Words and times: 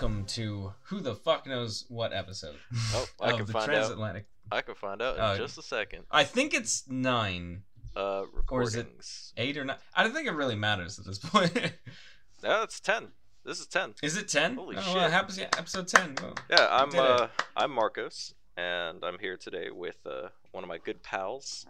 welcome 0.00 0.24
to 0.26 0.72
who 0.84 1.00
the 1.00 1.12
fuck 1.16 1.44
knows 1.44 1.84
what 1.88 2.12
episode 2.12 2.54
Oh, 2.94 3.04
I 3.20 3.30
of 3.30 3.36
can 3.38 3.46
the 3.46 3.52
find 3.52 3.64
out. 3.70 3.74
transatlantic. 3.74 4.26
I 4.52 4.60
can 4.60 4.76
find 4.76 5.02
out 5.02 5.16
in 5.16 5.22
Oh. 5.22 5.36
just 5.36 5.58
a 5.58 5.62
second. 5.62 6.04
I 6.08 6.22
think 6.22 6.54
it's 6.54 6.86
nine, 6.88 7.64
Uh, 7.96 8.26
Or 8.48 8.62
is 8.62 8.76
it- 8.76 8.86
recordings. 8.86 9.32
eight 9.36 9.56
or 9.56 9.64
nine. 9.64 9.78
I 9.94 10.04
don't 10.04 10.12
think 10.12 10.28
it 10.28 10.34
really 10.34 10.54
matters 10.54 11.00
at 11.00 11.04
this 11.04 11.18
point. 11.18 11.52
No, 12.44 12.62
it's 12.62 12.78
ten. 12.78 13.08
This 13.44 13.58
is 13.58 13.66
ten. 13.66 13.94
Is 14.00 14.16
it 14.16 14.28
ten? 14.28 14.54
Holy 14.54 14.76
oh, 14.76 14.80
shit. 14.80 14.94
Well, 14.94 15.06
it 15.06 15.10
happens. 15.10 15.36
Yeah, 15.36 15.48
episode 15.58 15.88
ten. 15.88 16.14
Well, 16.22 16.34
Yeah, 16.48 16.68
I'm. 16.70 16.94
Uh, 16.94 17.26
I'm 17.56 17.72
Marcos, 17.72 18.34
and 18.56 19.02
I'm 19.04 19.18
here 19.18 19.36
today 19.36 19.70
with 19.72 19.96
uh, 20.06 20.28
one 20.52 20.62
of 20.62 20.68
my 20.68 20.78
good 20.78 21.02
pals. 21.02 21.66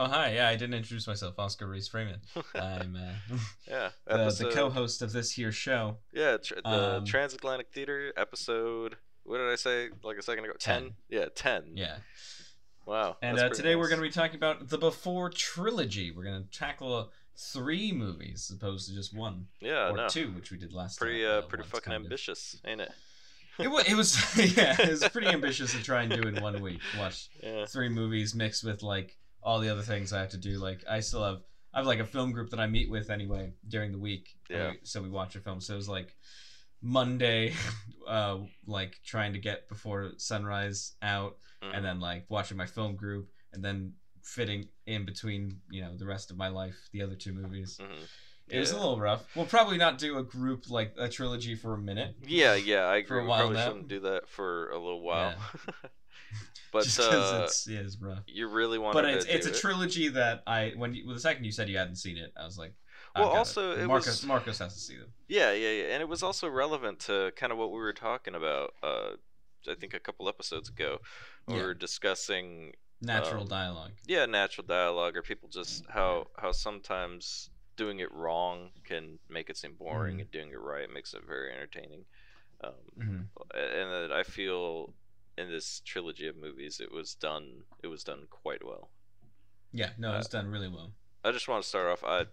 Oh 0.00 0.06
hi, 0.06 0.34
yeah, 0.34 0.48
I 0.48 0.54
didn't 0.54 0.74
introduce 0.74 1.08
myself, 1.08 1.36
Oscar 1.40 1.66
Reese 1.66 1.88
Freeman. 1.88 2.20
I'm 2.54 2.94
uh, 2.94 3.36
yeah, 3.68 3.88
the, 4.06 4.30
the 4.44 4.50
co-host 4.54 5.02
of 5.02 5.10
this 5.12 5.32
here 5.32 5.50
show. 5.50 5.96
Yeah, 6.12 6.36
tr- 6.36 6.54
the 6.62 6.96
Um, 6.98 7.04
Transatlantic 7.04 7.72
Theater 7.72 8.12
episode. 8.16 8.96
What 9.24 9.38
did 9.38 9.48
I 9.50 9.56
say 9.56 9.88
like 10.04 10.16
a 10.16 10.22
second 10.22 10.44
ago? 10.44 10.52
Ten. 10.58 10.92
Yeah, 11.08 11.24
ten. 11.34 11.72
Yeah, 11.74 11.96
Wow. 12.86 13.16
and 13.22 13.40
uh, 13.40 13.48
today 13.48 13.74
we're 13.74 13.88
going 13.88 14.00
to 14.00 14.06
be 14.06 14.12
talking 14.12 14.36
about 14.36 14.68
the 14.68 14.78
Before 14.78 15.30
trilogy. 15.30 16.12
We're 16.12 16.22
going 16.24 16.44
to 16.44 16.50
tackle 16.56 17.10
three 17.36 17.90
movies 17.90 18.48
as 18.50 18.56
opposed 18.56 18.88
to 18.88 18.94
just 18.94 19.12
one 19.16 19.48
Yeah, 19.60 19.90
or 19.90 19.96
no. 19.96 20.08
two, 20.08 20.30
which 20.32 20.52
we 20.52 20.58
did 20.58 20.72
last 20.72 21.00
Pretty, 21.00 21.24
time. 21.24 21.38
uh, 21.38 21.42
pretty 21.42 21.64
fucking 21.64 21.90
kind 21.90 21.96
of. 21.96 22.02
ambitious, 22.04 22.60
ain't 22.64 22.82
it? 22.82 22.92
It 23.58 23.66
was, 23.68 23.84
it 23.88 23.94
was 23.96 24.36
yeah, 24.56 24.80
it 24.80 24.90
was 24.90 25.08
pretty 25.08 25.26
ambitious 25.26 25.72
to 25.72 25.82
try 25.82 26.02
and 26.02 26.12
do 26.12 26.22
in 26.28 26.40
one 26.40 26.62
week. 26.62 26.80
Watch 26.96 27.28
Yeah. 27.42 27.66
three 27.66 27.88
movies 27.88 28.32
mixed 28.32 28.62
with 28.62 28.84
like 28.84 29.16
all 29.48 29.60
the 29.60 29.70
other 29.70 29.82
things 29.92 30.12
I 30.12 30.20
have 30.20 30.28
to 30.30 30.36
do. 30.36 30.58
Like 30.58 30.80
I 30.88 31.00
still 31.00 31.24
have 31.24 31.40
I 31.72 31.78
have 31.78 31.86
like 31.86 32.00
a 32.00 32.04
film 32.06 32.32
group 32.32 32.50
that 32.50 32.60
I 32.60 32.66
meet 32.66 32.90
with 32.90 33.08
anyway 33.08 33.52
during 33.66 33.92
the 33.92 33.98
week. 33.98 34.36
Yeah. 34.50 34.70
we- 34.72 34.78
so 34.82 35.00
we 35.02 35.08
watch 35.08 35.36
a 35.36 35.40
film. 35.40 35.60
So 35.60 35.72
it 35.72 35.76
was 35.76 35.88
like 35.88 36.14
Monday, 36.82 37.54
uh, 38.08 38.38
like 38.66 39.00
trying 39.04 39.32
to 39.32 39.38
get 39.38 39.68
before 39.68 40.12
sunrise 40.18 40.92
out, 41.02 41.36
Mhm. 41.62 41.74
and 41.76 41.84
then 41.84 41.98
like 42.00 42.24
watching 42.28 42.56
my 42.56 42.66
film 42.66 42.94
group, 42.96 43.30
and 43.52 43.64
then 43.64 43.94
fitting 44.22 44.68
in 44.86 45.04
between 45.06 45.60
you 45.70 45.80
know 45.82 45.96
the 45.96 46.04
rest 46.06 46.30
of 46.30 46.36
my 46.36 46.48
life 46.48 46.76
the 46.92 47.00
other 47.02 47.14
two 47.16 47.32
movies. 47.32 47.78
Mhm. 47.80 48.06
It 48.50 48.58
was 48.60 48.70
a 48.72 48.76
little 48.76 48.98
rough. 48.98 49.24
We'll 49.36 49.44
probably 49.46 49.76
not 49.76 49.98
do 49.98 50.16
a 50.18 50.22
group 50.22 50.70
like 50.70 50.94
a 50.98 51.08
trilogy 51.08 51.54
for 51.54 51.74
a 51.74 51.78
minute. 51.78 52.16
Yeah, 52.26 52.54
yeah, 52.54 52.88
I 52.88 53.02
For 53.02 53.16
a 53.16 53.18
agree. 53.18 53.22
We 53.22 53.28
while 53.28 53.38
probably 53.40 53.56
now. 53.56 53.66
shouldn't 53.66 53.88
do 53.88 54.00
that 54.00 54.28
for 54.28 54.70
a 54.70 54.78
little 54.78 55.02
while. 55.02 55.34
but 56.72 56.84
just 56.84 57.00
uh, 57.00 57.42
it's 57.44 57.66
yeah, 57.68 57.80
it's 57.80 57.96
rough. 58.00 58.22
you 58.26 58.48
really 58.48 58.78
want 58.78 58.94
but 58.94 59.04
it's 59.04 59.24
it's 59.24 59.46
a 59.46 59.50
it. 59.50 59.56
trilogy 59.56 60.08
that 60.08 60.42
I 60.46 60.72
when 60.76 60.94
you, 60.94 61.06
well, 61.06 61.14
the 61.14 61.20
second 61.20 61.44
you 61.44 61.52
said 61.52 61.68
you 61.68 61.78
hadn't 61.78 61.96
seen 61.96 62.16
it, 62.18 62.32
I 62.36 62.44
was 62.44 62.58
like, 62.58 62.74
Well, 63.16 63.28
also, 63.28 63.72
it. 63.72 63.80
it 63.80 63.86
Marcos 63.86 64.06
was- 64.06 64.26
Marcos 64.26 64.58
has 64.58 64.74
to 64.74 64.80
see 64.80 64.96
them. 64.96 65.08
Yeah, 65.28 65.52
yeah, 65.52 65.70
yeah, 65.70 65.92
and 65.94 66.02
it 66.02 66.08
was 66.08 66.22
also 66.22 66.48
relevant 66.48 67.00
to 67.00 67.32
kind 67.36 67.52
of 67.52 67.58
what 67.58 67.70
we 67.70 67.78
were 67.78 67.92
talking 67.92 68.34
about. 68.34 68.74
Uh, 68.82 69.12
I 69.68 69.74
think 69.74 69.92
a 69.94 70.00
couple 70.00 70.28
episodes 70.28 70.68
ago, 70.68 70.98
Yeah. 71.48 71.56
we 71.56 71.62
were 71.62 71.74
discussing, 71.74 72.72
Natural 73.00 73.42
Um, 73.42 73.48
dialogue. 73.48 73.92
yeah, 74.06 74.26
natural 74.26 74.66
dialogue, 74.66 75.16
or 75.16 75.22
people 75.22 75.48
just 75.48 75.84
how 75.86 76.26
how 76.36 76.52
sometimes 76.52 77.50
doing 77.76 78.00
it 78.00 78.10
wrong 78.10 78.70
can 78.84 79.18
make 79.28 79.48
it 79.50 79.56
seem 79.56 79.74
boring, 79.74 80.16
Mhm. 80.16 80.20
and 80.22 80.30
doing 80.32 80.50
it 80.50 80.58
right 80.58 80.90
makes 80.90 81.14
it 81.14 81.22
very 81.24 81.52
entertaining. 81.52 82.04
Um, 82.60 82.74
hmm 82.96 83.20
and 83.54 83.90
that 83.92 84.10
I 84.12 84.24
feel 84.24 84.94
in 85.38 85.48
this 85.50 85.80
trilogy 85.84 86.26
of 86.26 86.36
movies, 86.36 86.80
it 86.80 86.90
was 86.92 87.14
done. 87.14 87.62
It 87.82 87.88
was 87.88 88.02
done 88.04 88.26
quite 88.30 88.64
well. 88.64 88.90
Yeah, 89.72 89.90
no, 89.98 90.12
Uh, 90.12 90.18
it's 90.18 90.28
done 90.28 90.48
really 90.50 90.68
well. 90.68 90.92
I 91.24 91.30
just 91.32 91.48
want 91.48 91.62
to 91.62 91.68
start 91.68 91.88
off. 91.90 92.04
I 92.04 92.26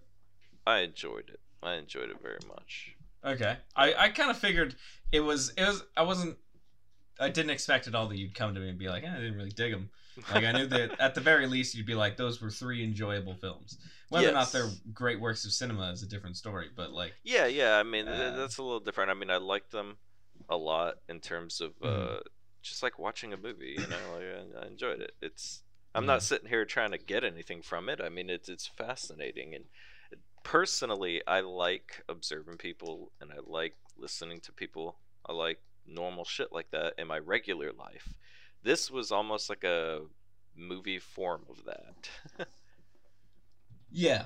I 0.65 0.79
enjoyed 0.79 1.29
it. 1.29 1.39
I 1.61 1.73
enjoyed 1.75 2.09
it 2.09 2.21
very 2.21 2.39
much. 2.47 2.95
Okay, 3.23 3.57
I 3.75 3.93
I 3.93 4.09
kind 4.09 4.29
of 4.29 4.37
figured 4.37 4.75
it 5.11 5.19
was 5.21 5.49
it 5.57 5.63
was 5.65 5.83
I 5.97 6.03
wasn't 6.03 6.37
I 7.19 7.29
didn't 7.29 7.51
expect 7.51 7.87
at 7.87 7.95
all 7.95 8.07
that 8.07 8.17
you'd 8.17 8.35
come 8.35 8.53
to 8.55 8.59
me 8.59 8.69
and 8.69 8.77
be 8.77 8.89
like, 8.89 9.03
eh, 9.03 9.09
I 9.11 9.15
didn't 9.15 9.35
really 9.35 9.49
dig 9.51 9.71
them. 9.71 9.89
Like 10.33 10.43
I 10.45 10.51
knew 10.51 10.67
that 10.67 10.99
at 10.99 11.15
the 11.15 11.21
very 11.21 11.47
least 11.47 11.73
you'd 11.75 11.85
be 11.85 11.95
like, 11.95 12.17
those 12.17 12.41
were 12.41 12.51
three 12.51 12.83
enjoyable 12.83 13.35
films. 13.35 13.77
Whether 14.09 14.29
or 14.29 14.33
not 14.33 14.51
they're 14.51 14.69
great 14.93 15.19
works 15.19 15.45
of 15.45 15.51
cinema 15.51 15.91
is 15.91 16.03
a 16.03 16.07
different 16.07 16.37
story. 16.37 16.69
But 16.75 16.91
like, 16.91 17.13
Yeah, 17.23 17.47
yeah. 17.47 17.77
I 17.77 17.83
mean, 17.83 18.07
Uh, 18.07 18.35
that's 18.35 18.57
a 18.57 18.63
little 18.63 18.79
different. 18.79 19.11
I 19.11 19.13
mean, 19.13 19.29
I 19.31 19.37
liked 19.37 19.71
them 19.71 19.97
a 20.49 20.57
lot 20.57 20.95
in 21.09 21.19
terms 21.21 21.59
of 21.61 21.73
uh, 21.81 21.87
Mhm. 21.87 22.21
Just 22.69 22.83
like 22.83 22.99
watching 22.99 23.33
a 23.33 23.37
movie. 23.37 23.75
You 23.77 23.87
know, 23.87 23.97
like, 24.15 24.61
I, 24.61 24.65
I 24.65 24.67
enjoyed 24.67 25.01
it. 25.01 25.13
It's. 25.21 25.61
I'm 25.93 26.03
Yeah. 26.03 26.07
not 26.07 26.19
mm-hmm. 26.19 26.25
sitting 26.25 26.49
here 26.49 26.65
trying 26.65 26.91
to 26.91 26.97
get 26.97 27.23
anything 27.23 27.61
from 27.61 27.87
it. 27.87 28.01
I 28.01 28.09
mean, 28.09 28.29
it's 28.29 28.49
it's 28.49 28.67
fascinating 28.67 29.55
and 29.55 29.65
personally, 30.45 31.21
I 31.27 31.41
like 31.41 32.03
observing 32.07 32.57
people 32.57 33.11
and 33.19 33.31
I 33.31 33.37
like 33.45 33.75
listening 33.97 34.39
to 34.41 34.53
people. 34.53 34.97
I 35.25 35.33
like 35.33 35.59
normal 35.85 36.23
shit 36.23 36.53
like 36.53 36.71
that 36.71 36.93
in 36.97 37.07
my 37.07 37.17
regular 37.17 37.73
life. 37.73 38.13
This 38.63 38.89
was 38.89 39.11
almost 39.11 39.49
like 39.49 39.65
a 39.65 40.01
movie 40.55 40.99
form 40.99 41.41
of 41.49 41.65
that. 41.65 42.47
yeah, 43.91 44.25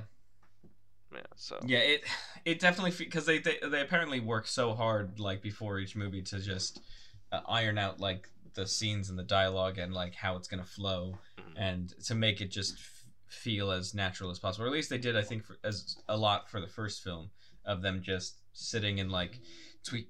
yeah. 1.13 1.19
So. 1.35 1.57
Yeah, 1.65 1.79
it 1.79 2.03
it 2.45 2.59
definitely 2.59 2.93
because 2.97 3.25
they, 3.25 3.39
they 3.39 3.57
they 3.63 3.81
apparently 3.81 4.19
work 4.19 4.45
so 4.45 4.73
hard 4.73 5.19
like 5.19 5.41
before 5.41 5.79
each 5.79 5.95
movie 5.95 6.21
to 6.23 6.39
just 6.39 6.81
uh, 7.31 7.41
iron 7.47 7.77
out 7.77 7.99
like 7.99 8.27
the 8.55 8.65
scenes 8.67 9.09
and 9.09 9.17
the 9.19 9.23
dialogue 9.23 9.77
and 9.77 9.93
like 9.93 10.15
how 10.15 10.35
it's 10.35 10.47
gonna 10.47 10.65
flow 10.65 11.17
mhm. 11.37 11.53
and 11.55 11.89
to 12.05 12.15
make 12.15 12.41
it 12.41 12.49
just 12.51 12.73
f- 12.73 13.03
feel 13.27 13.71
as 13.71 13.93
natural 13.93 14.31
as 14.31 14.39
possible. 14.39 14.65
Or 14.65 14.67
at 14.67 14.73
least 14.73 14.89
they 14.89 14.97
did, 14.97 15.15
I 15.15 15.21
think, 15.21 15.45
for, 15.45 15.57
as 15.63 15.97
a 16.07 16.17
lot 16.17 16.49
for 16.49 16.59
the 16.59 16.67
first 16.67 17.03
film 17.03 17.29
of 17.65 17.81
them 17.81 18.01
just 18.01 18.37
sitting 18.53 18.99
and 18.99 19.11
like 19.11 19.39
tweak 19.83 20.09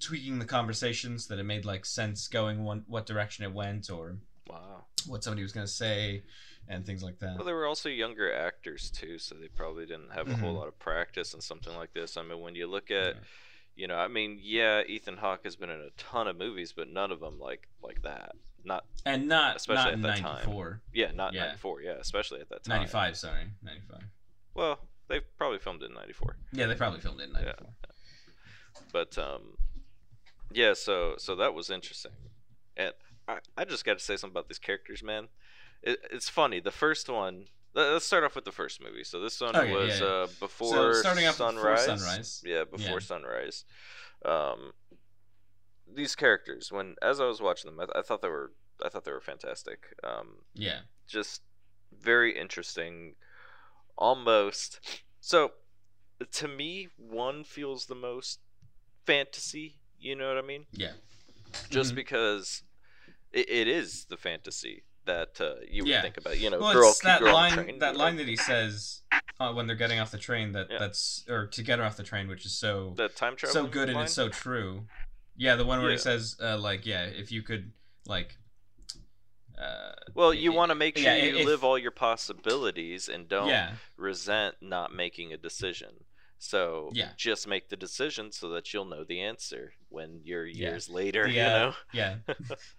tweaking 0.00 0.38
the 0.38 0.44
conversations 0.44 1.26
that 1.28 1.38
it 1.38 1.44
made 1.44 1.64
like 1.64 1.84
sense 1.86 2.26
going 2.28 2.64
one 2.64 2.84
what 2.88 3.06
direction 3.06 3.44
it 3.44 3.52
went 3.52 3.90
or 3.90 4.16
Wow. 4.48 4.84
what 5.06 5.22
somebody 5.24 5.42
was 5.42 5.52
gonna 5.52 5.66
say 5.66 6.22
and 6.68 6.84
things 6.86 7.02
like 7.02 7.18
that. 7.20 7.36
Well, 7.36 7.44
they 7.44 7.52
were 7.52 7.66
also 7.66 7.88
younger 7.90 8.32
actors 8.34 8.90
too, 8.90 9.18
so 9.18 9.34
they 9.34 9.48
probably 9.48 9.84
didn't 9.86 10.12
have 10.12 10.28
a 10.28 10.36
whole 10.36 10.54
Mhm. 10.54 10.58
lot 10.58 10.68
of 10.68 10.78
practice 10.78 11.34
in 11.34 11.40
something 11.42 11.74
like 11.76 11.92
this. 11.92 12.16
I 12.16 12.22
mean, 12.22 12.40
when 12.40 12.54
you 12.54 12.66
look 12.66 12.90
at, 12.90 13.14
Yeah. 13.16 13.20
You 13.76 13.86
know, 13.88 13.96
I 13.96 14.08
mean, 14.08 14.38
yeah, 14.42 14.82
Ethan 14.86 15.16
Hawke 15.16 15.44
has 15.44 15.56
been 15.56 15.70
in 15.70 15.80
a 15.80 15.90
ton 15.96 16.28
of 16.28 16.36
movies, 16.36 16.72
but 16.76 16.88
none 16.88 17.10
of 17.12 17.20
them 17.20 17.38
like 17.40 17.68
like 17.82 18.02
that. 18.02 18.32
Not, 18.66 18.84
and 19.04 19.28
not 19.28 19.56
Especially 19.56 19.84
not 19.84 19.92
at 19.92 20.02
that 20.02 20.16
time. 20.18 20.34
'94. 20.46 20.80
yeah, 20.94 21.10
not 21.12 21.34
Yeah. 21.34 21.46
'94, 21.48 21.82
yeah, 21.82 21.90
especially 22.00 22.40
at 22.40 22.48
that 22.48 22.64
time. 22.64 22.76
95, 22.78 23.16
sorry, 23.18 23.44
95. 23.62 24.00
Well, 24.54 24.78
they 25.08 25.20
probably 25.36 25.58
filmed 25.58 25.82
it 25.82 25.90
in 25.90 25.94
'94, 25.94 26.36
Yeah, 26.52 26.66
they 26.66 26.74
probably 26.74 27.00
filmed 27.00 27.20
it 27.20 27.24
in 27.24 27.32
94. 27.32 27.54
Yeah. 27.58 27.66
94. 27.66 28.86
but 28.92 29.18
um, 29.18 29.56
yeah. 30.50 30.72
So 30.74 31.16
so 31.18 31.36
that 31.36 31.52
was 31.54 31.68
interesting, 31.70 32.12
and 32.76 32.92
I 33.28 33.38
I 33.56 33.64
just 33.64 33.84
got 33.84 33.98
to 33.98 34.04
say 34.04 34.16
something 34.16 34.32
about 34.32 34.48
these 34.48 34.58
characters, 34.58 35.02
man. 35.02 35.28
It, 35.82 35.98
it's 36.10 36.28
funny. 36.28 36.60
The 36.60 36.70
first 36.70 37.08
one. 37.08 37.46
Let- 37.74 37.92
Let's 37.92 38.04
start 38.06 38.24
off 38.24 38.34
with 38.34 38.44
the 38.44 38.52
first 38.52 38.80
movie. 38.82 39.04
So 39.04 39.20
this 39.20 39.40
one 39.40 39.54
Okay, 39.56 39.72
was 39.72 40.00
yeah. 40.00 40.06
uh, 40.06 40.26
before 40.40 40.94
starting 40.94 41.26
off 41.26 41.38
with 41.38 41.54
Before 41.54 41.76
sunrise. 41.76 41.84
Sunrise. 42.00 42.42
Yeah, 42.44 42.64
before 42.64 42.94
Yeah. 43.00 43.06
sunrise. 43.06 43.64
Um, 44.24 44.72
these 45.86 46.14
characters, 46.16 46.72
when 46.72 46.96
as 47.02 47.20
I 47.20 47.26
was 47.26 47.40
watching 47.42 47.70
them, 47.74 47.80
I, 47.94 47.98
I 47.98 48.02
thought 48.02 48.22
they 48.22 48.28
were 48.28 48.52
I 48.84 48.88
thought 48.88 49.04
they 49.04 49.12
were 49.12 49.20
fantastic. 49.20 49.94
Um, 50.02 50.44
Yeah. 50.54 50.80
just 51.06 51.42
very 51.92 52.36
interesting. 52.38 53.14
Almost 53.96 54.80
so. 55.20 55.52
To 56.32 56.48
me, 56.48 56.88
one 56.96 57.44
feels 57.44 57.86
the 57.86 57.94
most 57.94 58.40
fantasy. 59.04 59.80
You 59.98 60.14
know 60.16 60.28
what 60.28 60.38
I 60.38 60.46
mean? 60.46 60.66
Yeah. 60.72 60.92
Just 61.70 61.92
Mhm. 61.92 61.96
because 61.96 62.62
it, 63.32 63.48
it 63.48 63.68
is 63.68 64.06
the 64.06 64.16
fantasy 64.16 64.84
that 65.06 65.40
uh, 65.40 65.54
you 65.68 65.82
would 65.84 65.90
Yeah. 65.90 66.02
think 66.02 66.16
about. 66.16 66.38
You 66.38 66.50
know, 66.50 66.58
Well, 66.58 66.72
girl, 66.72 66.90
it's 66.90 67.00
that 67.00 67.20
girl 67.20 67.34
line 67.34 67.52
train, 67.52 67.78
that 67.80 67.96
line 67.96 68.16
know? 68.16 68.22
that 68.22 68.28
he 68.28 68.36
says 68.36 69.02
uh, 69.40 69.52
when 69.52 69.66
they're 69.66 69.76
getting 69.76 69.98
off 70.00 70.10
the 70.10 70.18
train 70.18 70.52
that 70.52 70.68
Yeah. 70.70 70.78
that's 70.78 71.24
or 71.28 71.46
to 71.46 71.62
get 71.62 71.78
her 71.78 71.84
off 71.84 71.96
the 71.96 72.02
train, 72.02 72.28
which 72.28 72.44
is 72.46 72.56
so 72.56 72.94
the 72.96 73.08
time 73.08 73.36
travel. 73.36 73.52
so 73.52 73.66
good 73.66 73.88
and 73.88 74.00
it's 74.00 74.12
so 74.12 74.28
true. 74.28 74.86
Yeah, 75.36 75.56
the 75.56 75.64
one 75.64 75.82
where 75.82 75.90
he 75.90 75.98
says 75.98 76.36
uh, 76.42 76.56
like 76.58 76.86
yeah, 76.86 77.04
if 77.04 77.32
you 77.32 77.42
could 77.42 77.72
like 78.06 78.36
uh 79.58 79.92
Well, 80.14 80.32
you 80.34 80.52
want 80.52 80.70
to 80.70 80.74
make 80.74 80.96
sure 80.96 81.14
yeah, 81.14 81.24
you 81.24 81.36
if- 81.38 81.46
live 81.46 81.64
all 81.64 81.78
your 81.78 81.90
possibilities 81.90 83.08
and 83.08 83.28
don't 83.28 83.48
yeah. 83.48 83.72
resent 83.96 84.56
not 84.60 84.94
making 84.94 85.32
a 85.32 85.36
decision. 85.36 86.03
So 86.44 86.90
Yeah. 86.92 87.12
just 87.16 87.48
make 87.48 87.70
the 87.70 87.76
decision 87.76 88.30
so 88.30 88.50
that 88.50 88.72
you'll 88.72 88.84
know 88.84 89.02
the 89.02 89.20
answer 89.22 89.72
when 89.88 90.20
you're 90.24 90.46
Yeah. 90.46 90.70
years 90.70 90.90
later. 90.90 91.24
The, 91.24 91.32
You 91.32 91.42
uh, 91.42 91.48
know. 91.48 91.74
Yeah. 91.94 92.16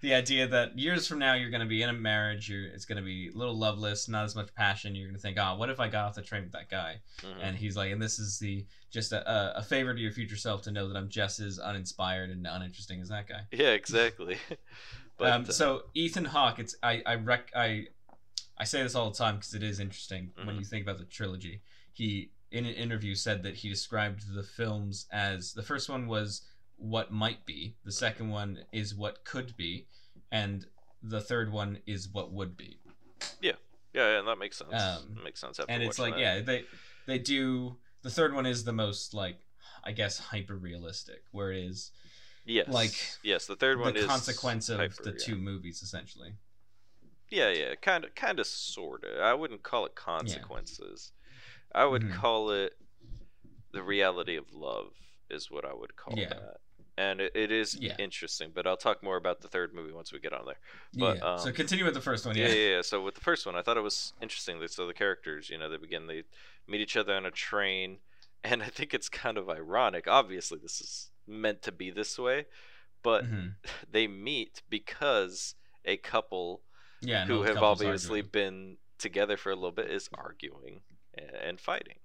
the 0.01 0.13
idea 0.13 0.47
that 0.47 0.77
years 0.77 1.07
from 1.07 1.17
now 1.17 1.33
you're 1.33 1.49
going 1.49 1.61
to 1.61 1.67
be 1.67 1.81
in 1.81 1.89
a 1.89 1.93
marriage, 1.93 2.47
you're, 2.47 2.65
it's 2.67 2.85
going 2.85 2.97
to 2.97 3.03
be 3.03 3.29
a 3.29 3.31
little 3.35 3.57
loveless, 3.57 4.07
not 4.07 4.23
as 4.23 4.35
much 4.35 4.53
passion. 4.53 4.93
You're 4.93 5.07
going 5.07 5.15
to 5.15 5.21
think, 5.21 5.37
oh, 5.39 5.55
what 5.55 5.71
if 5.71 5.79
I 5.79 5.87
got 5.87 6.05
off 6.05 6.13
the 6.13 6.21
train 6.21 6.43
with 6.43 6.51
that 6.51 6.69
guy? 6.69 7.01
Mhm. 7.21 7.37
And 7.41 7.57
he's 7.57 7.75
like, 7.75 7.91
and 7.91 7.99
this 7.99 8.19
is 8.19 8.37
the 8.37 8.67
just 8.91 9.11
a, 9.11 9.27
a, 9.29 9.53
a 9.57 9.63
favor 9.63 9.95
to 9.95 9.99
your 9.99 10.11
future 10.11 10.37
self 10.37 10.61
to 10.63 10.71
know 10.71 10.87
that 10.87 10.95
I'm 10.95 11.09
just 11.09 11.39
as 11.39 11.57
uninspired 11.57 12.29
and 12.29 12.45
uninteresting 12.45 13.01
as 13.01 13.09
that 13.09 13.27
guy. 13.27 13.41
Yeah, 13.51 13.69
exactly. 13.71 14.37
but 15.17 15.31
um, 15.31 15.45
uh, 15.49 15.51
so 15.51 15.85
Ethan 15.95 16.25
Hawke, 16.25 16.59
it's 16.59 16.75
I 16.83 17.01
I 17.05 17.15
rec 17.15 17.51
I 17.55 17.87
I 18.59 18.63
say 18.63 18.83
this 18.83 18.93
all 18.95 19.09
the 19.09 19.17
time 19.17 19.35
because 19.37 19.53
it 19.55 19.63
is 19.63 19.79
interesting 19.79 20.31
when 20.35 20.55
Mhm. 20.55 20.59
you 20.59 20.65
think 20.65 20.83
about 20.83 20.97
the 20.99 21.05
trilogy. 21.05 21.61
He 21.93 22.31
in 22.55 22.65
an 22.65 22.73
interview 22.73 23.15
said 23.15 23.43
that 23.43 23.55
he 23.55 23.69
described 23.69 24.33
the 24.33 24.41
films 24.41 25.07
as 25.11 25.51
the 25.53 25.61
first 25.61 25.89
one 25.89 26.07
was 26.07 26.41
what 26.77 27.11
might 27.11 27.45
be. 27.45 27.75
The 27.83 27.91
second 27.91 28.29
one 28.29 28.59
is 28.71 28.95
what 28.95 29.25
could 29.25 29.57
be, 29.57 29.87
and 30.31 30.65
the 31.03 31.19
third 31.19 31.51
one 31.51 31.79
is 31.85 32.07
what 32.07 32.31
would 32.31 32.55
be. 32.55 32.79
Yeah, 33.41 33.51
yeah, 33.93 34.21
that 34.25 34.37
makes 34.39 34.57
sense. 34.57 34.73
Um, 34.73 35.15
That 35.15 35.23
makes 35.23 35.41
sense. 35.41 35.59
After 35.59 35.71
and 35.71 35.83
it's 35.83 35.99
like 35.99 36.13
that. 36.13 36.19
yeah, 36.19 36.41
they 36.41 36.63
they 37.05 37.19
do. 37.19 37.75
The 38.03 38.09
third 38.09 38.33
one 38.33 38.45
is 38.45 38.63
the 38.63 38.73
most 38.73 39.13
like 39.13 39.39
I 39.83 39.91
guess 39.91 40.17
hyper 40.17 40.55
realistic, 40.55 41.23
where 41.31 41.51
it 41.51 41.65
is 41.65 41.91
yes, 42.45 42.69
like, 42.69 42.93
yes, 43.21 43.47
the 43.47 43.57
third 43.57 43.79
one 43.79 43.93
the 43.93 44.01
is 44.01 44.05
consequence 44.05 44.69
of 44.69 44.79
hyper, 44.79 45.03
the 45.03 45.11
yeah. 45.11 45.25
two 45.25 45.35
movies 45.35 45.81
essentially. 45.81 46.35
Yeah, 47.29 47.49
yeah, 47.49 47.75
kind 47.75 48.05
of, 48.05 48.15
kind 48.15 48.39
of, 48.39 48.45
sort 48.45 49.03
of. 49.03 49.19
I 49.19 49.33
wouldn't 49.33 49.63
call 49.63 49.85
it 49.85 49.95
consequences. 49.95 51.11
I 51.75 51.85
would 51.85 52.03
Mhm. 52.03 52.13
call 52.15 52.51
it 52.51 52.73
the 53.71 53.83
reality 53.83 54.35
of 54.37 54.53
love 54.53 54.93
is 55.29 55.51
what 55.51 55.65
I 55.65 55.73
would 55.73 55.95
call 55.95 56.17
Yeah. 56.17 56.29
that. 56.29 56.61
And 56.97 57.19
it, 57.19 57.33
it 57.35 57.51
is 57.51 57.75
Yeah. 57.75 57.95
interesting, 57.99 58.51
but 58.51 58.65
I'll 58.65 58.77
talk 58.77 59.03
more 59.03 59.17
about 59.17 59.41
the 59.41 59.49
third 59.49 59.73
movie 59.73 59.91
once 59.91 60.13
we 60.13 60.19
get 60.19 60.31
on 60.31 60.45
there. 60.45 60.59
But, 60.93 61.17
yeah. 61.17 61.37
so 61.37 61.49
um, 61.49 61.53
continue 61.55 61.83
with 61.83 61.93
the 61.93 62.01
first 62.01 62.25
one. 62.25 62.37
Yeah, 62.37 62.47
Yeah. 62.47 62.53
yeah, 62.53 62.75
yeah. 62.77 62.81
So 62.81 63.03
with 63.03 63.15
the 63.15 63.21
first 63.21 63.45
one, 63.45 63.55
I 63.57 63.61
thought 63.61 63.75
it 63.75 63.81
was 63.81 64.13
interesting. 64.21 64.65
So 64.67 64.87
the 64.87 64.93
characters, 64.93 65.49
you 65.49 65.57
know, 65.57 65.67
they 65.69 65.75
begin, 65.77 66.07
they 66.07 66.23
meet 66.67 66.79
each 66.79 66.95
other 66.95 67.13
on 67.13 67.25
a 67.25 67.31
train, 67.31 67.99
and 68.45 68.63
I 68.63 68.67
think 68.67 68.93
it's 68.93 69.09
kind 69.09 69.37
of 69.37 69.49
ironic. 69.49 70.07
Obviously, 70.07 70.57
this 70.59 70.79
is 70.79 71.11
meant 71.27 71.61
to 71.63 71.73
be 71.73 71.91
this 71.91 72.17
way, 72.17 72.45
but 73.03 73.25
Mhm. 73.25 73.55
they 73.91 74.07
meet 74.07 74.61
because 74.69 75.55
a 75.83 75.97
couple 75.97 76.61
Yeah. 77.01 77.25
who 77.25 77.43
have 77.43 77.57
obviously 77.57 78.21
arguing. 78.21 78.29
been 78.31 78.77
together 78.97 79.35
for 79.35 79.51
a 79.51 79.55
little 79.55 79.73
bit 79.73 79.91
is 79.91 80.09
arguing 80.13 80.81
and 81.17 81.59
fighting. 81.59 81.99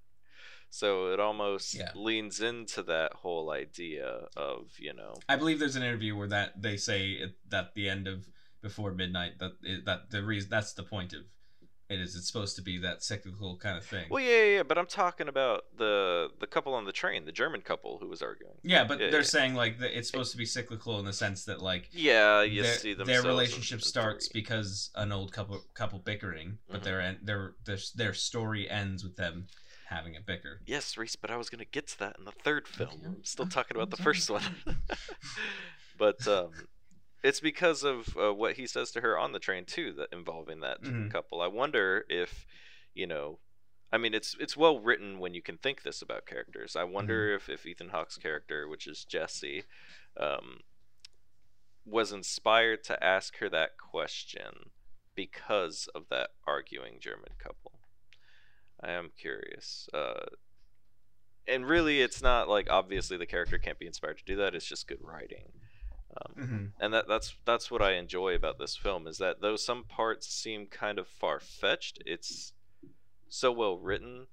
So 0.71 1.13
it 1.13 1.19
almost 1.19 1.75
Yeah. 1.75 1.93
leans 1.95 2.41
into 2.41 2.83
that 2.85 3.15
whole 3.15 3.51
idea 3.51 4.29
of, 4.37 4.79
you 4.79 4.93
know, 4.93 5.15
I 5.29 5.37
believe 5.37 5.59
there's 5.59 5.77
an 5.77 5.83
interview 5.83 6.17
where 6.17 6.29
that 6.29 6.63
they 6.63 6.77
say 6.77 7.21
at, 7.21 7.31
that 7.49 7.75
the 7.75 7.89
end 7.89 8.07
of 8.07 8.29
before 8.63 8.93
midnight 8.93 9.39
that 9.39 9.53
that 9.87 10.11
the 10.11 10.23
reason 10.23 10.51
that's 10.51 10.75
the 10.75 10.83
point 10.83 11.13
of 11.15 11.23
it 11.91 12.01
is 12.01 12.15
it's 12.15 12.27
supposed 12.29 12.55
to 12.57 12.63
be 12.63 12.79
that 12.79 13.03
cyclical 13.03 13.57
kind 13.57 13.77
of 13.77 13.85
thing. 13.85 14.07
well, 14.11 14.23
yeah, 14.23 14.31
yeah, 14.31 14.45
yeah, 14.57 14.63
but 14.63 14.79
I'm 14.79 14.87
talking 14.87 15.29
about 15.29 15.65
the 15.77 16.29
the 16.39 16.47
couple 16.47 16.73
on 16.75 16.85
the 16.85 16.93
train, 16.93 17.25
the 17.25 17.33
German 17.33 17.61
couple 17.63 17.99
who 17.99 18.09
was 18.09 18.23
arguing. 18.23 18.55
yeah, 18.63 18.85
but 18.85 19.01
yeah, 19.01 19.11
they're 19.11 19.21
yeah. 19.21 19.27
saying 19.27 19.55
like 19.55 19.79
that 19.81 19.97
it's 19.97 20.09
supposed 20.09 20.31
to 20.33 20.39
be 20.39 20.47
cyclical 20.47 20.99
in 21.01 21.05
the 21.05 21.13
sense 21.13 21.45
that 21.47 21.61
like 21.61 21.89
Yeah, 21.93 22.43
you 22.43 22.63
their, 22.63 22.75
see 22.79 22.95
them. 22.95 23.07
their 23.07 23.23
relationship 23.23 23.83
starts 23.83 24.29
because 24.29 24.91
an 24.95 25.11
old 25.13 25.33
couple 25.33 25.61
couple 25.75 25.99
bickering, 25.99 26.59
but 26.71 26.81
Mhm. 26.81 26.85
their 26.85 27.01
en- 27.01 27.19
their 27.23 27.55
their 27.65 27.79
their 27.97 28.15
story 28.15 28.71
ends 28.71 29.03
with 29.03 29.17
them 29.17 29.49
having 29.89 30.15
a 30.17 30.21
bicker. 30.21 30.61
Yes, 30.67 30.97
Reese, 30.97 31.17
but 31.17 31.33
I 31.33 31.37
was 31.37 31.51
gonna 31.51 31.65
get 31.65 31.89
to 31.89 31.99
that 31.99 32.17
in 32.19 32.25
the 32.25 32.31
third 32.31 32.69
film. 32.69 32.91
Okay, 33.01 33.07
I'm 33.07 33.25
still 33.25 33.47
talking 33.47 33.77
about 33.77 33.91
the 33.91 33.97
first 34.03 34.31
one. 34.31 34.43
but 35.99 36.27
um, 36.29 36.53
it's 37.23 37.41
because 37.41 37.83
of 37.83 38.17
uh, 38.17 38.33
what 38.33 38.55
he 38.57 38.67
says 38.67 38.91
to 38.93 39.01
her 39.01 39.19
on 39.19 39.33
the 39.33 39.39
train 39.39 39.65
too, 39.65 39.93
that 39.95 40.09
involving 40.13 40.61
that 40.61 40.81
Mhm. 40.83 41.11
couple. 41.11 41.41
I 41.41 41.47
wonder 41.49 42.05
if, 42.09 42.47
you 42.95 43.07
know, 43.07 43.39
I 43.93 43.99
mean, 43.99 44.15
it's 44.15 44.37
it's 44.39 44.57
well 44.57 44.79
written 44.79 45.19
when 45.19 45.35
you 45.35 45.43
can 45.43 45.59
think 45.59 45.83
this 45.83 46.01
about 46.01 46.25
characters. 46.27 46.77
I 46.77 46.85
wonder 46.85 47.35
if 47.35 47.49
if 47.49 47.67
Ethan 47.67 47.89
Hawke's 47.91 48.17
character, 48.17 48.69
which 48.69 48.87
is 48.87 49.05
Jesse, 49.05 49.65
um, 50.17 50.61
was 51.85 52.13
inspired 52.13 52.85
to 52.85 53.03
ask 53.03 53.39
her 53.39 53.49
that 53.49 53.77
question 53.79 54.71
because 55.15 55.89
of 55.95 56.09
that 56.09 56.31
arguing 56.47 57.01
German 57.01 57.33
couple. 57.39 57.81
I 58.81 58.93
am 58.93 59.11
curious. 59.19 59.89
Uh, 59.93 60.27
and 61.47 61.67
really, 61.69 62.01
it's 62.01 62.23
not 62.23 62.49
like 62.49 62.71
obviously 62.71 63.17
the 63.17 63.27
character 63.27 63.59
can't 63.59 63.79
be 63.79 63.87
inspired 63.87 64.19
to 64.19 64.25
do 64.25 64.37
that. 64.37 64.55
It's 64.55 64.65
just 64.67 64.87
good 64.87 65.03
writing. 65.03 65.60
Um, 66.17 66.35
Mm-hmm. 66.45 66.65
and 66.81 66.95
that 66.95 67.07
that's 67.09 67.35
that's 67.45 67.71
what 67.71 67.83
I 67.83 67.93
enjoy 67.93 68.35
about 68.35 68.59
this 68.59 68.77
film 68.77 69.07
is 69.07 69.19
that 69.19 69.41
though 69.41 69.57
some 69.57 69.85
parts 69.85 70.27
seem 70.29 70.67
kind 70.67 70.99
of 70.99 71.07
far 71.07 71.39
fetched, 71.41 72.03
it's 72.07 72.53
so 73.29 73.53
well 73.53 73.79
written 73.79 74.27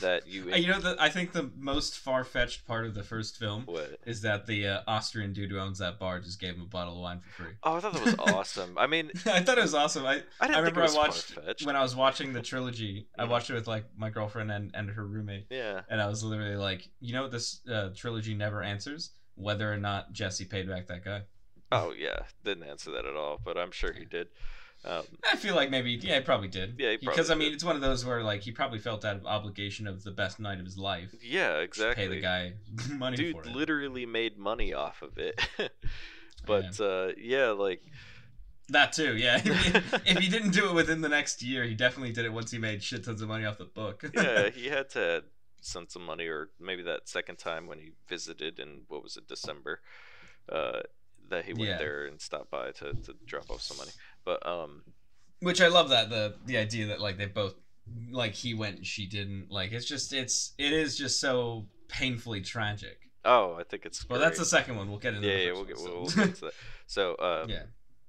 that 0.00 0.26
you 0.26 0.44
You 0.50 0.68
know, 0.68 0.80
the, 0.80 0.96
I 0.98 1.10
think 1.10 1.32
the 1.32 1.50
most 1.58 1.98
far 1.98 2.24
fetched 2.24 2.66
part 2.66 2.86
of 2.86 2.94
the 2.94 3.02
first 3.02 3.36
film 3.36 3.64
what 3.66 3.98
is 4.06 4.22
that 4.22 4.46
the 4.46 4.66
uh, 4.66 4.80
Austrian 4.88 5.34
dude 5.34 5.50
who 5.50 5.58
owns 5.58 5.78
that 5.80 5.98
bar 5.98 6.20
just 6.20 6.40
gave 6.40 6.54
him 6.54 6.62
a 6.62 6.66
bottle 6.66 6.94
of 6.94 7.00
wine 7.00 7.20
for 7.20 7.28
free. 7.42 7.52
oh 7.64 7.74
I 7.74 7.80
thought 7.80 7.92
that 7.92 8.02
was 8.02 8.14
awesome. 8.18 8.78
I 8.78 8.86
mean 8.86 9.10
I 9.26 9.40
thought 9.40 9.58
it 9.58 9.62
was 9.62 9.74
awesome. 9.74 10.06
I, 10.06 10.22
I 10.40 10.46
I 10.54 10.58
remember 10.58 10.82
I 10.84 10.90
watched 10.90 11.32
far-fetched. 11.34 11.66
when 11.66 11.76
I 11.76 11.82
was 11.82 11.94
watching 11.94 12.32
the 12.32 12.40
trilogy. 12.40 13.08
I 13.18 13.24
Mhm. 13.24 13.28
watched 13.28 13.50
it 13.50 13.54
with 13.54 13.66
like 13.66 13.84
my 13.94 14.08
girlfriend 14.08 14.50
and, 14.50 14.70
and 14.72 14.88
her 14.88 15.04
roommate, 15.06 15.48
yeah 15.50 15.82
and 15.90 16.00
I 16.00 16.06
was 16.06 16.24
literally 16.24 16.56
like, 16.56 16.88
you 17.00 17.12
know, 17.12 17.22
what 17.24 17.32
this 17.32 17.60
uh, 17.70 17.90
trilogy 17.94 18.32
never 18.34 18.62
answers 18.62 19.10
whether 19.36 19.72
or 19.72 19.76
not 19.76 20.12
Jesse 20.12 20.44
paid 20.44 20.68
back 20.68 20.86
that 20.88 21.04
guy. 21.04 21.22
oh 21.72 21.92
yeah 21.96 22.20
didn't 22.44 22.64
answer 22.64 22.90
that 22.92 23.04
at 23.06 23.16
all, 23.16 23.40
but 23.44 23.56
I'm 23.58 23.70
sure 23.72 23.92
he 23.92 24.04
did. 24.04 24.28
Um, 24.86 25.04
I 25.32 25.36
feel 25.36 25.54
like 25.54 25.70
maybe, 25.70 25.92
yeah, 25.92 26.16
he 26.16 26.20
probably 26.20 26.48
did. 26.48 26.74
Yeah, 26.78 26.96
because 27.00 27.30
I 27.30 27.34
mean, 27.36 27.54
it's 27.54 27.64
one 27.64 27.74
of 27.74 27.80
those 27.80 28.04
where 28.04 28.22
like 28.22 28.42
he 28.42 28.52
probably 28.52 28.78
felt 28.78 29.02
out 29.02 29.16
of 29.16 29.24
obligation 29.24 29.86
of 29.86 30.04
the 30.04 30.10
best 30.10 30.38
night 30.38 30.58
of 30.58 30.66
his 30.66 30.76
life. 30.76 31.14
yeah 31.22 31.52
to 31.54 31.60
exactly. 31.60 32.04
Pay 32.06 32.14
the 32.14 32.20
guy 32.20 32.52
money 32.90 33.16
Dude 33.16 33.34
for 33.36 33.42
it. 33.44 33.56
literally 33.56 34.04
made 34.04 34.36
money 34.36 34.74
off 34.74 35.00
of 35.00 35.16
it. 35.16 35.40
but 36.46 36.78
uh, 36.80 37.12
yeah, 37.16 37.48
like 37.52 37.82
That 38.68 38.92
too, 38.92 39.16
yeah. 39.16 39.36
if, 39.42 39.64
he, 39.64 40.10
if 40.10 40.18
he 40.18 40.28
didn't 40.28 40.50
do 40.50 40.68
it 40.68 40.74
within 40.74 41.00
the 41.00 41.08
next 41.08 41.42
year, 41.42 41.64
he 41.64 41.74
definitely 41.74 42.12
did 42.12 42.26
it 42.26 42.32
once 42.34 42.50
he 42.50 42.58
made 42.58 42.82
shit 42.82 43.04
tons 43.04 43.22
of 43.22 43.28
money 43.28 43.46
off 43.46 43.56
the 43.56 43.64
book. 43.64 44.04
yeah, 44.14 44.50
he 44.50 44.68
had 44.68 44.90
to 44.90 45.24
send 45.64 45.90
some 45.90 46.04
money, 46.04 46.26
or 46.26 46.50
maybe 46.60 46.82
that 46.82 47.08
second 47.08 47.36
time 47.38 47.66
when 47.66 47.78
he 47.78 47.92
visited 48.08 48.58
in 48.58 48.82
what 48.88 49.02
was 49.02 49.16
it, 49.16 49.26
December, 49.28 49.80
uh, 50.50 50.80
that 51.28 51.44
he 51.44 51.52
went 51.52 51.70
Yeah. 51.70 51.78
there 51.78 52.06
and 52.06 52.20
stopped 52.20 52.50
by 52.50 52.70
to, 52.72 52.94
to 52.94 53.14
drop 53.26 53.50
off 53.50 53.62
some 53.62 53.76
money. 53.78 53.90
But 54.24 54.46
um, 54.46 54.82
Which 55.40 55.60
I 55.60 55.68
love 55.68 55.88
that 55.90 56.10
the 56.10 56.36
the 56.46 56.56
idea 56.58 56.86
that 56.88 57.00
like 57.00 57.16
they 57.18 57.26
both 57.26 57.54
like 58.10 58.32
he 58.34 58.54
went 58.54 58.76
and 58.76 58.86
she 58.86 59.06
didn't. 59.06 59.50
Like 59.50 59.72
it's 59.72 59.86
just 59.86 60.12
it's 60.12 60.52
it 60.58 60.72
is 60.72 60.96
just 60.96 61.20
so 61.20 61.66
painfully 61.88 62.40
tragic. 62.40 62.98
oh, 63.24 63.54
I 63.58 63.62
think 63.64 63.86
it's 63.86 64.08
Well, 64.08 64.20
that's 64.20 64.38
the 64.38 64.44
second 64.44 64.76
one. 64.76 64.88
We'll 64.90 64.98
get 64.98 65.14
into 65.14 65.28
yeah, 65.28 65.36
yeah, 65.46 65.52
we'll 65.52 65.64
get 65.64 65.78
so- 65.78 66.00
we'll 66.02 66.10
get 66.26 66.34
to 66.36 66.40
that. 66.46 66.54
So 66.86 67.14
uh, 67.14 67.46
yeah. 67.48 67.62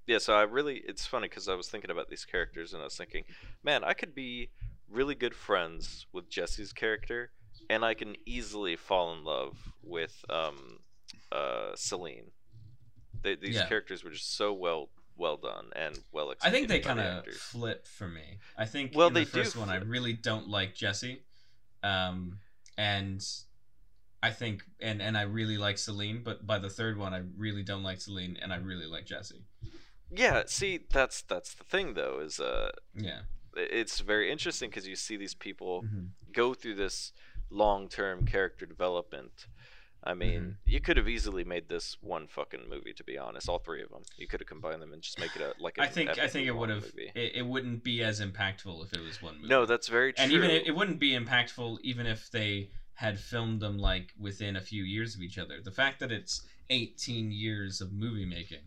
yeah, 0.06 0.18
so 0.18 0.34
I 0.34 0.41
really 0.44 0.82
it's 0.86 1.06
funny 1.06 1.29
because 1.29 1.48
I 1.48 1.56
was 1.56 1.70
thinking 1.70 1.91
about 1.91 2.10
these 2.10 2.25
characters 2.25 2.74
and 2.74 2.82
I 2.82 2.86
was 2.86 2.96
thinking, 2.98 3.24
man, 3.63 3.86
I 3.86 3.94
could 3.94 4.13
be 4.13 4.50
really 4.89 5.15
good 5.15 5.34
friends 5.34 6.06
with 6.12 6.29
Jesse's 6.29 6.74
character, 6.74 7.32
and 7.69 7.84
I 7.86 7.93
can 7.93 8.15
easily 8.25 8.75
fall 8.75 9.13
in 9.13 9.24
love 9.24 9.57
with 9.84 10.24
um, 10.29 10.79
uh, 11.31 11.72
Celine. 11.75 12.31
They, 13.22 13.36
these 13.36 13.55
Yeah. 13.55 13.67
characters 13.67 14.03
were 14.03 14.12
just 14.12 14.36
so 14.36 14.53
well 14.53 14.89
well 15.17 15.38
done 15.38 15.67
and 15.77 15.98
well 16.12 16.34
I 16.41 16.50
think 16.51 16.67
they 16.67 16.79
kind 16.79 17.00
of 17.00 17.25
flip 17.27 17.88
for 17.88 18.07
me. 18.07 18.39
I 18.57 18.65
think 18.65 18.91
Well, 18.93 19.07
in 19.07 19.13
they 19.13 19.24
the 19.24 19.31
do 19.31 19.43
first 19.43 19.55
one 19.55 19.69
I 19.69 19.77
really 19.77 20.12
don't 20.12 20.50
like 20.50 20.75
Jesse, 20.75 21.24
um, 21.84 22.39
and 22.77 23.25
I 24.22 24.31
think 24.31 24.63
and 24.81 25.01
and 25.01 25.17
I 25.17 25.22
really 25.22 25.57
like 25.57 25.77
Celine. 25.77 26.22
But 26.24 26.45
by 26.45 26.60
the 26.60 26.69
third 26.69 26.98
one, 26.98 27.13
I 27.13 27.22
really 27.38 27.63
don't 27.63 27.84
like 27.84 28.01
Celine, 28.01 28.38
and 28.41 28.51
I 28.51 28.57
really 28.57 28.88
like 28.88 29.05
Jesse. 29.05 29.45
Yeah, 30.12 30.43
see, 30.48 30.79
that's 30.91 31.22
that's 31.22 31.53
the 31.53 31.63
thing 31.63 31.93
though 31.93 32.19
is 32.19 32.39
uh, 32.39 32.72
Yeah. 32.93 33.22
it's 33.55 34.01
very 34.01 34.29
interesting 34.29 34.69
because 34.69 34.86
you 34.88 34.95
see 34.98 35.15
these 35.17 35.34
people 35.34 35.84
Mhm. 35.84 36.10
go 36.34 36.53
through 36.53 36.75
this 36.75 37.13
long 37.55 37.88
term 37.88 38.25
character 38.25 38.65
development. 38.65 39.47
I 40.07 40.13
mean, 40.13 40.41
Mm-hmm. 40.41 40.50
you 40.71 40.79
could 40.81 40.97
have 40.97 41.07
easily 41.09 41.43
made 41.43 41.67
this 41.67 41.97
one 42.00 42.27
fucking 42.27 42.69
movie. 42.69 42.93
To 42.93 43.03
be 43.03 43.17
honest, 43.17 43.50
all 43.50 43.57
three 43.57 43.81
of 43.81 43.89
them, 43.89 44.03
you 44.17 44.27
could 44.27 44.39
have 44.39 44.47
combined 44.47 44.81
them 44.81 44.93
and 44.93 45.01
just 45.01 45.19
make 45.19 45.35
it 45.35 45.41
a 45.41 45.53
like. 45.59 45.79
I 45.79 45.88
think 45.88 46.19
I 46.19 46.27
think 46.27 46.47
it 46.47 46.51
would 46.55 46.69
have. 46.69 46.85
It, 47.15 47.31
it, 47.38 47.45
wouldn't 47.45 47.83
be 47.83 48.03
as 48.03 48.21
impactful 48.21 48.85
if 48.85 48.93
it 48.93 49.01
was 49.01 49.19
one 49.21 49.35
movie. 49.38 49.47
No, 49.47 49.65
that's 49.65 49.88
very 49.88 50.13
true. 50.13 50.24
and 50.24 50.31
even 50.31 50.51
it, 50.51 50.67
it 50.67 50.75
wouldn't 50.75 51.00
be 51.00 51.17
impactful 51.17 51.79
even 51.81 52.05
if 52.05 52.29
they 52.29 52.69
had 52.93 53.19
filmed 53.19 53.59
them 53.62 53.79
like 53.79 54.13
within 54.19 54.55
a 54.57 54.62
few 54.62 54.83
years 54.83 55.15
of 55.15 55.21
each 55.21 55.39
other. 55.39 55.55
The 55.63 55.71
fact 55.71 56.00
that 56.01 56.12
it's 56.12 56.43
18 56.69 57.31
years 57.31 57.81
of 57.81 57.91
movie 57.91 58.25
making, 58.25 58.62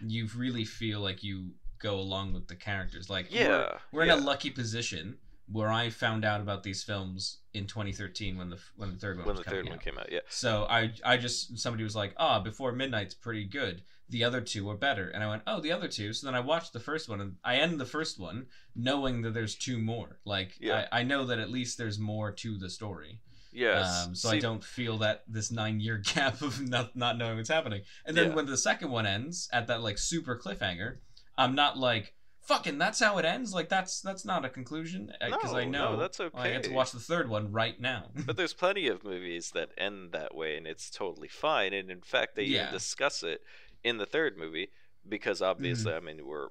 you 0.00 0.28
really 0.36 0.64
feel 0.66 1.00
like 1.00 1.22
you 1.24 1.52
go 1.78 1.94
along 1.94 2.34
with 2.34 2.48
the 2.48 2.54
characters. 2.54 3.08
Like 3.08 3.30
we're- 3.32 3.44
yeah, 3.44 3.78
we're, 3.92 4.04
yeah. 4.04 4.12
in 4.12 4.18
a 4.18 4.22
lucky 4.22 4.50
position 4.50 5.16
where 5.52 5.70
I 5.70 5.90
found 5.90 6.24
out 6.24 6.40
about 6.40 6.62
these 6.62 6.82
films 6.82 7.38
in 7.54 7.66
2013 7.66 8.38
when 8.38 8.50
the 8.50 8.58
when 8.76 8.90
the 8.92 8.96
third 8.98 9.18
one 9.18 9.26
when 9.26 9.36
the 9.36 9.44
third 9.44 9.68
one 9.68 9.78
came 9.78 9.98
out. 9.98 10.10
Yeah, 10.10 10.20
So 10.28 10.66
I 10.68 10.92
I 11.04 11.16
just 11.16 11.58
somebody 11.58 11.84
was 11.84 11.94
like, 11.96 12.14
ah, 12.16 12.40
Before 12.40 12.72
Midnight's 12.72 13.14
pretty 13.14 13.44
good. 13.44 13.82
The 14.08 14.24
other 14.24 14.40
two 14.42 14.68
are 14.68 14.76
better, 14.76 15.08
and 15.08 15.24
I 15.24 15.28
went, 15.28 15.42
oh, 15.46 15.60
the 15.60 15.72
other 15.72 15.88
two. 15.88 16.12
So 16.12 16.26
then 16.26 16.34
I 16.34 16.40
watched 16.40 16.72
the 16.74 16.80
first 16.80 17.08
one, 17.08 17.20
and 17.22 17.36
I 17.42 17.56
end 17.56 17.80
the 17.80 17.86
first 17.86 18.18
one 18.18 18.46
knowing 18.76 19.22
that 19.22 19.32
there's 19.32 19.54
two 19.54 19.78
more. 19.78 20.18
Like 20.24 20.56
Yeah. 20.60 20.86
I, 20.92 21.00
I 21.00 21.02
know 21.02 21.24
that 21.26 21.38
at 21.38 21.50
least 21.50 21.78
there's 21.78 21.98
more 21.98 22.30
to 22.32 22.58
the 22.58 22.68
story. 22.68 23.20
yes. 23.52 24.06
Um, 24.06 24.14
so 24.14 24.30
See, 24.30 24.36
I 24.36 24.40
don't 24.40 24.62
feel 24.64 24.98
that 24.98 25.24
this 25.28 25.50
nine 25.50 25.80
year 25.80 25.98
gap 26.14 26.42
of 26.42 26.60
not 26.60 26.94
not 26.96 27.16
knowing 27.18 27.36
what's 27.38 27.48
happening. 27.48 27.82
And 28.06 28.16
then 28.16 28.28
Yeah. 28.30 28.34
when 28.34 28.46
the 28.46 28.56
second 28.58 28.90
one 28.90 29.06
ends 29.06 29.48
at 29.52 29.66
that 29.68 29.82
like 29.82 29.98
super 29.98 30.36
cliffhanger, 30.36 30.96
I'm 31.38 31.54
not 31.54 31.78
like, 31.78 32.14
fucking 32.42 32.78
that's 32.78 33.00
how 33.00 33.18
it 33.18 33.24
ends. 33.24 33.52
Like 33.54 33.68
that's 33.68 34.00
that's 34.00 34.24
not 34.24 34.44
a 34.44 34.48
conclusion 34.48 35.12
because 35.24 35.54
I 35.54 35.64
No, 35.64 35.70
no, 35.70 35.92
know 35.92 35.96
that's 35.98 36.20
I 36.20 36.50
get 36.50 36.62
to 36.64 36.72
watch 36.72 36.92
the 36.92 37.00
third 37.00 37.28
one 37.28 37.52
right 37.52 37.80
now. 37.80 38.10
But 38.26 38.36
there's 38.36 38.54
plenty 38.54 38.88
of 38.88 39.04
movies 39.04 39.50
that 39.54 39.70
end 39.78 40.12
that 40.12 40.34
way, 40.34 40.56
and 40.56 40.66
it's 40.66 40.90
totally 40.90 41.28
fine. 41.28 41.72
And 41.72 41.90
in 41.90 42.00
fact, 42.02 42.36
they 42.36 42.44
Yeah. 42.44 42.62
even 42.62 42.72
discuss 42.74 43.22
it 43.22 43.40
in 43.84 43.98
the 43.98 44.06
third 44.06 44.36
movie 44.36 44.70
because 45.08 45.42
obviously, 45.42 45.92
Mm-hmm. 45.92 46.08
I 46.08 46.12
mean, 46.14 46.26
we're 46.26 46.48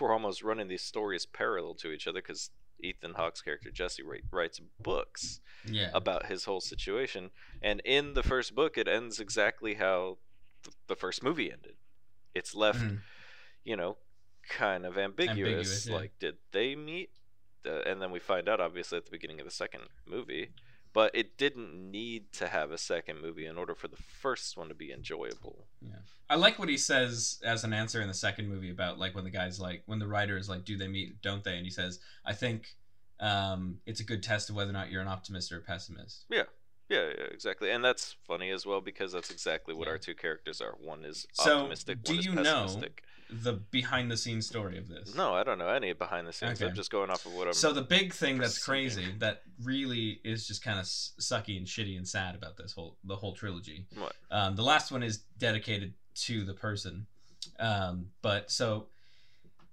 we're 0.00 0.12
almost 0.12 0.42
running 0.42 0.68
these 0.68 0.82
stories 0.82 1.26
parallel 1.26 1.74
to 1.74 1.90
each 1.90 2.06
other 2.06 2.20
because 2.22 2.50
Ethan 2.82 3.14
Hawke's 3.14 3.42
character 3.42 3.70
Jesse 3.70 4.02
write, 4.04 4.22
writes 4.30 4.60
books 4.80 5.40
yeah, 5.66 5.90
about 5.92 6.26
his 6.26 6.44
whole 6.44 6.60
situation, 6.60 7.30
and 7.60 7.80
in 7.84 8.14
the 8.14 8.22
first 8.22 8.54
book, 8.54 8.78
it 8.78 8.86
ends 8.88 9.18
exactly 9.20 9.74
how 9.74 10.18
th- 10.62 10.74
the 10.86 10.94
first 10.96 11.22
movie 11.22 11.50
ended. 11.52 11.74
It's 12.34 12.54
left, 12.54 12.78
Mhm. 12.80 13.00
you 13.64 13.76
know, 13.76 13.98
kind 14.50 14.84
of 14.84 14.98
ambiguous. 14.98 15.38
Ambiguous, 15.38 15.86
yeah. 15.86 15.94
Like, 15.94 16.12
did 16.18 16.36
they 16.52 16.74
meet? 16.76 17.10
Uh, 17.66 17.80
and 17.86 18.00
then 18.02 18.10
we 18.10 18.18
find 18.18 18.48
out, 18.48 18.60
obviously, 18.60 18.98
at 18.98 19.04
the 19.04 19.10
beginning 19.10 19.38
of 19.40 19.46
the 19.46 19.50
second 19.52 19.82
movie. 20.06 20.50
But 20.92 21.12
it 21.14 21.38
didn't 21.38 21.90
need 21.90 22.32
to 22.32 22.48
have 22.48 22.72
a 22.72 22.78
second 22.78 23.22
movie 23.22 23.46
in 23.46 23.56
order 23.56 23.76
for 23.76 23.86
the 23.86 23.96
first 23.96 24.56
one 24.56 24.66
to 24.68 24.74
be 24.74 24.90
enjoyable. 24.90 25.66
Yeah, 25.80 25.92
I 26.28 26.34
like 26.34 26.58
what 26.58 26.68
he 26.68 26.76
says 26.76 27.38
as 27.44 27.62
an 27.62 27.72
answer 27.72 28.00
in 28.02 28.08
the 28.08 28.14
second 28.14 28.48
movie 28.48 28.70
about 28.70 28.98
like 28.98 29.14
when 29.14 29.22
the 29.22 29.30
guy's 29.30 29.60
like 29.60 29.84
when 29.86 30.00
the 30.00 30.08
writer 30.08 30.36
is 30.36 30.48
like, 30.48 30.64
"Do 30.64 30.76
they 30.76 30.88
meet? 30.88 31.22
Don't 31.22 31.44
they?" 31.44 31.54
And 31.56 31.64
he 31.64 31.70
says, 31.70 32.00
"I 32.26 32.32
think 32.32 32.74
um, 33.20 33.76
it's 33.86 34.00
a 34.00 34.04
good 34.04 34.22
test 34.22 34.50
of 34.50 34.56
whether 34.56 34.70
or 34.70 34.72
not 34.72 34.90
you're 34.90 35.02
an 35.02 35.06
optimist 35.06 35.52
or 35.52 35.58
a 35.58 35.62
pessimist." 35.62 36.24
Yeah, 36.28 36.42
yeah, 36.88 37.06
exactly. 37.30 37.70
And 37.70 37.84
that's 37.84 38.16
funny 38.26 38.50
as 38.50 38.66
well 38.66 38.80
because 38.80 39.12
that's 39.12 39.30
exactly 39.30 39.74
what 39.74 39.86
Yeah. 39.86 39.92
our 39.92 39.98
two 39.98 40.14
characters 40.16 40.60
are. 40.60 40.72
One 40.80 41.04
is 41.04 41.24
optimistic, 41.38 41.98
So, 42.04 42.12
do 42.14 42.14
one 42.14 42.18
is 42.20 42.26
you 42.26 42.32
know- 42.34 42.42
pessimistic. 42.64 43.04
The 43.32 43.52
behind 43.54 44.10
the 44.10 44.16
scenes 44.16 44.46
story 44.46 44.76
of 44.78 44.88
this. 44.88 45.14
No, 45.14 45.34
I 45.34 45.44
don't 45.44 45.58
know 45.58 45.68
any 45.68 45.92
behind 45.92 46.26
the 46.26 46.32
scenes. 46.32 46.60
I'm 46.60 46.74
just 46.74 46.90
going 46.90 47.10
off 47.10 47.24
of 47.26 47.32
what 47.34 47.46
I'm. 47.46 47.52
So 47.52 47.72
the 47.72 47.82
big 47.82 48.12
thing 48.12 48.38
that's 48.38 48.58
crazy 48.64 49.14
that 49.18 49.42
really 49.62 50.20
is 50.24 50.46
just 50.46 50.62
kind 50.64 50.78
of 50.80 50.84
sucky 50.86 51.56
and 51.56 51.66
shitty 51.66 51.96
and 51.96 52.06
sad 52.08 52.34
about 52.34 52.56
this 52.56 52.72
whole 52.72 52.96
the 53.04 53.16
whole 53.16 53.34
trilogy. 53.34 53.86
What? 53.96 54.14
Um, 54.30 54.56
the 54.56 54.62
last 54.64 54.90
one 54.90 55.02
is 55.02 55.18
dedicated 55.38 55.94
to 56.26 56.44
the 56.44 56.54
person, 56.54 57.06
um, 57.58 58.10
but 58.20 58.50
so 58.50 58.88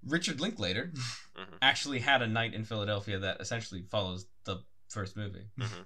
Richard 0.05 0.39
Linklater 0.39 0.91
Mhm. 1.35 1.57
actually 1.61 1.99
had 1.99 2.21
a 2.21 2.27
night 2.27 2.53
in 2.53 2.63
Philadelphia 2.63 3.19
that 3.19 3.41
essentially 3.41 3.81
follows 3.89 4.27
the 4.45 4.63
first 4.89 5.17
movie. 5.17 5.47
Mhm. 5.57 5.85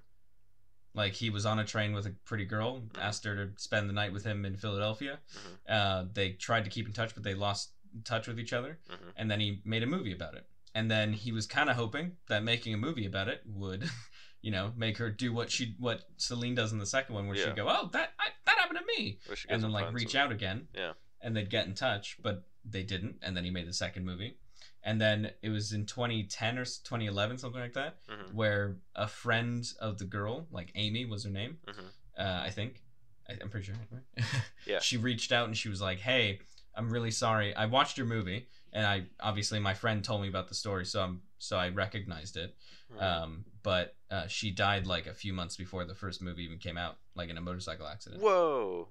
Like 0.93 1.13
he 1.13 1.29
was 1.29 1.45
on 1.45 1.59
a 1.59 1.65
train 1.65 1.93
with 1.93 2.05
a 2.05 2.11
pretty 2.25 2.45
girl, 2.45 2.81
Mhm. 2.81 2.99
asked 3.01 3.23
her 3.25 3.35
to 3.45 3.59
spend 3.59 3.87
the 3.89 3.93
night 3.93 4.11
with 4.11 4.23
him 4.25 4.43
in 4.45 4.57
Philadelphia. 4.57 5.19
Mhm. 5.33 5.57
Uh, 5.69 6.05
they 6.11 6.33
tried 6.33 6.63
to 6.65 6.69
keep 6.69 6.85
in 6.85 6.93
touch, 6.93 7.13
but 7.13 7.23
they 7.23 7.33
lost 7.33 7.73
touch 8.03 8.27
with 8.27 8.39
each 8.39 8.53
other 8.53 8.79
Mhm. 8.89 9.13
and 9.17 9.31
then 9.31 9.39
he 9.39 9.61
made 9.65 9.83
a 9.83 9.87
movie 9.87 10.11
about 10.13 10.35
it. 10.35 10.47
And 10.73 10.89
then 10.89 11.13
he 11.13 11.31
was 11.31 11.45
kind 11.45 11.69
of 11.69 11.75
hoping 11.75 12.17
that 12.27 12.43
making 12.43 12.73
a 12.73 12.77
movie 12.77 13.05
about 13.05 13.27
it 13.27 13.41
would, 13.45 13.81
you 14.41 14.51
know, 14.51 14.73
make 14.77 14.97
her 14.97 15.09
do 15.11 15.31
what 15.33 15.51
she 15.51 15.75
what 15.77 16.03
Celine 16.17 16.55
does 16.55 16.71
in 16.71 16.79
the 16.79 16.85
second 16.85 17.15
one, 17.15 17.27
where 17.27 17.37
Yeah. 17.37 17.45
she'd 17.47 17.55
go, 17.55 17.67
"Oh, 17.69 17.87
that 17.93 18.13
I, 18.19 18.29
that 18.45 18.57
happened 18.57 18.79
to 18.79 18.85
me," 18.85 19.19
Wish 19.29 19.43
you 19.45 19.49
and 19.53 19.61
then 19.63 19.71
like 19.71 19.93
reach 19.93 20.15
out 20.15 20.31
again. 20.31 20.67
Yeah. 20.73 20.93
And 21.21 21.35
they'd 21.35 21.49
get 21.49 21.67
in 21.67 21.75
touch, 21.75 22.17
but 22.21 22.47
they 22.65 22.83
didn't. 22.83 23.19
And 23.21 23.35
then 23.37 23.43
he 23.43 23.51
made 23.51 23.67
the 23.67 23.73
second 23.73 24.05
movie, 24.05 24.37
and 24.83 24.99
then 24.99 25.31
it 25.41 25.49
was 25.49 25.71
in 25.73 25.85
2010 25.85 26.57
or 26.57 26.65
2011, 26.65 27.37
something 27.37 27.61
like 27.61 27.73
that, 27.73 27.97
Mhm. 28.07 28.33
where 28.33 28.77
a 28.95 29.07
friend 29.07 29.71
of 29.79 29.97
the 29.97 30.05
girl, 30.05 30.47
like 30.51 30.71
Amy 30.75 31.05
was 31.05 31.23
her 31.23 31.29
name, 31.29 31.59
Mhm. 31.67 31.85
uh, 32.17 32.41
I 32.43 32.49
think. 32.49 32.83
I, 33.29 33.37
I'm 33.41 33.49
pretty 33.49 33.67
sure. 33.67 33.75
right? 33.91 34.03
Yeah. 34.65 34.79
She 34.79 34.97
reached 34.97 35.31
out 35.31 35.47
and 35.47 35.57
she 35.57 35.69
was 35.69 35.79
like, 35.81 35.99
"Hey, 35.99 36.39
I'm 36.75 36.89
really 36.89 37.11
sorry. 37.11 37.55
I 37.55 37.65
watched 37.65 37.97
your 37.97 38.07
movie, 38.07 38.47
and 38.73 38.85
I 38.85 39.05
obviously 39.19 39.59
my 39.59 39.73
friend 39.73 40.03
told 40.03 40.21
me 40.21 40.27
about 40.27 40.47
the 40.47 40.55
story, 40.55 40.85
so 40.85 41.01
I'm 41.03 41.21
so 41.37 41.57
I 41.57 41.69
recognized 41.69 42.37
it. 42.37 42.55
Um, 42.99 43.45
but 43.63 43.95
uh, 44.09 44.27
she 44.27 44.51
died 44.51 44.85
like 44.85 45.07
a 45.07 45.13
few 45.13 45.31
months 45.33 45.55
before 45.55 45.85
the 45.85 45.95
first 45.95 46.21
movie 46.21 46.43
even 46.43 46.57
came 46.57 46.77
out, 46.77 46.97
like 47.15 47.29
in 47.29 47.37
a 47.37 47.41
motorcycle 47.41 47.87
accident. 47.87 48.21
Whoa! 48.21 48.89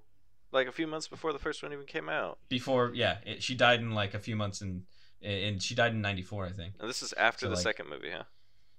Like 0.52 0.66
a 0.66 0.72
few 0.72 0.86
months 0.86 1.06
before 1.06 1.32
the 1.32 1.38
first 1.38 1.62
one 1.62 1.72
even 1.72 1.86
came 1.86 2.08
out. 2.08 2.38
Before, 2.48 2.92
yeah, 2.94 3.18
it, 3.26 3.42
she 3.42 3.54
died 3.54 3.80
in 3.80 3.92
like 3.92 4.14
a 4.14 4.18
few 4.18 4.36
months 4.36 4.62
in, 4.62 4.84
and 5.22 5.62
she 5.62 5.74
died 5.74 5.92
in 5.92 6.00
'94, 6.00 6.46
I 6.46 6.52
think. 6.52 6.74
And 6.80 6.88
this 6.88 7.02
is 7.02 7.12
after 7.14 7.46
So, 7.46 7.50
the 7.50 7.54
like- 7.56 7.62
second 7.62 7.88
movie, 7.88 8.10
huh? 8.10 8.24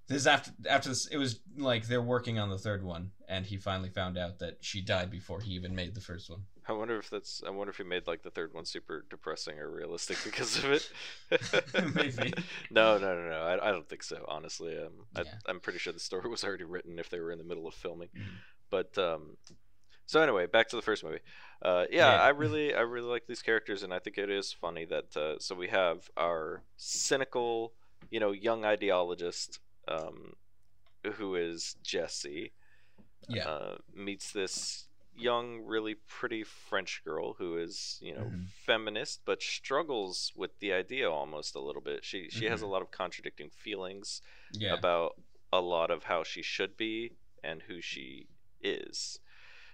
This 0.08 0.18
is 0.22 0.28
after 0.28 0.52
after 0.68 0.90
this. 0.90 1.08
It 1.08 1.18
was 1.18 1.40
like 1.58 1.88
they're 1.88 2.02
working 2.02 2.38
on 2.38 2.50
the 2.50 2.58
third 2.58 2.84
one, 2.84 3.12
and 3.30 3.46
he 3.46 3.56
finally 3.56 3.90
found 3.90 4.18
out 4.18 4.40
that 4.40 4.58
she 4.60 4.82
died 4.82 5.10
before 5.10 5.40
he 5.40 5.52
even 5.54 5.74
made 5.74 5.96
the 5.96 6.02
first 6.02 6.30
one. 6.30 6.42
I 6.68 6.74
wonder 6.74 6.98
if 6.98 7.10
that's. 7.10 7.42
I 7.48 7.50
wonder 7.50 7.72
if 7.72 7.78
he 7.78 7.84
made 7.84 8.08
like 8.08 8.22
the 8.24 8.30
third 8.32 8.54
one 8.54 8.66
super 8.66 9.06
depressing 9.10 9.58
or 9.58 9.72
realistic 9.72 10.18
because 10.26 10.58
of 10.58 10.66
it. 10.72 10.92
Maybe. 11.96 12.34
No, 12.72 12.98
no, 12.98 13.16
no, 13.16 13.30
no. 13.30 13.42
I, 13.42 13.70
I 13.70 13.72
don't 13.72 13.88
think 13.88 14.04
so. 14.04 14.26
Honestly, 14.28 14.78
um, 14.78 15.06
I, 15.16 15.22
Yeah. 15.22 15.34
I'm 15.46 15.60
pretty 15.62 15.80
sure 15.80 15.94
the 15.94 16.00
story 16.00 16.30
was 16.30 16.44
already 16.44 16.64
written 16.66 17.00
if 17.00 17.10
they 17.10 17.20
were 17.20 17.32
in 17.32 17.38
the 17.38 17.44
middle 17.46 17.68
of 17.68 17.74
filming. 17.74 18.10
Mhm. 18.18 18.24
But 18.70 18.98
um, 18.98 19.38
so 20.08 20.22
anyway, 20.22 20.46
back 20.46 20.68
to 20.70 20.76
the 20.76 20.82
first 20.82 21.04
movie. 21.04 21.20
Uh, 21.62 21.86
yeah, 21.92 22.08
Yeah. 22.08 22.22
I 22.22 22.30
really, 22.30 22.74
I 22.74 22.82
really 22.82 23.08
like 23.08 23.28
these 23.28 23.42
characters, 23.42 23.84
and 23.84 23.94
I 23.94 24.00
think 24.00 24.18
it 24.18 24.30
is 24.30 24.52
funny 24.52 24.86
that. 24.86 25.16
Uh, 25.16 25.40
so 25.40 25.56
we 25.56 25.68
have 25.68 26.10
our 26.18 26.64
cynical, 26.78 27.74
you 28.10 28.20
know, 28.20 28.32
young 28.32 28.64
ideologist, 28.64 29.60
um, 29.88 30.34
who 31.16 31.36
is 31.36 31.76
Jesse. 31.84 32.54
Yeah. 33.30 33.46
uh, 33.46 33.76
meets 33.94 34.32
this 34.32 34.88
young, 35.16 35.62
really 35.62 35.96
pretty 36.08 36.44
French 36.44 37.02
girl 37.06 37.34
who 37.34 37.58
is, 37.58 38.00
you 38.02 38.14
know, 38.16 38.26
Mhm. 38.26 38.48
feminist 38.66 39.22
but 39.26 39.42
struggles 39.42 40.32
with 40.36 40.60
the 40.60 40.74
idea 40.74 41.10
almost 41.12 41.56
a 41.56 41.60
little 41.60 41.82
bit. 41.82 42.04
She 42.06 42.30
she 42.30 42.46
has 42.46 42.62
a 42.62 42.66
Mhm. 42.66 42.72
lot 42.72 42.82
of 42.82 42.92
contradicting 42.92 43.50
feelings 43.52 44.22
Yeah. 44.52 44.74
about 44.74 45.14
a 45.54 45.62
lot 45.62 45.92
of 45.92 46.04
how 46.06 46.24
she 46.24 46.42
should 46.42 46.78
be 46.78 47.14
and 47.44 47.62
who 47.64 47.82
she 47.82 48.28
is. 48.62 49.20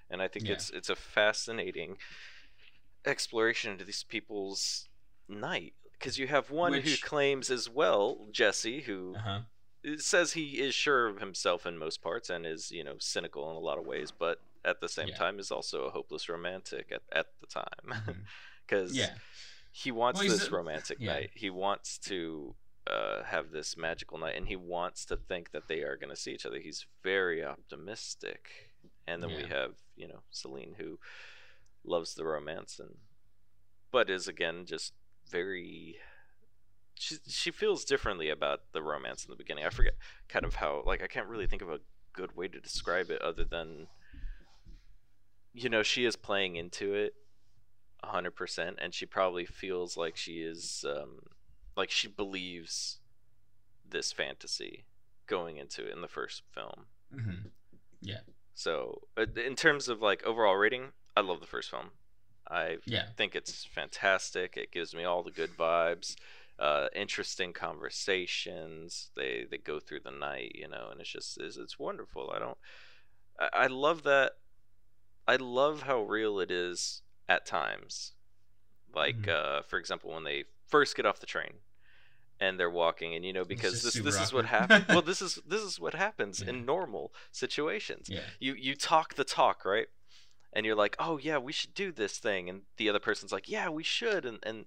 And 0.09 0.21
I 0.21 0.27
think 0.27 0.45
Yeah. 0.45 0.53
it's 0.53 0.69
it's 0.69 0.89
a 0.89 0.95
fascinating 0.95 1.97
exploration 3.05 3.71
into 3.71 3.85
these 3.85 4.03
people's 4.03 4.87
night 5.29 5.73
because 5.93 6.17
you 6.17 6.27
have 6.27 6.51
one 6.51 6.73
who 6.73 6.95
claims 6.97 7.49
as 7.49 7.69
well, 7.69 8.27
Jesse, 8.31 8.81
who 8.81 9.15
Uh 9.15 9.19
huh. 9.19 9.39
says 9.97 10.33
he 10.33 10.59
is 10.59 10.75
sure 10.75 11.07
of 11.07 11.19
himself 11.19 11.65
in 11.65 11.77
most 11.77 12.01
parts 12.01 12.29
and 12.29 12.45
is 12.45 12.71
you 12.71 12.83
know 12.83 12.95
cynical 12.99 13.49
in 13.51 13.55
a 13.55 13.59
lot 13.59 13.77
of 13.77 13.85
ways 13.85 14.11
but 14.11 14.39
at 14.65 14.81
the 14.81 14.89
same 14.89 15.09
Yeah. 15.09 15.15
time 15.17 15.39
is 15.39 15.51
also 15.51 15.85
a 15.85 15.89
hopeless 15.91 16.27
romantic 16.27 16.91
at, 16.91 17.01
at 17.13 17.27
the 17.39 17.47
time 17.47 17.93
because 18.67 18.97
Yeah. 18.97 19.13
he 19.71 19.91
wants 19.91 20.19
Well, 20.19 20.29
this 20.29 20.47
a- 20.47 20.51
romantic 20.51 20.99
yeah. 20.99 21.13
night 21.13 21.29
he 21.35 21.49
wants 21.49 21.97
to 21.99 22.55
uh, 22.87 23.23
have 23.23 23.51
this 23.51 23.77
magical 23.77 24.17
night 24.17 24.35
and 24.35 24.47
he 24.47 24.55
wants 24.57 25.05
to 25.05 25.15
think 25.15 25.51
that 25.51 25.67
they 25.67 25.81
are 25.81 25.95
going 25.95 26.09
to 26.09 26.15
see 26.21 26.31
each 26.33 26.45
other 26.45 26.59
he's 26.59 26.85
very 27.03 27.43
optimistic 27.43 28.49
and 29.07 29.21
then 29.23 29.33
we 29.35 29.43
have 29.43 29.71
you 29.97 30.07
know 30.07 30.21
celine 30.31 30.75
who 30.77 30.99
loves 31.83 32.13
the 32.15 32.25
romance 32.25 32.79
and 32.79 32.95
but 33.91 34.09
is 34.09 34.27
again 34.27 34.65
just 34.65 34.93
very 35.29 35.97
she 36.99 37.17
she 37.27 37.51
feels 37.51 37.85
differently 37.85 38.29
about 38.29 38.61
the 38.73 38.81
romance 38.81 39.25
in 39.25 39.31
the 39.31 39.37
beginning. 39.37 39.65
I 39.65 39.69
forget 39.69 39.93
kind 40.27 40.45
of 40.45 40.55
how 40.55 40.83
like 40.85 41.03
I 41.03 41.07
can't 41.07 41.27
really 41.27 41.47
think 41.47 41.61
of 41.61 41.69
a 41.69 41.79
good 42.13 42.35
way 42.35 42.47
to 42.47 42.59
describe 42.59 43.09
it 43.09 43.21
other 43.21 43.43
than 43.43 43.87
you 45.53 45.69
know 45.69 45.83
she 45.83 46.05
is 46.05 46.15
playing 46.15 46.55
into 46.55 46.93
it 46.93 47.13
100% 48.03 48.75
and 48.79 48.93
she 48.93 49.05
probably 49.05 49.45
feels 49.45 49.97
like 49.97 50.15
she 50.15 50.41
is 50.41 50.85
um 50.87 51.19
like 51.75 51.91
she 51.91 52.07
believes 52.07 52.99
this 53.87 54.11
fantasy 54.11 54.85
going 55.27 55.57
into 55.57 55.85
it 55.85 55.93
in 55.93 56.01
the 56.01 56.07
first 56.07 56.43
film. 56.53 56.85
hmm 57.13 57.47
So, 58.57 59.01
uh, 59.15 59.27
in 59.35 59.55
terms 59.55 59.87
of 59.87 60.01
like 60.01 60.23
overall 60.23 60.55
rating, 60.55 60.91
I 61.15 61.21
love 61.21 61.41
the 61.41 61.45
first 61.45 61.69
film. 61.69 61.91
I 62.49 62.77
Yeah. 62.87 63.05
think 63.15 63.35
it's 63.35 63.63
fantastic. 63.65 64.57
It 64.57 64.71
gives 64.71 64.95
me 64.95 65.03
all 65.03 65.21
the 65.21 65.29
good 65.29 65.51
vibes, 65.55 66.15
uh, 66.57 66.87
interesting 66.95 67.53
conversations. 67.53 69.11
They 69.15 69.45
they 69.49 69.59
go 69.59 69.79
through 69.79 69.99
the 69.99 70.11
night, 70.11 70.53
you 70.55 70.67
know, 70.67 70.89
and 70.91 70.99
it's 70.99 71.11
just 71.11 71.39
it's, 71.39 71.57
it's 71.57 71.77
wonderful. 71.77 72.31
I 72.35 72.39
don't. 72.39 72.57
I, 73.39 73.49
I 73.53 73.67
love 73.67 74.01
that. 74.03 74.33
I 75.27 75.35
love 75.35 75.83
how 75.83 76.01
real 76.03 76.39
it 76.39 76.51
is 76.51 77.03
at 77.29 77.45
times. 77.45 78.13
Like, 78.93 79.15
Mhm. 79.15 79.29
uh, 79.29 79.61
for 79.63 79.79
example, 79.79 80.13
when 80.13 80.23
they 80.23 80.45
first 80.67 80.95
get 80.95 81.05
off 81.05 81.19
the 81.19 81.27
train 81.27 81.59
and 82.39 82.59
they're 82.59 82.69
walking, 82.69 83.15
and 83.15 83.25
you 83.25 83.33
know, 83.33 83.43
because 83.45 83.81
this 83.83 83.95
this 83.95 84.19
is 84.19 84.31
what 84.33 84.45
happens. 84.45 84.87
well, 84.89 85.01
this 85.01 85.21
is 85.21 85.39
this 85.47 85.61
is 85.61 85.79
what 85.79 85.93
happens 85.95 86.41
Yeah. 86.41 86.49
in 86.49 86.65
normal 86.65 87.11
situations 87.31 88.07
Yeah. 88.09 88.21
you 88.39 88.53
you 88.55 88.75
talk 88.75 89.15
the 89.15 89.23
talk 89.23 89.65
right 89.65 89.87
and 90.53 90.65
you're 90.65 90.75
like 90.75 90.95
oh 90.99 91.17
yeah 91.17 91.37
we 91.37 91.51
should 91.51 91.73
do 91.73 91.91
this 91.91 92.17
thing 92.19 92.49
and 92.49 92.61
the 92.77 92.89
other 92.89 92.99
person's 92.99 93.31
like 93.31 93.49
yeah 93.49 93.69
we 93.69 93.83
should 93.83 94.25
and 94.25 94.39
and 94.43 94.65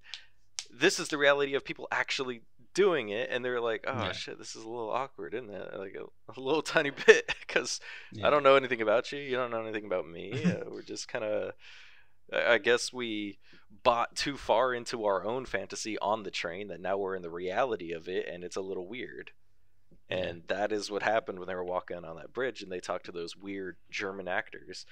this 0.72 1.00
is 1.00 1.08
the 1.08 1.18
reality 1.18 1.54
of 1.54 1.64
people 1.64 1.88
actually 1.90 2.42
doing 2.74 3.08
it 3.08 3.28
and 3.30 3.44
they're 3.44 3.60
like 3.60 3.84
oh 3.88 4.04
Yeah. 4.04 4.12
shit 4.12 4.38
this 4.38 4.54
is 4.54 4.62
a 4.62 4.68
little 4.68 4.90
awkward 4.90 5.34
isn't 5.34 5.50
it 5.50 5.78
like 5.78 5.96
a, 5.96 6.04
a 6.36 6.40
little 6.40 6.62
tiny 6.74 6.90
bit 6.90 7.32
because 7.46 7.80
i 8.22 8.30
don't 8.30 8.42
know 8.44 8.56
anything 8.56 8.82
about 8.82 9.10
you 9.10 9.18
you 9.20 9.36
don't 9.36 9.50
know 9.50 9.62
anything 9.62 9.84
about 9.86 10.06
me 10.08 10.32
uh, 10.44 10.64
we're 10.70 10.82
just 10.82 11.08
kind 11.08 11.24
of 11.24 11.52
I 12.32 12.54
I 12.54 12.58
guess 12.58 12.92
we 12.92 13.38
bought 13.82 14.14
too 14.16 14.36
far 14.36 14.74
into 14.74 15.04
our 15.04 15.24
own 15.24 15.46
fantasy 15.46 15.98
on 15.98 16.22
the 16.22 16.30
train 16.30 16.68
that 16.68 16.80
now 16.80 16.98
we're 16.98 17.16
in 17.16 17.22
the 17.22 17.30
reality 17.30 17.92
of 17.92 18.08
it, 18.08 18.26
and 18.28 18.44
it's 18.44 18.56
a 18.56 18.60
little 18.60 18.86
weird. 18.86 19.30
And 20.10 20.42
that 20.48 20.72
is 20.72 20.90
what 20.90 21.04
happened 21.04 21.38
when 21.38 21.46
they 21.46 21.54
were 21.54 21.64
walking 21.64 22.04
on 22.04 22.16
that 22.16 22.32
bridge 22.32 22.62
and 22.62 22.72
they 22.72 22.80
talked 22.80 23.06
to 23.06 23.12
those 23.12 23.36
weird 23.36 23.76
German 23.90 24.26
actors. 24.26 24.84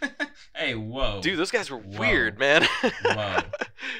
hey, 0.56 0.74
whoa. 0.74 1.20
Dude, 1.20 1.38
those 1.38 1.50
guys 1.50 1.70
were 1.70 1.76
Whoa. 1.76 2.00
weird, 2.00 2.38
man. 2.38 2.66
Whoa. 3.04 3.36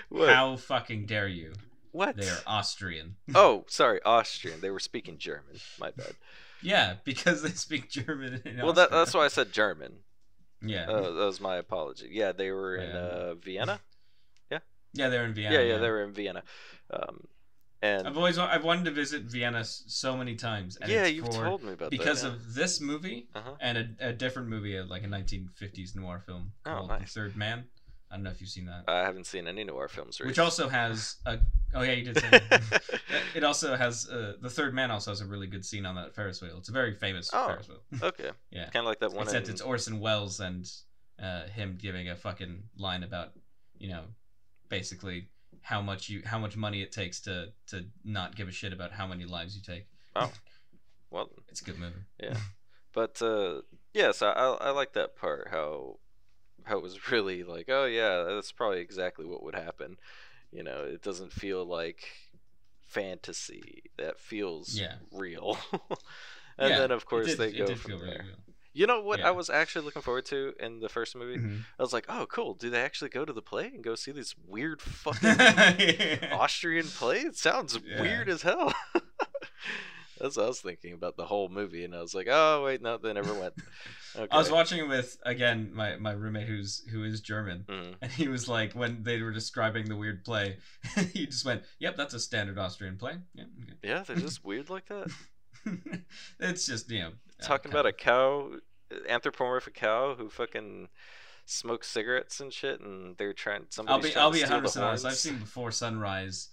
what? 0.08 0.28
How 0.30 0.56
fucking 0.56 1.04
dare 1.04 1.28
you? 1.28 1.52
what? 1.92 2.16
They're 2.16 2.38
Austrian. 2.46 3.16
oh, 3.34 3.64
sorry, 3.68 4.00
Austrian. 4.02 4.60
They 4.60 4.70
were 4.70 4.80
speaking 4.80 5.18
German. 5.18 5.56
My 5.78 5.90
bad. 5.90 6.14
Yeah, 6.62 6.94
because 7.04 7.42
they 7.42 7.50
speak 7.50 7.90
German 7.90 8.40
in 8.44 8.56
Well, 8.62 8.72
that, 8.72 8.90
that's 8.90 9.12
why 9.14 9.26
I 9.26 9.28
said 9.28 9.52
German. 9.52 9.96
Yeah. 10.62 10.84
Uh, 10.88 11.10
that 11.10 11.24
was 11.26 11.40
my 11.40 11.56
apology. 11.56 12.08
Yeah, 12.12 12.32
they 12.32 12.50
were 12.50 12.76
in 12.76 12.90
uh, 12.96 13.34
Vienna. 13.34 13.80
yeah, 14.50 14.58
Yeah, 14.94 15.08
they're 15.08 15.24
in 15.24 15.34
Vienna. 15.34 15.54
Yeah, 15.56 15.60
yeah, 15.62 15.78
they 15.78 15.90
were 15.90 16.04
in 16.04 16.12
Vienna. 16.12 16.42
Um, 16.90 17.20
and 17.80 18.06
I've 18.06 18.16
always 18.16 18.38
I've 18.38 18.62
wanted 18.64 18.84
to 18.84 18.90
visit 18.92 19.22
Vienna 19.24 19.64
so 19.64 20.16
many 20.16 20.36
times. 20.36 20.76
And 20.76 20.90
yeah, 20.90 21.06
you've 21.06 21.28
told 21.30 21.64
me 21.64 21.72
about 21.72 21.90
because 21.90 22.22
that. 22.22 22.28
of 22.28 22.54
this 22.54 22.80
movie 22.80 23.26
Uh-huh. 23.34 23.54
and 23.60 23.78
a, 23.78 24.08
a 24.08 24.12
different 24.12 24.48
movie, 24.48 24.78
uh, 24.78 24.84
like 24.86 25.02
a 25.02 25.08
1950s 25.08 25.96
noir 25.96 26.22
film 26.24 26.52
Oh, 26.64 26.70
called 26.70 26.88
nice. 26.88 27.00
The 27.14 27.20
Third 27.20 27.36
Man. 27.36 27.64
I 28.12 28.16
don't 28.16 28.24
know 28.24 28.30
if 28.30 28.40
you've 28.42 28.50
seen 28.50 28.66
that. 28.66 28.84
I 28.88 28.98
haven't 28.98 29.24
seen 29.26 29.48
any 29.48 29.64
noir 29.64 29.88
films. 29.88 30.20
Recently. 30.20 30.30
Which 30.30 30.38
also 30.38 30.68
has 30.68 31.16
a 31.24 31.38
oh 31.74 31.80
yeah 31.82 31.92
you 31.92 32.04
did 32.04 32.18
say 32.20 32.28
that. 32.30 32.82
it 33.34 33.42
also 33.42 33.74
has 33.74 34.06
uh, 34.08 34.34
the 34.40 34.50
Third 34.50 34.74
Man 34.74 34.90
also 34.90 35.10
has 35.10 35.22
a 35.22 35.26
really 35.26 35.46
good 35.46 35.64
scene 35.64 35.86
on 35.86 35.94
that 35.94 36.14
Ferris 36.14 36.42
wheel. 36.42 36.58
It's 36.58 36.68
a 36.68 36.72
very 36.72 36.94
famous 36.94 37.30
Oh. 37.32 37.46
Ferris 37.46 37.68
wheel. 37.68 37.80
okay, 38.02 38.30
Yeah. 38.50 38.64
kind 38.68 38.84
of 38.84 38.86
like 38.86 39.00
that 39.00 39.12
one. 39.14 39.22
Except 39.22 39.46
in- 39.46 39.52
it's 39.54 39.62
Orson 39.62 39.98
Welles 39.98 40.40
and 40.40 40.70
uh, 41.22 41.44
him 41.48 41.78
giving 41.80 42.10
a 42.10 42.16
fucking 42.16 42.62
line 42.76 43.02
about, 43.02 43.30
you 43.78 43.88
know, 43.88 44.02
basically 44.68 45.28
how 45.62 45.80
much 45.80 46.08
you 46.10 46.20
how 46.26 46.38
much 46.38 46.56
money 46.56 46.82
it 46.82 46.92
takes 46.92 47.20
to 47.22 47.48
to 47.68 47.84
not 48.04 48.36
give 48.36 48.48
a 48.48 48.52
shit 48.52 48.72
about 48.72 48.92
how 48.92 49.06
many 49.06 49.24
lives 49.24 49.56
you 49.56 49.62
take. 49.62 49.86
Oh, 50.16 50.30
well, 51.10 51.30
It's 51.48 51.60
a 51.60 51.64
good 51.64 51.78
movie. 51.78 52.04
yeah, 52.20 52.36
but 52.92 53.22
uh, 53.22 53.62
yes, 53.94 54.20
I, 54.22 54.32
I 54.32 54.46
I 54.54 54.70
like 54.70 54.92
that 54.94 55.16
part. 55.16 55.48
How 55.50 55.98
it 56.70 56.82
was 56.82 57.10
really 57.10 57.42
like, 57.44 57.68
oh 57.68 57.84
yeah, 57.84 58.22
that's 58.34 58.52
probably 58.52 58.80
exactly 58.80 59.24
what 59.26 59.42
would 59.42 59.54
happen. 59.54 59.96
You 60.50 60.62
know, 60.62 60.82
it 60.84 61.02
doesn't 61.02 61.32
feel 61.32 61.64
like 61.64 62.04
fantasy. 62.86 63.84
That 63.98 64.18
feels 64.20 64.78
Yeah. 64.78 64.96
real. 65.12 65.58
and 66.58 66.70
Yeah, 66.70 66.78
then 66.78 66.90
of 66.90 67.06
course 67.06 67.28
did, 67.28 67.38
they 67.38 67.52
go 67.52 67.74
from 67.74 67.92
there. 67.92 68.00
really 68.00 68.18
real. 68.18 68.36
You 68.74 68.86
know 68.86 69.00
what 69.02 69.18
Yeah. 69.18 69.28
I 69.28 69.30
was 69.32 69.50
actually 69.50 69.84
looking 69.84 70.00
forward 70.02 70.24
to 70.26 70.54
in 70.58 70.80
the 70.80 70.88
first 70.88 71.14
movie? 71.14 71.38
Mhm. 71.38 71.60
I 71.78 71.82
was 71.82 71.92
like, 71.92 72.06
oh, 72.08 72.26
cool. 72.26 72.54
Do 72.54 72.70
they 72.70 72.80
actually 72.80 73.10
go 73.10 73.24
to 73.26 73.32
the 73.32 73.42
play 73.42 73.66
and 73.66 73.84
go 73.84 73.94
see 73.94 74.12
this 74.12 74.34
weird 74.46 74.80
fucking 74.82 76.30
Austrian 76.32 76.86
play? 76.86 77.20
It 77.20 77.36
sounds 77.36 77.78
weird 77.80 78.28
as 78.30 78.42
hell. 78.42 78.72
That's 80.22 80.36
what 80.36 80.44
I 80.44 80.48
was 80.48 80.60
thinking 80.60 80.92
about 80.92 81.16
the 81.16 81.26
whole 81.26 81.48
movie, 81.48 81.84
and 81.84 81.94
I 81.94 82.00
was 82.00 82.14
like, 82.14 82.28
oh 82.30 82.62
wait, 82.64 82.80
no, 82.80 82.96
they 82.96 83.12
never 83.12 83.34
went. 83.34 83.54
Okay. 84.14 84.28
I 84.30 84.38
was 84.38 84.52
watching 84.52 84.88
with 84.88 85.18
again 85.24 85.72
my, 85.74 85.96
my 85.96 86.12
roommate 86.12 86.46
who's 86.46 86.84
who 86.92 87.02
is 87.02 87.20
German, 87.20 87.64
Mhm. 87.68 87.94
and 88.00 88.12
he 88.12 88.28
was 88.28 88.48
like 88.48 88.72
when 88.74 89.02
they 89.02 89.20
were 89.20 89.32
describing 89.32 89.88
the 89.88 89.96
weird 89.96 90.24
play, 90.24 90.58
he 91.12 91.26
just 91.26 91.44
went, 91.44 91.64
"Yep, 91.80 91.96
that's 91.96 92.14
a 92.14 92.20
standard 92.20 92.56
Austrian 92.56 92.96
play." 92.96 93.16
Yeah, 93.34 93.44
Yeah, 93.82 94.02
they're 94.06 94.14
just 94.16 94.44
weird 94.44 94.70
like 94.70 94.86
that. 94.86 95.10
it's 96.40 96.66
just 96.66 96.90
you 96.90 97.00
know 97.00 97.08
uh, 97.08 97.42
Talking 97.44 97.72
kind 97.72 97.80
about 97.80 97.86
a 97.86 97.92
cow, 97.92 98.52
anthropomorphic 99.08 99.74
cow 99.74 100.14
who 100.14 100.28
fucking 100.28 100.88
smokes 101.46 101.88
cigarettes 101.88 102.38
and 102.38 102.52
shit, 102.52 102.80
and 102.80 103.16
they're 103.16 103.32
trying. 103.32 103.66
I'll 103.88 103.98
be 103.98 104.14
I'll 104.14 104.30
be 104.30 104.38
steal 104.38 104.50
100 104.50 104.60
the 104.60 104.62
percent 104.62 104.84
honest. 104.84 105.04
I've 105.06 105.14
seen 105.16 105.38
Before 105.38 105.72
Sunrise 105.72 106.50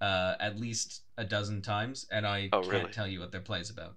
uh, 0.00 0.34
at 0.40 0.58
least 0.58 1.02
a 1.18 1.24
dozen 1.24 1.62
times, 1.62 2.06
and 2.10 2.26
I 2.26 2.48
Oh, 2.52 2.60
can't 2.62 2.72
really? 2.72 2.92
tell 2.92 3.06
you 3.06 3.20
what 3.20 3.32
their 3.32 3.40
play's 3.40 3.68
about. 3.70 3.96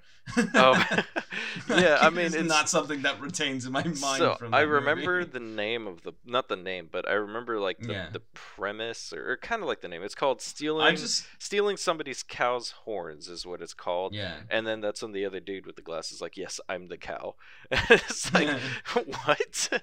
Oh, 0.55 0.73
yeah. 1.69 1.99
I 2.01 2.09
mean, 2.09 2.25
it's, 2.25 2.35
it's 2.35 2.49
not 2.49 2.67
something 2.67 3.03
that 3.03 3.21
retains 3.21 3.65
in 3.65 3.71
my 3.71 3.83
mind. 3.83 3.99
so 3.99 4.35
from 4.35 4.53
I 4.53 4.61
that 4.61 4.65
movie. 4.67 4.73
remember 4.79 5.23
the 5.25 5.39
name 5.39 5.85
of 5.87 6.01
the 6.03 6.13
not 6.25 6.49
the 6.49 6.55
name, 6.55 6.89
but 6.91 7.07
I 7.07 7.13
remember 7.13 7.59
like 7.59 7.79
the, 7.79 7.93
Yeah. 7.93 8.09
the 8.11 8.21
premise 8.33 9.13
or, 9.13 9.31
or 9.33 9.37
kind 9.37 9.61
of 9.61 9.67
like 9.67 9.81
the 9.81 9.87
name. 9.87 10.01
It's 10.03 10.15
called 10.15 10.41
stealing 10.41 10.95
just 10.95 11.25
stealing 11.37 11.77
somebody's 11.77 12.23
cow's 12.23 12.71
horns 12.71 13.27
is 13.29 13.45
what 13.45 13.61
it's 13.61 13.73
called. 13.75 14.13
yeah. 14.15 14.37
And 14.49 14.65
then 14.65 14.81
that's 14.81 15.01
when 15.03 15.11
the 15.11 15.25
other 15.25 15.39
dude 15.39 15.65
with 15.67 15.75
the 15.75 15.81
glasses 15.83 16.21
like, 16.21 16.35
"Yes, 16.37 16.59
I'm 16.67 16.87
the 16.87 16.97
cow." 16.97 17.35
it's 17.71 18.33
like, 18.33 18.49
what? 18.93 19.69
yeah, 19.71 19.79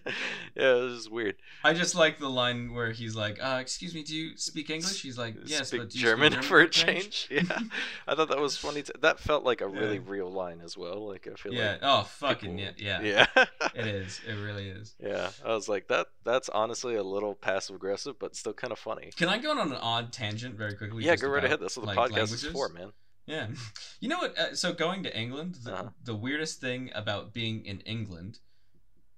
it 0.77 0.83
was 0.83 1.09
weird. 1.09 1.37
I 1.64 1.73
just 1.73 1.95
like 1.95 2.18
the 2.18 2.29
line 2.31 2.75
where 2.75 2.90
he's 2.90 3.14
like, 3.14 3.38
uh, 3.42 3.59
"Excuse 3.61 3.95
me, 3.95 4.03
do 4.03 4.14
you 4.16 4.37
speak 4.37 4.71
English?" 4.71 5.03
He's 5.03 5.16
like, 5.18 5.37
"Yes, 5.45 5.68
Speak 5.68 5.81
but 5.83 5.90
do 5.90 5.99
you 5.99 6.05
German, 6.05 6.33
speak 6.33 6.45
for 6.45 6.61
a 6.61 6.68
change?" 6.68 7.21
yeah, 7.30 7.42
I 8.06 8.14
thought 8.14 8.28
that 8.28 8.38
was 8.40 8.56
funny. 8.56 8.82
T- 8.82 8.92
that 9.00 9.18
felt 9.20 9.44
like 9.44 9.61
a 9.61 9.68
really 9.68 9.96
Yeah. 9.96 10.02
real 10.06 10.30
line 10.30 10.61
as 10.64 10.76
well. 10.76 11.08
Like 11.08 11.26
I 11.30 11.35
feel 11.35 11.52
Yeah. 11.54 11.72
like 11.72 11.80
Oh, 11.82 12.02
fucking 12.04 12.56
people- 12.56 12.74
yeah. 12.82 13.00
Yeah. 13.02 13.26
yeah. 13.37 13.44
It 13.74 13.87
is. 13.87 14.20
It 14.26 14.35
really 14.35 14.68
is. 14.68 14.94
Yeah, 14.98 15.30
I 15.44 15.54
was 15.54 15.68
like 15.68 15.88
that. 15.88 16.08
That's 16.24 16.48
honestly 16.48 16.94
a 16.96 17.02
little 17.02 17.35
passive 17.35 17.76
aggressive, 17.76 18.18
but 18.18 18.37
still 18.37 18.52
kind 18.52 18.72
of 18.72 18.78
funny. 18.78 19.11
Can 19.16 19.28
I 19.28 19.38
go 19.38 19.50
on 19.52 19.58
an 19.58 19.72
odd 19.72 20.12
tangent 20.12 20.56
very 20.56 20.74
quickly? 20.74 21.04
yeah, 21.04 21.16
go 21.16 21.28
right 21.28 21.44
ahead. 21.44 21.61
That's 21.61 21.76
what 21.76 21.87
the 21.87 21.94
like, 21.94 21.98
podcast 21.98 22.12
languages? 22.16 22.44
is 22.44 22.52
for, 22.52 22.68
man. 22.68 22.92
Yeah. 23.26 23.46
You 24.00 24.08
know 24.08 24.18
what? 24.18 24.37
Uh, 24.37 24.54
so 24.56 24.72
going 24.72 25.02
to 25.04 25.16
England, 25.16 25.56
the, 25.62 25.72
Uh-huh. 25.74 25.88
the 26.04 26.14
weirdest 26.14 26.61
thing 26.61 26.90
about 26.94 27.32
being 27.32 27.64
in 27.64 27.80
England 27.80 28.40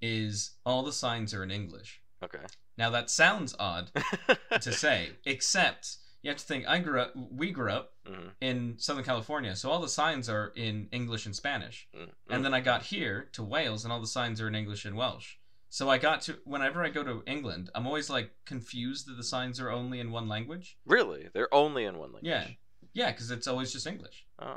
is 0.00 0.52
all 0.66 0.82
the 0.82 0.92
signs 0.92 1.32
are 1.34 1.42
in 1.42 1.50
English. 1.50 2.00
Okay. 2.22 2.44
Now 2.76 2.90
that 2.90 3.10
sounds 3.10 3.54
odd 3.58 3.90
to 4.60 4.72
say, 4.72 5.10
except 5.24 5.96
you 6.24 6.30
have 6.30 6.38
to 6.38 6.44
think. 6.44 6.66
I 6.66 6.78
grew 6.80 7.00
up. 7.00 7.12
We 7.14 7.50
grew 7.52 7.70
up 7.70 7.92
Mhm, 8.06 8.30
in 8.40 8.78
Southern 8.78 9.04
California, 9.04 9.54
so 9.54 9.70
all 9.70 9.80
the 9.80 9.88
signs 9.88 10.28
are 10.28 10.52
in 10.56 10.88
English 10.90 11.26
and 11.26 11.36
Spanish. 11.36 11.86
mm, 11.94 12.00
mm. 12.06 12.10
And 12.30 12.44
then 12.44 12.52
I 12.54 12.60
got 12.60 12.82
here 12.84 13.28
to 13.32 13.42
Wales, 13.44 13.84
and 13.84 13.92
all 13.92 14.00
the 14.00 14.06
signs 14.06 14.40
are 14.40 14.48
in 14.48 14.54
English 14.54 14.84
and 14.84 14.96
Welsh. 14.96 15.36
So 15.68 15.88
I 15.90 15.98
got 15.98 16.22
to 16.22 16.38
whenever 16.44 16.82
I 16.84 16.88
go 16.88 17.02
to 17.04 17.22
England, 17.26 17.70
I'm 17.74 17.86
always 17.86 18.08
like 18.10 18.30
confused 18.44 19.06
that 19.06 19.16
the 19.16 19.24
signs 19.24 19.60
are 19.60 19.70
only 19.70 20.00
in 20.00 20.10
one 20.10 20.28
language. 20.28 20.78
really, 20.86 21.28
they're 21.34 21.52
only 21.54 21.84
in 21.84 21.98
one 21.98 22.12
language. 22.12 22.24
Yeah, 22.32 22.48
yeah, 22.94 23.10
because 23.12 23.30
it's 23.30 23.46
always 23.46 23.72
just 23.72 23.86
English. 23.86 24.24
Oh. 24.38 24.56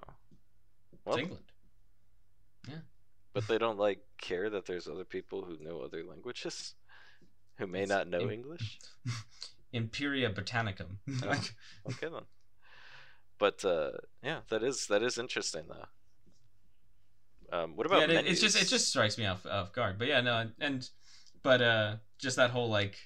It's 1.06 1.17
England. 1.17 1.51
Yeah. 2.67 2.82
but 3.34 3.47
they 3.47 3.58
don't 3.58 3.77
like 3.77 3.99
care 4.17 4.49
that 4.49 4.65
there's 4.65 4.88
other 4.88 5.06
people 5.06 5.43
who 5.43 5.58
know 5.60 5.82
other 5.82 6.03
languages, 6.03 6.75
who 7.58 7.67
may 7.67 7.82
It's 7.84 7.89
not 7.89 8.08
know 8.08 8.21
im- 8.21 8.32
English. 8.32 8.80
Imperia 9.73 10.30
Britannicum. 10.30 10.97
Oh. 11.23 11.41
Okay 11.89 12.08
then. 12.12 12.23
But 13.39 13.63
uh, 13.63 13.91
yeah, 14.23 14.39
that 14.49 14.63
is 14.63 14.88
that 14.88 15.03
is 15.03 15.17
interesting 15.17 15.65
though. 15.69 17.58
Um, 17.58 17.75
what 17.75 17.86
about 17.86 18.10
yeah, 18.10 18.19
it, 18.19 18.27
it's 18.27 18.41
just 18.41 18.62
it 18.62 18.67
just 18.67 18.89
strikes 18.89 19.17
me 19.17 19.25
off 19.25 19.45
off 19.45 19.71
guard. 19.73 19.97
But 19.99 20.08
yeah, 20.08 20.21
no, 20.21 20.49
and 20.60 20.89
but 21.43 21.62
uh, 21.62 21.95
just 22.17 22.36
that 22.38 22.49
whole 22.49 22.69
like 22.69 22.97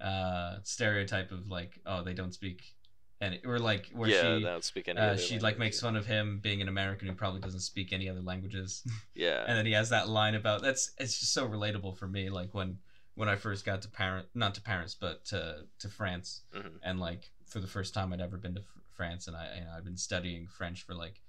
uh 0.00 0.58
stereotype 0.62 1.32
of 1.32 1.48
like 1.48 1.80
oh 1.86 2.02
they 2.02 2.12
don't 2.12 2.34
speak 2.34 2.76
and 3.20 3.38
or 3.46 3.58
like 3.58 3.86
where 3.94 4.10
yeah, 4.10 4.20
she 4.20 4.28
they 4.28 4.40
don't 4.40 4.64
speak 4.64 4.88
any 4.88 5.00
uh, 5.00 5.16
she 5.16 5.38
like 5.38 5.58
makes 5.58 5.80
yeah. 5.80 5.88
fun 5.88 5.96
of 5.96 6.06
him 6.06 6.38
being 6.42 6.60
an 6.60 6.68
American 6.68 7.08
who 7.08 7.14
probably 7.14 7.40
doesn't 7.40 7.60
speak 7.60 7.92
any 7.92 8.08
other 8.08 8.20
languages, 8.20 8.82
Yeah, 9.14 9.44
and 9.46 9.56
then 9.56 9.64
he 9.64 9.72
has 9.72 9.88
that 9.90 10.08
line 10.08 10.34
about 10.34 10.62
that's 10.62 10.92
it's 10.98 11.18
just 11.18 11.32
so 11.32 11.48
relatable 11.48 11.96
for 11.96 12.06
me. 12.06 12.28
Like 12.28 12.52
when 12.52 12.78
when 13.16 13.28
I 13.28 13.34
first 13.36 13.64
got 13.64 13.82
to 13.82 13.88
Paris, 13.88 14.26
not 14.34 14.54
to 14.54 14.60
Paris, 14.62 14.94
but 14.94 15.24
to 15.26 15.64
to 15.80 15.88
France, 15.88 16.42
mhm, 16.54 16.78
and 16.82 17.00
like 17.00 17.30
for 17.46 17.60
the 17.60 17.66
first 17.66 17.92
time 17.94 18.12
I'd 18.12 18.20
ever 18.20 18.36
been 18.36 18.54
to 18.54 18.62
Fr- 18.62 18.78
France, 18.94 19.26
and 19.26 19.36
I 19.36 19.56
you 19.58 19.64
know, 19.64 19.72
I'd 19.76 19.84
been 19.84 19.96
studying 19.96 20.46
French 20.46 20.82
for 20.82 20.94
like 20.94 21.20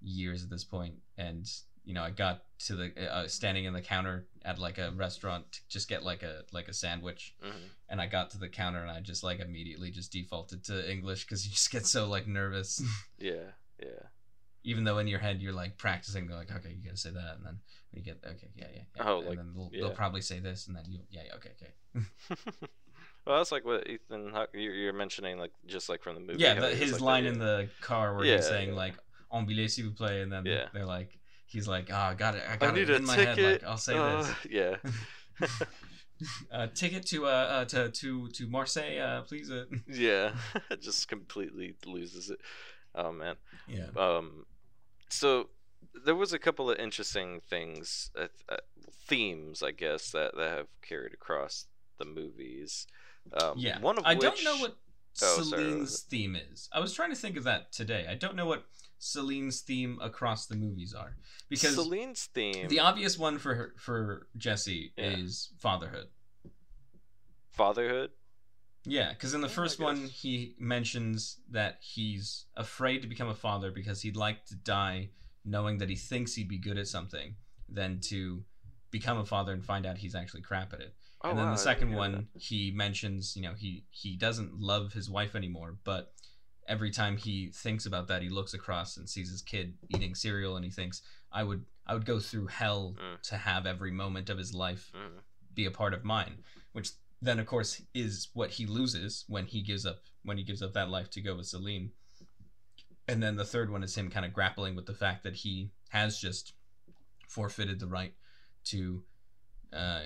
years 0.00 0.42
at 0.42 0.50
this 0.50 0.64
point, 0.64 0.94
and 1.16 1.48
you 1.84 1.94
know 1.94 2.02
I 2.02 2.10
got 2.10 2.44
to 2.66 2.76
the 2.76 3.12
uh, 3.14 3.28
standing 3.28 3.64
in 3.64 3.72
the 3.72 3.80
counter 3.80 4.26
at 4.44 4.58
like 4.58 4.78
a 4.78 4.90
restaurant 4.92 5.50
to 5.52 5.60
just 5.68 5.88
get 5.88 6.02
like 6.02 6.22
a 6.22 6.44
like 6.52 6.68
a 6.68 6.72
sandwich, 6.74 7.34
mhm. 7.44 7.68
and 7.88 8.00
I 8.00 8.06
got 8.06 8.30
to 8.30 8.38
the 8.38 8.48
counter 8.48 8.80
and 8.80 8.90
I 8.90 9.00
just 9.00 9.22
like 9.22 9.40
immediately 9.40 9.90
just 9.90 10.12
defaulted 10.12 10.64
to 10.64 10.90
English 10.90 11.24
because 11.24 11.44
you 11.44 11.52
just 11.52 11.70
get 11.70 11.86
so 11.86 12.08
like 12.08 12.26
nervous, 12.26 12.82
yeah, 13.18 13.52
yeah. 13.78 14.06
Even 14.64 14.84
though 14.84 14.98
in 14.98 15.06
your 15.06 15.18
head 15.18 15.40
you're 15.40 15.52
like 15.52 15.76
practicing, 15.78 16.26
they're 16.26 16.36
like 16.36 16.50
okay 16.54 16.70
you 16.70 16.84
gotta 16.84 16.96
say 16.96 17.10
that, 17.10 17.36
and 17.36 17.46
then 17.46 17.58
you 17.92 18.02
get 18.02 18.18
okay 18.24 18.48
yeah 18.54 18.66
yeah, 18.74 18.82
yeah. 18.96 19.02
Oh, 19.04 19.18
and 19.18 19.28
like, 19.28 19.36
then 19.38 19.52
they'll, 19.54 19.70
yeah. 19.72 19.80
they'll 19.80 19.90
probably 19.90 20.22
say 20.22 20.40
this, 20.40 20.66
and 20.66 20.76
then 20.76 20.84
you 20.88 21.00
yeah, 21.10 21.22
yeah 21.26 21.34
okay 21.34 21.50
okay 21.60 22.06
well, 23.26 23.38
that's 23.38 23.52
like 23.52 23.64
what 23.64 23.88
Ethan 23.88 24.30
Hawke, 24.30 24.50
you're, 24.54 24.74
you're 24.74 24.92
mentioning, 24.92 25.38
like 25.38 25.52
just 25.66 25.88
like 25.88 26.02
from 26.02 26.14
the 26.14 26.20
movie. 26.20 26.38
Yeah, 26.38 26.54
the, 26.54 26.68
his 26.68 26.92
like 26.92 27.00
line 27.00 27.24
in 27.26 27.38
the 27.38 27.68
car 27.80 28.16
where 28.16 28.24
Yeah, 28.24 28.36
he's 28.36 28.48
saying 28.48 28.74
like 28.74 28.94
"On 29.30 29.46
billet 29.46 29.70
s'il 29.70 29.84
vous 29.84 29.94
plaît," 29.94 30.22
and 30.22 30.32
then 30.32 30.44
they're 30.44 30.86
like, 30.86 31.18
he's 31.46 31.68
like, 31.68 31.88
"Oh, 31.90 31.96
I 31.96 32.14
got 32.14 32.34
it, 32.34 32.42
I 32.48 32.54
I 32.54 32.56
got 32.56 32.74
need 32.74 32.90
it 32.90 32.96
in 32.96 33.04
my 33.04 33.16
ticket. 33.16 33.38
head." 33.38 33.52
Like, 33.62 33.64
I'll 33.64 33.76
say 33.76 33.96
uh, 33.96 34.22
this: 34.22 34.34
Yeah. 34.50 34.76
uh, 36.52 36.66
"Ticket 36.74 37.06
to 37.06 37.26
uh, 37.26 37.28
uh 37.28 37.64
to 37.66 37.90
to 37.90 38.28
to 38.28 38.46
Marseille, 38.48 38.98
uh, 38.98 39.22
please." 39.22 39.50
Uh. 39.50 39.66
yeah. 39.86 40.32
just 40.80 41.08
completely 41.08 41.76
loses 41.86 42.30
it. 42.30 42.40
Oh 42.94 43.12
man. 43.12 43.36
Yeah. 43.68 43.86
Um, 43.96 44.44
so 45.12 45.48
there 46.04 46.14
was 46.14 46.32
a 46.32 46.38
couple 46.38 46.70
of 46.70 46.78
interesting 46.78 47.40
things, 47.40 48.10
uh, 48.18 48.28
uh, 48.48 48.56
themes, 49.06 49.62
I 49.62 49.72
guess, 49.72 50.10
that, 50.12 50.34
that 50.36 50.50
have 50.50 50.66
carried 50.80 51.12
across 51.12 51.66
the 51.98 52.04
movies. 52.04 52.86
Um, 53.40 53.54
yeah. 53.56 53.78
one 53.80 53.98
of 53.98 54.04
I 54.04 54.14
which 54.14 54.22
don't 54.22 54.44
know 54.44 54.56
what 54.56 54.76
Oh, 55.22 55.42
sorry, 55.42 55.64
Celine's 55.64 56.00
theme 56.00 56.34
is. 56.36 56.70
I 56.72 56.80
was 56.80 56.94
trying 56.94 57.10
to 57.10 57.16
think 57.16 57.36
of 57.36 57.44
that 57.44 57.70
today. 57.70 58.06
I 58.08 58.14
don't 58.14 58.34
know 58.34 58.46
what 58.46 58.64
Celine's 58.98 59.60
theme 59.60 59.98
across 60.00 60.46
the 60.46 60.54
movies 60.56 60.94
are 60.94 61.16
because 61.50 61.74
Celine's 61.74 62.24
theme, 62.32 62.68
the 62.68 62.80
obvious 62.80 63.18
one 63.18 63.36
for 63.38 63.54
her, 63.54 63.74
for 63.76 64.26
Jesse 64.38 64.92
Yeah. 64.96 65.18
is 65.18 65.50
fatherhood. 65.58 66.08
fatherhood. 67.50 68.10
Yeah, 68.84 69.10
because 69.12 69.34
in 69.34 69.40
the 69.40 69.48
Yeah, 69.48 69.54
first 69.54 69.78
one, 69.80 70.06
he 70.08 70.54
mentions 70.58 71.38
that 71.50 71.78
he's 71.80 72.46
afraid 72.56 73.02
to 73.02 73.08
become 73.08 73.28
a 73.28 73.34
father 73.34 73.70
because 73.70 74.02
he'd 74.02 74.16
like 74.16 74.44
to 74.46 74.54
die 74.56 75.10
knowing 75.44 75.78
that 75.78 75.88
he 75.88 75.96
thinks 75.96 76.34
he'd 76.34 76.48
be 76.48 76.58
good 76.58 76.78
at 76.78 76.86
something 76.88 77.36
than 77.68 78.00
to 78.00 78.44
become 78.90 79.18
a 79.18 79.24
father 79.24 79.52
and 79.52 79.64
find 79.64 79.86
out 79.86 79.98
he's 79.98 80.14
actually 80.14 80.42
crap 80.42 80.72
at 80.72 80.80
it. 80.80 80.94
Oh, 81.24 81.30
and 81.30 81.38
then 81.38 81.46
wow, 81.46 81.52
the 81.52 81.58
second 81.58 81.92
one, 81.94 82.28
he 82.36 82.72
mentions, 82.72 83.36
you 83.36 83.42
know, 83.42 83.54
he 83.54 83.84
he 83.90 84.16
doesn't 84.16 84.58
love 84.60 84.92
his 84.92 85.08
wife 85.08 85.34
anymore, 85.36 85.78
but 85.84 86.12
every 86.68 86.90
time 86.90 87.16
he 87.16 87.50
thinks 87.52 87.86
about 87.86 88.08
that, 88.08 88.22
he 88.22 88.28
looks 88.28 88.54
across 88.54 88.96
and 88.96 89.08
sees 89.08 89.30
his 89.30 89.42
kid 89.42 89.74
eating 89.88 90.14
cereal, 90.14 90.56
and 90.56 90.64
he 90.64 90.70
thinks, 90.70 91.02
I 91.32 91.44
would 91.44 91.64
I 91.86 91.94
would 91.94 92.04
go 92.06 92.18
through 92.20 92.48
hell 92.48 92.96
Mm. 92.98 93.20
to 93.22 93.36
have 93.36 93.66
every 93.66 93.90
moment 93.92 94.30
of 94.30 94.38
his 94.38 94.52
life 94.52 94.90
that. 94.92 94.98
Mhm. 94.98 95.22
be 95.54 95.66
a 95.66 95.70
part 95.70 95.92
of 95.94 96.02
mine 96.04 96.42
which 96.72 96.90
then 97.22 97.38
of 97.38 97.46
course 97.46 97.80
is 97.94 98.28
what 98.34 98.50
he 98.50 98.66
loses 98.66 99.24
when 99.28 99.46
he 99.46 99.62
gives 99.62 99.86
up 99.86 100.00
when 100.24 100.36
he 100.36 100.44
gives 100.44 100.60
up 100.62 100.72
that 100.74 100.90
life 100.90 101.08
to 101.10 101.20
go 101.20 101.36
with 101.36 101.46
Celine 101.46 101.90
and 103.08 103.22
then 103.22 103.36
the 103.36 103.44
third 103.44 103.70
one 103.70 103.82
is 103.82 103.96
him 103.96 104.10
kind 104.10 104.26
of 104.26 104.32
grappling 104.32 104.74
with 104.76 104.86
the 104.86 104.94
fact 104.94 105.22
that 105.22 105.36
he 105.36 105.70
has 105.90 106.18
just 106.18 106.52
forfeited 107.28 107.80
the 107.80 107.86
right 107.86 108.14
to 108.64 109.02
uh 109.72 110.02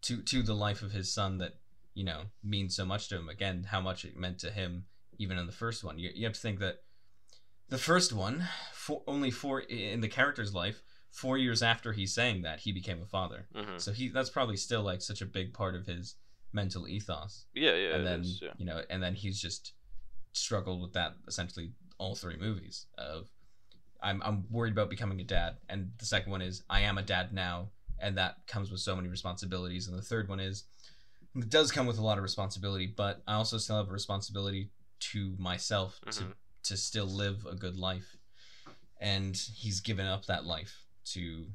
to 0.00 0.22
to 0.22 0.42
the 0.42 0.54
life 0.54 0.82
of 0.82 0.92
his 0.92 1.12
son 1.12 1.38
that 1.38 1.52
you 1.94 2.04
know 2.04 2.22
means 2.42 2.74
so 2.74 2.84
much 2.84 3.08
to 3.08 3.16
him. 3.16 3.28
Again 3.28 3.66
how 3.70 3.80
much 3.80 4.04
it 4.04 4.16
meant 4.16 4.38
to 4.40 4.50
him 4.50 4.84
even 5.18 5.38
in 5.38 5.46
the 5.46 5.52
first 5.52 5.84
one. 5.84 5.98
You, 5.98 6.10
you 6.14 6.24
have 6.24 6.32
to 6.34 6.40
think 6.40 6.58
that 6.60 6.82
the 7.68 7.78
first 7.78 8.12
one 8.12 8.48
for 8.72 9.02
only 9.06 9.30
four 9.30 9.60
in 9.60 10.00
the 10.00 10.08
character's 10.08 10.52
life 10.54 10.82
four 11.10 11.38
years 11.38 11.62
after 11.62 11.92
he's 11.92 12.12
saying 12.12 12.42
that 12.42 12.60
he 12.60 12.72
became 12.72 13.00
a 13.00 13.06
father. 13.06 13.46
Mhm. 13.54 13.80
so 13.80 13.92
he 13.92 14.08
that's 14.08 14.30
probably 14.30 14.56
still 14.56 14.82
like 14.82 15.02
such 15.02 15.22
a 15.22 15.26
big 15.26 15.54
part 15.54 15.74
of 15.76 15.86
his 15.86 16.16
mental 16.54 16.88
ethos. 16.88 17.46
Yeah, 17.54 17.74
yeah, 17.74 17.96
and 17.96 18.06
then 18.06 18.20
is, 18.20 18.40
yeah. 18.42 18.52
you 18.56 18.64
know, 18.64 18.80
and 18.88 19.02
then 19.02 19.14
he's 19.14 19.40
just 19.40 19.72
struggled 20.32 20.80
with 20.80 20.92
that 20.94 21.14
essentially 21.28 21.72
all 21.98 22.14
three 22.14 22.36
movies 22.36 22.86
of 22.98 23.28
I'm 24.02 24.22
I'm 24.22 24.44
worried 24.50 24.72
about 24.72 24.90
becoming 24.90 25.20
a 25.20 25.24
dad, 25.24 25.56
and 25.68 25.90
the 25.98 26.06
second 26.06 26.30
one 26.32 26.42
is 26.42 26.62
I 26.70 26.80
am 26.80 26.98
a 26.98 27.02
dad 27.02 27.32
now, 27.32 27.70
and 27.98 28.16
that 28.18 28.46
comes 28.46 28.70
with 28.70 28.80
so 28.80 28.94
many 28.94 29.08
responsibilities, 29.08 29.88
and 29.88 29.98
the 29.98 30.02
third 30.02 30.28
one 30.28 30.40
is 30.40 30.64
it 31.34 31.50
does 31.50 31.72
come 31.72 31.86
with 31.86 31.98
a 31.98 32.02
lot 32.02 32.18
of 32.18 32.22
responsibility, 32.22 32.86
but 32.86 33.22
I 33.26 33.34
also 33.34 33.58
still 33.58 33.76
have 33.76 33.88
a 33.88 33.92
responsibility 33.92 34.70
to 35.12 35.34
myself 35.38 36.00
to 36.10 36.22
Mhm. 36.24 36.34
to 36.64 36.76
still 36.76 37.06
live 37.06 37.44
a 37.46 37.54
good 37.54 37.76
life, 37.76 38.16
and 39.00 39.36
he's 39.36 39.80
given 39.80 40.06
up 40.06 40.26
that 40.26 40.44
life 40.44 40.86
to 41.06 41.52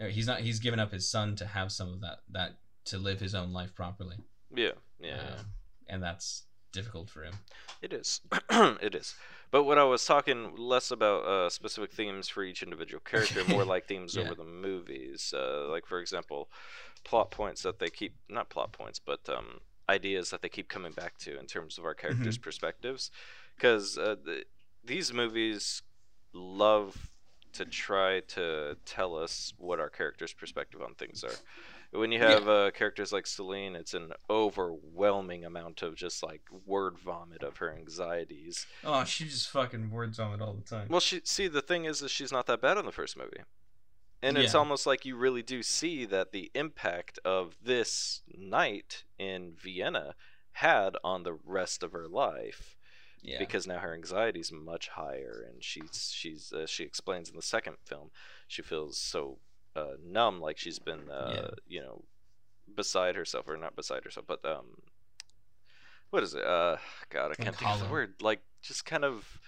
uh, 0.00 0.06
he's 0.06 0.26
not 0.26 0.40
he's 0.40 0.58
given 0.58 0.80
up 0.80 0.92
his 0.92 1.08
son 1.08 1.36
to 1.36 1.46
have 1.46 1.70
some 1.72 1.92
of 1.92 2.00
that 2.00 2.20
that 2.30 2.58
to 2.84 2.98
live 2.98 3.20
his 3.20 3.34
own 3.34 3.52
life 3.52 3.74
properly 3.74 4.16
Yeah, 4.54 4.72
yeah. 5.00 5.20
Um, 5.38 5.46
and 5.88 6.02
that's 6.02 6.44
difficult 6.72 7.10
for 7.10 7.22
him 7.22 7.34
It 7.82 7.92
is. 7.92 8.20
it 8.50 8.94
is. 8.94 9.14
But 9.50 9.64
what 9.64 9.76
I 9.78 9.84
was 9.84 10.04
talking 10.06 10.56
less 10.56 10.90
about 10.90 11.24
uh, 11.26 11.50
specific 11.50 11.92
themes 11.92 12.28
for 12.28 12.42
each 12.42 12.62
individual 12.62 13.00
character, 13.04 13.44
more 13.44 13.64
like 13.64 13.86
themes 13.86 14.16
Yeah. 14.16 14.22
over 14.22 14.34
the 14.34 14.44
movies. 14.44 15.34
Uh, 15.36 15.68
like, 15.68 15.86
for 15.86 16.00
example, 16.00 16.48
plot 17.04 17.30
points 17.30 17.62
that 17.62 17.78
they 17.78 17.90
keep, 17.90 18.14
not 18.28 18.48
plot 18.48 18.72
points, 18.72 18.98
but 18.98 19.28
um, 19.28 19.60
ideas 19.88 20.30
that 20.30 20.40
they 20.40 20.48
keep 20.48 20.68
coming 20.68 20.92
back 20.92 21.18
to 21.18 21.38
in 21.38 21.46
terms 21.46 21.76
of 21.78 21.84
our 21.84 21.94
characters' 21.94 22.38
perspectives. 22.38 23.10
Because 23.56 23.98
uh, 23.98 24.16
the, 24.24 24.44
these 24.84 25.12
movies 25.12 25.82
love 26.32 27.10
to 27.52 27.66
try 27.66 28.20
to 28.20 28.76
tell 28.86 29.14
us 29.14 29.52
what 29.58 29.78
our 29.78 29.90
characters' 29.90 30.32
perspective 30.32 30.80
on 30.80 30.94
things 30.94 31.22
are. 31.22 31.34
When 31.92 32.10
you 32.10 32.20
have 32.20 32.48
uh, 32.48 32.70
characters 32.70 33.12
like 33.12 33.26
Celine, 33.26 33.76
it's 33.76 33.92
an 33.92 34.12
overwhelming 34.30 35.44
amount 35.44 35.82
of 35.82 35.94
just 35.94 36.22
like 36.22 36.40
word 36.64 36.98
vomit 36.98 37.42
of 37.42 37.58
her 37.58 37.70
anxieties. 37.70 38.66
oh 38.82 39.04
she 39.04 39.24
just 39.24 39.50
fucking 39.50 39.90
words 39.90 40.18
on 40.18 40.32
it 40.32 40.40
all 40.40 40.54
the 40.54 40.62
time. 40.62 40.86
Well, 40.88 41.00
she 41.00 41.20
see 41.24 41.48
the 41.48 41.60
thing 41.60 41.84
is 41.84 42.00
that 42.00 42.10
she's 42.10 42.32
not 42.32 42.46
that 42.46 42.62
bad 42.62 42.78
in 42.78 42.86
the 42.86 42.92
first 42.92 43.16
movie, 43.16 43.42
and 44.22 44.38
it's 44.38 44.54
almost 44.54 44.86
like 44.86 45.04
you 45.04 45.16
really 45.16 45.42
do 45.42 45.62
see 45.62 46.06
that 46.06 46.32
the 46.32 46.50
impact 46.54 47.18
of 47.26 47.56
this 47.62 48.22
night 48.34 49.04
in 49.18 49.52
Vienna 49.54 50.14
had 50.52 50.96
on 51.04 51.24
the 51.24 51.34
rest 51.44 51.82
of 51.82 51.92
her 51.92 52.08
life 52.08 52.76
yeah. 53.22 53.38
because 53.38 53.66
now 53.66 53.78
her 53.78 53.94
anxiety 53.94 54.40
is 54.40 54.50
much 54.50 54.88
higher, 54.88 55.46
and 55.46 55.62
she's 55.62 56.10
she's 56.14 56.52
uh, 56.54 56.66
she 56.66 56.84
explains 56.84 57.28
in 57.28 57.36
the 57.36 57.42
second 57.42 57.76
film 57.84 58.10
she 58.48 58.62
feels 58.62 58.96
so 58.96 59.38
uh, 59.76 59.94
numb, 60.04 60.40
like 60.40 60.58
she's 60.58 60.78
been 60.78 61.10
uh, 61.10 61.32
Yeah. 61.34 61.50
you 61.66 61.80
know 61.80 62.04
beside 62.74 63.16
herself 63.16 63.48
or 63.48 63.56
not 63.56 63.76
beside 63.76 64.04
herself, 64.04 64.26
but 64.26 64.44
um, 64.44 64.66
what 66.10 66.22
is 66.22 66.34
it? 66.34 66.44
Uh, 66.44 66.76
God, 67.10 67.32
I 67.32 67.34
Like 67.38 67.38
can't 67.38 67.56
think 67.56 67.70
of 67.70 67.80
the 67.80 67.86
word. 67.92 68.14
Like 68.20 68.40
just 68.62 68.84
kind 68.84 69.04
of. 69.04 69.38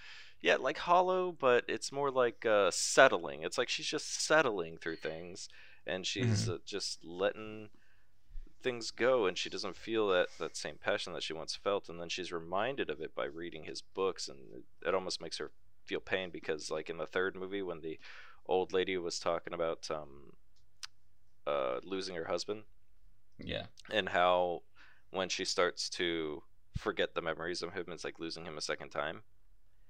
Yeah, 0.41 0.57
like 0.57 0.77
hollow, 0.77 1.31
but 1.31 1.63
it's 1.67 1.91
more 1.91 2.11
like 2.11 2.45
uh, 2.45 2.69
settling. 2.69 3.41
It's 3.41 3.57
like 3.57 3.67
she's 3.69 3.87
just 3.87 4.21
settling 4.21 4.77
through 4.77 4.97
things, 4.97 5.49
and 5.87 6.05
she's 6.05 6.47
uh, 6.47 6.57
just 6.65 7.03
letting 7.03 7.69
things 8.61 8.91
go 8.91 9.27
and 9.27 9.37
she 9.37 9.49
doesn't 9.49 9.75
feel 9.75 10.07
that 10.09 10.27
that 10.39 10.57
same 10.57 10.75
passion 10.83 11.13
that 11.13 11.21
she 11.23 11.33
once 11.33 11.55
felt 11.55 11.87
and 11.87 12.01
then 12.01 12.09
she's 12.09 12.31
reminded 12.31 12.89
of 12.89 12.99
it 12.99 13.13
by 13.13 13.25
reading 13.25 13.63
his 13.65 13.81
books 13.81 14.27
and 14.27 14.39
it, 14.55 14.63
it 14.87 14.95
almost 14.95 15.21
makes 15.21 15.37
her 15.37 15.51
feel 15.83 15.99
pain 15.99 16.31
because 16.31 16.71
like 16.71 16.89
in 16.89 16.97
the 16.97 17.05
third 17.05 17.35
movie 17.35 17.61
when 17.61 17.81
the 17.81 17.99
old 18.47 18.73
lady 18.73 18.97
was 18.97 19.19
talking 19.19 19.53
about 19.53 19.89
um 19.91 20.33
uh 21.47 21.79
losing 21.83 22.15
her 22.15 22.25
husband. 22.25 22.63
Yeah. 23.37 23.65
And 23.91 24.09
how 24.09 24.61
when 25.11 25.29
she 25.29 25.45
starts 25.45 25.89
to 25.91 26.43
forget 26.77 27.15
the 27.15 27.21
memories 27.21 27.61
of 27.61 27.73
him 27.73 27.85
it's 27.87 28.03
like 28.03 28.19
losing 28.19 28.45
him 28.45 28.57
a 28.57 28.61
second 28.61 28.89
time. 28.89 29.21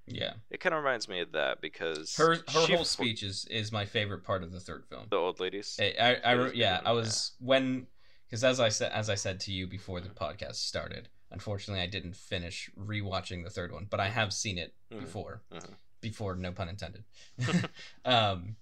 Yeah. 0.06 0.34
It 0.50 0.60
kind 0.60 0.74
of 0.74 0.82
reminds 0.82 1.08
me 1.08 1.20
of 1.20 1.32
that 1.32 1.60
because 1.60 2.14
her 2.16 2.34
her 2.34 2.66
whole 2.66 2.84
speech 2.84 3.22
is 3.22 3.46
is 3.50 3.72
my 3.72 3.84
favorite 3.84 4.22
part 4.24 4.42
of 4.42 4.52
the 4.52 4.60
third 4.60 4.84
film. 4.86 5.06
The 5.10 5.16
old 5.16 5.40
ladies? 5.40 5.76
I, 5.80 5.94
I, 6.00 6.14
I 6.32 6.46
It 6.46 6.54
yeah, 6.54 6.80
I 6.84 6.92
was 6.92 7.32
when 7.40 7.88
because 8.28 8.44
as 8.44 8.60
I 8.60 8.68
said 8.68 8.92
as 8.92 9.10
I 9.10 9.14
said 9.16 9.40
to 9.40 9.52
you 9.52 9.66
before 9.66 10.00
the 10.00 10.10
podcast 10.10 10.56
started, 10.56 11.08
unfortunately 11.30 11.82
I 11.82 11.88
didn't 11.88 12.16
finish 12.16 12.70
rewatching 12.78 13.42
the 13.42 13.50
third 13.50 13.72
one, 13.72 13.86
but 13.90 14.00
I 14.00 14.08
have 14.08 14.32
seen 14.32 14.58
it 14.58 14.74
Mhm. 14.92 15.00
before, 15.00 15.42
Mhm. 15.52 15.74
Before 16.08 16.36
no 16.36 16.52
pun 16.52 16.68
intended. 16.68 17.04
um, 18.04 18.56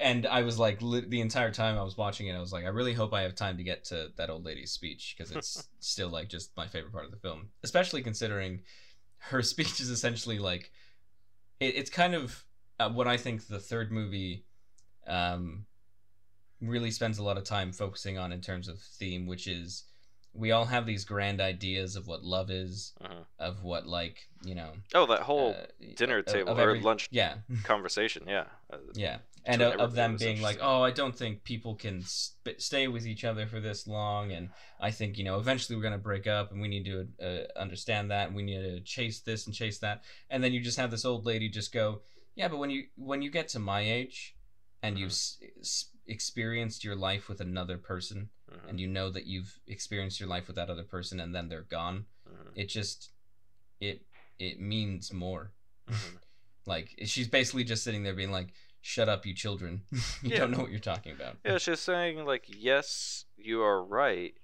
and 0.00 0.26
I 0.26 0.42
was 0.42 0.58
like 0.58 0.82
li- 0.82 1.06
the 1.08 1.22
entire 1.22 1.50
time 1.50 1.78
I 1.78 1.82
was 1.82 1.96
watching 1.96 2.26
it, 2.26 2.34
I 2.34 2.40
was 2.40 2.52
like, 2.52 2.64
I 2.64 2.68
really 2.68 2.92
hope 2.92 3.14
I 3.14 3.22
have 3.22 3.34
time 3.34 3.56
to 3.56 3.62
get 3.62 3.84
to 3.84 4.10
that 4.16 4.28
old 4.28 4.44
lady's 4.44 4.70
speech 4.70 5.14
because 5.16 5.32
it's 5.32 5.68
still 5.80 6.10
like 6.10 6.28
just 6.28 6.54
my 6.56 6.66
favorite 6.66 6.92
part 6.92 7.06
of 7.06 7.10
the 7.10 7.16
film, 7.16 7.48
especially 7.64 8.02
considering 8.02 8.60
her 9.18 9.42
speech 9.54 9.80
is 9.80 9.88
essentially 9.88 10.38
like 10.38 10.70
it, 11.58 11.74
it's 11.76 11.90
kind 11.90 12.14
of 12.14 12.44
uh, 12.78 12.90
what 12.90 13.08
I 13.08 13.16
think 13.16 13.46
the 13.46 13.58
third 13.58 13.90
movie 13.90 14.44
um, 15.06 15.64
really 16.60 16.90
spends 16.90 17.18
a 17.18 17.22
lot 17.22 17.38
of 17.38 17.44
time 17.44 17.72
focusing 17.72 18.18
on 18.18 18.30
in 18.30 18.42
terms 18.42 18.68
of 18.68 18.78
theme, 18.78 19.26
which 19.26 19.46
is 19.46 19.84
we 20.34 20.50
all 20.52 20.66
have 20.66 20.86
these 20.86 21.04
grand 21.04 21.40
ideas 21.40 21.96
of 21.96 22.06
what 22.06 22.22
love 22.22 22.50
is, 22.50 22.92
Mhm. 23.02 23.24
of 23.38 23.62
what 23.62 23.86
like 23.86 24.28
you 24.44 24.54
know 24.54 24.72
oh 24.94 25.06
that 25.06 25.22
whole 25.22 25.54
uh, 25.54 25.66
dinner 25.96 26.22
table 26.22 26.52
of 26.52 26.58
or 26.58 26.62
every- 26.62 26.80
lunch 26.80 27.08
Yeah, 27.10 27.38
conversation 27.64 28.24
yeah. 28.28 28.46
Uh, 28.70 28.78
yeah, 28.94 29.18
and 29.44 29.62
of, 29.62 29.80
of 29.80 29.94
them 29.94 30.16
being 30.16 30.40
like, 30.42 30.58
oh, 30.60 30.82
I 30.82 30.90
don't 30.90 31.16
think 31.16 31.42
people 31.44 31.74
can 31.74 32.02
sp- 32.04 32.58
stay 32.58 32.86
with 32.88 33.06
each 33.06 33.24
other 33.24 33.46
for 33.46 33.60
this 33.60 33.86
long, 33.86 34.30
and 34.32 34.50
I 34.80 34.90
think 34.90 35.16
you 35.18 35.24
know 35.24 35.38
eventually 35.38 35.76
we're 35.76 35.82
gonna 35.82 35.98
break 35.98 36.26
up, 36.26 36.52
and 36.52 36.60
we 36.60 36.68
need 36.68 36.84
to 36.84 37.08
uh, 37.20 37.58
understand 37.60 38.10
that, 38.10 38.26
and 38.28 38.36
we 38.36 38.42
need 38.42 38.60
to 38.62 38.80
chase 38.80 39.20
this 39.20 39.46
and 39.46 39.54
chase 39.54 39.78
that, 39.80 40.04
and 40.30 40.44
then 40.44 40.52
you 40.52 40.60
just 40.60 40.78
have 40.78 40.90
this 40.90 41.04
old 41.04 41.24
lady 41.26 41.48
just 41.48 41.72
go, 41.72 42.02
yeah, 42.34 42.48
but 42.48 42.58
when 42.58 42.70
you 42.70 42.84
when 42.96 43.22
you 43.22 43.30
get 43.30 43.48
to 43.48 43.58
my 43.58 43.80
age, 43.80 44.36
and 44.82 44.98
you've 44.98 45.10
s- 45.10 45.38
s- 45.60 45.86
experienced 46.06 46.84
your 46.84 46.96
life 46.96 47.28
with 47.28 47.40
another 47.40 47.78
person, 47.78 48.28
mhm, 48.50 48.68
and 48.68 48.80
you 48.80 48.86
know 48.86 49.10
that 49.10 49.26
you've 49.26 49.58
experienced 49.66 50.20
your 50.20 50.28
life 50.28 50.46
with 50.46 50.56
that 50.56 50.70
other 50.70 50.84
person, 50.84 51.20
and 51.20 51.34
then 51.34 51.48
they're 51.48 51.62
gone, 51.62 52.06
mhm, 52.28 52.52
it 52.54 52.68
just 52.68 53.12
it 53.80 54.02
it 54.38 54.60
means 54.60 55.12
more. 55.12 55.52
mhm. 55.88 55.94
Like 56.66 56.94
she's 57.06 57.28
basically 57.28 57.64
just 57.64 57.82
sitting 57.82 58.02
there 58.02 58.14
being 58.14 58.30
like, 58.30 58.52
"Shut 58.82 59.08
up, 59.08 59.24
you 59.24 59.34
children! 59.34 59.82
you 60.22 60.30
Yeah. 60.30 60.38
don't 60.40 60.50
know 60.50 60.58
what 60.58 60.70
you're 60.70 60.80
talking 60.80 61.12
about." 61.12 61.38
Yeah, 61.44 61.56
she's 61.56 61.80
saying 61.80 62.26
like, 62.26 62.44
yes, 62.46 63.24
you 63.38 63.62
are 63.62 63.82
right. 63.82 64.34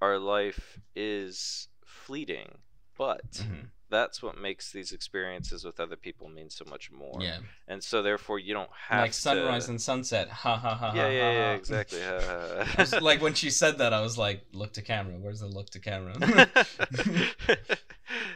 Our 0.00 0.18
life 0.18 0.80
is 0.94 1.68
fleeting, 1.84 2.58
but 2.96 3.24
Mhm. 3.32 3.68
That's 3.88 4.22
what 4.22 4.38
makes 4.40 4.72
these 4.72 4.92
experiences 4.92 5.64
with 5.64 5.78
other 5.78 5.96
people 5.96 6.28
mean 6.28 6.50
so 6.50 6.64
much 6.68 6.90
more. 6.90 7.18
Yeah. 7.20 7.38
And 7.68 7.82
so 7.82 8.02
therefore 8.02 8.38
you 8.38 8.52
don't 8.54 8.70
have 8.88 9.02
Like 9.02 9.14
sunrise 9.14 9.66
to... 9.66 9.72
and 9.72 9.80
sunset. 9.80 10.28
Ha 10.28 10.56
ha 10.56 10.74
ha. 10.74 10.92
yeah, 10.94 11.02
ha, 11.02 11.08
yeah, 11.08 11.20
ha, 11.20 11.30
yeah, 11.30 11.50
ha. 11.50 11.54
exactly. 11.54 12.00
Was- 12.78 13.00
like 13.00 13.22
when 13.22 13.34
she 13.34 13.50
said 13.50 13.78
that, 13.78 13.92
I 13.92 14.00
was 14.00 14.18
like, 14.18 14.44
"Look 14.52 14.72
to 14.74 14.82
camera. 14.82 15.14
Where's 15.18 15.40
the 15.40 15.46
look 15.46 15.70
to 15.70 15.78
camera?" 15.78 16.14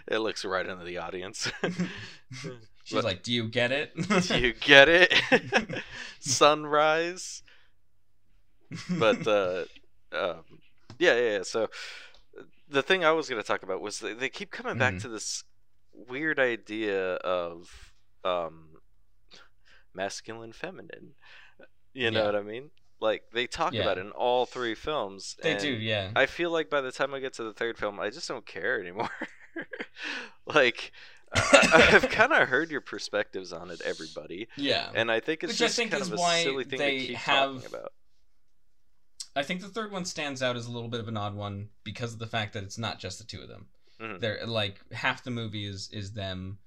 it 0.09 0.19
looks 0.19 0.45
right 0.45 0.67
into 0.67 0.85
the 0.85 0.99
audience. 0.99 1.51
She's 2.85 3.05
like, 3.05 3.23
"Do 3.23 3.33
you 3.33 3.49
get 3.49 3.73
it?" 3.73 3.93
Do 4.29 4.39
you 4.39 4.53
get 4.53 4.89
it? 4.89 5.13
Sunrise. 6.21 7.43
But 8.89 9.27
uh, 9.27 9.65
um, 10.13 10.45
yeah, 10.99 11.15
yeah, 11.15 11.31
yeah. 11.39 11.43
So 11.43 11.69
the 12.70 12.83
thing 12.83 13.04
I 13.04 13.11
was 13.12 13.28
going 13.28 13.40
to 13.42 13.46
talk 13.46 13.62
about 13.62 13.80
was 13.80 13.98
they, 13.98 14.14
they 14.14 14.28
keep 14.28 14.50
coming 14.50 14.78
back 14.78 14.94
Mhm. 14.94 15.02
to 15.02 15.09
this 15.09 15.44
weird 15.92 16.38
idea 16.38 17.14
of 17.16 17.92
um, 18.24 18.76
masculine, 19.94 20.52
feminine. 20.52 21.14
You 21.92 22.11
know 22.11 22.20
Yeah. 22.20 22.26
what 22.26 22.37
I 22.37 22.42
mean? 22.42 22.70
Like 23.00 23.22
they 23.33 23.46
talk 23.46 23.72
Yeah. 23.72 23.80
about 23.83 23.98
it 23.98 24.02
in 24.02 24.11
all 24.12 24.46
three 24.46 24.74
films. 24.74 25.37
they 25.42 25.52
and 25.52 25.61
do, 25.61 25.70
yeah. 25.70 26.11
I 26.14 26.26
feel 26.26 26.50
like 26.50 26.68
by 26.70 26.80
the 26.80 26.92
time 26.92 27.14
I 27.14 27.20
get 27.20 27.33
to 27.35 27.42
the 27.44 27.52
third 27.54 27.78
film, 27.78 27.98
I 27.98 28.11
just 28.11 28.28
don't 28.28 28.46
care 28.46 28.78
anymore. 28.80 29.11
like, 30.46 30.92
I, 31.35 31.90
I've 31.94 32.09
kind 32.11 32.33
of 32.33 32.48
heard 32.48 32.70
your 32.70 32.80
perspectives 32.80 33.52
on 33.52 33.70
it, 33.70 33.80
everybody, 33.85 34.48
yeah. 34.56 34.90
and 34.94 35.11
I 35.11 35.20
think 35.20 35.42
it's 35.44 35.52
Which 35.52 35.59
just 35.59 35.78
kind 35.78 35.92
of 35.94 36.12
a 36.12 36.18
silly 36.42 36.64
thing 36.64 36.78
they 36.78 36.98
to 37.00 37.06
keep 37.06 37.16
have- 37.16 37.54
talking 37.54 37.66
about. 37.66 37.92
I 39.37 39.43
think 39.43 39.61
the 39.61 39.69
third 39.69 39.93
one 39.93 40.05
stands 40.05 40.43
out 40.43 40.57
as 40.57 40.66
a 40.66 40.71
little 40.73 40.88
bit 40.88 41.01
of 41.01 41.09
an 41.09 41.16
odd 41.16 41.35
one 41.35 41.69
because 41.85 42.12
of 42.12 42.19
the 42.19 42.27
fact 42.27 42.53
that 42.55 42.62
it's 42.64 42.79
not 42.79 42.99
just 42.99 43.19
the 43.19 43.25
two 43.25 43.40
of 43.40 43.49
them. 43.49 43.69
Mhm. 44.01 44.21
They're 44.21 44.47
like 44.47 44.81
half 44.93 45.23
the 45.25 45.31
movie 45.31 45.66
is 45.66 45.88
is 45.93 46.12
them 46.12 46.59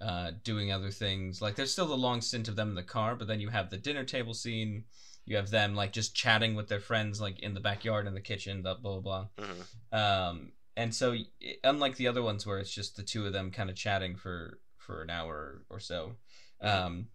uh, 0.00 0.32
doing 0.44 0.70
other 0.72 0.90
things. 0.90 1.42
Like 1.42 1.56
there's 1.56 1.72
still 1.72 1.86
the 1.86 1.96
long 1.96 2.20
stint 2.20 2.48
of 2.48 2.56
them 2.56 2.68
in 2.70 2.74
the 2.76 2.82
car, 2.82 3.16
but 3.16 3.26
then 3.26 3.40
you 3.40 3.48
have 3.48 3.68
the 3.70 3.76
dinner 3.76 4.04
table 4.04 4.32
scene. 4.34 4.84
You 5.24 5.36
have 5.36 5.50
them 5.50 5.74
like 5.74 5.92
just 5.92 6.14
chatting 6.14 6.54
with 6.54 6.68
their 6.68 6.80
friends, 6.80 7.20
like 7.20 7.40
in 7.40 7.52
the 7.54 7.60
backyard, 7.60 8.06
in 8.06 8.14
the 8.14 8.20
kitchen, 8.20 8.62
blah 8.62 8.74
blah 8.74 9.00
blah. 9.00 9.28
Mhm. 9.36 9.64
Um, 9.92 10.52
and 10.76 10.94
so, 10.94 11.16
unlike 11.64 11.96
the 11.96 12.06
other 12.06 12.22
ones 12.22 12.46
where 12.46 12.58
it's 12.58 12.72
just 12.72 12.96
the 12.96 13.02
two 13.02 13.26
of 13.26 13.32
them 13.32 13.50
kind 13.50 13.68
of 13.70 13.76
chatting 13.76 14.16
for 14.16 14.60
for 14.76 15.02
an 15.02 15.10
hour 15.10 15.64
or 15.68 15.80
so, 15.80 16.16
um, 16.60 17.08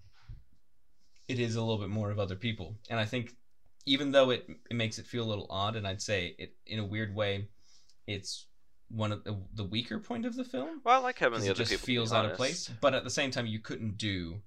it 1.28 1.40
is 1.40 1.56
a 1.56 1.62
little 1.62 1.80
bit 1.80 1.90
more 1.90 2.12
of 2.12 2.20
other 2.20 2.36
people. 2.36 2.78
And 2.90 3.00
I 3.00 3.06
think, 3.06 3.34
even 3.86 4.12
though 4.12 4.30
it 4.30 4.48
it 4.70 4.76
makes 4.76 5.00
it 5.00 5.06
feel 5.06 5.24
a 5.24 5.30
little 5.30 5.48
odd, 5.50 5.76
and 5.76 5.88
I'd 5.88 6.02
say 6.02 6.36
it 6.38 6.54
in 6.66 6.80
a 6.80 6.86
weird 6.86 7.14
way, 7.16 7.48
it's 8.08 8.48
one 8.90 9.12
of 9.12 9.24
the, 9.24 9.38
the 9.56 9.64
weaker 9.64 9.98
point 10.00 10.26
of 10.26 10.36
the 10.36 10.44
film 10.44 10.82
Well, 10.84 11.00
I 11.00 11.04
like 11.04 11.18
having 11.18 11.40
the 11.40 11.48
it 11.48 11.52
other 11.52 11.58
just 11.60 11.72
people. 11.72 11.86
feels 11.86 12.14
out 12.14 12.26
of 12.26 12.36
place. 12.36 12.70
But 12.80 12.94
at 12.94 13.04
the 13.04 13.10
same 13.10 13.32
time, 13.32 13.48
you 13.48 13.60
couldn't 13.60 13.98
do 13.98 14.42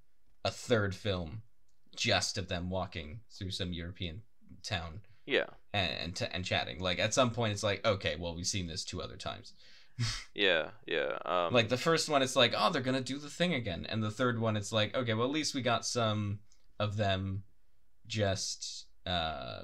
a 0.45 0.51
third 0.51 0.95
film 0.95 1.43
just 1.97 2.39
of 2.39 2.47
them 2.49 2.71
walking 2.71 3.21
through 3.31 3.51
some 3.51 3.73
European 3.73 4.23
town 4.63 5.01
Yeah, 5.25 5.47
and 5.73 5.91
and, 6.01 6.17
t- 6.17 6.27
and 6.31 6.45
chatting. 6.45 6.79
Like 6.81 6.99
at 7.01 7.13
some 7.15 7.31
point, 7.31 7.53
it's 7.53 7.63
like, 7.65 7.85
okay, 7.87 8.17
well, 8.19 8.35
we've 8.37 8.47
seen 8.47 8.67
this 8.69 8.85
two 8.85 9.03
other 9.03 9.17
times. 9.17 9.53
yeah, 10.35 10.69
yeah. 10.87 11.19
Um, 11.25 11.53
like 11.55 11.69
the 11.71 11.77
first 11.79 12.09
one, 12.09 12.23
it's 12.23 12.37
like, 12.37 12.55
oh, 12.57 12.71
they're 12.71 12.83
gonna 12.83 13.01
do 13.01 13.19
the 13.19 13.31
thing 13.31 13.55
again, 13.55 13.87
and 13.89 14.03
the 14.03 14.11
third 14.11 14.39
one, 14.39 14.57
it's 14.57 14.71
like, 14.73 14.95
okay, 14.95 15.15
well, 15.15 15.27
at 15.27 15.33
least 15.33 15.55
we 15.55 15.63
got 15.63 15.85
some 15.87 16.41
of 16.79 16.97
them 16.97 17.43
just 18.07 18.86
uh 19.07 19.63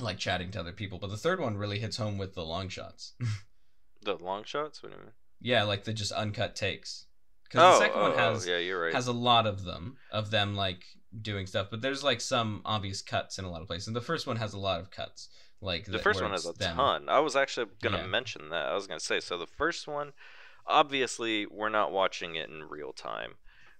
like 0.00 0.18
chatting 0.18 0.50
to 0.52 0.60
other 0.60 0.72
people. 0.72 0.98
But 0.98 1.10
the 1.10 1.16
third 1.16 1.40
one 1.40 1.56
really 1.56 1.78
hits 1.78 1.96
home 1.96 2.16
with 2.18 2.34
the 2.34 2.42
long 2.44 2.68
shots. 2.68 3.12
the 4.02 4.16
long 4.16 4.44
shots. 4.44 4.82
What 4.82 4.92
do 4.92 4.98
you 4.98 5.02
mean? 5.04 5.12
yeah, 5.42 5.62
like 5.64 5.84
the 5.84 5.92
just 5.92 6.12
uncut 6.12 6.56
takes. 6.56 7.06
Because 7.44 7.78
the 7.80 7.84
second 7.86 8.00
one 8.00 8.12
oh, 8.12 8.16
has 8.16 8.46
yeah, 8.46 8.58
you're 8.58 8.80
right. 8.82 8.94
has 8.94 9.08
a 9.08 9.12
lot 9.12 9.46
of 9.46 9.64
them 9.64 9.96
of 10.12 10.30
them 10.30 10.54
like 10.54 10.84
doing 11.20 11.46
stuff, 11.46 11.66
but 11.70 11.82
there's 11.82 12.04
like 12.04 12.20
some 12.20 12.62
obvious 12.64 13.02
cuts 13.02 13.38
in 13.38 13.44
a 13.44 13.50
lot 13.50 13.60
of 13.60 13.66
places. 13.66 13.88
And 13.88 13.96
the 13.96 14.00
first 14.00 14.26
one 14.26 14.36
has 14.36 14.52
a 14.54 14.58
lot 14.58 14.80
of 14.80 14.90
cuts. 14.90 15.28
Like 15.60 15.84
the 15.84 15.92
that- 15.92 16.02
first 16.02 16.22
one 16.22 16.30
has 16.30 16.46
a 16.46 16.52
them. 16.52 16.76
ton. 16.76 17.08
I 17.08 17.18
was 17.20 17.34
actually 17.36 17.66
gonna 17.82 17.98
Yeah. 17.98 18.06
mention 18.06 18.48
that. 18.50 18.66
I 18.66 18.74
was 18.74 18.86
gonna 18.86 19.00
say 19.00 19.18
so. 19.20 19.36
The 19.36 19.46
first 19.46 19.88
one, 19.88 20.12
obviously, 20.66 21.44
we're 21.46 21.68
not 21.68 21.90
watching 21.92 22.36
it 22.36 22.48
in 22.48 22.64
real 22.64 22.92
time. 22.92 23.34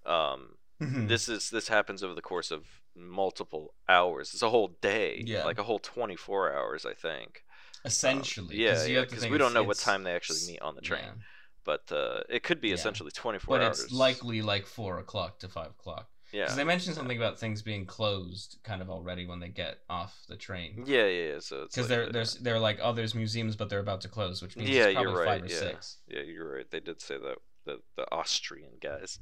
Um, 0.05 0.57
Mhm. 0.81 1.09
this 1.09 1.29
is 1.29 1.51
this 1.51 1.69
happens 1.69 2.03
over 2.03 2.15
the 2.15 2.23
course 2.23 2.51
of 2.51 2.80
multiple 2.97 3.75
hours. 3.89 4.33
It's 4.35 4.43
a 4.43 4.51
whole 4.51 4.77
day. 4.83 5.23
Yeah. 5.27 5.45
like 5.45 5.59
a 5.59 5.63
whole 5.65 5.79
twenty 5.79 6.17
four 6.17 6.53
hours, 6.53 6.85
I 6.87 6.95
think. 6.95 7.43
Um, 7.85 7.89
Essentially, 7.89 8.57
yeah, 8.57 8.73
'cause 8.75 8.89
you 8.89 8.95
yeah. 8.97 9.01
Because 9.03 9.29
we 9.29 9.39
don't 9.39 9.55
know 9.55 9.63
what 9.63 9.79
time 9.79 10.03
they 10.05 10.15
actually 10.15 10.41
meet 10.47 10.61
on 10.61 10.75
the 10.75 10.83
train, 10.83 11.03
yeah. 11.05 11.23
but 11.65 11.91
uh, 11.93 12.21
it 12.29 12.43
could 12.43 12.61
be 12.61 12.69
Yeah. 12.69 12.75
essentially 12.75 13.11
twenty 13.11 13.39
four 13.39 13.57
but 13.59 13.65
hours. 13.67 13.81
it's 13.85 13.93
likely 13.93 14.43
like 14.43 14.67
four 14.67 14.99
o'clock 14.99 15.39
to 15.41 15.49
five 15.49 15.71
o'clock. 15.71 16.09
yeah, 16.33 16.45
Because 16.45 16.57
they 16.57 16.65
mentioned 16.65 16.95
something 16.95 17.17
about 17.17 17.39
things 17.39 17.63
being 17.63 17.87
closed 17.87 18.59
kind 18.65 18.83
of 18.83 18.91
already 18.91 19.27
when 19.27 19.41
they 19.41 19.49
get 19.49 19.79
off 19.89 20.15
the 20.29 20.37
train. 20.37 20.85
yeah, 20.87 21.07
yeah, 21.07 21.33
yeah. 21.35 21.39
So 21.41 21.63
Because 21.65 21.79
like 21.79 21.89
they're 21.89 22.07
the- 22.07 22.13
there's 22.13 22.35
they're 22.35 22.61
like 22.61 22.79
oh 22.83 22.93
there's 22.93 23.15
museums 23.15 23.57
but 23.57 23.69
they're 23.71 23.81
about 23.89 24.03
to 24.03 24.09
close 24.09 24.43
which 24.43 24.57
means 24.57 24.69
Yeah, 24.71 24.85
it's 24.87 24.95
you're 24.95 25.05
probably 25.05 25.21
right, 25.27 25.41
five 25.41 25.51
or 25.51 25.53
yeah. 25.53 25.59
six. 25.71 25.97
yeah, 26.07 26.21
you're 26.23 26.53
right. 26.57 26.71
They 26.71 26.81
did 26.81 27.01
say 27.01 27.17
that 27.19 27.37
the 27.65 27.81
the 27.97 28.05
Austrian 28.13 28.73
guys. 28.81 29.19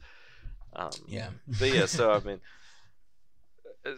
Um, 0.75 0.91
Yeah. 1.07 1.31
but 1.61 1.73
yeah, 1.73 1.87
so 1.87 2.13
I 2.13 2.19
mean, 2.29 2.41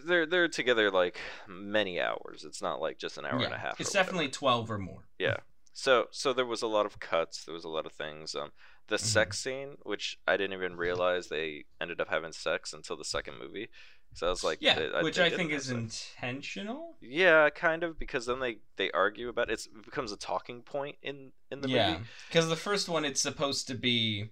they're 0.04 0.26
they're 0.26 0.48
together 0.48 0.90
like 0.90 1.18
many 1.48 2.00
hours. 2.00 2.44
It's 2.44 2.62
not 2.62 2.80
like 2.80 2.98
just 2.98 3.18
an 3.18 3.24
hour 3.26 3.32
and 3.36 3.44
a 3.46 3.48
Yeah. 3.50 3.58
half. 3.58 3.80
It's 3.80 3.90
or 3.90 3.98
whatever. 3.98 4.04
definitely 4.06 4.28
twelve 4.30 4.70
or 4.70 4.78
more. 4.78 5.08
Yeah. 5.18 5.36
So 5.72 6.08
so 6.10 6.32
there 6.32 6.46
was 6.46 6.62
a 6.62 6.66
lot 6.66 6.86
of 6.86 6.98
cuts. 7.00 7.44
There 7.44 7.54
was 7.54 7.64
a 7.64 7.68
lot 7.68 7.86
of 7.86 7.92
things. 7.92 8.34
Um, 8.34 8.52
the 8.88 8.96
Mhm. 8.96 9.00
sex 9.00 9.38
scene, 9.38 9.76
which 9.82 10.18
I 10.26 10.36
didn't 10.36 10.54
even 10.54 10.76
realize 10.76 11.28
they 11.28 11.64
ended 11.80 12.00
up 12.00 12.08
having 12.08 12.32
sex 12.32 12.72
until 12.72 12.96
the 12.96 13.04
second 13.04 13.38
movie. 13.38 13.68
So 14.14 14.26
I 14.26 14.30
was 14.30 14.42
like, 14.42 14.58
Yeah, 14.60 14.74
they- 14.74 15.02
which 15.02 15.16
they 15.18 15.26
I 15.26 15.30
think 15.30 15.52
is 15.52 15.66
sex. 15.66 16.14
intentional. 16.20 16.96
Yeah, 17.00 17.48
kind 17.50 17.84
of 17.84 17.96
because 17.98 18.26
then 18.26 18.40
they 18.40 18.58
they 18.76 18.90
argue 18.90 19.28
about 19.28 19.48
it. 19.50 19.52
It's, 19.54 19.66
it 19.66 19.84
becomes 19.84 20.10
a 20.10 20.16
talking 20.16 20.62
point 20.62 20.96
in 21.02 21.32
in 21.52 21.60
the 21.60 21.68
yeah, 21.68 21.92
movie. 21.92 22.04
because 22.28 22.48
the 22.48 22.56
first 22.56 22.88
one 22.88 23.04
it's 23.04 23.20
supposed 23.20 23.68
to 23.68 23.74
be 23.74 24.30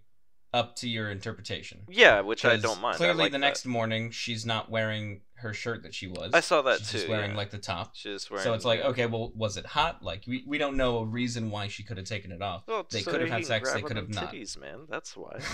up 0.52 0.76
to 0.76 0.88
your 0.88 1.11
interpretation. 1.11 1.82
Yeah, 1.88 2.20
which 2.20 2.44
I 2.44 2.56
don't 2.56 2.80
mind. 2.80 2.96
Clearly, 2.96 3.24
like 3.24 3.32
the 3.32 3.38
that. 3.38 3.46
next 3.46 3.66
morning 3.66 4.11
she's 4.11 4.46
not 4.46 4.70
wearing 4.70 5.20
her 5.34 5.52
shirt 5.52 5.82
that 5.82 5.94
she 5.94 6.06
was. 6.06 6.32
I 6.32 6.40
saw 6.40 6.62
that 6.62 6.78
she's 6.78 6.90
too. 6.90 6.98
just 6.98 7.08
wearing 7.08 7.32
yeah. 7.32 7.37
like 7.37 7.50
the 7.50 7.58
top. 7.58 7.94
She's 7.94 8.30
wearing. 8.30 8.44
So 8.44 8.54
it's 8.54 8.64
like, 8.64 8.80
okay, 8.80 9.06
well, 9.06 9.32
was 9.34 9.56
it 9.56 9.66
hot? 9.66 10.02
Like 10.02 10.24
we, 10.26 10.44
we 10.46 10.58
don't 10.58 10.76
know 10.76 10.98
a 10.98 11.04
reason 11.04 11.50
why 11.50 11.68
she 11.68 11.82
could 11.82 11.96
have 11.96 12.06
taken 12.06 12.32
it 12.32 12.42
off. 12.42 12.64
Well, 12.66 12.87
they 12.90 13.00
so 13.00 13.11
could 13.11 13.20
have 13.20 13.30
had 13.30 13.44
sex, 13.44 13.72
they 13.72 13.82
could 13.82 13.96
have 13.96 14.08
not. 14.08 14.32
Titties, 14.32 14.58
man. 14.58 14.87
That's 14.88 15.16
why. 15.16 15.38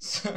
So, 0.02 0.34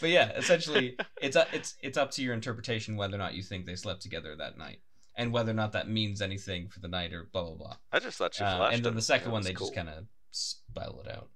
but 0.00 0.08
yeah, 0.08 0.32
essentially, 0.34 0.96
it's 1.20 1.36
up, 1.36 1.48
it's 1.52 1.74
it's 1.82 1.98
up 1.98 2.10
to 2.12 2.22
your 2.22 2.32
interpretation 2.32 2.96
whether 2.96 3.16
or 3.16 3.18
not 3.18 3.34
you 3.34 3.42
think 3.42 3.66
they 3.66 3.76
slept 3.76 4.00
together 4.00 4.34
that 4.34 4.56
night, 4.56 4.78
and 5.14 5.30
whether 5.30 5.50
or 5.50 5.54
not 5.54 5.72
that 5.72 5.90
means 5.90 6.22
anything 6.22 6.70
for 6.70 6.80
the 6.80 6.88
night 6.88 7.12
or 7.12 7.28
blah 7.30 7.42
blah 7.42 7.54
blah. 7.54 7.76
I 7.92 7.98
just 7.98 8.16
thought 8.16 8.34
she 8.34 8.42
Uh, 8.42 8.68
and 8.68 8.82
then 8.82 8.94
the 8.94 9.02
second 9.02 9.30
one, 9.30 9.42
they 9.42 9.52
cool. 9.52 9.66
just 9.66 9.76
kind 9.76 9.90
of 9.90 10.06
spell 10.30 11.02
it 11.04 11.10
out. 11.14 11.28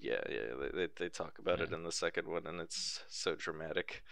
Yeah, 0.00 0.20
yeah. 0.28 0.54
They, 0.60 0.68
they, 0.78 0.88
they 0.98 1.08
talk 1.08 1.38
about 1.38 1.60
it 1.60 1.72
in 1.72 1.82
the 1.84 1.92
second 1.92 2.28
one, 2.28 2.46
and 2.46 2.60
it's 2.60 3.02
so 3.08 3.34
dramatic. 3.34 4.02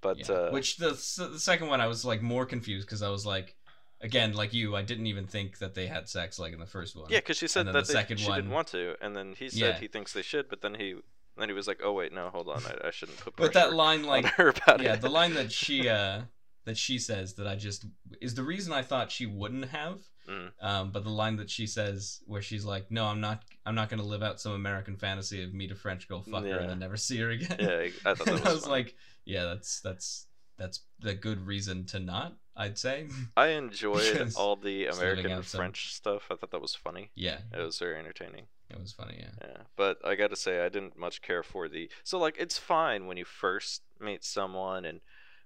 But 0.00 0.28
Yeah. 0.28 0.34
uh, 0.34 0.50
Which 0.50 0.76
the 0.78 0.90
the 0.90 1.38
second 1.40 1.68
one, 1.68 1.80
I 1.80 1.86
was 1.86 2.04
like 2.04 2.22
more 2.22 2.46
confused 2.46 2.86
because 2.86 3.02
I 3.02 3.08
was 3.08 3.24
like, 3.26 3.56
again, 4.00 4.32
like 4.34 4.52
you, 4.52 4.76
I 4.76 4.82
didn't 4.82 5.06
even 5.06 5.26
think 5.26 5.58
that 5.58 5.74
they 5.74 5.86
had 5.86 6.08
sex 6.08 6.38
like 6.38 6.52
in 6.52 6.60
the 6.60 6.66
first 6.66 6.96
one. 6.96 7.06
yeah, 7.10 7.18
because 7.18 7.36
she 7.38 7.48
said 7.48 7.66
that 7.66 7.72
the 7.72 7.82
they, 7.82 7.92
second 7.92 8.18
she 8.18 8.28
one- 8.28 8.38
didn't 8.38 8.50
want 8.52 8.68
to, 8.68 8.94
and 9.00 9.14
then 9.16 9.34
he 9.38 9.48
said 9.48 9.58
Yeah. 9.58 9.78
he 9.78 9.88
thinks 9.88 10.12
they 10.12 10.22
should, 10.22 10.48
but 10.48 10.60
then 10.62 10.74
he 10.74 10.96
then 11.38 11.48
he 11.50 11.54
was 11.54 11.66
like, 11.68 11.80
oh 11.84 11.92
wait, 11.92 12.12
no, 12.14 12.30
hold 12.30 12.48
on, 12.48 12.62
I, 12.66 12.88
I 12.88 12.90
shouldn't 12.90 13.18
put 13.18 13.36
But 13.44 13.52
that 13.52 13.74
line, 13.74 14.04
like, 14.04 14.24
her 14.36 14.48
about 14.48 14.80
yeah, 14.82 14.94
it. 14.94 15.00
the 15.02 15.10
line 15.10 15.34
that 15.34 15.52
she 15.52 15.88
uh 16.00 16.22
that 16.64 16.76
she 16.76 16.98
says 16.98 17.34
that 17.34 17.46
I 17.46 17.56
just 17.56 17.86
is 18.20 18.34
the 18.34 18.42
reason 18.42 18.72
I 18.72 18.82
thought 18.82 19.12
she 19.12 19.26
wouldn't 19.26 19.66
have. 19.66 20.00
Mm. 20.28 20.50
Um, 20.60 20.90
but 20.90 21.04
the 21.04 21.10
line 21.10 21.36
that 21.36 21.48
she 21.50 21.66
says 21.68 22.20
where 22.26 22.42
she's 22.42 22.64
like, 22.64 22.90
"No, 22.90 23.04
I'm 23.06 23.20
not. 23.20 23.44
I'm 23.66 23.74
not 23.74 23.88
going 23.90 24.00
to 24.00 24.06
live 24.06 24.22
out 24.22 24.40
some 24.40 24.52
American 24.52 24.96
fantasy 24.96 25.42
of 25.42 25.52
meet 25.52 25.70
a 25.72 25.74
French 25.74 26.08
girl, 26.08 26.22
fuck 26.22 26.42
her, 26.44 26.48
Yeah. 26.48 26.56
and 26.60 26.70
then 26.70 26.78
never 26.78 26.96
see 26.96 27.18
her 27.18 27.30
again." 27.30 27.56
yeah, 27.58 27.88
I 28.10 28.14
thought 28.14 28.26
that 28.26 28.32
was, 28.32 28.42
I 28.42 28.52
was 28.52 28.66
like, 28.66 28.94
"Yeah, 29.24 29.44
that's 29.44 29.80
that's 29.80 30.26
that's 30.56 30.80
the 31.00 31.14
good 31.14 31.46
reason 31.46 31.84
to 31.86 31.98
not." 32.00 32.36
I'd 32.58 32.78
say. 32.78 33.08
I 33.36 33.48
enjoyed 33.48 34.32
all 34.36 34.56
the 34.56 34.86
American 34.86 35.30
out 35.30 35.44
some- 35.44 35.58
French 35.58 35.92
stuff. 35.92 36.28
I 36.30 36.36
thought 36.36 36.52
that 36.52 36.62
was 36.62 36.74
funny. 36.74 37.10
yeah, 37.14 37.40
It 37.52 37.58
was 37.60 37.78
very 37.78 37.98
entertaining. 37.98 38.46
it 38.70 38.80
was 38.80 38.92
funny. 38.94 39.16
Yeah. 39.18 39.46
Yeah, 39.46 39.62
but 39.76 39.98
I 40.02 40.14
got 40.14 40.30
to 40.30 40.36
say, 40.36 40.64
I 40.64 40.70
didn't 40.70 40.98
much 40.98 41.20
care 41.20 41.42
for 41.42 41.68
the. 41.68 41.90
So 42.02 42.18
like, 42.18 42.36
it's 42.38 42.56
fine 42.56 43.06
when 43.06 43.18
you 43.18 43.26
first 43.26 43.82
meet 44.00 44.24
someone, 44.24 44.86
and 44.86 45.00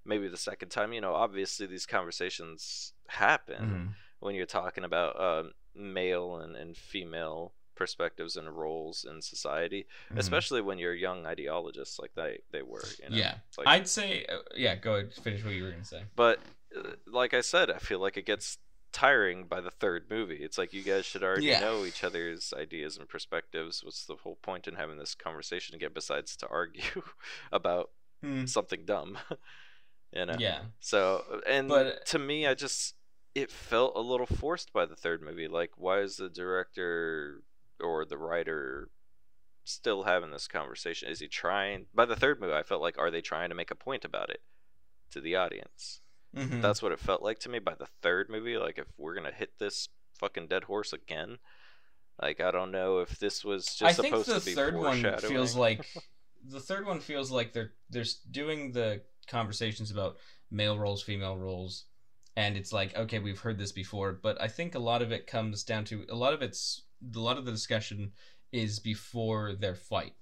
maybe 0.05 0.29
the 0.29 0.37
second 0.37 0.69
time. 0.69 0.93
You 0.93 1.01
know, 1.01 1.15
obviously 1.15 1.67
these 1.67 1.85
conversations 1.87 2.93
happen 3.09 3.65
Mhm. 3.65 3.89
when 4.21 4.35
you're 4.37 4.47
talking 4.47 4.85
about 4.85 5.21
um, 5.21 5.53
male 5.75 6.37
and, 6.37 6.55
and 6.55 6.77
female 6.77 7.55
perspectives 7.81 8.37
and 8.37 8.47
roles 8.57 9.05
in 9.11 9.23
society, 9.23 9.87
Mhm. 10.13 10.19
especially 10.19 10.61
when 10.61 10.79
you're 10.79 10.95
young 11.09 11.25
ideologists 11.27 11.99
like 11.99 12.13
they 12.15 12.33
they 12.55 12.63
were. 12.63 12.85
You 13.03 13.09
know? 13.11 13.17
Yeah. 13.17 13.35
Like, 13.57 13.67
I'd 13.67 13.89
say, 13.89 14.27
uh, 14.27 14.39
yeah. 14.55 14.75
Go 14.77 14.95
ahead, 14.97 15.15
finish 15.15 15.43
what 15.43 15.55
you 15.55 15.65
were 15.65 15.71
gonna 15.73 15.85
say. 15.97 16.05
but 16.15 16.39
uh, 16.77 16.91
like 17.07 17.33
I 17.35 17.41
said, 17.41 17.71
I 17.71 17.79
feel 17.79 17.99
like 17.99 18.17
it 18.17 18.27
gets 18.27 18.59
tiring 18.93 19.45
by 19.47 19.61
the 19.61 19.71
third 19.71 20.11
movie. 20.11 20.41
It's 20.47 20.59
like 20.59 20.73
you 20.73 20.83
guys 20.83 21.07
should 21.07 21.23
already 21.25 21.47
Yeah. 21.47 21.61
know 21.61 21.85
each 21.87 22.03
other's 22.05 22.53
ideas 22.53 22.97
and 22.99 23.09
perspectives. 23.09 23.83
What's 23.85 24.05
the 24.05 24.17
whole 24.17 24.37
point 24.37 24.69
in 24.69 24.75
having 24.75 24.99
this 24.99 25.15
conversation 25.15 25.75
again 25.77 25.93
besides 25.95 26.37
to 26.37 26.49
argue 26.49 27.03
about 27.53 27.91
Hmm. 28.21 28.45
something 28.47 28.85
dumb? 28.85 29.17
you 30.13 30.27
know. 30.27 30.37
Yeah. 30.39 30.61
So, 30.81 31.25
and 31.47 31.69
But- 31.69 32.05
to 32.13 32.19
me, 32.19 32.47
I 32.47 32.55
just 32.55 32.97
it 33.33 33.49
felt 33.53 33.95
a 33.95 34.01
little 34.01 34.27
forced 34.27 34.73
by 34.73 34.85
the 34.87 34.97
third 34.97 35.23
movie. 35.23 35.47
Like, 35.47 35.71
why 35.77 36.01
is 36.01 36.17
the 36.17 36.29
director 36.29 37.43
or 37.81 38.05
the 38.05 38.19
writer 38.19 38.89
still 39.65 40.05
having 40.05 40.31
this 40.31 40.49
conversation? 40.49 41.09
Is 41.09 41.21
he 41.21 41.29
trying? 41.29 41.87
By 41.95 42.07
the 42.07 42.17
third 42.17 42.41
movie, 42.41 42.55
I 42.55 42.63
felt 42.63 42.83
like, 42.83 42.99
are 42.99 43.11
they 43.11 43.21
trying 43.21 43.49
to 43.51 43.55
make 43.55 43.71
a 43.71 43.77
point 43.77 44.05
about 44.05 44.31
it 44.31 44.43
to 45.11 45.21
the 45.21 45.37
audience? 45.37 46.01
Mhm. 46.35 46.63
That's 46.63 46.83
what 46.83 46.93
it 46.93 47.01
felt 47.01 47.23
like 47.23 47.39
to 47.41 47.49
me. 47.49 47.59
By 47.59 47.75
the 47.75 47.89
third 48.03 48.29
movie, 48.29 48.57
like, 48.57 48.79
if 48.79 48.87
we're 48.97 49.15
gonna 49.15 49.33
hit 49.33 49.59
this 49.59 49.89
fucking 50.15 50.49
dead 50.49 50.65
horse 50.65 50.93
again, 50.93 51.39
like, 52.21 52.41
I 52.41 52.51
don't 52.51 52.71
know 52.71 52.99
if 52.99 53.19
this 53.19 53.45
was 53.45 53.67
just 53.75 53.83
I 53.83 53.93
think 53.93 54.15
the 54.25 54.39
to 54.39 54.45
be 54.45 54.55
third 54.55 54.77
one 54.77 55.03
feels 55.19 55.55
like 55.57 55.87
the 56.45 56.61
third 56.61 56.87
one 56.87 57.01
feels 57.01 57.31
like 57.31 57.53
they're 57.53 57.73
they're 57.89 58.05
doing 58.31 58.73
the 58.73 59.03
conversations 59.27 59.91
about 59.91 60.19
male 60.51 60.79
roles, 60.79 61.03
female 61.03 61.37
roles, 61.37 61.85
and 62.37 62.57
it's 62.57 62.73
like 62.73 62.97
okay, 62.97 63.19
we've 63.19 63.41
heard 63.41 63.59
this 63.59 63.73
before, 63.73 64.13
but 64.13 64.41
I 64.41 64.49
think 64.49 64.75
a 64.75 64.79
lot 64.79 65.03
of 65.03 65.13
it 65.13 65.27
comes 65.27 65.65
down 65.65 65.85
to 65.87 66.07
a 66.09 66.15
lot 66.15 66.33
of 66.35 66.43
it's 66.43 66.83
a 67.15 67.19
lot 67.19 67.39
of 67.39 67.45
the 67.45 67.53
discussion 67.53 68.13
is 68.53 68.79
before 68.79 69.55
their 69.55 69.75
fight, 69.75 70.15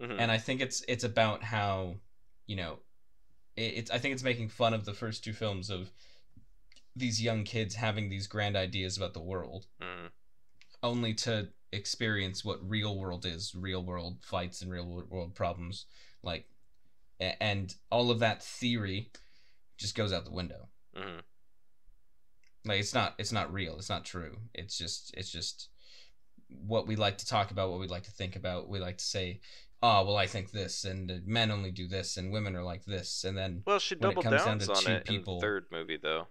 Mhm. 0.00 0.18
and 0.18 0.30
I 0.30 0.38
think 0.38 0.60
it's 0.60 0.82
it's 0.88 1.04
about 1.04 1.42
how 1.42 2.00
you 2.46 2.56
know 2.56 2.80
it, 3.56 3.74
it's 3.78 3.90
I 3.90 3.98
think 3.98 4.14
it's 4.14 4.22
making 4.22 4.48
fun 4.48 4.74
of 4.74 4.84
the 4.84 4.94
first 4.94 5.24
two 5.24 5.32
films 5.32 5.70
of 5.70 5.92
these 6.94 7.22
young 7.22 7.44
kids 7.44 7.74
having 7.74 8.08
these 8.08 8.26
grand 8.26 8.56
ideas 8.56 8.96
about 8.96 9.14
the 9.14 9.20
world 9.20 9.66
Mhm. 9.80 10.10
only 10.82 11.14
to 11.14 11.52
experience 11.72 12.44
what 12.44 12.68
real 12.68 12.98
world 12.98 13.24
is 13.24 13.54
real 13.54 13.82
world 13.82 14.22
fights 14.22 14.60
and 14.60 14.70
real 14.70 14.86
world 15.08 15.34
problems 15.34 15.86
like 16.22 16.46
and 17.18 17.76
all 17.90 18.10
of 18.10 18.18
that 18.18 18.42
theory 18.42 19.10
just 19.78 19.94
goes 19.94 20.12
out 20.12 20.24
the 20.26 20.30
window 20.30 20.68
Mhm. 20.94 21.22
like 22.64 22.78
it's 22.80 22.92
not 22.92 23.14
it's 23.16 23.32
not 23.32 23.50
real 23.52 23.78
it's 23.78 23.88
not 23.88 24.04
true 24.04 24.38
it's 24.52 24.76
just 24.76 25.14
it's 25.14 25.30
just 25.30 25.70
what 26.66 26.86
we 26.86 26.96
like 26.96 27.18
to 27.18 27.26
talk 27.26 27.50
about 27.50 27.70
what 27.70 27.80
we 27.80 27.86
like 27.88 28.04
to 28.04 28.10
think 28.10 28.36
about. 28.36 28.68
We 28.68 28.78
like 28.80 28.98
to 28.98 29.04
say 29.04 29.40
oh 29.84 30.04
well 30.04 30.16
i 30.16 30.26
think 30.28 30.52
this 30.52 30.84
and 30.84 31.26
men 31.26 31.50
only 31.50 31.72
do 31.72 31.88
this 31.88 32.16
and 32.16 32.32
women 32.32 32.54
are 32.54 32.62
like 32.62 32.84
this. 32.84 33.24
And 33.24 33.36
then 33.36 33.62
Well, 33.66 33.78
she 33.80 33.96
when 33.96 34.10
it 34.10 34.14
doubled 34.14 34.24
comes 34.24 34.44
down 34.44 34.58
downs 34.58 34.66
to 34.66 34.72
on 34.90 34.96
it 34.96 35.08
in 35.08 35.24
the 35.24 35.38
third 35.40 35.66
movie, 35.72 35.98
though. 36.00 36.28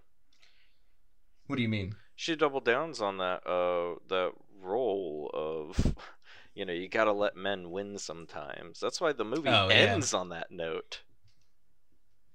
what 1.46 1.56
do 1.56 1.62
you 1.62 1.68
mean? 1.68 1.94
She 2.14 2.34
doubled 2.36 2.64
downs 2.64 3.00
on 3.02 3.18
that 3.18 3.46
uh 3.46 3.96
that 4.08 4.32
role 4.62 5.30
of 5.34 5.94
you 6.54 6.64
know 6.64 6.72
you 6.72 6.88
gotta 6.88 7.12
let 7.12 7.36
men 7.36 7.70
win 7.70 7.98
sometimes. 7.98 8.80
That's 8.80 9.00
why 9.00 9.12
the 9.12 9.24
movie 9.24 9.48
Oh, 9.50 9.68
yeah. 9.68 9.74
ends 9.74 10.14
on 10.14 10.30
that 10.30 10.50
note. 10.50 11.02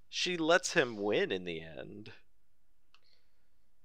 She 0.09 0.37
lets 0.37 0.73
him 0.73 0.97
win 0.97 1.31
in 1.31 1.43
the 1.45 1.61
end. 1.61 2.11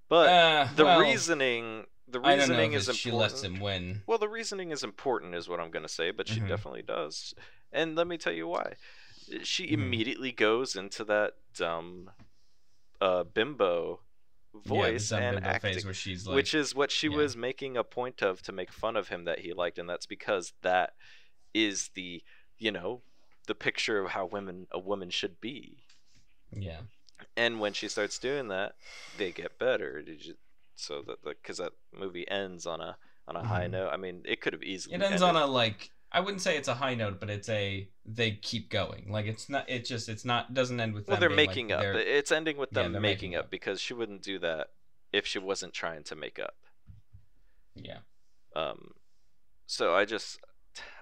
But 0.09 0.29
uh, 0.29 0.69
the 0.77 0.85
well, 0.85 1.01
reasoning 1.01 1.87
the 2.13 2.21
I 2.21 2.37
don't 2.37 2.49
know 2.49 2.55
reasoning 2.55 2.73
is 2.75 2.85
it's- 2.89 2.97
she 2.97 3.09
important. 3.11 3.33
lets 3.33 3.43
him 3.43 3.61
win. 3.61 4.03
Well 4.07 4.19
the 4.19 4.29
reasoning 4.29 4.71
is 4.71 4.85
important 4.85 5.35
is 5.35 5.49
what 5.49 5.59
i'm 5.61 5.71
gonna 5.71 5.89
say 5.89 6.11
but 6.11 6.29
she 6.29 6.41
Mhm. 6.41 6.49
definitely 6.49 6.83
does. 6.83 7.35
And 7.73 7.97
let 7.97 8.07
me 8.07 8.19
tell 8.19 8.33
you 8.35 8.47
why. 8.47 8.75
She 9.43 9.67
Mhm. 9.69 9.73
immediately 9.73 10.33
goes 10.33 10.77
into 10.77 11.05
that 11.05 11.35
dumb 11.55 12.11
uh 13.01 13.25
bimbo 13.25 14.01
voice 14.55 15.11
yeah, 15.11 15.19
and 15.19 15.45
acting 15.47 15.73
phase 15.73 15.85
where 15.85 15.95
she's 15.95 16.27
like 16.27 16.35
which 16.37 16.53
is 16.55 16.75
what 16.75 16.91
she 16.93 17.09
yeah. 17.09 17.17
was 17.17 17.37
making 17.37 17.77
a 17.77 17.83
point 17.85 18.23
of 18.23 18.43
to 18.43 18.53
make 18.53 18.71
fun 18.71 18.97
of 18.97 19.09
him 19.09 19.25
that 19.25 19.39
he 19.41 19.53
liked 19.55 19.79
and 19.79 19.89
that's 19.89 20.05
because 20.07 20.53
that 20.63 20.95
is 21.55 21.89
the 21.95 22.23
you 22.59 22.71
know 22.71 23.03
the 23.47 23.55
picture 23.55 23.99
of 23.99 24.11
how 24.11 24.25
women 24.27 24.67
a 24.71 24.79
woman 24.79 25.11
should 25.11 25.41
be. 25.41 25.79
Yeah. 26.53 26.83
And 27.37 27.59
when 27.61 27.73
she 27.73 27.89
starts 27.89 28.19
doing 28.19 28.49
that 28.49 28.77
they 29.17 29.33
get 29.33 29.59
better. 29.59 30.03
Did 30.03 30.27
you, 30.27 30.35
so 30.83 31.03
that 31.07 31.23
because 31.25 31.59
that 31.59 31.73
movie 31.93 32.29
ends 32.31 32.67
on 32.67 32.81
a 32.81 32.97
on 33.29 33.37
a 33.37 33.45
high 33.45 33.67
Mhm. 33.67 33.71
note 33.71 33.91
i 33.93 33.97
mean 33.97 34.23
it 34.25 34.41
could 34.41 34.53
have 34.53 34.63
easily 34.63 34.95
it 34.95 35.03
ends 35.03 35.23
ended- 35.23 35.37
on 35.37 35.37
a 35.37 35.47
like 35.47 35.91
i 36.11 36.21
wouldn't 36.21 36.43
say 36.43 36.57
it's 36.57 36.69
a 36.69 36.75
high 36.75 36.95
note 36.95 37.21
but 37.21 37.31
it's 37.31 37.49
a 37.49 37.89
they 38.05 38.33
keep 38.33 38.69
going 38.69 39.11
like 39.11 39.27
it's 39.27 39.49
not 39.49 39.69
it 39.71 39.85
just 39.85 40.09
it's 40.09 40.25
not 40.25 40.53
doesn't 40.55 40.81
end 40.81 40.93
with 40.95 41.07
well 41.09 41.19
they're 41.21 41.29
being, 41.29 41.39
like, 41.39 41.49
making 41.49 41.73
up 41.73 41.81
they're- 41.81 41.95
it's 41.95 42.33
ending 42.33 42.57
with 42.57 42.71
Yeah, 42.73 42.83
them 42.83 42.93
they're 42.93 43.01
making 43.01 43.31
making 43.31 43.37
up 43.37 43.45
up. 43.47 43.51
because 43.51 43.81
she 43.81 43.95
wouldn't 43.95 44.23
do 44.23 44.39
that 44.41 44.71
if 45.13 45.27
she 45.27 45.39
wasn't 45.39 45.73
trying 45.73 46.03
to 46.05 46.17
make 46.17 46.39
up 46.39 46.57
yeah 47.75 47.99
Um, 48.55 48.93
so 49.67 49.95
I 49.95 50.05
just, 50.05 50.39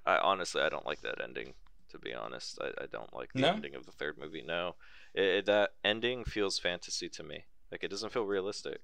I 0.06 0.18
honestly, 0.18 0.62
I 0.62 0.68
don't 0.68 0.86
like 0.86 1.00
that 1.00 1.20
ending. 1.20 1.54
To 1.90 1.98
be 1.98 2.14
honest, 2.14 2.60
I, 2.62 2.68
I 2.84 2.86
don't 2.86 3.12
like 3.12 3.32
the 3.32 3.40
No? 3.40 3.48
ending 3.54 3.74
of 3.74 3.84
the 3.86 3.90
third 3.90 4.16
movie. 4.16 4.42
No, 4.46 4.76
it, 5.12 5.24
it- 5.24 5.46
that 5.46 5.70
ending 5.82 6.24
feels 6.24 6.60
fantasy 6.60 7.08
to 7.08 7.24
me. 7.24 7.46
Like 7.72 7.82
it 7.82 7.90
doesn't 7.90 8.12
feel 8.12 8.24
realistic. 8.24 8.80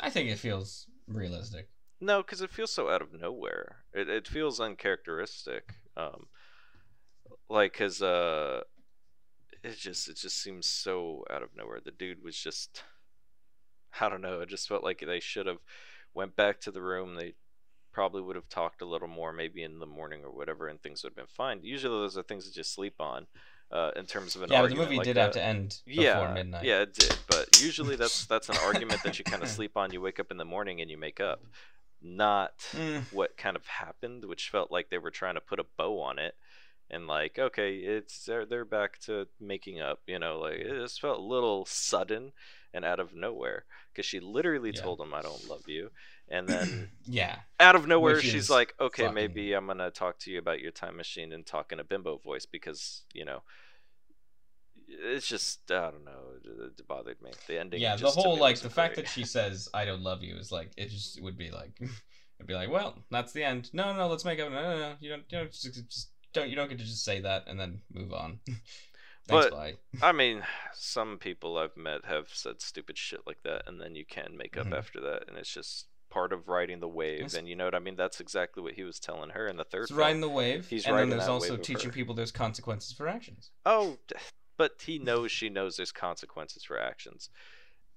I 0.00 0.10
think 0.10 0.28
it 0.30 0.38
feels 0.38 0.86
realistic 1.08 1.68
No, 2.00 2.22
because 2.22 2.40
it 2.40 2.50
feels 2.50 2.72
so 2.72 2.90
out 2.90 3.02
of 3.02 3.12
nowhere. 3.12 3.84
It 3.92 4.08
it 4.08 4.26
feels 4.28 4.60
uncharacteristic. 4.60 5.74
Um, 5.96 6.28
like 7.48 7.74
cause 7.74 8.00
uh, 8.02 8.62
it 9.62 9.76
just 9.78 10.08
it 10.08 10.16
just 10.16 10.42
seems 10.42 10.66
so 10.66 11.24
out 11.30 11.42
of 11.42 11.50
nowhere. 11.56 11.80
The 11.84 11.90
dude 11.90 12.22
was 12.22 12.36
just, 12.36 12.82
I 14.00 14.08
don't 14.08 14.22
know. 14.22 14.40
It 14.40 14.48
just 14.48 14.68
felt 14.68 14.84
like 14.84 15.00
they 15.00 15.20
should 15.20 15.46
have 15.46 15.58
went 16.14 16.36
back 16.36 16.60
to 16.60 16.70
the 16.70 16.82
room. 16.82 17.14
They 17.14 17.34
probably 17.92 18.22
would 18.22 18.36
have 18.36 18.48
talked 18.48 18.82
a 18.82 18.86
little 18.86 19.08
more, 19.08 19.32
maybe 19.32 19.62
in 19.62 19.78
the 19.78 19.86
morning 19.86 20.24
or 20.24 20.30
whatever, 20.32 20.68
and 20.68 20.80
things 20.82 21.02
would 21.02 21.10
have 21.10 21.16
been 21.16 21.26
fine. 21.28 21.60
Usually 21.62 21.98
those 21.98 22.16
are 22.16 22.22
things 22.22 22.46
that 22.46 22.56
you 22.56 22.62
sleep 22.64 22.94
on. 23.00 23.26
Uh, 23.70 23.90
in 23.94 24.04
terms 24.04 24.34
of 24.34 24.42
an 24.42 24.50
argument. 24.50 24.52
yeah 24.52 24.60
but 24.62 24.70
the 24.70 24.74
movie 24.74 24.98
like 24.98 25.06
did 25.06 25.16
that. 25.16 25.22
have 25.22 25.32
to 25.32 25.42
end 25.42 25.82
before 25.94 26.28
yeah, 26.28 26.34
midnight 26.34 26.62
Yeah, 26.62 26.80
it 26.80 26.92
did. 26.94 27.20
But 27.26 27.52
usually 27.52 27.96
that's 27.96 28.26
that's 28.26 28.48
an 28.48 28.56
argument 28.56 29.02
that 29.04 29.18
you 29.18 29.24
kind 29.24 29.42
of 29.42 29.48
sleep 29.48 29.76
on. 29.76 29.92
You 29.92 30.00
wake 30.00 30.20
up 30.20 30.30
in 30.30 30.36
the 30.38 30.44
morning 30.44 30.80
and 30.80 30.90
you 30.90 30.98
make 30.98 31.20
up. 31.20 31.46
Not 32.02 32.64
Mm, 32.74 33.06
what 33.10 33.36
kind 33.36 33.56
of 33.56 33.66
happened, 33.66 34.24
which 34.24 34.48
felt 34.50 34.70
like 34.72 34.88
they 34.90 34.98
were 34.98 35.10
trying 35.10 35.34
to 35.34 35.40
put 35.40 35.60
a 35.60 35.64
bow 35.76 36.00
on 36.00 36.18
it, 36.18 36.34
and 36.90 37.06
like, 37.06 37.38
okay, 37.38 37.76
it's 37.76 38.24
they're 38.24 38.46
they're 38.46 38.64
back 38.64 38.98
to 39.00 39.28
making 39.40 39.80
up. 39.80 40.00
You 40.06 40.18
know, 40.18 40.38
like 40.40 40.54
it 40.60 40.68
just 40.80 41.00
felt 41.00 41.18
a 41.18 41.22
little 41.22 41.64
sudden 41.66 42.32
and 42.72 42.84
out 42.84 43.00
of 43.00 43.14
nowhere 43.14 43.64
because 43.92 44.06
she 44.06 44.20
literally 44.20 44.72
Yeah. 44.72 44.80
told 44.82 45.00
him, 45.00 45.14
"I 45.14 45.22
don't 45.22 45.44
love 45.48 45.62
you," 45.68 45.90
and 46.30 46.48
then 46.48 46.90
yeah 47.06 47.36
out 47.58 47.74
of 47.76 47.86
nowhere 47.86 48.14
Which 48.14 48.24
she's 48.24 48.48
like, 48.50 48.74
"Okay, 48.80 49.02
fucking- 49.04 49.14
maybe 49.14 49.52
I'm 49.52 49.66
gonna 49.66 49.90
talk 49.90 50.18
to 50.20 50.30
you 50.30 50.38
about 50.38 50.60
your 50.60 50.70
time 50.72 50.96
machine 50.96 51.32
and 51.32 51.44
talk 51.44 51.72
in 51.72 51.80
a 51.80 51.84
bimbo 51.84 52.18
voice 52.18 52.46
because 52.46 53.02
you 53.12 53.24
know." 53.24 53.42
It's 54.92 55.26
just 55.28 55.70
I 55.70 55.90
don't 55.92 56.04
know. 56.04 56.18
It, 56.44 56.86
bothered 56.88 57.22
me. 57.22 57.30
The 57.46 57.60
ending. 57.60 57.80
yeah 57.80 57.94
the 57.96 58.10
whole 58.10 58.36
like 58.38 58.58
the 58.58 58.70
fact 58.70 58.96
that 58.96 59.08
she 59.08 59.24
says 59.24 59.68
i 59.72 59.84
don't 59.84 60.02
love 60.02 60.22
you 60.24 60.34
is 60.36 60.50
like 60.50 60.72
it 60.76 60.88
just 60.90 61.22
would 61.22 61.38
be 61.38 61.50
like 61.52 61.70
it'd 61.80 62.46
be 62.46 62.54
like 62.54 62.70
well 62.70 62.98
that's 63.10 63.32
the 63.32 63.44
end 63.44 63.70
no 63.72 63.92
no 63.92 63.98
no 63.98 64.08
let's 64.08 64.24
make 64.24 64.40
up 64.40 64.50
no 64.50 64.60
no 64.62 64.78
no 64.78 64.92
you 65.00 65.10
don't 65.10 65.22
you 65.30 65.38
don't 65.38 65.52
just, 65.52 65.72
just 65.88 66.10
don't 66.32 66.48
you 66.50 66.56
don't 66.56 66.68
get 66.68 66.78
to 66.78 66.84
just 66.84 67.04
say 67.04 67.20
that 67.20 67.44
and 67.46 67.60
then 67.60 67.80
move 67.92 68.12
on 68.12 68.40
thanks 68.46 68.66
But- 69.28 69.50
bye 69.52 69.74
I 70.02 70.10
mean, 70.12 70.42
some 70.74 71.18
people 71.18 71.56
I've 71.56 71.76
met 71.76 72.04
have 72.06 72.28
said 72.32 72.60
stupid 72.60 72.96
shit 72.98 73.20
like 73.26 73.42
that, 73.44 73.62
and 73.68 73.80
then 73.80 73.94
you 73.94 74.04
can 74.06 74.36
make 74.36 74.56
up 74.56 74.66
Mhm. 74.68 74.78
after 74.78 75.00
that, 75.02 75.24
and 75.28 75.36
it's 75.36 75.52
just 75.52 75.86
part 76.10 76.32
of 76.32 76.48
riding 76.48 76.80
the 76.80 76.88
wave. 76.88 77.34
And 77.34 77.48
you 77.48 77.56
know 77.56 77.64
what 77.64 77.74
I 77.74 77.78
mean? 77.78 77.96
That's 77.96 78.20
exactly 78.20 78.62
what 78.62 78.74
he 78.74 78.82
was 78.82 78.98
telling 78.98 79.30
her 79.30 79.46
in 79.46 79.56
the 79.56 79.64
third. 79.64 79.82
it's 79.82 79.90
film. 79.90 80.00
riding 80.00 80.20
the 80.20 80.28
wave 80.28 80.68
He's 80.68 80.84
and 80.84 80.92
then 80.92 80.96
riding 80.96 81.10
there's 81.10 81.28
also 81.28 81.56
teaching 81.56 81.90
people 81.90 82.14
there's 82.14 82.32
consequences 82.32 82.92
for 82.92 83.08
actions 83.08 83.50
Oh, 83.64 83.98
but 84.58 84.72
he 84.84 84.98
knows 84.98 85.30
she 85.30 85.48
knows 85.48 85.76
there's 85.76 85.92
consequences 85.92 86.64
for 86.64 86.78
actions, 86.78 87.30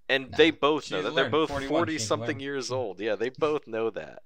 and 0.08 0.34
they 0.38 0.52
both 0.52 0.90
know 0.92 1.02
that 1.02 1.14
they're 1.14 1.30
both 1.30 1.50
41, 1.50 1.62
she 1.62 1.68
forty 1.68 2.00
something 2.00 2.40
years 2.40 2.72
old. 2.72 3.00
Yeah, 3.00 3.16
they 3.16 3.30
both 3.30 3.68
know 3.68 3.90
that. 3.90 4.24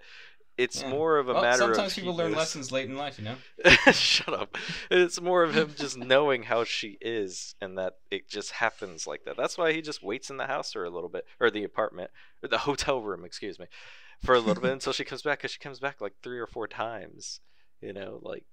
It's 0.58 0.82
Yeah. 0.82 0.90
more 0.90 1.18
of 1.20 1.30
a 1.30 1.34
well, 1.34 1.42
matter 1.44 1.58
sometimes 1.60 1.92
of 1.92 1.96
people 2.04 2.16
learn 2.16 2.32
knows- 2.32 2.38
lessons 2.40 2.72
late 2.72 2.90
in 2.90 2.98
life 2.98 3.20
you 3.20 3.26
know 3.26 3.36
Shut 3.92 4.34
up. 4.34 4.58
It's 4.90 5.22
more 5.22 5.44
of 5.44 5.54
him 5.56 5.74
just 5.76 5.98
knowing 5.98 6.44
how 6.44 6.64
she 6.64 6.98
is 7.00 7.54
and 7.62 7.78
that 7.78 7.94
it 8.10 8.28
just 8.28 8.52
happens 8.52 9.06
like 9.06 9.24
that. 9.26 9.38
That's 9.38 9.58
why 9.58 9.74
he 9.74 9.82
just 9.82 10.02
waits 10.04 10.30
in 10.30 10.38
the 10.38 10.48
house 10.48 10.74
for 10.74 10.84
a 10.84 10.90
little 10.90 11.10
bit, 11.10 11.26
or 11.40 11.52
the 11.52 11.64
apartment, 11.64 12.10
or 12.44 12.50
the 12.50 12.58
hotel 12.60 13.02
room, 13.02 13.24
excuse 13.24 13.60
me, 13.60 13.68
for 14.26 14.34
a 14.34 14.40
little 14.40 14.62
bit 14.62 14.72
until 14.72 14.94
she 14.94 15.04
comes 15.04 15.22
back, 15.22 15.40
because 15.40 15.52
she 15.52 15.60
comes 15.60 15.80
back 15.80 16.02
like 16.02 16.14
three 16.24 16.40
or 16.40 16.48
four 16.48 16.68
times, 16.68 17.40
you 17.82 17.94
know, 17.94 18.20
like 18.24 18.46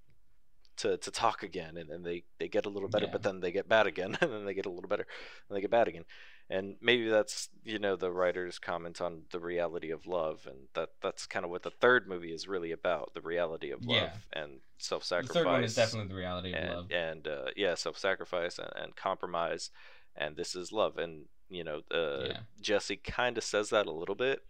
to, 0.77 0.97
to 0.97 1.09
talk 1.09 1.41
again. 1.41 1.75
And 1.77 1.89
then 1.89 2.03
they, 2.03 2.23
they 2.39 2.47
get 2.47 2.65
a 2.65 2.69
little 2.69 2.89
better, 2.89 3.05
Yeah. 3.05 3.11
but 3.13 3.23
then 3.23 3.39
they 3.39 3.51
get 3.51 3.67
bad 3.67 3.87
again, 3.87 4.15
and 4.21 4.31
then 4.31 4.45
they 4.45 4.53
get 4.53 4.65
a 4.67 4.71
little 4.71 4.89
better, 4.89 5.07
and 5.49 5.57
they 5.57 5.61
get 5.61 5.71
bad 5.71 5.87
again. 5.87 6.03
And 6.49 6.75
maybe 6.79 7.09
that's, 7.09 7.49
you 7.63 7.79
know, 7.79 7.95
the 7.95 8.11
writer's 8.11 8.59
comment 8.59 9.01
on 9.01 9.23
the 9.31 9.39
reality 9.39 9.89
of 9.89 10.05
love, 10.05 10.45
and 10.45 10.67
that 10.75 10.89
that's 11.01 11.25
kind 11.25 11.43
of 11.43 11.49
what 11.49 11.63
the 11.63 11.71
third 11.71 12.07
movie 12.07 12.33
is 12.33 12.47
really 12.47 12.71
about 12.71 13.13
the 13.15 13.21
reality 13.21 13.71
of 13.71 13.85
love 13.87 14.11
Yeah. 14.33 14.41
and 14.41 14.59
self 14.77 15.03
sacrifice 15.03 15.33
the 15.33 15.39
third 15.39 15.47
one 15.47 15.63
is 15.63 15.75
definitely 15.75 16.09
the 16.09 16.15
reality 16.15 16.53
of 16.53 16.59
and 16.59 16.69
love 16.69 16.91
and 16.91 17.27
uh, 17.27 17.45
yeah, 17.55 17.73
self-sacrifice 17.73 18.59
and, 18.59 18.69
and 18.75 18.95
compromise, 18.95 19.71
and 20.15 20.35
this 20.35 20.55
is 20.55 20.71
love. 20.71 20.97
And 20.99 21.25
You 21.49 21.63
know, 21.63 21.81
uh, 21.91 22.27
Yeah. 22.27 22.39
Jesse 22.61 22.97
kind 22.97 23.37
of 23.37 23.43
says 23.43 23.69
that 23.69 23.87
a 23.87 23.91
little 23.91 24.15
bit, 24.15 24.41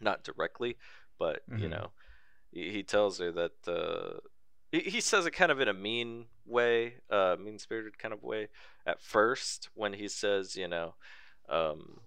not 0.00 0.24
directly, 0.24 0.76
but 1.18 1.42
you 1.48 1.68
Mhm. 1.68 1.70
know, 1.70 1.90
he, 2.52 2.70
he 2.70 2.82
tells 2.82 3.18
her 3.18 3.32
that 3.32 3.52
uh, 3.68 4.18
he, 4.72 5.00
says 5.00 5.26
it 5.26 5.32
kind 5.32 5.50
of 5.50 5.60
in 5.60 5.68
a 5.68 5.74
mean 5.74 6.26
way, 6.46 6.94
uh, 7.10 7.36
mean 7.38 7.58
spirited 7.58 7.98
kind 7.98 8.14
of 8.14 8.22
way 8.22 8.48
at 8.86 9.00
first 9.00 9.68
when 9.74 9.92
he 9.94 10.08
says, 10.08 10.56
you 10.56 10.68
know, 10.68 10.94
um, 11.48 12.00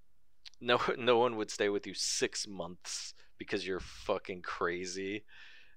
no 0.60 0.80
no 0.96 1.18
one 1.18 1.36
would 1.36 1.50
stay 1.50 1.68
with 1.68 1.86
you 1.86 1.94
six 1.94 2.46
months 2.46 3.14
because 3.38 3.66
you're 3.66 3.80
fucking 3.80 4.42
crazy. 4.42 5.24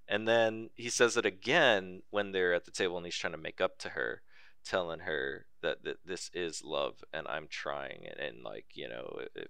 And 0.07 0.27
then 0.27 0.69
he 0.75 0.89
says 0.89 1.17
it 1.17 1.25
again 1.25 2.01
when 2.11 2.31
they're 2.31 2.53
at 2.53 2.65
the 2.65 2.71
table 2.71 2.95
and 2.97 3.05
he's 3.05 3.17
trying 3.17 3.33
to 3.33 3.37
make 3.37 3.59
up 3.59 3.77
to 3.79 3.89
her, 3.89 4.21
telling 4.63 5.01
her 5.01 5.47
that, 5.61 5.83
that 5.83 5.97
this 6.05 6.29
is 6.33 6.63
love 6.63 7.03
and 7.11 7.27
I'm 7.27 7.47
trying 7.49 8.05
and, 8.07 8.19
and 8.19 8.43
like, 8.43 8.65
you 8.73 8.87
know, 8.87 9.19
if 9.35 9.49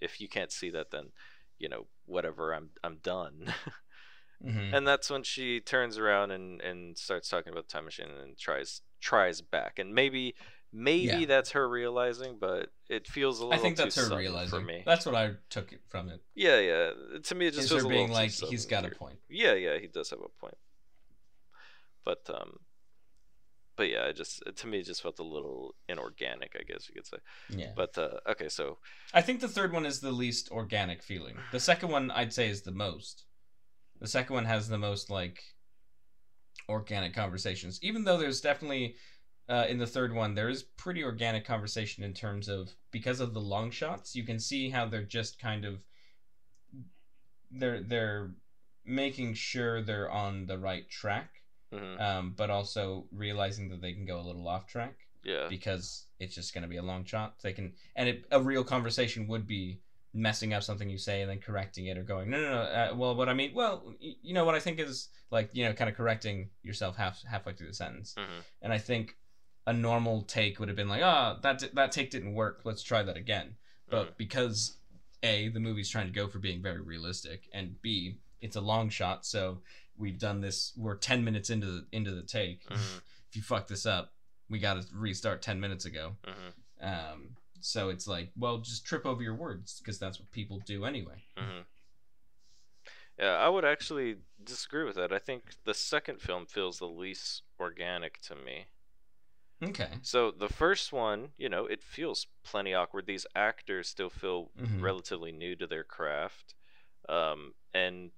if 0.00 0.20
you 0.20 0.28
can't 0.28 0.52
see 0.52 0.70
that 0.70 0.90
then, 0.90 1.10
you 1.58 1.68
know, 1.68 1.86
whatever, 2.06 2.54
I'm 2.54 2.70
I'm 2.82 2.98
done. 3.02 3.52
Mhm. 4.44 4.74
and 4.74 4.86
that's 4.88 5.10
when 5.10 5.22
she 5.22 5.60
turns 5.60 5.98
around 5.98 6.30
and, 6.30 6.60
and 6.62 6.96
starts 6.96 7.28
talking 7.28 7.52
about 7.52 7.68
the 7.68 7.72
time 7.72 7.84
machine 7.84 8.08
and 8.08 8.38
tries 8.38 8.80
tries 9.00 9.40
back. 9.40 9.78
And 9.78 9.94
maybe 9.94 10.34
maybe 10.72 11.04
Yeah. 11.06 11.26
that's 11.26 11.50
her 11.50 11.68
realizing, 11.68 12.38
but 12.38 12.70
it 12.88 13.06
feels 13.08 13.40
a 13.40 13.44
little 13.44 13.58
I 13.58 13.62
think 13.62 13.76
too 13.76 13.82
that's 13.84 13.96
her 13.96 14.16
realizing. 14.16 14.50
for 14.50 14.60
me. 14.64 14.82
That's 14.86 15.04
what 15.04 15.14
I 15.14 15.32
took 15.48 15.72
it 15.72 15.82
from 15.88 16.08
it. 16.08 16.22
Yeah, 16.34 16.58
yeah. 16.60 16.90
To 17.22 17.34
me, 17.34 17.46
it 17.48 17.50
just 17.54 17.64
Is 17.64 17.68
feels 17.70 17.82
her 17.82 17.86
a 17.86 17.90
being 17.90 18.08
little 18.08 18.14
like, 18.22 18.30
he's 18.30 18.66
got 18.66 18.84
a 18.84 18.90
point. 18.90 19.18
Yeah, 19.28 19.54
yeah, 19.54 19.78
he 19.78 19.88
does 19.88 20.10
have 20.10 20.20
a 20.20 20.28
point. 20.40 20.56
But 22.04 22.20
um, 22.32 22.60
but 23.76 23.88
yeah, 23.90 24.04
it 24.06 24.16
just 24.16 24.42
to 24.54 24.66
me 24.66 24.78
it 24.78 24.86
just 24.86 25.02
felt 25.02 25.18
a 25.18 25.24
little 25.24 25.74
inorganic, 25.88 26.56
I 26.58 26.62
guess 26.62 26.88
you 26.88 26.94
could 26.94 27.06
say. 27.06 27.18
Yeah. 27.48 27.72
But 27.74 27.96
uh, 27.98 28.20
okay, 28.30 28.48
so 28.48 28.78
I 29.12 29.22
think 29.22 29.40
the 29.40 29.48
third 29.48 29.72
one 29.72 29.86
is 29.86 30.00
the 30.00 30.12
least 30.12 30.50
organic 30.50 31.02
feeling. 31.02 31.36
The 31.52 31.60
second 31.60 31.90
one, 31.90 32.10
I'd 32.10 32.32
say, 32.32 32.48
is 32.48 32.62
the 32.62 32.72
most. 32.72 33.24
The 34.00 34.08
second 34.08 34.34
one 34.34 34.46
has 34.46 34.68
the 34.68 34.78
most 34.78 35.10
like 35.10 35.42
organic 36.68 37.14
conversations. 37.14 37.78
Even 37.82 38.04
though 38.04 38.16
there's 38.16 38.40
definitely 38.40 38.96
uh, 39.48 39.66
in 39.68 39.78
the 39.78 39.86
third 39.86 40.14
one 40.14 40.34
there 40.34 40.48
is 40.48 40.62
pretty 40.62 41.02
organic 41.02 41.44
conversation 41.44 42.04
in 42.04 42.14
terms 42.14 42.48
of 42.48 42.70
because 42.90 43.20
of 43.20 43.34
the 43.34 43.40
long 43.40 43.70
shots, 43.70 44.14
you 44.14 44.24
can 44.24 44.38
see 44.38 44.70
how 44.70 44.86
they're 44.86 45.02
just 45.02 45.38
kind 45.38 45.64
of 45.64 45.82
they're 47.50 47.82
they're 47.82 48.30
making 48.84 49.34
sure 49.34 49.82
they're 49.82 50.10
on 50.10 50.46
the 50.46 50.58
right 50.58 50.88
track, 50.88 51.42
mhm, 51.72 52.00
um, 52.00 52.34
but 52.36 52.50
also 52.50 53.06
realizing 53.12 53.68
that 53.68 53.80
they 53.80 53.92
can 53.92 54.06
go 54.06 54.20
a 54.20 54.22
little 54.22 54.48
off 54.48 54.66
track 54.66 54.94
yeah, 55.24 55.46
because 55.48 56.06
it's 56.18 56.34
just 56.34 56.54
going 56.54 56.62
to 56.62 56.68
be 56.68 56.78
a 56.78 56.82
long 56.82 57.04
shot. 57.04 57.34
They 57.42 57.52
can, 57.52 57.74
and 57.96 58.08
it, 58.08 58.24
a 58.30 58.40
real 58.40 58.64
conversation 58.64 59.26
would 59.28 59.46
be 59.46 59.80
messing 60.12 60.52
up 60.52 60.62
something 60.62 60.88
you 60.90 60.98
say 60.98 61.20
and 61.22 61.30
then 61.30 61.38
correcting 61.38 61.86
it 61.86 61.96
or 61.96 62.02
going, 62.02 62.30
no, 62.30 62.40
no, 62.40 62.50
no. 62.50 62.60
Uh, 62.62 62.94
well, 62.96 63.14
what 63.14 63.28
I 63.28 63.34
mean, 63.34 63.52
well, 63.54 63.82
y- 64.02 64.16
you 64.22 64.34
know, 64.34 64.44
what 64.44 64.54
I 64.54 64.60
think 64.60 64.80
is 64.80 65.08
like, 65.30 65.50
you 65.52 65.64
know, 65.64 65.72
kind 65.72 65.88
of 65.88 65.96
correcting 65.96 66.50
yourself 66.62 66.96
half 66.96 67.22
halfway 67.22 67.52
through 67.52 67.68
the 67.68 67.74
sentence. 67.74 68.14
mhm, 68.18 68.42
And 68.62 68.72
I 68.72 68.78
think 68.78 69.16
a 69.66 69.72
normal 69.72 70.22
take 70.22 70.58
would 70.58 70.68
have 70.68 70.76
been 70.76 70.88
like, 70.88 71.02
ah, 71.02 71.38
that 71.42 71.58
di- 71.58 71.70
that 71.74 71.92
take 71.92 72.10
didn't 72.10 72.34
work. 72.34 72.62
Let's 72.64 72.82
try 72.82 73.02
that 73.02 73.16
again. 73.16 73.56
But 73.88 74.08
mhm, 74.12 74.16
because 74.16 74.78
a 75.22 75.48
the 75.48 75.60
movie's 75.60 75.88
trying 75.90 76.06
to 76.06 76.12
go 76.12 76.26
for 76.28 76.38
being 76.38 76.62
very 76.62 76.80
realistic, 76.80 77.48
and 77.52 77.80
b 77.82 78.18
it's 78.40 78.56
a 78.56 78.60
long 78.60 78.88
shot, 78.88 79.26
so 79.26 79.60
we've 79.96 80.18
done 80.18 80.40
this. 80.40 80.72
We're 80.76 80.96
ten 80.96 81.22
minutes 81.24 81.50
into 81.50 81.66
the 81.66 81.86
into 81.92 82.10
the 82.12 82.22
take. 82.22 82.66
mhm, 82.68 83.00
if 83.28 83.36
you 83.36 83.42
fuck 83.42 83.68
this 83.68 83.86
up, 83.86 84.12
we 84.48 84.58
got 84.58 84.80
to 84.80 84.88
restart 84.92 85.40
10 85.42 85.60
minutes 85.60 85.84
ago. 85.84 86.16
mhm, 86.24 86.52
Um, 86.82 87.36
so 87.60 87.88
it's 87.90 88.06
like, 88.06 88.32
well, 88.36 88.58
just 88.58 88.84
trip 88.86 89.06
over 89.06 89.22
your 89.22 89.34
words 89.34 89.78
because 89.80 89.98
that's 89.98 90.18
what 90.20 90.30
people 90.30 90.60
do 90.60 90.84
anyway. 90.84 91.22
mhm. 91.36 91.64
Yeah, 93.18 93.36
I 93.36 93.48
would 93.48 93.64
actually 93.64 94.18
disagree 94.42 94.84
with 94.84 94.96
that. 94.96 95.12
I 95.12 95.18
think 95.18 95.62
the 95.64 95.74
second 95.74 96.20
film 96.20 96.46
feels 96.46 96.78
the 96.78 96.88
least 96.88 97.42
organic 97.58 98.20
to 98.22 98.34
me. 98.34 98.66
Okay. 99.62 100.00
So 100.02 100.30
the 100.30 100.48
first 100.48 100.92
one, 100.92 101.32
you 101.36 101.48
know, 101.48 101.66
it 101.66 101.82
feels 101.82 102.26
plenty 102.42 102.72
awkward. 102.74 103.06
These 103.06 103.26
actors 103.34 103.88
still 103.88 104.10
feel 104.10 104.50
Mhm. 104.56 104.80
relatively 104.80 105.32
new 105.32 105.56
to 105.56 105.66
their 105.66 105.84
craft, 105.84 106.54
um, 107.08 107.54
and 107.74 108.12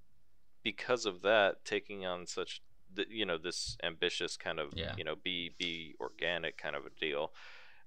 because 0.62 1.06
of 1.06 1.22
that, 1.22 1.64
taking 1.64 2.06
on 2.06 2.26
such, 2.26 2.62
th- 2.96 3.08
you 3.10 3.26
know, 3.26 3.38
this 3.38 3.76
ambitious 3.82 4.36
kind 4.36 4.60
of, 4.60 4.74
Yeah. 4.74 4.94
you 4.96 5.04
know, 5.04 5.16
be 5.16 5.50
be 5.58 5.96
organic 6.00 6.58
kind 6.58 6.76
of 6.76 6.86
a 6.86 6.90
deal, 6.90 7.34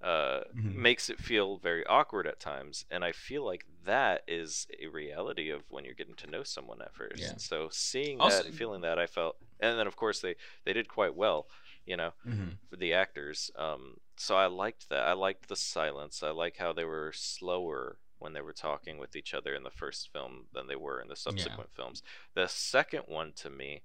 uh, 0.02 0.44
Mhm. 0.56 0.76
makes 0.76 1.10
it 1.10 1.20
feel 1.20 1.58
very 1.58 1.86
awkward 1.86 2.28
at 2.28 2.40
times. 2.40 2.86
And 2.92 3.04
I 3.04 3.12
feel 3.12 3.44
like 3.44 3.66
that 3.86 4.24
is 4.28 4.68
a 4.80 4.88
reality 4.88 5.50
of 5.50 5.64
when 5.70 5.84
you're 5.86 5.94
getting 5.94 6.16
to 6.16 6.28
know 6.28 6.44
someone 6.44 6.82
at 6.82 6.94
first. 6.94 7.22
Yeah. 7.22 7.38
So 7.38 7.70
seeing 7.70 8.20
Also- 8.20 8.44
that, 8.44 8.54
feeling 8.54 8.82
that, 8.82 9.00
I 9.00 9.08
felt, 9.08 9.38
and 9.60 9.80
then 9.80 9.88
of 9.88 9.96
course 9.96 10.20
they 10.22 10.36
they 10.66 10.74
did 10.74 10.88
quite 10.88 11.16
well, 11.16 11.48
you 11.86 11.96
know 11.98 12.14
Mm-hmm. 12.26 12.50
for 12.70 12.76
the 12.76 12.94
actors. 12.94 13.52
Um, 13.56 14.00
so 14.18 14.36
I 14.36 14.46
liked 14.48 14.90
that. 14.90 15.08
I 15.08 15.14
liked 15.14 15.48
the 15.48 15.56
silence. 15.56 16.22
I 16.24 16.30
like 16.32 16.58
how 16.58 16.74
they 16.74 16.86
were 16.86 17.12
slower 17.14 17.98
when 18.20 18.34
they 18.34 18.42
were 18.42 18.54
talking 18.54 18.98
with 18.98 19.16
each 19.16 19.34
other 19.34 19.54
in 19.56 19.64
the 19.64 19.70
first 19.72 20.12
film 20.12 20.48
than 20.54 20.68
they 20.68 20.76
were 20.76 21.02
in 21.02 21.08
the 21.08 21.16
subsequent 21.16 21.74
films. 21.74 22.02
The 22.34 22.48
second 22.48 23.04
one, 23.08 23.34
to 23.34 23.50
me, 23.50 23.84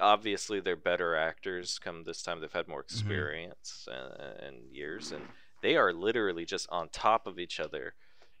obviously 0.00 0.60
they're 0.60 0.76
better 0.76 1.16
actors. 1.16 1.78
Come 1.78 2.04
this 2.04 2.22
time, 2.22 2.40
they've 2.40 2.52
had 2.52 2.68
more 2.68 2.80
experience 2.80 3.86
and, 3.90 4.46
and 4.46 4.74
years, 4.74 5.12
and 5.12 5.26
they 5.62 5.76
are 5.76 5.92
literally 5.92 6.44
just 6.44 6.68
on 6.70 6.88
top 6.90 7.26
of 7.26 7.38
each 7.38 7.60
other 7.60 7.94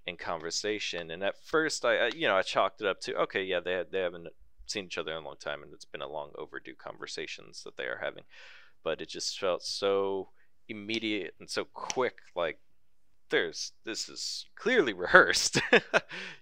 in 0.06 0.16
conversation. 0.16 1.10
And 1.10 1.22
at 1.22 1.36
first, 1.44 1.84
I, 1.84 1.96
I 1.96 2.08
you 2.08 2.26
know 2.28 2.36
I 2.36 2.42
chalked 2.42 2.80
it 2.80 2.86
up 2.86 3.00
to 3.02 3.14
okay, 3.22 3.42
yeah, 3.42 3.60
they 3.60 3.84
they 3.90 4.00
haven't 4.00 4.28
seen 4.66 4.86
each 4.86 4.98
other 4.98 5.12
in 5.12 5.18
a 5.22 5.26
long 5.26 5.36
time, 5.40 5.62
and 5.62 5.72
it's 5.72 5.84
been 5.84 6.02
a 6.02 6.08
long 6.08 6.30
overdue 6.38 6.74
conversations 6.76 7.62
that 7.64 7.76
they 7.76 7.84
are 7.84 8.00
having 8.02 8.24
but 8.84 9.00
it 9.00 9.08
just 9.08 9.38
felt 9.38 9.62
so 9.62 10.28
immediate 10.68 11.34
and 11.40 11.50
so 11.50 11.64
quick 11.74 12.18
like 12.36 12.58
there's 13.30 13.72
this 13.84 14.08
is 14.08 14.46
clearly 14.56 14.92
rehearsed 15.04 15.60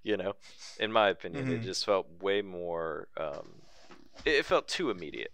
you 0.02 0.16
know 0.16 0.34
in 0.78 0.92
my 0.92 1.08
opinion 1.08 1.50
it 1.50 1.60
Mhm. 1.60 1.64
just 1.64 1.84
felt 1.84 2.06
way 2.22 2.42
more 2.42 3.08
um, 3.18 3.62
it, 4.24 4.44
felt 4.44 4.68
too 4.68 4.90
immediate 4.90 5.32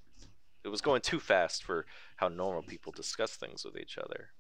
it 0.65 0.69
was 0.69 0.81
going 0.81 1.01
too 1.01 1.21
fast 1.21 1.63
for 1.65 1.85
how 2.17 2.29
normal 2.29 2.63
people 2.63 2.93
discuss 2.93 3.37
things 3.37 3.65
with 3.65 3.77
each 3.77 3.99
other 3.99 4.31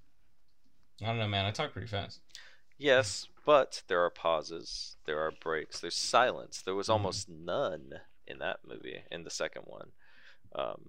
I 1.03 1.07
don't 1.07 1.19
know, 1.19 1.27
man. 1.29 1.45
I 1.45 1.51
talk 1.51 1.73
pretty 1.73 1.89
fast. 1.89 2.21
yes 2.79 3.27
but 3.47 3.83
there 3.89 4.03
are 4.03 4.11
pauses 4.11 4.97
there 5.07 5.21
are 5.21 5.33
breaks 5.43 5.81
there's 5.81 5.97
silence 5.97 6.63
there 6.63 6.75
was 6.75 6.89
Mhm. 6.89 6.93
almost 6.93 7.29
none 7.29 7.91
in 8.27 8.39
that 8.39 8.59
movie 8.67 9.03
in 9.11 9.25
the 9.25 9.31
second 9.31 9.63
one 9.67 9.93
um, 10.55 10.89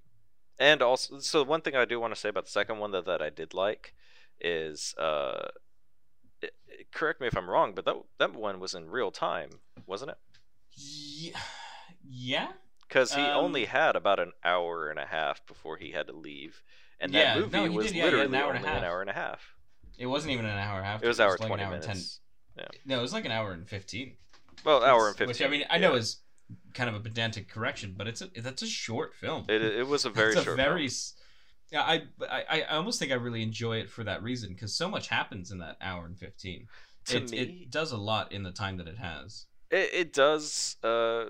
and 0.59 0.81
also 0.81 1.19
so 1.19 1.43
one 1.43 1.61
thing 1.61 1.75
i 1.75 1.83
do 1.85 1.99
want 1.99 2.13
to 2.13 2.19
say 2.19 2.29
about 2.29 2.45
the 2.45 2.51
second 2.51 2.79
one 2.79 2.91
that, 2.91 3.05
that 3.05 3.21
i 3.21 3.29
did 3.29 3.53
like 3.53 3.93
is 4.39 4.93
uh 4.97 5.47
it, 6.41 6.55
it- 6.67 6.91
correct 6.91 7.19
me 7.19 7.27
if 7.27 7.35
i'm 7.37 7.49
wrong 7.49 7.73
but 7.75 7.83
that 7.85 7.95
that 8.19 8.33
one 8.33 8.59
was 8.59 8.73
in 8.73 8.89
real 8.89 9.11
time 9.11 9.49
wasn't 9.85 10.09
it 10.11 10.17
Yeah. 10.77 11.39
Yeah. 12.07 12.47
Because 12.87 13.13
he 13.13 13.21
Um, 13.21 13.45
only 13.45 13.65
had 13.65 13.95
about 13.95 14.19
an 14.19 14.31
hour 14.43 14.89
and 14.89 14.99
a 14.99 15.05
half 15.05 15.45
before 15.45 15.77
he 15.77 15.91
had 15.91 16.07
to 16.07 16.13
leave 16.13 16.61
and 16.99 17.13
Yeah, 17.13 17.35
that 17.35 17.39
movie 17.41 17.57
no, 17.57 17.71
was 17.71 17.85
did, 17.87 17.95
yeah, 17.95 18.03
he 18.05 18.11
an 18.11 18.35
literally 18.35 18.37
hour 18.37 18.53
only 18.53 18.67
an 18.69 18.83
hour 18.83 19.01
and 19.01 19.09
a 19.09 19.13
half. 19.13 19.55
It 19.97 20.07
wasn't 20.07 20.33
even 20.33 20.45
an 20.45 20.57
hour 20.57 20.77
and 20.77 20.85
a 20.85 20.89
half. 20.89 21.03
it 21.03 21.07
was 21.07 21.19
hour 21.19 21.37
like 21.37 21.47
20 21.47 21.63
an 21.63 21.67
hour 21.67 21.73
and 21.73 21.81
minutes. 21.83 22.19
No, 22.85 22.99
it 22.99 23.01
was 23.01 23.13
like 23.13 23.25
an 23.25 23.31
hour 23.31 23.51
and 23.51 23.67
fifteen. 23.67 24.15
well 24.63 24.83
hour 24.83 25.07
and 25.07 25.17
15 25.17 25.27
Which 25.27 25.41
I 25.41 25.47
mean, 25.49 25.65
I 25.69 25.77
know 25.77 25.95
is 25.95 26.17
kind 26.73 26.89
of 26.89 26.95
a 26.95 26.99
pedantic 26.99 27.49
correction, 27.49 27.95
but 27.97 28.07
it's 28.07 28.21
a 28.21 28.29
that's 28.41 28.61
a 28.61 28.67
short 28.67 29.13
film. 29.15 29.45
it, 29.49 29.61
it 29.61 29.87
was 29.87 30.05
a 30.05 30.09
very 30.11 30.31
it's 30.33 30.41
a 30.41 30.43
short 30.43 30.57
very 30.57 30.89
yeah 31.71 31.81
I, 31.81 32.03
I 32.29 32.43
i 32.51 32.75
almost 32.75 32.99
think 32.99 33.11
i 33.11 33.15
really 33.15 33.41
enjoy 33.41 33.77
it 33.77 33.89
for 33.89 34.03
that 34.03 34.21
reason 34.21 34.49
because 34.53 34.75
so 34.75 34.87
much 34.87 35.07
happens 35.07 35.51
in 35.51 35.57
that 35.59 35.77
hour 35.81 36.05
and 36.05 36.17
15 36.17 36.67
To 37.07 37.15
it, 37.19 37.31
me- 37.31 37.37
it 37.63 37.71
does 37.71 37.91
a 37.91 37.97
lot 37.97 38.31
in 38.31 38.43
the 38.43 38.51
time 38.51 38.77
that 38.77 38.87
it 38.87 38.97
has. 38.97 39.45
It, 39.71 39.89
it 39.93 40.13
does, 40.13 40.77
uh, 40.83 41.25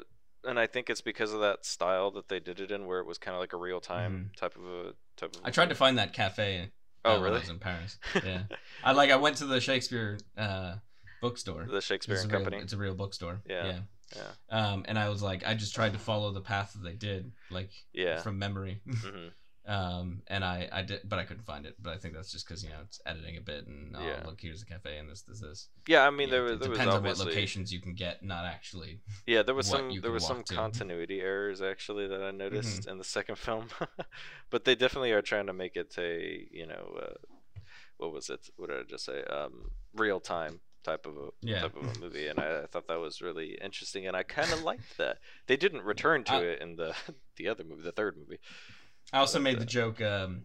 and 0.45 0.59
I 0.59 0.67
think 0.67 0.89
it's 0.89 1.01
because 1.01 1.33
of 1.33 1.39
that 1.41 1.65
style 1.65 2.11
that 2.11 2.29
they 2.29 2.39
did 2.39 2.59
it 2.59 2.71
in, 2.71 2.85
where 2.85 2.99
it 2.99 3.05
was 3.05 3.17
kind 3.17 3.35
of 3.35 3.41
like 3.41 3.53
a 3.53 3.57
real 3.57 3.79
time 3.81 4.31
type 4.37 4.55
of 4.55 4.63
a 4.65 4.83
type 5.17 5.29
of. 5.31 5.37
Mm-hmm. 5.37 5.47
i 5.47 5.49
tried 5.51 5.69
to 5.69 5.75
find 5.75 5.97
that 5.97 6.13
cafe 6.13 6.71
Oh, 7.03 7.17
uh, 7.17 7.21
really? 7.21 7.37
i 7.37 7.39
was 7.39 7.49
in 7.49 7.59
paris 7.59 7.97
yeah 8.25 8.43
i 8.83 8.91
like 8.91 9.11
i 9.11 9.15
went 9.15 9.37
to 9.37 9.45
the 9.45 9.61
shakespeare 9.61 10.17
uh 10.37 10.75
bookstore 11.21 11.65
the 11.69 11.81
Shakespeare 11.81 12.17
and 12.17 12.25
a 12.31 12.35
real, 12.35 12.43
Company. 12.45 12.61
it's 12.63 12.73
a 12.73 12.77
real 12.77 12.95
bookstore 12.95 13.41
Yeah. 13.47 13.65
yeah 13.65 13.79
Yeah, 14.15 14.31
um 14.71 14.85
and 14.87 14.97
i 14.99 15.07
was 15.09 15.21
like 15.23 15.45
i 15.47 15.53
just 15.53 15.73
tried 15.75 15.93
to 15.93 15.99
follow 15.99 16.31
the 16.33 16.41
path 16.41 16.73
that 16.73 16.83
they 16.83 16.95
did 16.95 17.31
like 17.51 17.69
yeah. 17.93 18.21
from 18.21 18.37
memory 18.39 18.81
hmm 18.87 19.27
um 19.67 20.21
and 20.27 20.43
i 20.45 20.69
i 20.71 20.81
did 20.81 20.99
but 21.05 21.17
i 21.17 21.23
couldn't 21.23 21.43
find 21.45 21.65
it 21.65 21.75
but 21.81 21.93
i 21.93 21.97
think 21.97 22.13
that's 22.13 22.31
just 22.31 22.47
because 22.47 22.63
you 22.63 22.69
know 22.69 22.75
it's 22.83 23.01
editing 23.05 23.37
a 23.37 23.41
bit 23.41 23.65
and 23.65 23.95
oh 23.95 24.01
Yeah. 24.05 24.21
look 24.25 24.39
here's 24.39 24.61
a 24.61 24.65
cafe 24.65 24.97
and 24.97 25.09
this 25.09 25.21
this 25.23 25.39
this 25.41 25.69
Yeah, 25.87 26.05
I 26.05 26.09
mean, 26.11 26.29
there 26.29 26.43
was 26.43 26.53
it 26.53 26.59
there 26.59 26.69
was 26.69 26.77
depends 26.77 26.95
on 26.95 27.03
what 27.03 27.17
locations 27.17 27.73
you 27.73 27.79
can 27.79 27.93
get, 27.95 28.23
not 28.23 28.45
actually. 28.45 29.01
yeah 29.27 29.41
there 29.41 29.55
was 29.55 29.65
some 29.67 29.99
there 30.01 30.11
was 30.11 30.23
some 30.23 30.43
to. 30.43 30.55
continuity 30.55 31.21
errors 31.21 31.61
actually 31.61 32.07
that 32.07 32.21
I 32.21 32.29
Mm-hmm. 32.29 32.37
noticed 32.37 32.87
in 32.87 32.97
the 32.97 33.03
second 33.03 33.37
film, 33.47 33.67
but 34.51 34.65
they 34.65 34.75
definitely 34.75 35.11
are 35.11 35.21
trying 35.21 35.47
to 35.47 35.53
make 35.53 35.75
it 35.75 35.95
a 35.97 36.47
you 36.51 36.67
know 36.67 36.97
uh, 37.01 37.13
what 37.97 38.11
was 38.13 38.29
it? 38.29 38.49
What 38.57 38.69
did 38.69 38.79
I 38.79 38.83
just 38.83 39.05
say? 39.05 39.23
Um, 39.23 39.71
real 39.95 40.19
time 40.19 40.59
type 40.83 41.05
of 41.07 41.17
a 41.17 41.29
Yeah. 41.41 41.61
type 41.61 41.75
of 41.75 41.87
a 41.87 41.99
movie, 41.99 42.27
and 42.27 42.39
I, 42.39 42.63
I 42.63 42.65
thought 42.67 42.87
that 42.87 42.99
was 42.99 43.21
really 43.21 43.57
interesting, 43.61 44.05
and 44.07 44.15
I 44.15 44.23
kind 44.23 44.53
of 44.53 44.61
liked 44.61 44.97
that. 44.97 45.17
They 45.47 45.57
didn't 45.57 45.81
return 45.93 46.23
to 46.25 46.35
I- 46.35 46.41
it 46.41 46.61
in 46.61 46.75
the 46.75 46.93
the 47.37 47.47
other 47.47 47.63
movie, 47.63 47.81
the 47.83 47.91
third 47.91 48.17
movie. 48.17 48.39
I 49.13 49.19
also 49.19 49.39
made 49.39 49.59
the 49.59 49.65
joke 49.65 50.01
um, 50.01 50.43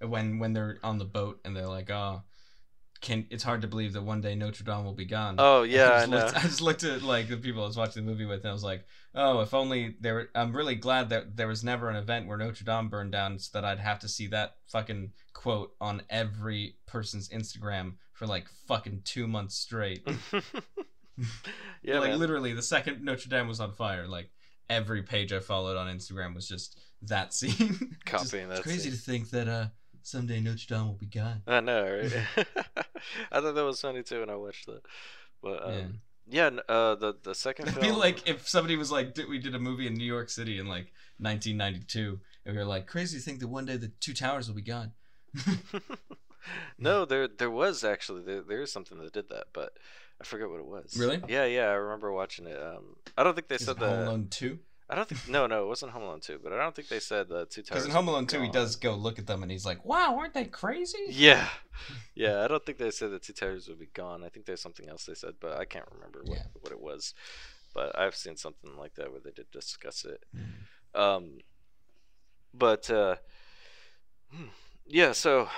when 0.00 0.38
when 0.38 0.52
they're 0.52 0.78
on 0.82 0.98
the 0.98 1.04
boat 1.04 1.40
and 1.44 1.56
they're 1.56 1.66
like, 1.66 1.90
"Oh, 1.90 2.22
can 3.00 3.26
it's 3.30 3.44
hard 3.44 3.62
to 3.62 3.68
believe 3.68 3.92
that 3.92 4.02
one 4.02 4.20
day 4.20 4.34
Notre 4.34 4.64
Dame 4.64 4.84
will 4.84 4.94
be 4.94 5.04
gone." 5.04 5.36
Oh 5.38 5.62
yeah, 5.62 5.90
I 5.90 5.94
I 5.94 5.98
just, 6.00 6.10
know. 6.10 6.16
looked, 6.16 6.36
I 6.36 6.40
just 6.40 6.60
looked 6.60 6.84
at 6.84 7.02
like 7.02 7.28
the 7.28 7.36
people 7.36 7.62
I 7.62 7.66
was 7.66 7.76
watching 7.76 8.04
the 8.04 8.10
movie 8.10 8.24
with, 8.24 8.40
and 8.40 8.50
I 8.50 8.52
was 8.52 8.64
like, 8.64 8.84
"Oh, 9.14 9.40
if 9.40 9.54
only 9.54 9.96
there." 10.00 10.14
Were, 10.14 10.30
I'm 10.34 10.54
really 10.54 10.74
glad 10.74 11.10
that 11.10 11.36
there 11.36 11.48
was 11.48 11.64
never 11.64 11.88
an 11.88 11.96
event 11.96 12.26
where 12.26 12.38
Notre 12.38 12.64
Dame 12.64 12.88
burned 12.88 13.12
down, 13.12 13.38
so 13.38 13.50
that 13.54 13.64
I'd 13.64 13.80
have 13.80 14.00
to 14.00 14.08
see 14.08 14.26
that 14.28 14.56
fucking 14.66 15.12
quote 15.32 15.74
on 15.80 16.02
every 16.10 16.76
person's 16.86 17.28
Instagram 17.28 17.94
for 18.12 18.26
like 18.26 18.46
fucking 18.66 19.02
two 19.04 19.26
months 19.26 19.56
straight. 19.56 20.06
yeah, 21.82 21.98
like 21.98 22.10
man. 22.10 22.18
literally, 22.18 22.52
the 22.52 22.62
second 22.62 23.02
Notre 23.02 23.28
Dame 23.28 23.48
was 23.48 23.60
on 23.60 23.72
fire, 23.72 24.06
like 24.06 24.30
every 24.70 25.02
page 25.02 25.32
I 25.32 25.40
followed 25.40 25.76
on 25.76 25.94
Instagram 25.94 26.34
was 26.34 26.48
just 26.48 26.80
that 27.08 27.32
scene. 27.34 27.96
Copying 28.06 28.44
it's 28.50 28.56
that 28.58 28.62
crazy 28.62 28.90
scene. 28.90 28.92
to 28.92 28.96
think 28.98 29.30
that 29.30 29.48
uh 29.48 29.66
someday 30.02 30.40
Notre 30.40 30.66
Dame 30.68 30.86
will 30.86 30.94
be 30.94 31.06
gone. 31.06 31.42
I 31.46 31.60
know, 31.60 31.82
right? 31.84 32.12
I 33.32 33.40
thought 33.40 33.54
that 33.54 33.64
was 33.64 33.80
funny 33.80 34.02
too 34.02 34.20
when 34.20 34.30
I 34.30 34.36
watched 34.36 34.66
that. 34.66 34.82
But 35.42 35.62
Yeah. 35.66 35.74
um, 35.80 36.00
yeah, 36.26 36.46
n- 36.46 36.60
uh, 36.68 36.94
the 36.94 37.14
the 37.22 37.34
second 37.34 37.68
I 37.68 37.72
film. 37.72 37.84
feel 37.84 37.98
like 37.98 38.26
if 38.28 38.48
somebody 38.48 38.76
was 38.76 38.90
like, 38.90 39.12
did, 39.14 39.28
we 39.28 39.38
did 39.38 39.54
a 39.54 39.58
movie 39.58 39.86
in 39.86 39.94
New 39.94 40.04
York 40.06 40.30
City 40.30 40.58
in 40.58 40.66
like 40.66 40.92
1992, 41.18 42.18
and 42.46 42.54
we 42.54 42.58
were 42.58 42.64
like, 42.66 42.86
crazy 42.86 43.18
to 43.18 43.22
think 43.24 43.40
that 43.40 43.48
one 43.48 43.66
day 43.66 43.76
the 43.76 43.88
two 44.00 44.14
towers 44.14 44.48
will 44.48 44.54
be 44.56 44.62
gone. 44.62 44.92
no, 46.78 47.04
there 47.04 47.28
there 47.28 47.50
was 47.50 47.84
actually 47.84 48.22
there 48.22 48.42
there 48.42 48.62
is 48.62 48.72
something 48.72 48.98
that 48.98 49.12
did 49.12 49.28
that, 49.28 49.46
but 49.52 49.76
I 50.20 50.24
forget 50.24 50.48
what 50.48 50.60
it 50.60 50.66
was. 50.66 50.96
Really? 50.98 51.20
Yeah, 51.28 51.44
yeah, 51.44 51.66
I 51.68 51.74
remember 51.74 52.12
watching 52.12 52.46
it. 52.46 52.60
Um, 52.60 52.96
I 53.16 53.22
don't 53.22 53.34
think 53.34 53.48
they 53.48 53.56
Is 53.56 53.64
said 53.66 53.76
it 53.76 53.82
Home 53.82 53.90
that. 53.98 54.08
Alone 54.08 54.26
2? 54.30 54.58
I 54.88 54.94
don't 54.94 55.08
think 55.08 55.28
no, 55.28 55.46
no, 55.46 55.64
it 55.64 55.66
wasn't 55.66 55.92
Home 55.92 56.02
Alone 56.02 56.20
two, 56.20 56.38
but 56.42 56.52
I 56.52 56.58
don't 56.58 56.74
think 56.76 56.88
they 56.88 57.00
said 57.00 57.28
the 57.28 57.46
two 57.46 57.62
towers. 57.62 57.68
Because 57.82 57.84
in 57.86 57.90
Home 57.92 58.08
Alone 58.08 58.26
2, 58.26 58.42
he 58.42 58.50
does 58.50 58.76
go 58.76 58.94
look 58.94 59.18
at 59.18 59.26
them 59.26 59.42
and 59.42 59.50
he's 59.50 59.64
like, 59.64 59.82
wow, 59.84 60.14
aren't 60.18 60.34
they 60.34 60.44
crazy? 60.44 60.98
Yeah, 61.08 61.48
yeah. 62.14 62.44
I 62.44 62.48
don't 62.48 62.64
think 62.66 62.76
they 62.76 62.90
said 62.90 63.10
the 63.10 63.18
two 63.18 63.32
towers 63.32 63.66
would 63.68 63.78
be 63.78 63.86
gone. 63.94 64.22
I 64.22 64.28
think 64.28 64.44
there's 64.44 64.60
something 64.60 64.86
else 64.88 65.06
they 65.06 65.14
said, 65.14 65.34
but 65.40 65.56
I 65.58 65.64
can't 65.64 65.88
remember 65.94 66.20
what, 66.24 66.36
Yeah. 66.36 66.44
what 66.60 66.70
it 66.72 66.80
was. 66.80 67.14
But 67.74 67.98
I've 67.98 68.14
seen 68.14 68.36
something 68.36 68.76
like 68.76 68.94
that 68.96 69.10
where 69.10 69.20
they 69.20 69.30
did 69.32 69.50
discuss 69.50 70.04
it. 70.04 70.22
Mhm. 70.36 71.00
Um, 71.00 71.38
but 72.52 72.88
uh, 72.90 73.16
hmm, 74.30 74.48
yeah. 74.86 75.12
So, 75.12 75.48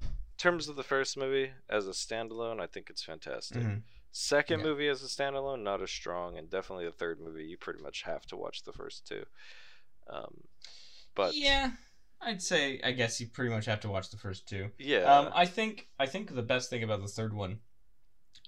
in 0.00 0.08
terms 0.38 0.68
of 0.68 0.76
the 0.76 0.82
first 0.82 1.16
movie 1.18 1.50
as 1.68 1.86
a 1.86 1.90
standalone, 1.92 2.60
I 2.60 2.66
think 2.66 2.88
it's 2.90 3.02
fantastic. 3.04 3.62
Mhm. 3.62 3.82
Second 4.12 4.60
Yeah. 4.60 4.66
movie 4.66 4.88
as 4.88 5.02
a 5.02 5.06
standalone, 5.06 5.62
not 5.62 5.82
as 5.82 5.90
strong, 5.90 6.36
and 6.36 6.50
definitely 6.50 6.86
the 6.86 6.92
third 6.92 7.20
movie, 7.20 7.44
you 7.44 7.56
pretty 7.56 7.82
much 7.82 8.02
have 8.02 8.26
to 8.26 8.36
watch 8.36 8.64
the 8.64 8.72
first 8.72 9.06
two. 9.06 9.24
Um, 10.08 10.42
but 11.14 11.34
yeah, 11.34 11.72
I'd 12.20 12.42
say, 12.42 12.80
I 12.82 12.92
guess 12.92 13.20
you 13.20 13.28
pretty 13.28 13.50
much 13.54 13.66
have 13.66 13.80
to 13.80 13.88
watch 13.88 14.10
the 14.10 14.16
first 14.16 14.48
two. 14.48 14.70
yeah, 14.78 15.04
Um, 15.04 15.30
I 15.34 15.46
think 15.46 15.88
I 15.98 16.06
think 16.06 16.34
the 16.34 16.42
best 16.42 16.70
thing 16.70 16.82
about 16.82 17.00
the 17.02 17.08
third 17.08 17.32
one 17.32 17.60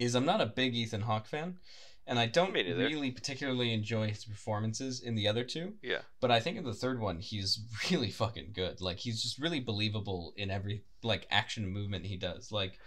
is 0.00 0.14
I'm 0.14 0.24
not 0.26 0.40
a 0.40 0.46
big 0.46 0.74
Ethan 0.74 1.02
Hawke 1.02 1.26
fan, 1.26 1.58
and 2.06 2.18
I 2.18 2.26
don't 2.26 2.52
really 2.52 3.12
particularly 3.12 3.72
enjoy 3.72 4.08
his 4.08 4.24
performances 4.24 5.00
in 5.00 5.14
the 5.14 5.28
other 5.28 5.44
two. 5.44 5.74
yeah, 5.82 6.00
But 6.20 6.32
I 6.32 6.40
think 6.40 6.56
in 6.58 6.64
the 6.64 6.74
third 6.74 6.98
one, 7.00 7.18
he's 7.20 7.60
really 7.90 8.10
fucking 8.10 8.50
good. 8.52 8.80
Like 8.80 8.98
he's 8.98 9.22
just 9.22 9.38
really 9.38 9.60
believable 9.60 10.32
in 10.36 10.50
every 10.50 10.82
like 11.04 11.26
action 11.30 11.68
movement 11.68 12.06
he 12.06 12.16
does. 12.16 12.50
Like 12.50 12.78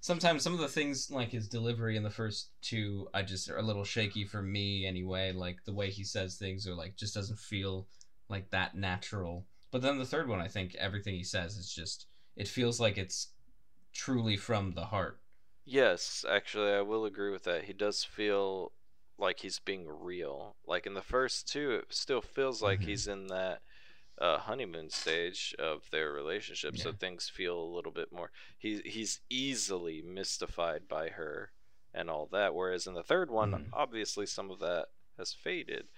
sometimes 0.00 0.42
some 0.42 0.54
of 0.54 0.60
the 0.60 0.68
things 0.68 1.10
like 1.10 1.30
his 1.30 1.48
delivery 1.48 1.96
in 1.96 2.02
the 2.02 2.10
first 2.10 2.50
two, 2.62 3.08
I 3.14 3.22
just 3.22 3.50
are 3.50 3.58
a 3.58 3.62
little 3.62 3.84
shaky 3.84 4.24
for 4.24 4.42
me 4.42 4.86
anyway. 4.86 5.32
Like 5.32 5.58
the 5.64 5.74
way 5.74 5.90
he 5.90 6.04
says 6.04 6.36
things 6.36 6.66
or 6.66 6.74
like 6.74 6.96
just 6.96 7.14
doesn't 7.14 7.38
feel 7.38 7.88
like 8.28 8.50
that 8.50 8.74
natural. 8.76 9.46
But 9.70 9.82
then 9.82 9.98
the 9.98 10.06
third 10.06 10.28
one, 10.28 10.40
I 10.40 10.48
think 10.48 10.74
everything 10.76 11.14
he 11.14 11.24
says 11.24 11.56
is 11.56 11.72
just 11.72 12.06
it 12.36 12.48
feels 12.48 12.80
like 12.80 12.98
it's 12.98 13.32
truly 13.92 14.36
from 14.36 14.72
the 14.72 14.86
heart. 14.86 15.20
yes. 15.64 16.24
Actually, 16.28 16.72
I 16.72 16.80
will 16.82 17.04
agree 17.04 17.30
with 17.30 17.44
that. 17.44 17.64
He 17.64 17.72
does 17.72 18.04
feel 18.04 18.72
like 19.18 19.40
he's 19.40 19.58
being 19.58 19.86
real. 19.88 20.56
Like 20.66 20.86
in 20.86 20.94
the 20.94 21.02
first 21.02 21.48
two, 21.48 21.72
it 21.72 21.86
still 21.90 22.22
feels 22.22 22.62
like 22.62 22.80
Mhm. 22.80 22.84
he's 22.84 23.06
in 23.06 23.26
that 23.28 23.60
uh, 24.20 24.38
honeymoon 24.38 24.90
stage 24.90 25.54
of 25.58 25.88
their 25.90 26.12
relationship, 26.12 26.76
so 26.76 26.92
things 26.92 27.28
feel 27.28 27.58
a 27.58 27.74
little 27.74 27.92
bit 27.92 28.12
more. 28.12 28.30
He's 28.58 28.80
he's 28.84 29.20
easily 29.30 30.02
mystified 30.02 30.86
by 30.88 31.08
her 31.08 31.52
and 31.94 32.10
all 32.10 32.26
that. 32.32 32.54
Whereas 32.54 32.86
in 32.86 32.94
the 32.94 33.02
third 33.02 33.30
one, 33.30 33.52
Mhm. 33.52 33.68
obviously 33.72 34.26
some 34.26 34.50
of 34.50 34.58
that 34.60 34.88
has 35.18 35.32
faded, 35.32 35.88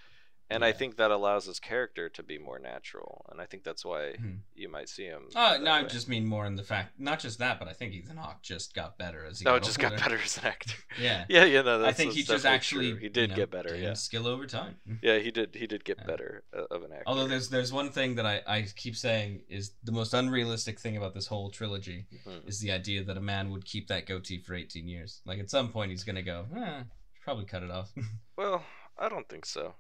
and 0.51 0.65
I 0.65 0.73
think 0.73 0.97
that 0.97 1.11
allows 1.11 1.47
his 1.47 1.59
character 1.59 2.09
to 2.11 2.23
be 2.23 2.37
more 2.39 2.59
natural. 2.59 3.25
And 3.31 3.41
I 3.41 3.47
think 3.47 3.65
that's 3.65 3.85
why 3.85 4.15
Mhm. 4.21 4.41
you 4.55 4.69
might 4.69 4.89
see 4.89 5.05
him. 5.05 5.29
Uh, 5.35 5.59
no, 5.61 5.71
I 5.73 5.83
just 5.85 6.09
mean 6.09 6.27
more 6.27 6.45
in 6.47 6.57
the 6.57 6.63
fact, 6.63 6.99
not 7.01 7.21
just 7.21 7.39
that, 7.39 7.59
but 7.59 7.69
I 7.69 7.73
think 7.73 7.95
Ethan 7.95 8.19
Hawke 8.19 8.43
just 8.43 8.75
got 8.75 8.99
better 8.99 9.25
as 9.25 9.39
he 9.39 9.45
no, 9.45 9.53
got 9.55 9.63
just 9.63 9.79
got 9.79 9.97
better 9.97 10.19
as 10.19 10.37
an 10.39 10.45
actor. 10.47 10.75
Yeah. 10.99 11.25
Yeah, 11.29 11.45
yeah, 11.45 11.63
no, 11.63 11.79
that's, 11.79 11.89
I 11.91 11.93
think 11.95 12.13
he 12.13 12.23
just 12.23 12.45
actually 12.45 12.91
true. 12.91 12.99
he 12.99 13.05
you 13.05 13.11
did 13.11 13.31
know, 13.31 13.37
get 13.37 13.51
better. 13.51 13.75
Yeah, 13.77 13.95
skill 13.95 14.27
over 14.27 14.47
time. 14.47 14.77
yeah, 15.03 15.19
he 15.19 15.31
did. 15.31 15.55
He 15.55 15.67
did 15.67 15.85
get 15.85 15.99
Yeah. 16.01 16.07
better 16.07 16.45
uh, 16.55 16.65
of 16.71 16.83
an 16.83 16.93
actor. 16.93 17.05
Although 17.07 17.29
there's 17.29 17.49
there's 17.49 17.73
one 17.73 17.91
thing 17.91 18.17
that 18.17 18.27
I, 18.27 18.43
I 18.47 18.63
keep 18.77 18.97
saying 18.97 19.45
is 19.49 19.73
the 19.85 19.93
most 19.93 20.13
unrealistic 20.13 20.79
thing 20.79 20.97
about 20.99 21.15
this 21.15 21.27
whole 21.29 21.51
trilogy 21.51 22.07
Hmm. 22.25 22.47
is 22.47 22.61
the 22.61 22.73
idea 22.73 23.03
that 23.05 23.17
a 23.17 23.21
man 23.23 23.51
would 23.51 23.65
keep 23.65 23.89
that 23.89 24.07
goatee 24.07 24.39
for 24.43 24.55
18 24.55 24.87
years. 24.87 25.23
Like 25.25 25.39
at 25.39 25.49
some 25.51 25.73
point 25.73 25.91
he's 25.93 26.05
gonna 26.05 26.23
go, 26.23 26.47
eh, 26.55 26.83
probably 27.25 27.47
cut 27.47 27.63
it 27.63 27.71
off. 27.71 27.91
Well, 28.37 28.65
I 28.99 29.09
don't 29.09 29.29
think 29.29 29.47
so, 29.47 29.75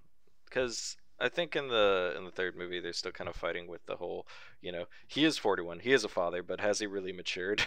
because 0.52 0.96
I 1.20 1.28
think 1.28 1.54
in 1.56 1.68
the 1.68 2.14
in 2.16 2.24
the 2.24 2.30
third 2.30 2.56
movie 2.56 2.80
they're 2.80 2.92
still 2.92 3.12
kind 3.12 3.30
of 3.30 3.36
fighting 3.36 3.68
with 3.68 3.84
the 3.86 3.96
whole, 3.96 4.26
you 4.60 4.72
know, 4.72 4.84
he 5.06 5.24
is 5.24 5.38
41, 5.38 5.80
he 5.80 5.92
is 5.92 6.04
a 6.04 6.08
father, 6.08 6.42
but 6.42 6.60
has 6.60 6.78
he 6.80 6.86
really 6.86 7.12
matured? 7.12 7.62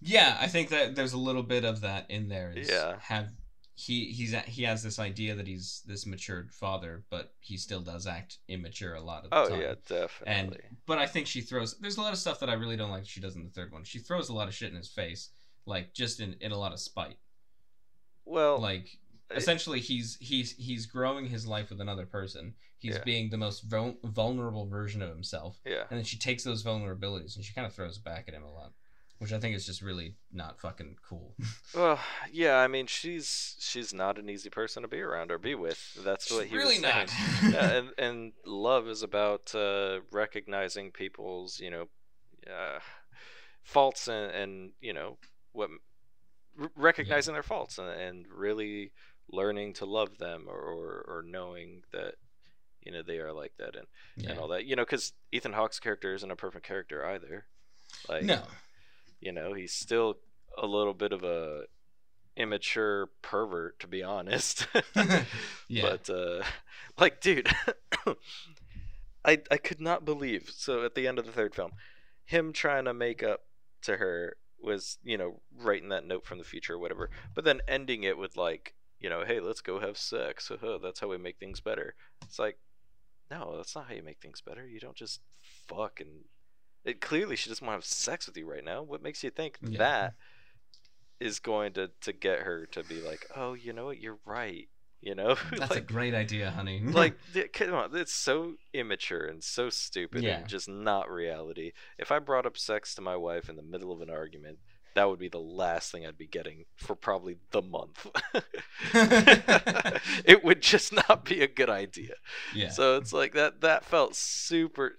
yeah, 0.00 0.36
I 0.40 0.46
think 0.46 0.68
that 0.68 0.94
there's 0.94 1.12
a 1.14 1.18
little 1.18 1.42
bit 1.42 1.64
of 1.64 1.80
that 1.80 2.10
in 2.10 2.28
there. 2.28 2.52
Yeah. 2.56 2.96
Have 3.00 3.30
he 3.74 4.06
he's 4.12 4.34
he 4.46 4.64
has 4.64 4.82
this 4.82 4.98
idea 4.98 5.34
that 5.34 5.46
he's 5.46 5.82
this 5.86 6.04
matured 6.04 6.52
father, 6.52 7.02
but 7.10 7.32
he 7.40 7.56
still 7.56 7.80
does 7.80 8.06
act 8.06 8.38
immature 8.48 8.94
a 8.94 9.00
lot 9.00 9.24
of 9.24 9.30
the 9.30 9.36
oh 9.38 9.48
time. 9.48 9.60
yeah, 9.60 9.74
definitely. 9.88 10.26
And 10.26 10.76
but 10.86 10.98
I 10.98 11.06
think 11.06 11.26
she 11.26 11.40
throws. 11.40 11.78
There's 11.78 11.96
a 11.96 12.02
lot 12.02 12.12
of 12.12 12.18
stuff 12.18 12.40
that 12.40 12.50
I 12.50 12.54
really 12.54 12.76
don't 12.76 12.90
like. 12.90 13.06
She 13.06 13.20
does 13.20 13.36
in 13.36 13.44
the 13.44 13.50
third 13.50 13.72
one. 13.72 13.84
She 13.84 13.98
throws 13.98 14.28
a 14.28 14.34
lot 14.34 14.48
of 14.48 14.54
shit 14.54 14.70
in 14.70 14.76
his 14.76 14.90
face, 14.90 15.30
like 15.64 15.94
just 15.94 16.20
in 16.20 16.36
in 16.42 16.52
a 16.52 16.58
lot 16.58 16.72
of 16.74 16.80
spite. 16.80 17.16
well, 18.26 18.58
Like 18.60 18.98
essentially, 19.34 19.80
he's 19.80 20.16
he's 20.20 20.52
he's 20.56 20.86
growing 20.86 21.26
his 21.26 21.46
life 21.46 21.70
with 21.70 21.80
another 21.80 22.06
person. 22.06 22.54
He's 22.78 22.94
Yeah. 22.96 23.04
being 23.04 23.30
the 23.30 23.36
most 23.36 23.60
vul- 23.64 23.98
vulnerable 24.04 24.66
version 24.66 25.02
of 25.02 25.10
himself, 25.10 25.60
yeah, 25.66 25.84
and 25.90 25.98
then 25.98 26.04
she 26.04 26.18
takes 26.18 26.44
those 26.44 26.62
vulnerabilities 26.64 27.36
and 27.36 27.44
she 27.44 27.52
kind 27.52 27.66
of 27.66 27.74
throws 27.74 27.98
it 27.98 28.04
back 28.04 28.24
at 28.26 28.32
him 28.34 28.42
a 28.42 28.50
lot, 28.50 28.72
which 29.18 29.32
I 29.34 29.38
think 29.38 29.54
is 29.54 29.66
just 29.66 29.82
really 29.82 30.16
not 30.32 30.58
fucking 30.58 30.96
cool. 31.06 31.34
well, 31.74 32.00
yeah. 32.32 32.56
I 32.56 32.68
mean, 32.68 32.86
she's 32.86 33.56
she's 33.60 33.92
not 33.92 34.18
an 34.18 34.30
easy 34.30 34.48
person 34.48 34.80
to 34.82 34.88
be 34.88 35.00
around 35.00 35.30
or 35.30 35.36
be 35.38 35.54
with. 35.54 35.98
That's 36.02 36.30
what 36.32 36.46
he 36.46 36.56
really 36.56 36.78
was 36.78 36.80
saying. 36.80 37.08
not. 37.42 37.52
yeah, 37.52 37.70
and 37.78 37.90
and 37.98 38.32
love 38.46 38.88
is 38.88 39.02
about 39.02 39.54
uh, 39.54 40.00
recognizing 40.10 40.90
people's 40.90 41.60
you 41.60 41.70
know 41.70 41.88
uh, 42.50 42.78
faults 43.62 44.08
and 44.08 44.30
and 44.32 44.70
you 44.80 44.94
know 44.94 45.18
what 45.52 45.68
recognizing 46.76 47.34
their 47.34 47.42
faults 47.42 47.78
and, 47.78 47.88
and 47.88 48.26
really 48.34 48.92
learning 49.32 49.72
to 49.74 49.84
love 49.86 50.18
them 50.18 50.44
or, 50.48 50.58
or 50.58 51.04
or 51.08 51.22
knowing 51.26 51.82
that 51.92 52.14
you 52.82 52.92
know 52.92 53.02
they 53.02 53.18
are 53.18 53.32
like 53.32 53.52
that 53.58 53.76
and 53.76 53.86
yeah. 54.16 54.30
and 54.30 54.38
all 54.38 54.48
that 54.48 54.64
you 54.64 54.74
know 54.76 54.82
because 54.82 55.12
Ethan 55.32 55.52
Hawke's 55.52 55.78
character 55.80 56.14
isn't 56.14 56.30
a 56.30 56.36
perfect 56.36 56.66
character 56.66 57.04
either 57.06 57.44
like 58.08 58.24
No. 58.24 58.42
you 59.20 59.32
know 59.32 59.52
he's 59.54 59.72
still 59.72 60.18
a 60.56 60.66
little 60.66 60.94
bit 60.94 61.12
of 61.12 61.22
a 61.22 61.62
immature 62.36 63.10
pervert 63.22 63.78
to 63.80 63.86
be 63.86 64.02
honest 64.02 64.66
Yeah. 65.68 65.82
but 65.82 66.08
uh 66.10 66.42
like 66.98 67.20
dude 67.20 67.48
i 69.24 69.38
i 69.50 69.56
could 69.56 69.80
not 69.80 70.04
believe 70.04 70.50
so 70.54 70.84
at 70.84 70.94
the 70.94 71.06
end 71.06 71.18
of 71.18 71.26
the 71.26 71.32
third 71.32 71.54
film 71.54 71.72
him 72.24 72.52
trying 72.52 72.84
to 72.84 72.94
make 72.94 73.22
up 73.22 73.40
to 73.82 73.96
her 73.96 74.36
was 74.62 74.98
you 75.02 75.18
know 75.18 75.40
writing 75.58 75.88
that 75.88 76.06
note 76.06 76.24
from 76.24 76.38
the 76.38 76.44
future 76.44 76.74
or 76.74 76.78
whatever 76.78 77.10
but 77.34 77.44
then 77.44 77.60
ending 77.68 78.02
it 78.04 78.16
with 78.16 78.36
like 78.36 78.74
you 79.00 79.08
know 79.10 79.24
hey 79.26 79.40
let's 79.40 79.60
go 79.60 79.80
have 79.80 79.96
sex 79.98 80.50
uh-huh, 80.50 80.78
that's 80.82 81.00
how 81.00 81.08
we 81.08 81.18
make 81.18 81.38
things 81.38 81.60
better 81.60 81.94
it's 82.22 82.38
like 82.38 82.58
no 83.30 83.54
that's 83.56 83.74
not 83.74 83.86
how 83.88 83.94
you 83.94 84.02
make 84.02 84.20
things 84.20 84.40
better 84.40 84.66
you 84.66 84.80
don't 84.80 84.96
just 84.96 85.20
fuck 85.68 86.00
and 86.00 86.10
it 86.84 87.00
clearly 87.00 87.36
she 87.36 87.48
doesn't 87.50 87.66
want 87.66 87.74
to 87.80 87.84
have 87.84 87.84
sex 87.84 88.26
with 88.26 88.36
you 88.36 88.48
right 88.48 88.64
now 88.64 88.82
what 88.82 89.02
makes 89.02 89.22
you 89.24 89.30
think 89.30 89.58
Yeah. 89.62 89.78
that 89.78 90.14
is 91.18 91.38
going 91.38 91.72
to 91.74 91.90
to 92.00 92.12
get 92.12 92.40
her 92.40 92.66
to 92.66 92.82
be 92.84 93.00
like 93.00 93.26
oh 93.36 93.54
you 93.54 93.72
know 93.72 93.84
what 93.86 93.98
you're 94.00 94.18
right 94.24 94.68
You 95.02 95.14
know, 95.14 95.34
That's 95.56 95.76
a 95.76 95.80
great 95.80 96.12
idea, 96.14 96.50
honey. 96.50 96.80
like 96.84 97.16
come 97.54 97.72
on, 97.72 97.96
it's 97.96 98.12
so 98.12 98.56
immature 98.74 99.24
and 99.24 99.42
so 99.42 99.70
stupid 99.70 100.24
Yeah. 100.24 100.36
and 100.40 100.46
just 100.48 100.68
not 100.68 101.10
reality. 101.10 101.72
If 101.98 102.12
I 102.12 102.18
brought 102.18 102.44
up 102.44 102.58
sex 102.58 102.94
to 102.94 103.00
my 103.00 103.16
wife 103.16 103.48
in 103.48 103.56
the 103.56 103.62
middle 103.62 103.92
of 103.92 104.02
an 104.02 104.10
argument, 104.10 104.58
that 104.94 105.08
would 105.08 105.18
be 105.18 105.28
the 105.28 105.38
last 105.40 105.92
thing 105.92 106.06
I'd 106.06 106.18
be 106.18 106.26
getting 106.26 106.64
for 106.76 106.94
probably 106.96 107.36
the 107.50 107.62
month. 107.62 108.06
it 110.24 110.42
would 110.44 110.60
just 110.62 110.92
not 110.92 111.24
be 111.24 111.42
a 111.42 111.48
good 111.48 111.70
idea. 111.70 112.14
yeah. 112.54 112.70
So 112.70 112.96
it's 112.96 113.12
like 113.12 113.32
that 113.34 113.60
that 113.60 113.84
felt 113.84 114.14
super 114.16 114.96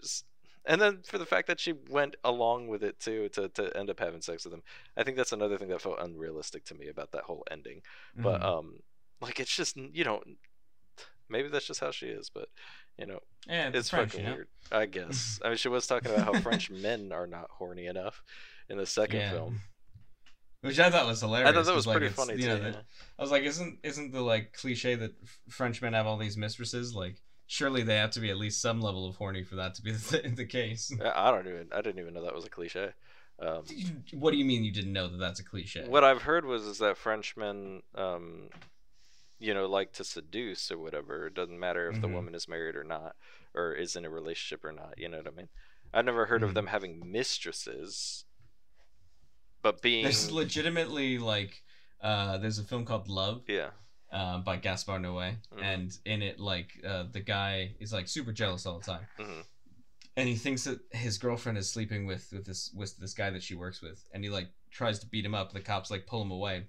and 0.66 0.80
then 0.80 1.00
for 1.04 1.18
the 1.18 1.26
fact 1.26 1.48
that 1.48 1.60
she 1.60 1.74
went 1.90 2.16
along 2.24 2.68
with 2.68 2.84
it 2.84 3.00
too 3.00 3.30
to, 3.30 3.50
to 3.50 3.76
end 3.76 3.90
up 3.90 4.00
having 4.00 4.22
sex 4.22 4.46
with 4.46 4.54
him. 4.54 4.62
I 4.96 5.04
think 5.04 5.18
that's 5.18 5.32
another 5.32 5.58
thing 5.58 5.70
that 5.70 5.82
felt 5.82 6.00
unrealistic 6.00 6.66
to 6.66 6.76
me 6.76 6.88
about 6.88 7.12
that 7.14 7.24
whole 7.24 7.44
ending. 7.50 7.82
But 8.16 8.42
Mhm. 8.42 8.46
um 8.46 8.80
like 9.22 9.40
it's 9.40 9.56
just 9.56 9.76
you 9.78 10.04
know 10.04 10.22
maybe 11.30 11.48
that's 11.50 11.66
just 11.68 11.80
how 11.80 11.92
she 11.92 12.08
is, 12.08 12.30
but 12.30 12.50
you 12.98 13.06
know, 13.06 13.20
yeah, 13.48 13.72
it's 13.74 13.90
French, 13.90 14.12
fucking 14.12 14.26
you 14.26 14.30
know? 14.30 14.36
weird. 14.36 14.48
I 14.72 14.86
guess. 14.86 15.40
I 15.44 15.48
mean 15.50 15.58
she 15.58 15.70
was 15.70 15.88
talking 15.88 16.12
about 16.12 16.26
how 16.26 16.40
French 16.42 16.70
men 16.70 17.12
are 17.12 17.28
not 17.28 17.50
horny 17.52 17.88
enough 17.88 18.22
in 18.70 18.78
the 18.78 18.86
second 18.86 19.20
Yeah. 19.20 19.32
film. 19.32 19.62
Which 20.62 20.80
I 20.80 20.90
thought 20.92 21.08
was 21.08 21.22
hilarious. 21.22 21.50
I 21.50 21.54
thought 21.54 21.66
that 21.66 21.76
was 21.76 21.88
like, 21.88 21.98
pretty 21.98 22.14
funny 22.14 22.38
too. 22.38 22.48
know, 22.48 22.58
the- 22.60 22.70
yeah. 22.70 22.82
I 23.18 23.22
was 23.22 23.32
like, 23.32 23.44
isn't 23.44 23.80
isn't 23.84 24.12
the 24.12 24.22
like 24.22 24.54
cliche 24.54 24.96
that 24.96 25.12
Frenchmen 25.50 25.94
have 25.94 26.06
all 26.06 26.18
these 26.18 26.38
mistresses? 26.38 26.94
Like, 26.94 27.18
surely 27.48 27.82
they 27.82 27.96
have 27.98 28.12
to 28.12 28.20
be 28.20 28.30
at 28.30 28.38
least 28.38 28.62
some 28.62 28.80
level 28.80 29.08
of 29.08 29.16
horny 29.16 29.44
for 29.44 29.56
that 29.56 29.74
to 29.76 29.82
be 29.82 29.92
the, 29.92 30.32
the 30.36 30.46
case. 30.46 30.94
I 31.04 31.32
don't 31.32 31.48
even 31.48 31.68
I 31.74 31.82
didn't 31.82 32.00
even 32.00 32.14
know 32.14 32.24
that 32.24 32.36
was 32.36 32.46
a 32.46 32.50
cliche. 32.50 32.92
Um, 33.40 33.64
What 34.14 34.32
do 34.32 34.38
you 34.38 34.46
mean 34.46 34.64
you 34.64 34.72
didn't 34.72 34.94
know 34.94 35.08
that 35.08 35.18
that's 35.18 35.40
a 35.40 35.44
cliche? 35.44 35.86
What 35.88 36.04
I've 36.04 36.22
heard 36.22 36.46
was 36.46 36.64
is 36.68 36.78
that 36.78 36.96
Frenchmen, 36.96 37.82
um, 37.96 38.50
you 39.40 39.56
know, 39.56 39.66
like 39.68 39.94
to 39.94 40.04
seduce 40.04 40.72
or 40.72 40.78
whatever. 40.78 41.26
It 41.26 41.34
doesn't 41.34 41.60
matter 41.60 41.90
if 41.90 42.00
the 42.02 42.08
Mhm. 42.08 42.14
woman 42.14 42.36
is 42.36 42.48
married 42.48 42.76
or 42.76 42.84
not, 42.84 43.16
or 43.56 43.74
is 43.74 43.96
in 43.96 44.06
a 44.06 44.12
relationship 44.12 44.64
or 44.64 44.72
not. 44.72 44.94
You 44.98 45.10
know 45.10 45.18
what 45.18 45.28
I 45.28 45.32
mean? 45.32 45.50
I've 45.92 46.06
never 46.06 46.28
heard 46.28 46.44
of 46.44 46.52
Mhm. 46.52 46.54
them 46.54 46.68
having 46.68 47.12
mistresses, 47.12 48.26
but 49.62 49.82
being 49.82 50.04
There's 50.04 50.32
legitimately 50.32 51.18
like, 51.18 51.64
uh, 52.02 52.38
there's 52.38 52.60
a 52.60 52.64
film 52.64 52.86
called 52.86 53.08
Love, 53.08 53.44
yeah, 53.48 53.72
uh, 54.12 54.40
by 54.40 54.58
Gaspar 54.58 55.00
Noé, 55.00 55.38
Mhm. 55.54 55.64
and 55.64 55.98
in 56.06 56.22
it, 56.22 56.40
like, 56.40 56.80
uh, 56.84 57.04
the 57.12 57.22
guy 57.22 57.76
is 57.80 57.94
like 57.94 58.08
super 58.08 58.32
jealous 58.34 58.66
all 58.66 58.80
the 58.80 58.86
time, 58.86 59.08
hmm 59.18 59.42
and 60.18 60.28
he 60.28 60.36
thinks 60.36 60.66
that 60.66 60.80
his 60.92 61.18
girlfriend 61.18 61.58
is 61.58 61.70
sleeping 61.70 62.06
with 62.06 62.32
with 62.34 62.46
this 62.46 62.70
with 62.74 62.98
this 62.98 63.14
guy 63.14 63.30
that 63.30 63.42
she 63.42 63.56
works 63.56 63.82
with, 63.82 64.06
and 64.14 64.24
he 64.24 64.30
like 64.30 64.50
tries 64.70 65.00
to 65.00 65.08
beat 65.08 65.26
him 65.26 65.34
up. 65.34 65.54
The 65.54 65.62
cops 65.62 65.90
like 65.90 66.06
pull 66.06 66.22
him 66.22 66.32
away. 66.32 66.68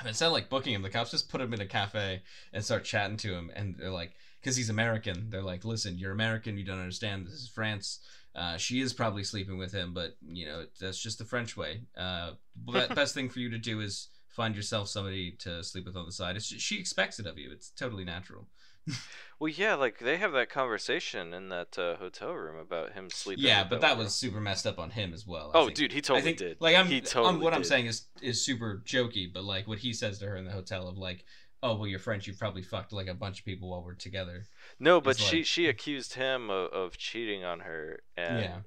And 0.00 0.06
instead 0.06 0.26
of 0.26 0.32
like 0.32 0.48
booking 0.50 0.74
him, 0.74 0.82
the 0.82 0.90
cops 0.90 1.10
just 1.10 1.28
put 1.30 1.40
him 1.40 1.52
in 1.54 1.60
a 1.60 1.66
cafe 1.66 2.22
and 2.52 2.64
start 2.64 2.84
chatting 2.84 3.16
to 3.18 3.34
him, 3.34 3.50
and 3.54 3.74
they're 3.78 3.90
like, 3.90 4.12
because 4.40 4.54
he's 4.54 4.68
American, 4.70 5.30
they're 5.30 5.42
like, 5.42 5.64
listen, 5.64 5.98
you're 5.98 6.12
American, 6.12 6.56
you 6.58 6.64
don't 6.64 6.78
understand. 6.78 7.26
This 7.26 7.34
is 7.34 7.48
France. 7.48 8.00
Uh, 8.38 8.56
she 8.56 8.80
is 8.80 8.92
probably 8.92 9.24
sleeping 9.24 9.58
with 9.58 9.72
him, 9.72 9.92
but 9.92 10.16
you 10.26 10.46
know 10.46 10.64
that's 10.80 11.00
just 11.02 11.18
the 11.18 11.24
French 11.24 11.56
way. 11.56 11.82
Uh, 11.96 12.32
be- 12.66 12.86
best 12.94 13.14
thing 13.14 13.28
for 13.28 13.40
you 13.40 13.50
to 13.50 13.58
do 13.58 13.80
is 13.80 14.08
find 14.28 14.54
yourself 14.54 14.88
somebody 14.88 15.32
to 15.32 15.64
sleep 15.64 15.84
with 15.86 15.96
on 15.96 16.06
the 16.06 16.12
side. 16.12 16.36
It's, 16.36 16.46
she 16.46 16.78
expects 16.78 17.18
it 17.18 17.26
of 17.26 17.38
you. 17.38 17.50
It's 17.52 17.70
totally 17.70 18.04
natural. 18.04 18.46
Well, 19.40 19.52
yeah, 19.52 19.76
like 19.76 20.00
they 20.00 20.16
have 20.16 20.32
that 20.32 20.50
conversation 20.50 21.32
in 21.32 21.48
that 21.50 21.78
uh, 21.78 21.94
hotel 21.98 22.32
room 22.32 22.58
about 22.58 22.94
him 22.94 23.08
sleeping. 23.08 23.44
yeah, 23.44 23.62
but 23.62 23.80
that 23.82 23.90
that 23.90 23.98
was 23.98 24.12
super 24.12 24.40
messed 24.40 24.66
up 24.66 24.80
on 24.80 24.90
him 24.90 25.14
as 25.14 25.24
well. 25.28 25.52
I 25.54 25.58
Oh, 25.58 25.64
think. 25.66 25.76
dude, 25.76 25.92
he 25.92 25.98
I 25.98 26.00
totally 26.00 26.22
think, 26.22 26.38
did. 26.38 26.56
Like 26.60 26.74
I'm, 26.74 26.86
he 26.88 26.98
um, 26.98 27.04
totally 27.04 27.44
what 27.44 27.54
I'm 27.54 27.62
saying 27.62 27.86
is 27.86 28.06
is 28.20 28.44
super 28.44 28.82
jokey, 28.84 29.32
but 29.32 29.44
like 29.44 29.68
what 29.68 29.78
he 29.78 29.92
says 29.92 30.18
to 30.18 30.26
her 30.26 30.36
in 30.36 30.44
the 30.44 30.50
hotel 30.50 30.88
of 30.88 30.98
like, 30.98 31.24
oh 31.62 31.74
well, 31.76 31.86
you're 31.86 31.98
French, 31.98 32.26
you 32.26 32.34
probably 32.34 32.62
fucked 32.62 32.92
like 32.92 33.06
a 33.08 33.14
bunch 33.14 33.40
of 33.40 33.44
people 33.44 33.70
while 33.70 33.82
we're 33.82 33.94
together. 33.94 34.44
No, 34.78 35.00
but 35.00 35.18
is 35.18 35.24
she 35.26 35.36
like- 35.38 35.46
she 35.46 35.66
accused 35.66 36.14
him 36.14 36.50
of, 36.50 36.72
of 36.72 36.96
cheating 36.98 37.44
on 37.44 37.60
her, 37.60 38.00
and 38.16 38.64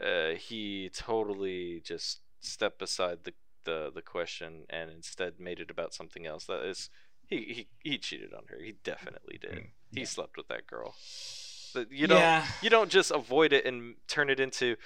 uh, 0.00 0.30
he 0.36 0.90
totally 0.94 1.80
just 1.84 2.20
stepped 2.40 2.82
aside 2.82 3.18
the, 3.24 3.32
the 3.64 3.90
the 3.94 4.02
question 4.02 4.64
and 4.68 4.90
instead 4.90 5.38
made 5.40 5.60
it 5.60 5.70
about 5.70 5.94
something 5.94 6.26
else. 6.26 6.44
That 6.46 6.64
is, 6.64 6.90
he 7.26 7.68
he, 7.82 7.90
he 7.90 7.98
cheated 7.98 8.34
on 8.34 8.44
her. 8.48 8.58
He 8.62 8.74
definitely 8.84 9.38
did. 9.40 9.52
Mm, 9.54 9.66
He 9.94 10.04
slept 10.04 10.36
with 10.36 10.48
that 10.48 10.66
girl. 10.66 10.94
But 11.72 11.90
you 11.90 12.06
don't 12.06 12.18
yeah, 12.18 12.44
you 12.62 12.70
don't 12.70 12.90
just 12.90 13.10
avoid 13.10 13.52
it 13.52 13.64
and 13.64 13.94
turn 14.08 14.30
it 14.30 14.38
into. 14.40 14.76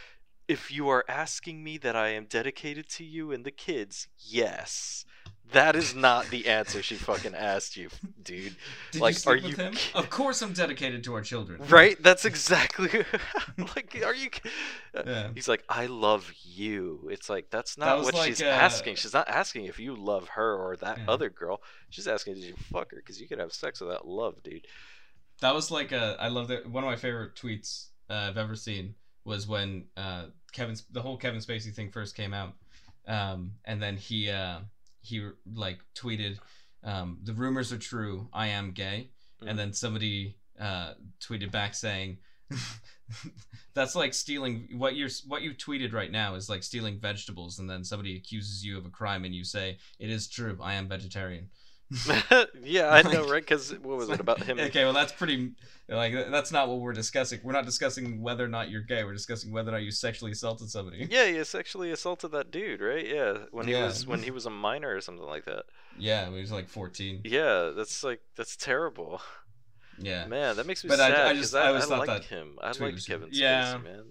If 0.46 0.70
you 0.70 0.88
are 0.88 1.04
asking 1.08 1.62
me 1.62 1.76
that 1.78 1.94
I 1.94 2.08
am 2.08 2.24
dedicated 2.24 2.88
to 2.90 3.04
you 3.04 3.32
and 3.32 3.44
the 3.44 3.50
kids, 3.50 4.08
yes. 4.18 5.04
That 5.52 5.76
is 5.76 5.94
not 5.94 6.28
the 6.28 6.46
answer 6.46 6.82
she 6.82 6.96
fucking 6.96 7.34
asked 7.34 7.76
you, 7.76 7.88
dude. 8.22 8.56
Did 8.92 9.00
like, 9.00 9.24
you 9.24 9.30
are 9.30 9.36
you 9.36 9.56
him? 9.56 9.74
Of 9.94 10.10
course, 10.10 10.42
I'm 10.42 10.52
dedicated 10.52 11.04
to 11.04 11.14
our 11.14 11.22
children. 11.22 11.62
Right? 11.68 12.00
That's 12.02 12.24
exactly 12.24 12.88
like. 13.58 14.02
Are 14.04 14.14
you? 14.14 14.28
Yeah. 14.94 15.28
He's 15.34 15.48
like, 15.48 15.64
I 15.68 15.86
love 15.86 16.30
you. 16.44 17.08
It's 17.10 17.30
like 17.30 17.50
that's 17.50 17.78
not 17.78 17.98
was 17.98 18.06
what 18.06 18.14
like, 18.14 18.28
she's 18.28 18.42
uh, 18.42 18.46
asking. 18.46 18.96
She's 18.96 19.14
not 19.14 19.28
asking 19.28 19.66
if 19.66 19.78
you 19.78 19.94
love 19.94 20.28
her 20.30 20.54
or 20.56 20.76
that 20.76 20.98
Yeah. 20.98 21.04
other 21.08 21.30
girl. 21.30 21.62
She's 21.90 22.08
asking, 22.08 22.34
did 22.34 22.44
you 22.44 22.54
fuck 22.72 22.90
her? 22.90 22.98
Because 22.98 23.20
you 23.20 23.28
could 23.28 23.38
have 23.38 23.52
sex 23.52 23.80
without 23.80 24.06
love, 24.06 24.42
dude. 24.42 24.66
That 25.40 25.54
was 25.54 25.70
like 25.70 25.92
a. 25.92 26.16
I 26.20 26.28
love 26.28 26.48
that. 26.48 26.68
One 26.68 26.84
of 26.84 26.90
my 26.90 26.96
favorite 26.96 27.36
tweets 27.36 27.86
uh, 28.10 28.14
I've 28.14 28.36
ever 28.38 28.56
seen 28.56 28.94
was 29.24 29.46
when 29.46 29.84
uh, 29.96 30.26
Kevin, 30.52 30.76
the 30.90 31.00
whole 31.02 31.16
Kevin 31.16 31.40
Spacey 31.40 31.72
thing 31.72 31.90
first 31.90 32.16
came 32.16 32.34
out, 32.34 32.54
um, 33.06 33.52
and 33.64 33.80
then 33.80 33.96
he 33.96 34.30
uh, 34.30 34.58
he 35.08 35.28
like 35.54 35.78
tweeted, 35.94 36.38
um, 36.84 37.18
"The 37.24 37.32
rumors 37.34 37.72
are 37.72 37.78
true. 37.78 38.28
I 38.32 38.48
am 38.48 38.72
gay," 38.72 39.10
Mhm. 39.42 39.50
and 39.50 39.58
then 39.58 39.72
somebody 39.72 40.36
uh, 40.58 40.94
tweeted 41.20 41.50
back 41.50 41.74
saying. 41.74 42.18
That's 43.74 43.94
like 43.94 44.12
stealing 44.12 44.68
what 44.72 44.96
you're 44.96 45.10
what 45.26 45.42
you 45.42 45.52
tweeted 45.54 45.92
right 45.92 46.10
now 46.10 46.34
is 46.34 46.48
like 46.48 46.62
stealing 46.62 46.98
vegetables, 46.98 47.58
and 47.58 47.68
then 47.70 47.84
somebody 47.84 48.16
accuses 48.16 48.64
you 48.64 48.76
of 48.78 48.86
a 48.86 48.90
crime, 48.90 49.24
and 49.24 49.34
you 49.34 49.44
say 49.44 49.78
it 49.98 50.10
is 50.10 50.28
true. 50.28 50.58
I 50.62 50.74
am 50.74 50.88
vegetarian. 50.88 51.48
yeah, 52.62 52.90
I 52.90 53.02
know, 53.02 53.26
right? 53.28 53.42
Because 53.42 53.72
what 53.78 53.96
was 53.96 54.10
it 54.10 54.20
about 54.20 54.42
him? 54.42 54.58
Okay, 54.58 54.84
well 54.84 54.92
that's 54.92 55.12
pretty 55.12 55.52
like 55.88 56.12
that's 56.30 56.52
not 56.52 56.68
what 56.68 56.80
we're 56.80 56.92
discussing. 56.92 57.40
We're 57.42 57.52
not 57.52 57.64
discussing 57.64 58.20
whether 58.20 58.44
or 58.44 58.48
not 58.48 58.70
you're 58.70 58.82
gay. 58.82 59.04
We're 59.04 59.14
discussing 59.14 59.52
whether 59.52 59.70
or 59.70 59.72
not 59.72 59.82
you 59.82 59.90
sexually 59.90 60.32
assaulted 60.32 60.68
somebody. 60.70 61.08
Yeah, 61.10 61.26
he 61.26 61.42
sexually 61.44 61.90
assaulted 61.90 62.32
that 62.32 62.50
dude, 62.50 62.80
right? 62.82 63.06
Yeah, 63.06 63.38
when 63.52 63.66
he 63.66 63.72
Yeah. 63.72 63.86
was 63.86 64.06
when 64.06 64.22
he 64.22 64.30
was 64.30 64.44
a 64.44 64.50
minor 64.50 64.94
or 64.94 65.00
something 65.00 65.24
like 65.26 65.46
that. 65.46 65.64
Yeah, 65.98 66.30
he 66.30 66.40
was 66.40 66.52
like 66.52 66.68
14. 66.68 67.22
Yeah, 67.24 67.72
that's 67.74 68.04
like 68.04 68.20
that's 68.36 68.56
terrible. 68.56 69.22
Yeah. 69.98 70.26
Man, 70.26 70.56
that 70.56 70.66
makes 70.66 70.84
me 70.84 70.88
But 70.88 71.00
I- 71.00 71.08
sad. 71.10 71.26
I 71.26 71.28
'cause 71.32 71.38
just- 71.40 71.54
I, 71.56 71.62
I 71.62 71.66
always 71.68 71.84
I 71.84 71.86
thought 71.88 71.98
like 72.06 72.08
that 72.08 72.24
him. 72.24 72.56
I 72.62 72.66
like 72.68 73.04
Kevin 73.04 73.28
yeah. 73.32 73.74
Spacey, 73.74 73.82
man. 73.84 74.04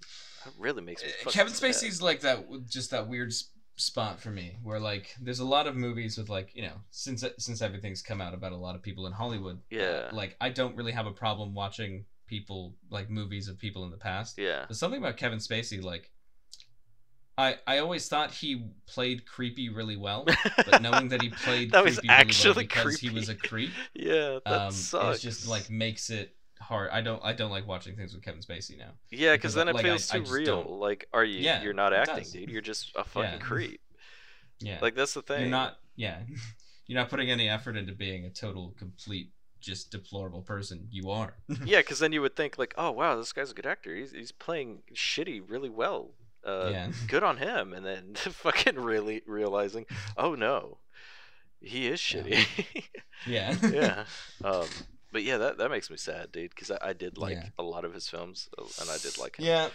That 0.45 0.53
really 0.59 0.81
makes 0.81 1.03
me. 1.03 1.09
Eh, 1.09 1.13
fucking 1.19 1.31
Kevin 1.33 1.53
sad. 1.53 1.69
Spacey's 1.71 2.01
like 2.01 2.21
that, 2.21 2.45
just 2.67 2.91
that 2.91 3.07
weird 3.07 3.29
s- 3.29 3.49
spot 3.77 4.19
for 4.19 4.29
me, 4.29 4.57
where 4.63 4.79
like 4.79 5.15
there's 5.21 5.39
a 5.39 5.45
lot 5.45 5.67
of 5.67 5.75
movies 5.75 6.17
with 6.17 6.29
like 6.29 6.53
you 6.53 6.63
know 6.63 6.73
since 6.91 7.23
since 7.37 7.61
everything's 7.61 8.01
come 8.01 8.19
out 8.19 8.33
about 8.33 8.51
a 8.51 8.57
lot 8.57 8.75
of 8.75 8.81
people 8.81 9.07
in 9.07 9.13
Hollywood. 9.13 9.59
Yeah. 9.69 10.09
like 10.11 10.35
I 10.41 10.49
don't 10.49 10.75
really 10.75 10.91
have 10.91 11.07
a 11.07 11.11
problem 11.11 11.53
watching 11.53 12.05
people 12.25 12.75
like 12.89 13.09
movies 13.09 13.47
of 13.47 13.57
people 13.57 13.85
in 13.85 13.91
the 13.91 13.97
past. 13.97 14.37
Yeah. 14.37 14.65
There's 14.67 14.79
something 14.79 14.99
about 14.99 15.17
Kevin 15.17 15.39
Spacey 15.39 15.81
like. 15.81 16.11
I, 17.39 17.57
I 17.67 17.77
always 17.77 18.09
thought 18.09 18.31
he 18.31 18.65
played 18.87 19.27
creepy 19.27 19.69
really 19.69 19.95
well, 19.95 20.25
but 20.65 20.81
knowing 20.81 21.09
that 21.09 21.21
he 21.21 21.29
played 21.29 21.69
That 21.69 21.83
was 21.83 21.99
creepy 21.99 22.07
really 22.07 22.17
well 22.17 22.21
actually 22.21 22.63
because 22.63 22.99
he 22.99 23.09
was 23.11 23.29
a 23.29 23.35
creep, 23.35 23.69
yeah, 23.93 24.39
that 24.43 24.61
um, 24.61 24.71
sucks. 24.71 25.17
it's 25.17 25.23
just 25.23 25.47
like 25.47 25.69
makes 25.69 26.09
it 26.09 26.35
hard. 26.59 26.89
I 26.91 27.01
don't 27.01 27.23
I 27.23 27.33
don't 27.33 27.51
like 27.51 27.67
watching 27.67 27.95
things 27.95 28.13
with 28.13 28.23
Kevin 28.23 28.41
Spacey 28.41 28.77
now. 28.77 28.91
yeah, 29.09 29.33
because, 29.35 29.53
then 29.53 29.67
it 29.67 29.75
like, 29.75 29.85
I- 29.85 29.89
feels 29.89 30.11
I 30.11 30.17
too 30.17 30.23
just 30.23 30.33
real. 30.33 30.45
don't- 30.63 30.69
Like, 30.71 31.07
are 31.13 31.23
you? 31.23 31.39
Yeah, 31.39 31.61
you're 31.63 31.73
not 31.73 31.93
acting, 31.93 32.17
does. 32.17 32.31
dude. 32.31 32.49
You're 32.49 32.61
just 32.61 32.91
a 32.95 33.03
fucking 33.13 33.31
Yeah. 33.33 33.37
creep. 33.39 33.81
Yeah, 34.59 34.79
Like 34.81 34.95
that's 34.95 35.13
the 35.13 35.21
thing. 35.21 35.41
you're 35.41 35.49
not. 35.51 35.77
Yeah, 35.95 36.17
you're 36.87 36.99
not 36.99 37.09
putting 37.09 37.29
any 37.29 37.47
effort 37.47 37.77
into 37.77 37.93
being 37.93 38.25
a 38.25 38.29
total 38.31 38.73
complete 38.79 39.29
just 39.59 39.91
deplorable 39.91 40.41
person. 40.41 40.87
You 40.91 41.11
are. 41.11 41.35
yeah, 41.63 41.79
because 41.79 41.99
then 41.99 42.11
you 42.11 42.21
would 42.21 42.35
think 42.35 42.57
like, 42.57 42.73
oh 42.77 42.89
wow, 42.91 43.15
this 43.17 43.33
guy's 43.33 43.51
a 43.51 43.53
good 43.53 43.67
actor. 43.67 43.95
He's 43.95 44.13
he's 44.13 44.31
playing 44.31 44.79
shitty 44.95 45.43
really 45.47 45.69
well. 45.69 46.11
Uh, 46.43 46.69
yeah. 46.71 46.91
Good 47.07 47.21
on 47.23 47.37
him. 47.37 47.71
And 47.73 47.85
then 47.85 48.15
fucking 48.15 48.75
really 48.79 49.21
realizing, 49.27 49.85
oh 50.17 50.33
no, 50.33 50.79
he 51.61 51.87
is 51.87 52.13
Yeah. 52.13 52.21
shitty. 52.23 52.83
Yeah. 53.27 53.55
yeah. 53.71 54.03
Um, 54.43 54.65
but 55.17 55.23
yeah, 55.23 55.37
that 55.39 55.57
that 55.57 55.71
makes 55.71 55.89
me 55.89 55.97
sad, 55.97 56.31
dude. 56.31 56.51
Because 56.51 56.69
I, 56.69 56.77
I 56.89 56.93
did 56.93 57.17
like 57.17 57.37
Yeah. 57.37 57.49
a 57.57 57.63
lot 57.63 57.85
of 57.85 57.93
his 57.93 58.07
films, 58.07 58.49
uh, 58.55 58.65
and 58.81 58.87
I 58.89 58.97
did 58.97 59.17
like 59.17 59.37
him 59.37 59.45
yeah. 59.45 59.69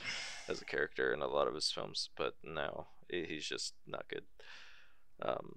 as 0.48 0.62
a 0.62 0.64
character 0.64 1.12
in 1.12 1.20
a 1.20 1.26
lot 1.26 1.48
of 1.48 1.54
his 1.54 1.68
films. 1.72 2.10
But 2.16 2.34
no, 2.44 2.86
he's 3.10 3.44
just 3.44 3.74
not 3.86 4.06
good. 4.08 4.22
Um, 5.20 5.54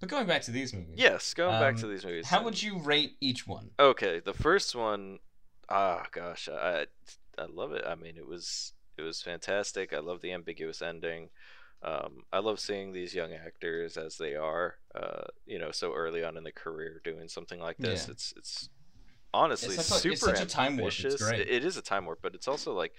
But 0.00 0.08
going 0.08 0.26
back 0.26 0.42
to 0.42 0.50
these 0.50 0.72
movies. 0.72 0.94
yes, 0.96 1.34
going 1.34 1.58
back 1.60 1.76
to 1.76 1.84
Um, 1.86 1.90
these 1.92 2.04
movies. 2.04 2.26
How 2.28 2.38
and- 2.38 2.44
would 2.46 2.62
you 2.62 2.78
rate 2.78 3.16
each 3.20 3.46
one? 3.46 3.70
Okay, 3.78 4.20
the 4.20 4.34
first 4.34 4.74
one, 4.74 5.18
ah, 5.68 6.06
gosh, 6.12 6.48
I 6.48 6.86
I 7.38 7.44
love 7.44 7.72
it. 7.72 7.84
I 7.86 7.94
mean, 7.94 8.16
it 8.16 8.26
was 8.26 8.72
it 8.96 9.02
was 9.02 9.22
fantastic. 9.22 9.92
I 9.92 9.98
love 9.98 10.20
the 10.22 10.32
ambiguous 10.32 10.80
ending. 10.82 11.28
Um, 11.82 12.24
I 12.30 12.40
love 12.40 12.60
seeing 12.60 12.92
these 12.92 13.14
young 13.14 13.32
actors 13.32 13.96
as 13.96 14.18
they 14.18 14.34
are, 14.34 14.76
uh, 14.94 15.24
you 15.46 15.58
know, 15.58 15.70
so 15.70 15.94
early 15.94 16.22
on 16.22 16.36
in 16.36 16.44
the 16.44 16.52
career 16.52 17.00
doing 17.02 17.28
something 17.28 17.58
like 17.58 17.78
this. 17.78 18.04
Yeah. 18.06 18.12
It's 18.12 18.34
it's 18.36 18.68
honestly 19.32 19.74
It's 19.74 19.86
such 19.86 19.98
a- 19.98 20.00
super 20.00 20.12
it's 20.12 20.20
such 20.22 20.40
a 20.40 20.46
time 20.46 20.76
warp, 20.76 20.92
it's 20.92 21.04
ambitious. 21.04 21.22
great. 21.22 21.40
It- 21.40 21.48
it 21.48 21.64
is 21.64 21.76
a 21.76 21.82
time 21.82 22.04
warp, 22.06 22.20
but 22.22 22.34
it's 22.34 22.48
also 22.48 22.72
like 22.72 22.94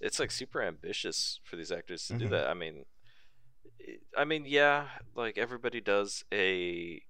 it's 0.00 0.18
like 0.18 0.30
super 0.30 0.62
ambitious 0.62 1.40
for 1.44 1.56
these 1.56 1.70
actors 1.70 2.06
to 2.06 2.14
do 2.16 2.26
Mhm. 2.26 2.30
that. 2.30 2.46
I 2.48 2.54
mean, 2.54 2.86
I 4.16 4.24
mean, 4.24 4.44
yeah, 4.46 4.88
like 5.14 5.36
everybody 5.36 5.80
does 5.80 6.24
a 6.32 7.02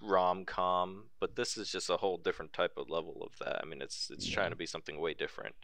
rom 0.00 0.44
com, 0.44 1.10
but 1.20 1.34
this 1.36 1.56
is 1.56 1.70
just 1.70 1.88
a 1.90 1.96
whole 1.96 2.16
different 2.18 2.52
type 2.52 2.72
of 2.76 2.90
level 2.90 3.22
of 3.22 3.36
that. 3.38 3.60
I 3.62 3.66
mean, 3.66 3.80
it's 3.82 4.10
it's 4.10 4.28
Yeah. 4.28 4.34
trying 4.34 4.50
to 4.50 4.56
be 4.56 4.66
something 4.66 5.00
way 5.00 5.14
different. 5.14 5.54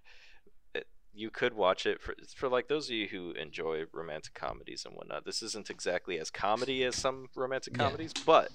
It, 0.75 0.89
you 1.12 1.31
could 1.31 1.55
watch 1.55 1.87
it 1.87 2.01
for 2.01 2.14
for 2.37 2.49
like 2.49 2.68
those 2.68 2.89
of 2.89 2.95
you 2.97 3.09
who 3.09 3.33
enjoy 3.33 3.85
romantic 3.93 4.35
comedies 4.35 4.85
and 4.85 4.95
whatnot. 4.95 5.25
This 5.25 5.43
isn't 5.43 5.68
exactly 5.71 6.18
as 6.18 6.31
comedy 6.31 6.85
as 6.85 6.97
some 6.97 7.29
romantic 7.35 7.75
Yeah. 7.77 7.85
comedies, 7.85 8.12
but 8.14 8.51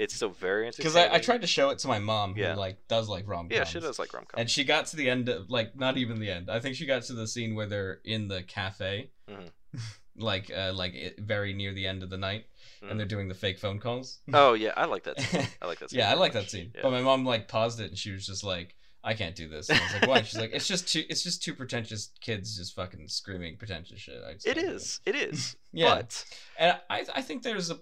it's 0.00 0.14
so 0.16 0.28
very 0.30 0.66
interesting. 0.66 0.84
Because. 0.90 0.96
I, 0.96 1.14
I 1.14 1.18
tried 1.18 1.42
to 1.42 1.46
show 1.46 1.70
it 1.70 1.78
to 1.80 1.88
my 1.88 1.98
mom, 1.98 2.34
who 2.34 2.40
Yeah. 2.40 2.54
like 2.56 2.88
does 2.88 3.08
like 3.08 3.28
rom 3.28 3.48
coms. 3.48 3.52
Yeah, 3.56 3.64
she 3.64 3.80
does 3.80 3.98
like 3.98 4.12
rom 4.12 4.24
com. 4.26 4.40
And 4.40 4.50
she 4.50 4.64
got 4.64 4.86
to 4.86 4.96
the 4.96 5.08
end 5.10 5.28
of 5.28 5.50
like 5.50 5.76
not 5.76 5.96
even 5.96 6.18
the 6.20 6.30
end. 6.30 6.50
I 6.50 6.60
think 6.60 6.76
she 6.76 6.86
got 6.86 7.02
to 7.04 7.12
the 7.12 7.26
scene 7.26 7.54
where 7.54 7.66
they're 7.66 8.00
in 8.04 8.28
the 8.28 8.42
cafe, 8.42 9.10
Mhm. 9.30 9.50
like 10.16 10.50
uh, 10.54 10.72
like 10.74 10.94
it, 10.94 11.18
very 11.20 11.52
near 11.52 11.72
the 11.72 11.86
end 11.86 12.02
of 12.02 12.10
the 12.10 12.18
night, 12.18 12.46
Mhm. 12.82 12.90
and 12.90 12.98
they're 13.00 13.06
doing 13.06 13.28
the 13.28 13.34
fake 13.34 13.58
phone 13.58 13.78
calls. 13.78 14.18
Oh 14.34 14.54
yeah, 14.54 14.72
I 14.76 14.86
like 14.86 15.04
that. 15.04 15.20
Scene. 15.20 15.46
I 15.62 15.66
like 15.66 15.78
that. 15.80 15.90
Scene 15.90 15.98
yeah, 16.00 16.06
I 16.06 16.10
very 16.10 16.20
like 16.20 16.34
much. 16.34 16.44
that 16.44 16.50
scene. 16.50 16.72
Yeah. 16.74 16.80
But 16.82 16.90
my 16.92 17.02
mom 17.02 17.24
like 17.24 17.48
paused 17.48 17.80
it 17.80 17.90
and 17.90 17.98
she 17.98 18.10
was 18.10 18.26
just 18.26 18.42
like, 18.44 18.74
"I 19.04 19.14
can't 19.14 19.34
do 19.36 19.48
this." 19.48 19.68
And 19.70 19.78
I 19.78 19.82
was 19.84 19.92
like, 19.94 20.06
"Why?" 20.08 20.22
She's 20.22 20.38
like, 20.40 20.50
"It's 20.52 20.66
just 20.68 20.88
two. 20.88 21.04
It's 21.08 21.22
just 21.22 21.42
two 21.42 21.54
pretentious 21.54 22.10
kids 22.20 22.56
just 22.56 22.74
fucking 22.74 23.08
screaming 23.08 23.56
pretentious 23.56 23.98
shit." 24.00 24.20
I 24.26 24.34
just 24.34 24.46
it 24.46 24.54
can't 24.56 24.66
do 24.68 24.74
is. 24.74 25.00
It 25.06 25.14
is. 25.14 25.56
Yeah. 25.72 25.94
But 25.96 26.24
And 26.58 26.76
I 26.90 27.04
I 27.14 27.22
think 27.22 27.42
there's 27.42 27.70
a 27.70 27.78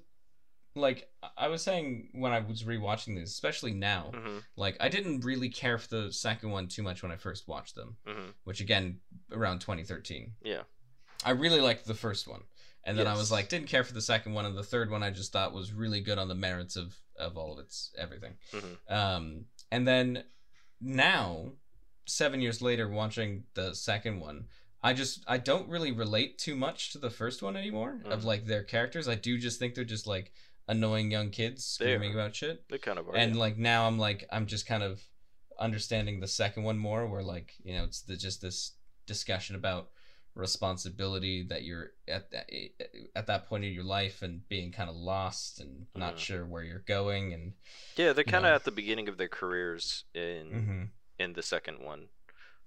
like 0.79 1.09
I 1.37 1.49
was 1.49 1.63
saying 1.63 2.11
when 2.13 2.33
I 2.33 2.41
was 2.41 2.63
rewatching 2.65 3.17
these, 3.17 3.31
especially 3.31 3.73
now, 3.75 4.11
mhm, 4.15 4.43
like 4.57 4.77
I 4.81 4.89
didn't 4.89 5.21
really 5.21 5.49
care 5.49 5.79
for 5.79 5.89
the 5.89 6.13
second 6.13 6.51
one 6.51 6.69
too 6.69 6.83
much 6.83 7.03
when 7.03 7.13
I 7.13 7.17
first 7.17 7.49
watched 7.49 7.75
them, 7.75 7.97
mhm. 8.07 8.33
which 8.45 8.61
again 8.61 9.01
around 9.33 9.61
2013. 9.61 10.35
Yeah. 10.43 10.63
I 11.25 11.31
really 11.31 11.61
liked 11.61 11.85
the 11.87 11.95
first 11.95 12.29
one. 12.29 12.43
And 12.85 12.97
then 12.99 13.07
I 13.07 13.15
was 13.15 13.31
like 13.31 13.49
didn't 13.49 13.69
care 13.69 13.85
for 13.85 13.93
the 13.93 14.01
second 14.01 14.33
one 14.35 14.47
and 14.47 14.57
the 14.57 14.63
third 14.63 14.91
one 14.91 15.03
I 15.03 15.11
just 15.11 15.33
thought 15.33 15.53
was 15.53 15.73
really 15.73 16.01
good 16.01 16.19
on 16.19 16.29
the 16.29 16.35
merits 16.35 16.77
of 16.77 16.97
of 17.17 17.37
all 17.37 17.53
of 17.53 17.59
its 17.59 17.93
everything. 17.99 18.39
Mhm. 18.53 18.91
Um 18.91 19.45
and 19.71 19.87
then 19.87 20.25
now 20.81 21.53
7 22.07 22.41
years 22.41 22.63
later 22.63 22.89
watching 22.89 23.45
the 23.55 23.75
second 23.75 24.21
one 24.21 24.49
I 24.81 24.93
just 24.95 25.25
I 25.27 25.39
don't 25.39 25.69
really 25.69 25.91
relate 25.91 26.39
too 26.39 26.55
much 26.55 26.93
to 26.93 26.99
the 26.99 27.11
first 27.11 27.43
one 27.43 27.57
anymore 27.57 28.01
of 28.05 28.21
Mhm. 28.23 28.25
like 28.25 28.45
their 28.47 28.63
characters. 28.63 29.09
I 29.09 29.17
do 29.17 29.37
just 29.37 29.59
think 29.59 29.75
they're 29.75 29.85
just 29.85 30.07
like 30.07 30.33
annoying 30.69 31.11
young 31.11 31.31
kids 31.31 31.65
screaming 31.65 32.13
about 32.13 32.37
shit 32.37 32.65
They 32.69 32.79
kind 32.79 32.99
of 32.99 33.09
are. 33.09 33.17
and 33.17 33.35
yeah. 33.35 33.41
like 33.41 33.57
now 33.59 33.87
i'm 33.87 33.99
like 33.99 34.27
i'm 34.31 34.47
just 34.47 34.67
kind 34.67 34.83
of 34.83 35.03
understanding 35.59 36.21
the 36.21 36.29
second 36.29 36.63
one 36.63 36.79
more 36.79 37.07
where 37.09 37.23
like 37.23 37.55
you 37.65 37.75
know 37.75 37.85
it's 37.85 38.03
the, 38.03 38.17
just 38.17 38.41
this 38.43 38.73
discussion 39.07 39.57
about 39.57 39.89
responsibility 40.35 41.45
that 41.49 41.63
you're 41.63 41.91
at 42.07 42.31
that 42.31 42.47
at 43.17 43.27
that 43.27 43.47
point 43.49 43.65
in 43.65 43.73
your 43.73 43.85
life 43.85 44.23
and 44.23 44.47
being 44.49 44.73
kind 44.73 44.89
of 44.91 44.97
lost 44.97 45.61
and 45.61 45.87
not 45.95 46.15
Mhm. 46.17 46.19
sure 46.19 46.47
where 46.47 46.63
you're 46.63 46.85
going 46.87 47.33
and 47.33 47.55
yeah, 47.97 48.13
they're 48.13 48.25
kind 48.25 48.47
of 48.47 48.53
at 48.55 48.65
the 48.65 48.71
beginning 48.71 49.09
of 49.09 49.17
their 49.19 49.29
careers 49.29 50.05
in 50.15 50.51
Mhm. 50.51 50.91
in 51.19 51.33
the 51.33 51.43
second 51.43 51.81
one, 51.81 52.09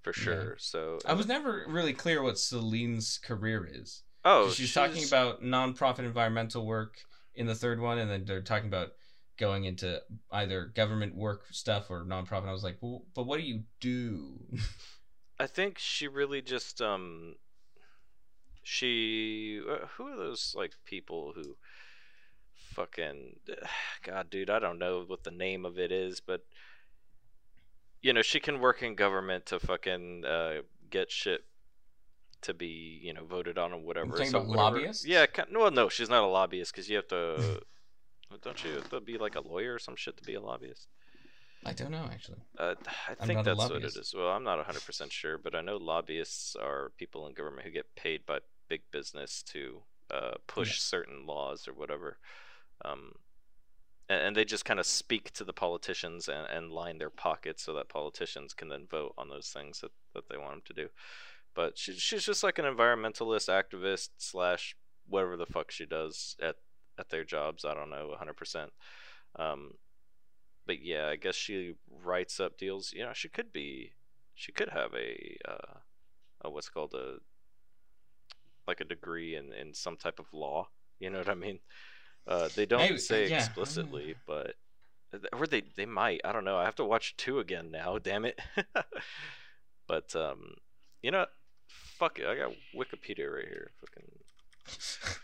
for 0.02 0.10
Yeah. 0.16 0.22
sure. 0.24 0.56
So 0.58 0.98
i 1.06 1.12
was 1.14 1.26
never 1.26 1.64
really 1.68 1.94
clear 1.94 2.22
what 2.22 2.38
celine's 2.38 3.18
career 3.18 3.64
is 3.70 4.02
oh, 4.24 4.50
she's, 4.50 4.72
talking 4.74 5.04
about 5.04 5.42
nonprofit 5.42 6.00
environmental 6.00 6.64
work 6.66 6.98
in 7.34 7.46
the 7.46 7.54
third 7.54 7.80
one 7.80 7.98
and 7.98 8.10
then 8.10 8.24
they're 8.24 8.42
talking 8.42 8.68
about 8.68 8.92
going 9.38 9.64
into 9.64 10.00
either 10.30 10.66
government 10.66 11.16
work 11.16 11.44
stuff 11.50 11.90
or 11.90 12.04
nonprofit. 12.04 12.48
I 12.48 12.52
was 12.52 12.64
like 12.64 12.78
well, 12.80 13.04
but 13.14 13.26
what 13.26 13.38
do 13.38 13.44
you 13.44 13.62
do? 13.80 14.38
I 15.38 15.46
think 15.46 15.78
she 15.78 16.06
really 16.06 16.42
just 16.42 16.80
um 16.80 17.36
she 18.62 19.60
uh, 19.68 19.86
who 19.96 20.06
are 20.06 20.16
those 20.16 20.54
like 20.56 20.72
people 20.84 21.32
who 21.34 21.56
fucking 22.54 23.36
god 24.04 24.30
dude 24.30 24.50
I 24.50 24.58
don't 24.58 24.78
know 24.78 25.04
what 25.06 25.24
the 25.24 25.30
name 25.30 25.64
of 25.64 25.78
it 25.78 25.90
is 25.90 26.20
but 26.20 26.42
you 28.00 28.12
know 28.12 28.22
she 28.22 28.40
can 28.40 28.60
work 28.60 28.82
in 28.82 28.94
government 28.94 29.46
to 29.46 29.58
fucking 29.58 30.24
uh, 30.24 30.62
get 30.90 31.10
shit 31.10 31.44
to 32.42 32.54
be 32.54 33.00
you 33.02 33.12
know 33.12 33.24
voted 33.24 33.58
on 33.58 33.72
or 33.72 33.78
whatever 33.80 34.16
So 34.16 34.24
about 34.38 34.46
whatever- 34.48 34.56
lobbyists? 34.80 35.06
yeah 35.06 35.26
well 35.52 35.70
no 35.70 35.88
she's 35.88 36.08
not 36.10 36.22
a 36.22 36.26
lobbyist 36.26 36.72
because 36.72 36.88
you 36.88 36.96
have 36.96 37.08
to 37.08 37.60
don't 38.42 38.64
you 38.64 38.72
have 38.72 38.90
to 38.90 39.00
be 39.00 39.18
like 39.18 39.34
a 39.36 39.40
lawyer 39.40 39.74
or 39.74 39.78
some 39.78 39.96
shit 39.96 40.16
to 40.16 40.22
be 40.24 40.34
a 40.34 40.40
lobbyist 40.40 40.88
i 41.64 41.72
don't 41.72 41.90
know 41.92 42.08
actually 42.12 42.38
uh, 42.58 42.74
I 43.20 43.26
think 43.26 43.44
that's 43.44 43.58
what 43.58 43.70
it 43.70 43.74
lobbyist. 43.84 44.14
Well, 44.16 44.28
I'm 44.28 44.44
not 44.44 44.58
100% 44.66 45.10
sure, 45.12 45.38
but 45.38 45.54
I 45.54 45.60
know 45.60 45.76
lobbyists 45.76 46.56
are 46.56 46.90
people 46.98 47.26
in 47.26 47.34
government 47.34 47.64
who 47.66 47.72
get 47.72 47.94
paid 47.94 48.26
by 48.26 48.38
big 48.68 48.82
business 48.90 49.42
to 49.44 49.82
uh, 50.10 50.32
push 50.46 50.80
certain 50.80 51.24
laws 51.26 51.66
or 51.68 51.72
whatever. 51.72 52.18
Um, 52.84 53.12
and, 54.08 54.20
and 54.26 54.36
they 54.36 54.44
just 54.44 54.64
kind 54.64 54.80
of 54.80 54.86
speak 54.86 55.32
to 55.34 55.44
the 55.44 55.52
politicians 55.52 56.28
and, 56.28 56.46
and 56.50 56.72
line 56.72 56.98
their 56.98 57.10
pockets 57.10 57.62
so 57.62 57.72
that 57.74 57.88
politicians 57.88 58.52
can 58.54 58.68
then 58.68 58.86
vote 58.90 59.14
on 59.16 59.28
those 59.28 59.48
things 59.48 59.80
that, 59.80 59.92
that 60.14 60.28
they 60.28 60.36
want 60.36 60.50
them 60.52 60.62
to 60.66 60.74
do. 60.74 60.88
But 61.54 61.78
she, 61.78 61.92
she's 61.94 62.24
just 62.24 62.42
like 62.42 62.58
an 62.58 62.64
environmentalist, 62.64 63.48
activist, 63.48 64.10
slash 64.16 64.76
whatever 65.06 65.36
the 65.36 65.46
fuck 65.46 65.70
she 65.70 65.84
does 65.84 66.36
at, 66.40 66.56
at 66.98 67.10
their 67.10 67.24
jobs. 67.24 67.64
I 67.64 67.74
don't 67.74 67.90
know 67.90 68.14
100%. 68.20 68.68
Um, 69.36 69.72
but 70.66 70.82
yeah, 70.82 71.08
I 71.08 71.16
guess 71.16 71.34
she 71.34 71.74
writes 71.90 72.40
up 72.40 72.56
deals. 72.56 72.92
You 72.92 73.04
know, 73.04 73.12
she 73.12 73.28
could 73.28 73.52
be, 73.52 73.92
she 74.34 74.52
could 74.52 74.70
have 74.70 74.94
a, 74.94 75.36
uh, 75.46 75.78
a 76.42 76.50
what's 76.50 76.68
called 76.68 76.94
a, 76.94 77.16
like 78.66 78.80
a 78.80 78.84
degree 78.84 79.34
in 79.34 79.52
in 79.52 79.74
some 79.74 79.96
type 79.96 80.18
of 80.18 80.32
law. 80.32 80.68
You 80.98 81.10
know 81.10 81.18
what 81.18 81.28
I 81.28 81.34
mean? 81.34 81.58
Uh, 82.26 82.48
they 82.54 82.66
don't 82.66 82.80
Maybe, 82.80 82.98
say 82.98 83.28
yeah. 83.28 83.38
explicitly, 83.38 84.14
but 84.26 84.54
or 85.32 85.46
they 85.46 85.62
they 85.76 85.86
might. 85.86 86.20
I 86.24 86.32
don't 86.32 86.44
know. 86.44 86.56
I 86.56 86.64
have 86.64 86.76
to 86.76 86.84
watch 86.84 87.16
two 87.16 87.38
again 87.40 87.70
now. 87.70 87.98
Damn 88.02 88.24
it. 88.24 88.40
but 89.88 90.14
um, 90.14 90.54
you 91.02 91.10
know, 91.10 91.26
fuck 92.02 92.18
it. 92.18 92.26
I 92.26 92.34
got 92.34 92.52
Wikipedia 92.74 93.32
right 93.32 93.46
here. 93.48 93.70
Fucking. 93.80 95.18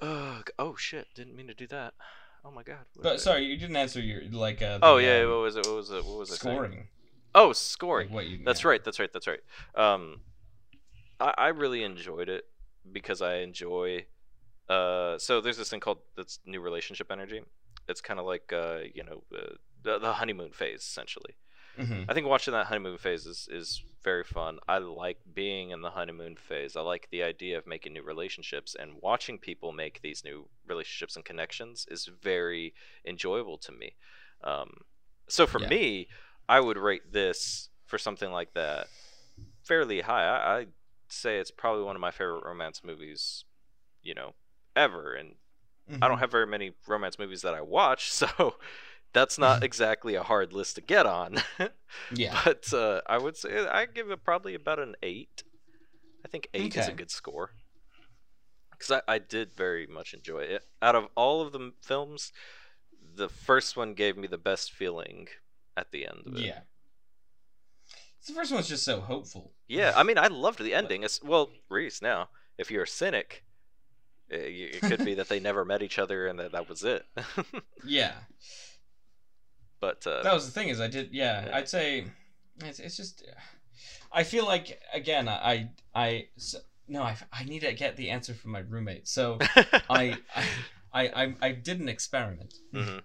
Ugh. 0.00 0.50
Oh 0.58 0.76
shit! 0.76 1.06
Didn't 1.14 1.36
mean 1.36 1.46
to 1.48 1.54
do 1.54 1.66
that. 1.68 1.94
Oh 2.44 2.50
my 2.50 2.62
god. 2.62 2.86
what 2.94 3.02
but 3.02 3.14
it? 3.16 3.20
sorry 3.20 3.44
you 3.44 3.56
didn't 3.56 3.76
answer 3.76 4.00
your 4.00 4.22
like 4.32 4.62
uh 4.62 4.78
Oh 4.82 4.96
yeah, 4.96 5.20
um, 5.20 5.30
what 5.30 5.40
was 5.40 5.56
it? 5.56 5.66
What 5.66 5.76
was 5.76 5.90
it? 5.90 6.04
What 6.04 6.18
was 6.18 6.32
I 6.32 6.36
saying? 6.36 6.56
scoring 6.56 6.88
Oh, 7.34 7.52
scoring. 7.52 8.08
like 8.08 8.14
what 8.14 8.26
you 8.26 8.38
That's 8.44 8.64
yeah. 8.64 8.70
right. 8.70 8.84
That's 8.84 8.98
right. 8.98 9.10
That's 9.12 9.26
right. 9.26 9.40
Um, 9.74 10.20
I, 11.20 11.34
I 11.38 11.48
really 11.48 11.82
enjoyed 11.82 12.28
it 12.28 12.44
because 12.90 13.22
I 13.22 13.36
enjoy. 13.36 14.06
Uh, 14.68 15.18
so 15.18 15.40
there's 15.40 15.56
this 15.56 15.70
thing 15.70 15.80
called 15.80 15.98
that's 16.16 16.40
new 16.46 16.60
relationship 16.60 17.10
energy. 17.10 17.42
It's 17.88 18.00
kind 18.00 18.18
of 18.18 18.26
like 18.26 18.52
uh, 18.52 18.80
you 18.94 19.04
know, 19.04 19.22
uh, 19.34 19.54
the, 19.82 19.98
the 19.98 20.12
honeymoon 20.14 20.52
phase 20.52 20.80
essentially. 20.80 21.36
Mhm. 21.76 22.08
I 22.08 22.14
think 22.14 22.26
watching 22.26 22.52
that 22.52 22.66
honeymoon 22.66 22.98
phase 22.98 23.26
is, 23.26 23.48
is 23.50 23.82
very 24.02 24.24
fun. 24.24 24.58
I 24.68 24.78
like 24.78 25.18
being 25.32 25.70
in 25.70 25.80
the 25.82 25.90
honeymoon 25.90 26.36
phase. 26.36 26.76
I 26.76 26.80
like 26.80 27.08
the 27.10 27.22
idea 27.22 27.58
of 27.58 27.66
making 27.66 27.92
new 27.92 28.02
relationships 28.02 28.74
and 28.74 29.00
watching 29.00 29.38
people 29.38 29.72
make 29.72 30.00
these 30.02 30.24
new 30.24 30.48
relationships 30.66 31.16
and 31.16 31.24
connections 31.24 31.86
is 31.88 32.06
very 32.06 32.74
enjoyable 33.06 33.58
to 33.58 33.72
me. 33.72 33.96
Um, 34.42 34.70
so 35.28 35.46
for 35.46 35.58
Yeah. 35.58 35.68
me, 35.68 36.08
I 36.48 36.60
would 36.60 36.76
rate 36.76 37.12
this 37.12 37.70
for 37.86 37.98
something 37.98 38.32
like 38.32 38.54
that 38.54 38.88
fairly 39.64 40.00
high. 40.00 40.24
I, 40.26 40.58
I'd 40.58 40.72
say 41.08 41.38
it's 41.38 41.50
probably 41.50 41.84
one 41.84 41.96
of 41.96 42.00
my 42.00 42.10
favorite 42.10 42.44
romance 42.44 42.82
movies, 42.84 43.44
you 44.02 44.14
know, 44.14 44.34
ever. 44.76 45.14
And 45.14 45.36
I 46.00 46.08
Mhm. 46.08 46.08
don't 46.08 46.18
have 46.18 46.30
very 46.30 46.46
many 46.46 46.72
romance 46.86 47.18
movies 47.18 47.42
that 47.42 47.54
I 47.54 47.60
watch, 47.62 48.12
so 48.12 48.56
that's 49.12 49.38
not 49.38 49.62
exactly 49.64 50.14
a 50.14 50.22
hard 50.22 50.52
list 50.52 50.76
to 50.76 50.80
get 50.80 51.06
on. 51.06 51.36
yeah 52.14 52.40
but 52.44 52.72
uh, 52.72 53.00
I 53.06 53.18
would 53.18 53.36
say 53.36 53.66
I 53.66 53.86
give 53.86 54.10
it 54.10 54.24
probably 54.24 54.54
about 54.54 54.78
an 54.78 54.94
eight. 55.02 55.42
I 56.24 56.28
think 56.28 56.48
eight 56.54 56.76
is 56.76 56.88
a 56.88 56.92
good 56.92 57.10
score 57.10 57.50
because 58.70 59.02
I, 59.08 59.14
I 59.14 59.18
did 59.18 59.52
very 59.54 59.86
much 59.86 60.14
enjoy 60.14 60.40
it. 60.40 60.64
Out 60.80 60.94
of 60.94 61.08
all 61.14 61.40
of 61.42 61.52
the 61.52 61.72
films, 61.82 62.32
the 63.14 63.28
first 63.28 63.76
one 63.76 63.94
gave 63.94 64.16
me 64.16 64.26
the 64.28 64.38
best 64.38 64.72
feeling 64.72 65.28
at 65.76 65.90
the 65.90 66.06
end 66.06 66.22
of 66.26 66.36
it. 66.36 66.42
yeah 66.42 66.60
the 68.26 68.32
first 68.34 68.52
one's 68.52 68.68
just 68.68 68.84
so 68.84 69.00
hopeful 69.00 69.52
Yeah, 69.66 69.92
I 69.96 70.02
mean, 70.04 70.16
I 70.18 70.28
loved 70.28 70.60
the 70.60 70.74
ending. 70.80 71.02
It's, 71.02 71.20
well, 71.22 71.50
Reese, 71.68 72.00
now, 72.00 72.28
if 72.56 72.70
you're 72.70 72.84
a 72.84 72.88
cynic, 72.88 73.42
uh, 74.32 74.36
y- 74.38 74.70
it 74.74 74.80
could 74.80 75.04
be 75.04 75.14
that 75.14 75.28
they 75.28 75.40
never 75.40 75.64
met 75.64 75.82
each 75.82 75.98
other 75.98 76.28
and 76.28 76.38
that 76.38 76.52
that 76.52 76.68
was 76.68 76.84
it. 76.84 77.04
yeah 77.84 78.12
but 79.82 80.06
uh, 80.06 80.22
that 80.22 80.32
was 80.32 80.46
the 80.46 80.52
thing 80.52 80.68
is 80.68 80.80
I 80.80 80.88
did 80.88 81.10
yeah, 81.12 81.46
Yeah. 81.46 81.56
I'd 81.56 81.68
say 81.68 82.06
it's, 82.64 82.78
it's 82.78 82.96
just 82.96 83.22
I 84.10 84.22
feel 84.22 84.46
like 84.46 84.80
again 84.94 85.28
I 85.28 85.68
I 85.94 86.28
no, 86.88 87.02
I, 87.02 87.16
I 87.32 87.44
need 87.44 87.60
to 87.60 87.72
get 87.72 87.96
the 87.96 88.10
answer 88.10 88.34
from 88.34 88.50
my 88.52 88.58
roommate. 88.60 89.08
So 89.08 89.38
I, 89.90 90.18
I, 90.92 91.06
I, 91.08 91.34
I, 91.40 91.52
did 91.52 91.80
an 91.80 91.88
experiment, 91.88 92.54
hmm 92.72 92.98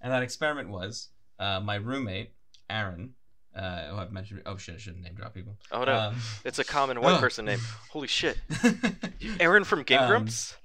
and 0.00 0.12
that 0.12 0.22
experiment 0.22 0.70
was 0.70 1.10
uh, 1.38 1.60
my 1.60 1.76
roommate 1.76 2.32
Aaron. 2.68 3.14
Uh, 3.54 3.88
who 3.88 3.96
I've 3.96 4.12
mentioned. 4.12 4.42
Oh 4.46 4.56
shit! 4.56 4.76
I 4.76 4.78
shouldn't 4.78 5.02
name 5.02 5.14
drop 5.14 5.34
people. 5.34 5.56
Oh 5.72 5.82
no, 5.84 5.96
Um, 5.98 6.16
it's 6.44 6.58
a 6.60 6.64
common 6.64 7.00
white 7.00 7.14
Ugh. 7.14 7.20
person 7.20 7.44
name. 7.44 7.58
Holy 7.90 8.06
shit, 8.06 8.38
Aaron 9.40 9.64
from 9.64 9.82
Game 9.82 10.00
Um, 10.00 10.08
Grumps. 10.08 10.56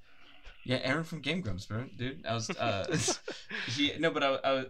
yeah, 0.63 0.79
Aaron 0.83 1.03
from 1.03 1.19
Game 1.21 1.41
Grumps, 1.41 1.65
bro, 1.65 1.85
dude. 1.97 2.23
I 2.25 2.33
was. 2.35 2.49
Uh, 2.51 2.85
he 3.67 3.93
no, 3.99 4.11
but 4.11 4.23
I, 4.23 4.37
I, 4.43 4.65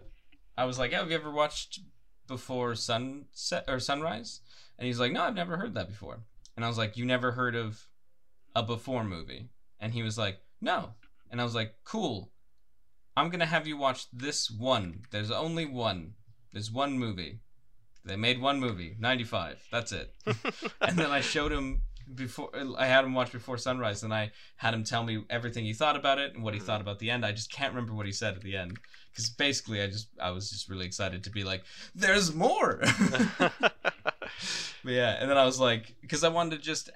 I 0.56 0.64
was 0.64 0.78
like, 0.78 0.92
oh, 0.92 0.96
have 0.96 1.10
you 1.10 1.16
ever 1.16 1.30
watched 1.30 1.80
before 2.26 2.74
sunset 2.74 3.64
or 3.68 3.78
sunrise? 3.78 4.40
And 4.78 4.86
he's 4.86 5.00
like, 5.00 5.12
no, 5.12 5.22
I've 5.22 5.34
never 5.34 5.56
heard 5.56 5.74
that 5.74 5.88
before. 5.88 6.20
And 6.56 6.64
I 6.64 6.68
was 6.68 6.78
like, 6.78 6.96
you 6.96 7.04
never 7.04 7.32
heard 7.32 7.54
of 7.54 7.88
a 8.54 8.62
before 8.62 9.04
movie? 9.04 9.50
And 9.78 9.92
he 9.92 10.02
was 10.02 10.16
like, 10.16 10.38
no. 10.60 10.94
And 11.30 11.40
I 11.40 11.44
was 11.44 11.54
like, 11.54 11.74
cool. 11.84 12.32
I'm 13.16 13.30
gonna 13.30 13.46
have 13.46 13.66
you 13.66 13.76
watch 13.76 14.06
this 14.12 14.50
one. 14.50 15.02
There's 15.10 15.30
only 15.30 15.66
one. 15.66 16.14
There's 16.52 16.70
one 16.70 16.98
movie. 16.98 17.40
They 18.04 18.16
made 18.16 18.40
one 18.40 18.60
movie, 18.60 18.96
95. 18.98 19.62
That's 19.72 19.92
it. 19.92 20.14
and 20.80 20.96
then 20.96 21.10
I 21.10 21.20
showed 21.20 21.52
him 21.52 21.82
before 22.14 22.50
I 22.78 22.86
had 22.86 23.04
him 23.04 23.14
watch 23.14 23.32
Before 23.32 23.58
Sunrise, 23.58 24.02
and 24.02 24.14
I 24.14 24.30
had 24.56 24.74
him 24.74 24.84
tell 24.84 25.02
me 25.02 25.24
everything 25.28 25.64
he 25.64 25.72
thought 25.72 25.96
about 25.96 26.18
it 26.18 26.34
and 26.34 26.42
what 26.42 26.54
he 26.54 26.60
thought 26.60 26.80
about 26.80 26.98
the 26.98 27.10
end. 27.10 27.24
I 27.24 27.32
just 27.32 27.50
can't 27.50 27.72
remember 27.74 27.94
what 27.94 28.06
he 28.06 28.12
said 28.12 28.34
at 28.36 28.42
the 28.42 28.56
end 28.56 28.78
because 29.10 29.28
basically, 29.30 29.82
I 29.82 29.88
just 29.88 30.08
I 30.20 30.30
was 30.30 30.50
just 30.50 30.68
really 30.68 30.86
excited 30.86 31.24
to 31.24 31.30
be 31.30 31.44
like, 31.44 31.64
"There's 31.94 32.34
more." 32.34 32.82
But 34.84 34.92
yeah, 34.92 35.16
and 35.20 35.28
then 35.28 35.36
I 35.36 35.44
was 35.44 35.58
like, 35.58 35.96
because 36.00 36.22
I 36.22 36.28
wanted 36.28 36.56
to 36.56 36.62
just 36.62 36.90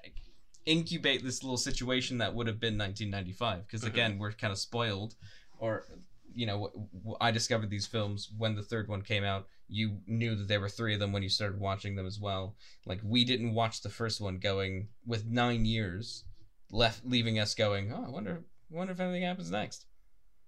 incubate 0.65 1.23
this 1.23 1.43
little 1.43 1.57
situation 1.57 2.19
that 2.19 2.33
would 2.33 2.47
have 2.47 2.59
been 2.59 2.77
1995. 2.77 3.67
Because 3.67 3.81
Mhm. 3.81 3.87
again, 3.87 4.17
we're 4.19 4.31
kind 4.31 4.51
of 4.53 4.57
spoiled, 4.59 5.15
or 5.59 5.85
you 6.33 6.45
know, 6.45 6.71
I 7.19 7.31
discovered 7.31 7.69
these 7.69 7.85
films 7.85 8.29
when 8.37 8.55
the 8.55 8.63
third 8.63 8.87
one 8.87 9.01
came 9.01 9.25
out. 9.25 9.47
You 9.73 10.01
knew 10.05 10.35
that 10.35 10.49
there 10.49 10.59
were 10.59 10.67
three 10.69 10.93
of 10.93 10.99
them 10.99 11.13
when 11.13 11.23
you 11.23 11.29
started 11.29 11.59
watching 11.59 11.95
them 11.95 12.05
as 12.05 12.19
well. 12.19 12.55
Like 12.85 12.99
we 13.03 13.23
didn't 13.23 13.53
watch 13.53 13.81
the 13.81 13.89
first 13.89 14.19
one 14.19 14.37
going 14.37 14.89
with 15.05 15.25
nine 15.25 15.63
years 15.65 16.25
left, 16.69 17.05
leaving 17.05 17.39
us 17.39 17.55
going, 17.55 17.93
oh, 17.93 18.03
I 18.05 18.09
wonder, 18.09 18.43
wonder 18.69 18.91
if 18.91 18.99
anything 18.99 19.23
happens 19.23 19.49
next 19.49 19.85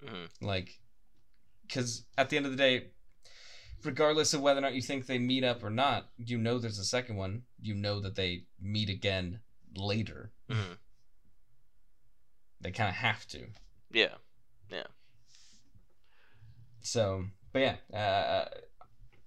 Mhm. 0.04 0.28
like 0.42 0.80
because 1.66 2.04
at 2.18 2.30
the 2.30 2.36
end 2.38 2.46
of 2.46 2.52
the 2.52 2.58
day 2.58 2.88
regardless 3.84 4.34
of 4.34 4.42
whether 4.42 4.58
or 4.60 4.62
not 4.62 4.74
you 4.74 4.82
think 4.82 5.06
they 5.06 5.18
meet 5.18 5.44
up 5.46 5.64
or 5.64 5.70
not 5.70 6.10
you 6.18 6.38
know 6.38 6.58
there's 6.60 6.80
a 6.80 6.84
second 6.86 7.16
one 7.16 7.44
you 7.62 7.74
know 7.74 8.00
that 8.02 8.16
they 8.16 8.46
meet 8.60 8.90
again 8.90 9.40
later 9.76 10.32
Mhm. 10.50 10.78
they 12.62 12.72
kind 12.72 12.90
of 12.90 12.96
have 12.96 13.26
to 13.28 13.48
Yeah. 13.92 14.16
Yeah. 14.70 14.88
so 16.82 17.26
but 17.54 17.60
yeah 17.60 17.76
uh, 17.98 18.46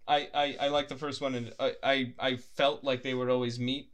I, 0.09 0.29
I 0.35 0.57
i 0.61 0.69
like 0.69 0.89
the 0.89 0.97
first 0.97 1.21
one 1.21 1.35
and 1.35 1.53
I, 1.59 1.73
I 1.83 2.15
i 2.19 2.37
felt 2.37 2.85
like 2.85 3.03
they 3.03 3.15
would 3.15 3.31
always 3.31 3.59
meet 3.59 3.93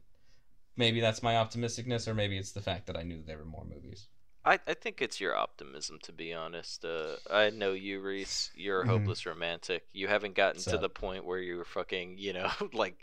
maybe 0.77 0.99
that's 1.01 1.23
my 1.23 1.33
optimisticness 1.35 2.07
or 2.07 2.13
maybe 2.13 2.37
it's 2.37 2.51
the 2.51 2.61
fact 2.61 2.87
that 2.87 2.97
i 2.97 3.03
knew 3.03 3.17
that 3.17 3.27
there 3.27 3.37
were 3.37 3.45
more 3.45 3.65
movies 3.65 4.07
I, 4.45 4.59
I 4.67 4.73
think 4.73 5.01
it's 5.01 5.21
your 5.21 5.37
optimism, 5.37 5.99
to 6.03 6.11
be 6.11 6.33
honest. 6.33 6.83
Uh, 6.83 7.15
I 7.31 7.49
know 7.49 7.71
you, 7.71 8.01
Reese. 8.01 8.51
You're 8.53 8.81
a 8.81 8.85
Mhm. 8.85 8.89
hopeless 8.89 9.25
romantic. 9.25 9.83
You 9.93 10.09
haven't 10.09 10.35
gotten 10.35 10.61
to 10.65 10.77
the 10.77 10.89
point 10.89 11.23
where 11.23 11.39
you're 11.39 11.63
fucking, 11.63 12.17
you 12.17 12.33
know, 12.33 12.51
like 12.73 12.95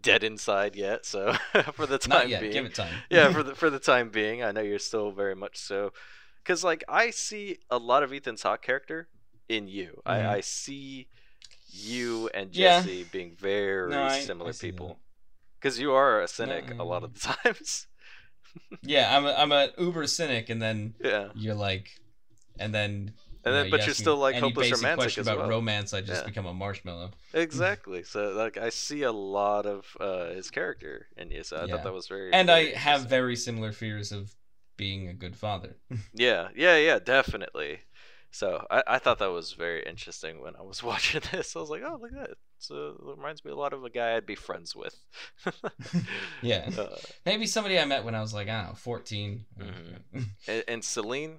dead 0.00 0.24
inside 0.24 0.74
yet. 0.74 1.06
So 1.06 1.32
for 1.74 1.86
the 1.86 1.98
time 1.98 2.30
being, 2.40 2.52
give 2.52 2.64
it 2.64 2.74
time 2.74 2.94
yeah, 3.10 3.30
for 3.30 3.44
the 3.44 3.54
for 3.54 3.70
the 3.70 3.78
time 3.78 4.08
being, 4.10 4.42
I 4.42 4.50
know 4.50 4.60
you're 4.60 4.80
still 4.80 5.12
very 5.12 5.36
much 5.36 5.56
so. 5.58 5.92
Because 6.42 6.64
like 6.64 6.82
I 6.88 7.10
see 7.10 7.58
a 7.70 7.78
lot 7.78 8.02
of 8.02 8.12
Ethan 8.12 8.36
Hawke's 8.42 8.66
character 8.66 9.08
in 9.48 9.68
you. 9.68 10.02
Mhm. 10.04 10.10
I, 10.10 10.36
I 10.36 10.40
see 10.40 11.06
you 11.70 12.28
and 12.34 12.54
Yeah. 12.54 12.80
Jesse 12.82 13.04
being 13.04 13.36
very 13.38 13.90
No, 13.90 14.02
I- 14.04 14.20
similar 14.20 14.50
I 14.50 14.52
people. 14.52 14.98
Because 15.60 15.78
you 15.78 15.92
are 15.92 16.20
a 16.22 16.28
cynic 16.28 16.72
a 16.78 16.84
lot 16.84 17.02
of 17.04 17.14
the 17.14 17.20
times. 17.44 17.86
yeah 18.82 19.16
i'm 19.16 19.26
a, 19.26 19.32
i'm 19.34 19.52
an 19.52 19.70
uber 19.78 20.06
cynic 20.06 20.48
and 20.48 20.60
then 20.62 20.94
yeah. 21.02 21.28
you're 21.34 21.54
like 21.54 21.90
and 22.58 22.72
then 22.74 23.12
And 23.44 23.54
then, 23.54 23.64
you 23.66 23.70
but 23.70 23.80
ask 23.80 23.86
you're 23.86 23.94
still 23.94 24.16
like 24.16 24.36
hopeless 24.36 24.68
basic 24.70 24.76
romantic 24.82 24.96
question 24.98 25.22
about 25.22 25.38
well. 25.38 25.48
romance 25.48 25.92
i 25.92 26.00
just 26.00 26.22
Yeah. 26.22 26.26
become 26.26 26.46
a 26.46 26.54
marshmallow 26.54 27.10
Exactly. 27.34 28.02
So 28.12 28.30
like 28.30 28.56
I 28.56 28.70
see 28.70 29.02
a 29.02 29.12
lot 29.12 29.66
of 29.66 29.96
uh, 30.00 30.28
his 30.30 30.50
character 30.50 31.06
in 31.16 31.30
you. 31.30 31.42
So 31.44 31.56
I 31.56 31.60
Yeah. 31.60 31.66
thought 31.74 31.84
that 31.84 31.92
was 31.92 32.08
very. 32.08 32.32
and 32.32 32.50
i 32.50 32.70
have 32.74 33.06
very 33.08 33.36
similar 33.36 33.72
fears 33.72 34.12
of 34.12 34.34
being 34.76 35.08
a 35.08 35.14
good 35.14 35.36
father 35.36 35.76
Yeah, 36.14 36.48
yeah, 36.56 36.76
yeah, 36.78 36.98
definitely. 36.98 37.80
So 38.30 38.66
I, 38.70 38.82
I 38.86 38.98
thought 38.98 39.18
that 39.20 39.32
was 39.32 39.52
very 39.52 39.82
interesting 39.84 40.40
when 40.40 40.54
I 40.56 40.62
was 40.62 40.82
watching 40.90 41.22
this. 41.32 41.56
I 41.56 41.60
was 41.60 41.70
like, 41.70 41.82
oh, 41.84 41.98
look 42.00 42.12
at 42.12 42.28
that. 42.28 42.36
So 42.58 42.88
it 42.88 43.16
reminds 43.16 43.44
me 43.44 43.50
a 43.50 43.56
lot 43.56 43.72
of 43.72 43.84
a 43.84 43.90
guy 43.90 44.16
I'd 44.16 44.26
be 44.26 44.34
friends 44.34 44.74
with. 44.76 44.96
yeah 46.42 46.68
uh, 46.78 46.96
maybe 47.24 47.46
somebody 47.46 47.78
i 47.78 47.84
met 47.84 48.04
when 48.04 48.14
i 48.14 48.20
was 48.20 48.34
like 48.34 48.48
i 48.48 48.60
don't 48.62 48.70
know 48.70 48.74
14 48.74 49.44
Mhm. 49.60 50.26
and, 50.48 50.64
and 50.68 50.84
Celine, 50.84 51.38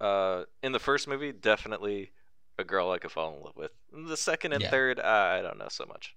uh, 0.00 0.44
in 0.62 0.72
the 0.72 0.78
first 0.78 1.08
movie, 1.08 1.32
definitely 1.32 2.12
a 2.58 2.64
girl 2.64 2.90
I 2.90 2.98
could 2.98 3.10
fall 3.12 3.34
in 3.36 3.42
love 3.42 3.56
with. 3.56 3.70
The 3.92 4.16
second 4.16 4.52
and 4.52 4.62
Yeah. 4.62 4.70
third, 4.70 5.00
I, 5.00 5.38
I 5.38 5.42
don't 5.42 5.58
know 5.58 5.68
so 5.70 5.86
much. 5.86 6.14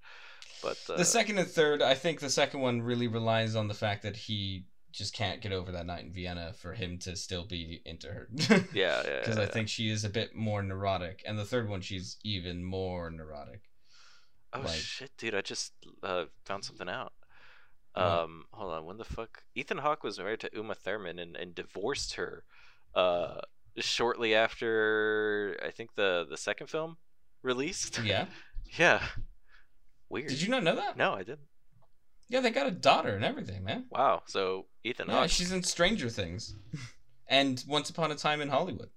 But 0.64 0.78
uh, 0.90 0.98
the 0.98 1.06
second 1.06 1.38
and 1.40 1.48
third 1.48 1.82
i 1.82 1.96
think 1.96 2.20
the 2.20 2.30
second 2.30 2.60
one 2.62 2.82
really 2.84 3.08
relies 3.08 3.56
on 3.56 3.68
the 3.68 3.74
fact 3.74 4.04
that 4.04 4.16
he 4.16 4.66
just 4.92 5.14
can't 5.14 5.42
get 5.42 5.52
over 5.52 5.72
that 5.72 5.86
night 5.86 6.04
in 6.04 6.12
vienna 6.12 6.54
for 6.54 6.74
him 6.74 6.98
to 7.00 7.16
still 7.16 7.46
be 7.46 7.82
into 7.86 8.08
her 8.08 8.28
yeah, 8.74 9.02
yeah, 9.06 9.20
because 9.20 9.38
yeah, 9.38 9.44
i 9.44 9.46
think 9.46 9.68
she 9.70 9.90
is 9.90 10.04
a 10.04 10.10
bit 10.10 10.36
more 10.36 10.62
neurotic 10.62 11.22
and 11.26 11.38
the 11.40 11.46
third 11.46 11.70
one 11.70 11.82
she's 11.82 12.18
even 12.24 12.64
more 12.64 13.10
neurotic 13.10 13.62
Oh 14.54 14.60
like- 14.60 14.72
shit, 14.76 15.12
dude! 15.18 15.34
I 15.34 15.40
just 15.40 15.72
uh, 16.04 16.26
found 16.44 16.66
something 16.66 16.90
out. 16.90 17.14
What? 17.94 18.06
Um, 18.06 18.44
hold 18.52 18.74
on. 18.74 18.84
When 18.86 18.98
the 18.98 19.06
fuck? 19.06 19.44
Ethan 19.56 19.78
Hawke 19.78 20.04
was 20.04 20.20
married 20.20 20.42
to 20.42 20.50
Uma 20.54 20.76
Thurman 20.76 21.20
and, 21.20 21.38
and 21.38 21.56
divorced 21.56 22.16
her, 22.16 22.44
uh, 22.94 23.40
shortly 23.78 24.36
after 24.36 25.58
I 25.66 25.72
think 25.72 25.96
the 25.96 26.28
the 26.30 26.36
second 26.36 26.68
film 26.68 26.98
released. 27.44 28.02
yeah 28.04 28.26
yeah. 28.78 29.02
Weird. 30.10 30.28
did 30.28 30.42
you 30.42 30.50
not 30.50 30.64
know 30.64 30.76
that 30.76 30.98
No, 30.98 31.14
I 31.14 31.20
didn't. 31.24 31.48
Yeah 32.32 32.40
they 32.40 32.50
got 32.50 32.66
a 32.68 32.72
daughter 32.72 33.14
and 33.16 33.24
everything 33.24 33.64
man 33.64 33.86
Wow. 33.92 34.24
So 34.26 34.66
Ethan 34.84 35.08
Yeah, 35.10 35.20
Hawke. 35.22 35.30
she's 35.30 35.52
in 35.52 35.62
Stranger 35.64 36.10
Things, 36.10 36.56
and 37.28 37.64
Once 37.68 37.90
Upon 37.92 38.12
a 38.12 38.16
Time 38.16 38.42
in 38.42 38.50
Hollywood. 38.50 38.90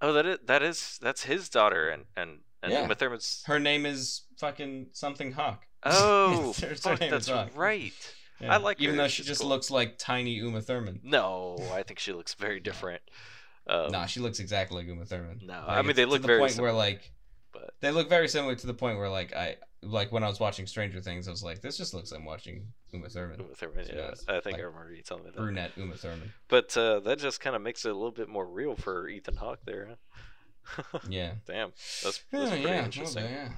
Oh, 0.00 0.12
that 0.12 0.26
is 0.26 0.38
that 0.46 0.62
is 0.62 0.98
that's 1.02 1.24
his 1.24 1.48
daughter 1.48 1.88
and 1.88 2.04
and 2.16 2.40
and 2.62 2.72
Yeah. 2.72 2.82
Uma 2.82 2.94
Thurman's. 2.94 3.42
Her 3.46 3.58
name 3.58 3.86
is 3.86 4.22
fucking 4.38 4.88
something 4.92 5.32
Hawke. 5.32 5.64
Oh, 5.84 6.50
It's 6.50 6.60
her- 6.60 6.70
it's 6.70 6.84
her 6.84 6.90
fuck, 6.90 7.00
name 7.00 7.10
that's 7.10 7.30
right. 7.54 7.92
Yeah. 8.40 8.54
I 8.54 8.56
like 8.58 8.80
even 8.80 8.96
her, 8.96 9.02
though 9.02 9.08
she 9.08 9.16
she's 9.22 9.26
just 9.26 9.40
cool. 9.40 9.48
looks 9.50 9.70
like 9.70 9.96
tiny 9.98 10.32
Uma 10.32 10.60
Thurman. 10.60 11.00
No, 11.02 11.56
I 11.72 11.82
think 11.82 11.98
she 11.98 12.12
looks 12.12 12.34
very 12.34 12.60
different. 12.60 13.02
Um, 13.68 13.90
nah, 13.92 14.06
she 14.06 14.20
looks 14.20 14.38
exactly 14.40 14.78
like 14.78 14.86
Uma 14.88 15.04
Thurman. 15.04 15.40
No, 15.44 15.54
Like, 15.66 15.68
I 15.68 15.82
mean, 15.82 15.90
it's 15.90 15.96
they 15.96 16.04
to 16.04 16.10
look 16.10 16.22
the 16.22 16.26
very 16.26 16.38
point 16.40 16.50
where 16.58 16.70
similar. 16.70 16.72
like 16.72 17.12
but 17.52 17.74
they 17.80 17.90
look 17.90 18.08
very 18.08 18.28
similar 18.28 18.54
to 18.54 18.66
the 18.66 18.74
point 18.74 18.98
where 18.98 19.08
like 19.08 19.34
I 19.34 19.56
like 19.82 20.10
when 20.12 20.24
I 20.24 20.28
was 20.28 20.40
watching 20.40 20.66
Stranger 20.66 21.00
Things, 21.00 21.28
I 21.28 21.30
was 21.30 21.42
like, 21.42 21.60
this 21.60 21.76
just 21.76 21.94
looks 21.94 22.10
like 22.10 22.20
I'm 22.20 22.26
watching 22.26 22.66
Uma 22.92 23.08
Thurman, 23.08 23.40
Uma 23.40 23.54
Thurman, 23.54 23.86
She 23.86 23.94
yeah. 23.94 24.10
I 24.28 24.40
think 24.40 24.46
Like, 24.54 24.56
I 24.56 24.64
remember 24.64 24.92
you 24.92 25.02
telling 25.02 25.24
me 25.24 25.30
that. 25.30 25.40
brunette 25.40 25.72
Uma 25.76 25.94
Thurman. 25.94 26.32
But 26.48 26.76
uh, 26.76 27.00
that 27.00 27.18
just 27.18 27.40
kind 27.40 27.54
of 27.54 27.62
makes 27.62 27.84
it 27.84 27.90
a 27.90 27.94
little 27.94 28.10
bit 28.12 28.28
more 28.28 28.46
real 28.46 28.74
for 28.76 29.08
Ethan 29.08 29.36
Hawke 29.36 29.60
there. 29.64 29.88
Huh? 30.64 30.98
Yeah. 31.08 31.32
Damn, 31.46 31.70
that's, 32.02 32.22
Yeah, 32.32 32.48
pretty 32.48 32.62
yeah, 32.62 32.84
interesting. 32.84 33.24
Yeah, 33.24 33.48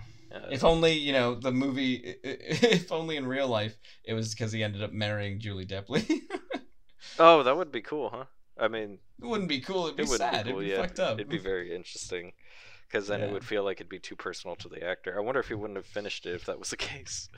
If 0.50 0.62
only 0.62 0.92
you 0.92 1.12
know 1.12 1.34
the 1.34 1.50
movie. 1.50 2.14
If 2.22 2.92
only 2.92 3.16
in 3.16 3.26
real 3.26 3.48
life 3.48 3.76
it 4.04 4.14
was 4.14 4.32
because 4.34 4.52
he 4.52 4.62
ended 4.62 4.82
up 4.82 4.92
marrying 4.92 5.40
Julie 5.40 5.66
Depley. 5.66 6.06
oh, 7.18 7.42
that 7.42 7.56
would 7.56 7.72
be 7.72 7.80
cool, 7.82 8.10
huh? 8.10 8.24
I 8.58 8.68
mean, 8.68 8.98
It 9.22 9.26
wouldn't 9.26 9.48
be 9.48 9.60
cool. 9.60 9.86
It'd 9.86 9.96
be 9.96 10.02
it 10.02 10.08
sad. 10.08 10.44
be 10.44 10.52
cool. 10.52 10.60
It'd 10.60 10.70
be 10.70 10.76
yeah, 10.76 10.82
fucked 10.82 11.00
up. 11.00 11.14
it'd 11.14 11.28
be 11.30 11.38
very 11.38 11.74
interesting. 11.74 12.32
Because 12.90 13.06
then 13.06 13.20
it 13.20 13.30
would 13.32 13.44
feel 13.44 13.62
like 13.62 13.76
it'd 13.76 13.88
be 13.88 14.00
too 14.00 14.16
personal 14.16 14.56
to 14.56 14.68
the 14.68 14.82
actor. 14.82 15.16
I 15.16 15.20
wonder 15.20 15.38
if 15.40 15.46
he 15.46 15.54
wouldn't 15.54 15.76
have 15.76 15.86
finished 15.86 16.26
it 16.26 16.34
if 16.34 16.46
that 16.46 16.58
was 16.58 16.70
the 16.70 16.76
case. 16.90 17.28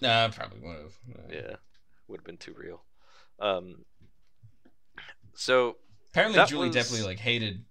Nah, 0.00 0.26
I 0.26 0.28
probably 0.28 0.60
would 0.60 0.76
have. 0.78 0.94
Yeah, 1.30 1.56
would 2.06 2.20
have 2.20 2.24
been 2.24 2.36
too 2.36 2.54
real. 2.56 2.84
Um, 3.40 3.84
so 5.34 5.76
Apparently, 6.12 6.44
Julie 6.46 6.68
was- 6.68 6.76
Depley 6.76 7.04
like 7.04 7.18
hated 7.18 7.64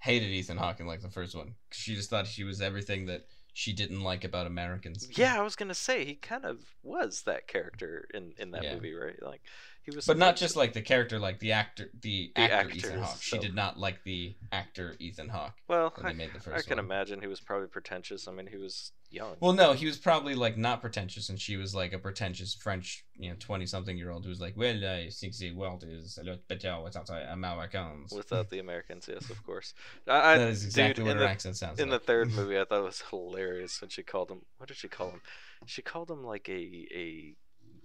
hated 0.00 0.28
Ethan 0.28 0.56
Hawke 0.56 0.80
in 0.80 0.86
like 0.86 1.00
the 1.02 1.10
first 1.10 1.34
one. 1.34 1.54
She 1.72 1.94
just 1.94 2.08
thought 2.10 2.26
she 2.26 2.44
was 2.44 2.60
everything 2.60 3.06
that 3.06 3.26
she 3.52 3.72
didn't 3.72 4.02
like 4.02 4.24
about 4.24 4.46
Americans. 4.46 5.08
yeah, 5.18 5.36
I 5.38 5.42
was 5.42 5.56
gonna 5.56 5.74
say 5.74 6.04
he 6.04 6.14
kind 6.14 6.44
of 6.44 6.60
was 6.82 7.22
that 7.22 7.48
character 7.48 8.08
in 8.14 8.32
in 8.38 8.52
that 8.52 8.62
Yeah. 8.62 8.74
movie, 8.74 8.94
right? 8.94 9.20
Like 9.22 9.42
He 9.88 9.96
was, 9.96 10.04
but 10.04 10.18
not 10.18 10.36
just 10.36 10.54
like 10.54 10.74
the 10.74 10.82
character, 10.82 11.18
like 11.18 11.38
the 11.38 11.52
actor, 11.52 11.88
the, 12.02 12.30
The 12.36 12.42
actor 12.42 12.70
Ethan 12.74 12.90
actor 12.90 13.00
Hawke. 13.00 13.22
She 13.22 13.38
did 13.38 13.54
not 13.54 13.78
like 13.78 14.04
the 14.04 14.36
actor 14.52 14.94
Ethan 14.98 15.30
Hawke 15.30 15.54
Well, 15.66 15.90
when 15.94 16.04
they 16.04 16.10
I, 16.10 16.26
made 16.28 16.30
the 16.34 16.54
I 16.54 16.60
can 16.60 16.76
one. 16.76 16.84
imagine 16.84 17.22
he 17.22 17.26
was 17.26 17.40
probably 17.40 17.68
pretentious. 17.68 18.28
I 18.28 18.32
mean, 18.32 18.48
he 18.48 18.58
was 18.58 18.92
young. 19.10 19.36
Well, 19.40 19.54
no, 19.54 19.72
he 19.72 19.86
was 19.86 19.96
probably 19.96 20.34
like 20.34 20.58
not 20.58 20.82
pretentious, 20.82 21.30
and 21.30 21.40
she 21.40 21.56
was 21.56 21.74
like 21.74 21.94
a 21.94 21.98
pretentious 21.98 22.54
French, 22.54 23.02
you 23.16 23.30
know, 23.30 23.36
twenty-something-year-old 23.40 24.24
who 24.24 24.28
was 24.28 24.42
like, 24.42 24.58
"Well, 24.58 24.84
I 24.84 25.08
think 25.10 25.34
the 25.38 25.52
world 25.52 25.84
is 25.88 26.18
a 26.18 26.24
lot 26.24 26.46
better 26.48 26.78
without 26.82 27.08
Americans." 27.08 28.12
Without 28.12 28.50
the 28.50 28.58
Americans, 28.58 29.08
yes, 29.10 29.30
of 29.30 29.42
course. 29.42 29.72
I, 30.06 30.34
I, 30.34 30.36
that 30.36 30.48
is 30.48 30.66
exactly 30.66 31.02
dude, 31.02 31.06
what 31.06 31.12
in 31.12 31.16
her 31.16 31.24
the, 31.24 31.30
accent 31.30 31.56
sounds 31.56 31.80
in 31.80 31.88
the 31.88 31.98
third 31.98 32.30
movie, 32.34 32.58
I 32.58 32.66
thought 32.66 32.80
it 32.80 32.84
was 32.84 33.04
hilarious 33.08 33.80
when 33.80 33.88
she 33.88 34.02
called 34.02 34.30
him. 34.30 34.42
What 34.58 34.68
did 34.68 34.76
she 34.76 34.88
call 34.88 35.12
him? 35.12 35.22
She 35.64 35.80
called 35.80 36.10
him 36.10 36.24
like 36.24 36.46
a 36.50 36.86
a 36.94 37.34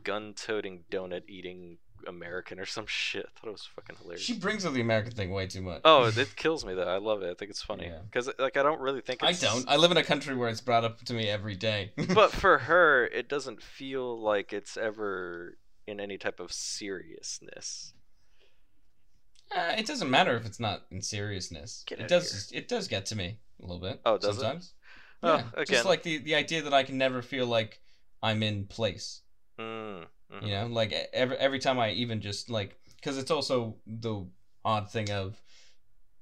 gun-toting, 0.04 0.84
donut-eating 0.92 1.78
American 2.08 2.60
or 2.60 2.66
some 2.66 2.86
shit. 2.88 3.26
I 3.36 3.40
thought 3.40 3.48
it 3.50 3.52
was 3.52 3.70
fucking 3.76 3.96
hilarious. 4.02 4.22
She 4.24 4.34
brings 4.38 4.66
up 4.66 4.74
the 4.74 4.82
American 4.82 5.12
thing 5.14 5.32
way 5.32 5.48
too 5.48 5.62
much. 5.62 5.82
Oh, 5.86 6.06
it 6.16 6.36
kills 6.36 6.66
me 6.66 6.74
though. 6.74 6.84
I 6.84 6.98
love 6.98 7.22
it. 7.24 7.32
I 7.32 7.34
think 7.34 7.52
it's 7.52 7.62
funny 7.62 7.86
Yeah. 7.86 8.00
because 8.06 8.30
like 8.40 8.58
I 8.58 8.64
don't 8.64 8.82
really 8.82 9.02
think 9.02 9.24
I 9.24 9.34
don't. 9.34 9.68
I 9.68 9.78
live 9.78 9.92
in 9.92 9.98
a 9.98 10.04
country 10.04 10.36
where 10.36 10.50
it's 10.50 10.62
brought 10.62 10.84
up 10.84 11.00
to 11.06 11.14
me 11.14 11.30
every 11.30 11.56
day. 11.56 11.92
but 12.14 12.32
for 12.32 12.60
her, 12.60 13.06
it 13.08 13.28
doesn't 13.30 13.62
feel 13.62 14.20
like 14.20 14.54
it's 14.54 14.78
ever 14.78 15.58
in 15.88 16.00
any 16.00 16.18
type 16.18 16.40
of 16.40 16.52
seriousness. 16.52 17.94
Uh, 19.56 19.74
it 19.78 19.86
doesn't 19.86 20.10
matter 20.10 20.36
if 20.36 20.46
it's 20.46 20.60
not 20.60 20.84
in 20.92 21.02
seriousness. 21.02 21.84
Get 21.86 22.00
it 22.00 22.08
does. 22.08 22.52
It 22.54 22.68
does 22.68 22.88
get 22.88 23.06
to 23.08 23.16
me 23.16 23.38
a 23.60 23.66
little 23.66 23.80
bit. 23.82 24.02
Oh, 24.06 24.18
does 24.18 24.38
it? 24.38 24.42
sometimes. 24.42 24.74
Oh, 25.22 25.36
yeah, 25.36 25.44
again. 25.54 25.66
just 25.68 25.86
like 25.86 26.04
the 26.04 26.18
the 26.18 26.36
idea 26.36 26.64
that 26.64 26.74
I 26.74 26.84
can 26.84 26.98
never 26.98 27.22
feel 27.22 27.46
like 27.46 27.80
I'm 28.22 28.42
in 28.42 28.66
place. 28.66 29.22
Mm, 29.60 30.06
mhm. 30.34 30.44
You 30.48 30.52
know, 30.54 30.68
like 30.68 30.94
every 31.14 31.38
every 31.38 31.60
time 31.60 31.80
I 31.80 31.92
even 31.92 32.22
just 32.22 32.50
like 32.50 32.78
because 32.96 33.18
it's 33.18 33.32
also 33.32 33.78
the 33.86 34.26
odd 34.66 34.90
thing 34.92 35.12
of 35.12 35.42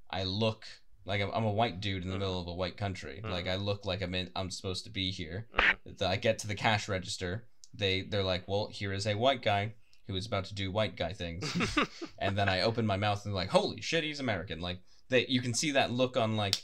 I 0.09 0.23
look 0.23 0.65
like 1.05 1.21
I'm, 1.21 1.31
I'm 1.33 1.45
a 1.45 1.51
white 1.51 1.79
dude 1.79 2.03
in 2.03 2.09
the 2.09 2.15
Mhm. 2.15 2.19
middle 2.19 2.41
of 2.41 2.47
a 2.47 2.53
white 2.53 2.77
country. 2.77 3.21
Mhm. 3.23 3.29
Like 3.31 3.47
I 3.47 3.55
look 3.55 3.85
like 3.85 4.01
I'm 4.01 4.13
in. 4.15 4.29
I'm 4.35 4.51
supposed 4.51 4.83
to 4.85 4.89
be 4.91 5.11
here. 5.11 5.47
Mhm. 5.55 6.01
I 6.01 6.15
get 6.17 6.39
to 6.39 6.47
the 6.47 6.55
cash 6.55 6.87
register. 6.89 7.47
They 7.73 8.01
they're 8.01 8.23
like, 8.23 8.47
well, 8.47 8.67
here 8.67 8.93
is 8.93 9.07
a 9.07 9.15
white 9.15 9.41
guy 9.41 9.73
who 10.07 10.15
is 10.15 10.25
about 10.25 10.45
to 10.45 10.53
do 10.55 10.71
white 10.71 10.95
guy 10.97 11.13
things. 11.13 11.43
and 12.19 12.37
then 12.37 12.49
I 12.49 12.61
open 12.61 12.85
my 12.85 12.97
mouth 12.97 13.25
and 13.25 13.33
like, 13.33 13.49
holy 13.49 13.81
shit, 13.81 14.03
he's 14.03 14.19
American. 14.19 14.59
Like 14.59 14.79
they, 15.09 15.25
you 15.27 15.41
can 15.41 15.53
see 15.53 15.71
that 15.71 15.91
look 15.91 16.17
on 16.17 16.35
like, 16.35 16.55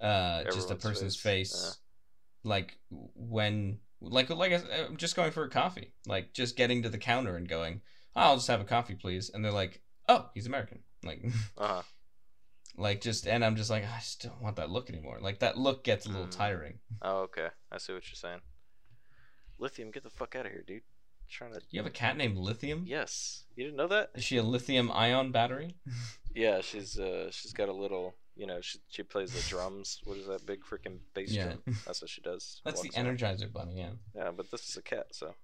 uh, 0.00 0.44
just 0.44 0.70
a 0.70 0.74
person's 0.76 1.16
face, 1.16 1.50
face, 1.52 1.76
like 2.44 2.78
when, 3.14 3.80
like, 4.00 4.30
like 4.30 4.52
I- 4.52 4.84
I'm 4.86 4.96
just 4.96 5.16
going 5.16 5.30
for 5.32 5.44
a 5.44 5.50
coffee, 5.50 5.92
like 6.06 6.32
just 6.32 6.56
getting 6.56 6.82
to 6.82 6.88
the 6.88 6.98
counter 6.98 7.36
and 7.36 7.48
going, 7.48 7.80
oh, 8.16 8.20
I'll 8.20 8.36
just 8.36 8.48
have 8.48 8.60
a 8.60 8.64
coffee, 8.64 8.94
please. 8.94 9.30
And 9.32 9.44
they're 9.44 9.52
like, 9.52 9.80
oh, 10.08 10.28
he's 10.34 10.46
American. 10.46 10.80
Like, 11.04 11.24
uh-huh. 11.58 11.82
like 12.76 13.00
just, 13.00 13.26
and 13.26 13.44
I'm 13.44 13.56
just 13.56 13.70
like, 13.70 13.84
I 13.84 13.98
just 13.98 14.22
don't 14.22 14.40
want 14.42 14.56
that 14.56 14.70
look 14.70 14.88
anymore. 14.90 15.18
Like 15.20 15.40
that 15.40 15.56
look 15.58 15.84
gets 15.84 16.06
a 16.06 16.10
little 16.10 16.26
Mm. 16.26 16.36
tiring. 16.36 16.78
Oh, 17.02 17.18
okay. 17.22 17.48
I 17.72 17.78
see 17.78 17.92
what 17.92 18.08
you're 18.08 18.14
saying. 18.16 18.40
Lithium, 19.58 19.90
get 19.90 20.04
the 20.04 20.10
fuck 20.10 20.34
out 20.36 20.46
of 20.46 20.52
here, 20.52 20.64
dude. 20.66 20.82
trying 21.28 21.52
to. 21.52 21.60
You 21.70 21.80
have 21.80 21.86
a 21.86 21.90
cat 21.90 22.16
named 22.16 22.36
Lithium. 22.38 22.84
Yes, 22.86 23.44
you 23.54 23.64
didn't 23.64 23.76
know 23.76 23.88
that? 23.88 24.10
Is 24.14 24.24
she 24.24 24.36
a 24.36 24.42
lithium 24.42 24.90
ion 24.92 25.32
battery? 25.32 25.74
Yeah, 26.34 26.60
she's 26.60 26.96
uh 27.00 27.30
she's 27.32 27.52
got 27.52 27.68
a 27.68 27.72
little. 27.72 28.14
You 28.38 28.46
know, 28.46 28.60
she 28.60 28.78
she 28.88 29.02
plays 29.02 29.32
the 29.32 29.46
drums. 29.50 30.00
What 30.04 30.16
is 30.16 30.28
that 30.28 30.46
big 30.46 30.60
freaking 30.62 30.98
bass 31.12 31.32
Yeah. 31.32 31.44
drum? 31.44 31.62
That's 31.86 32.00
what 32.00 32.08
she 32.08 32.20
does. 32.20 32.62
That's 32.64 32.80
the. 32.80 32.90
Energizer 32.90 33.52
Bunny. 33.52 33.78
Yeah. 33.78 33.90
Yeah, 34.14 34.30
but 34.34 34.50
this 34.50 34.68
is 34.68 34.76
a 34.76 34.82
cat, 34.82 35.08
so. 35.10 35.34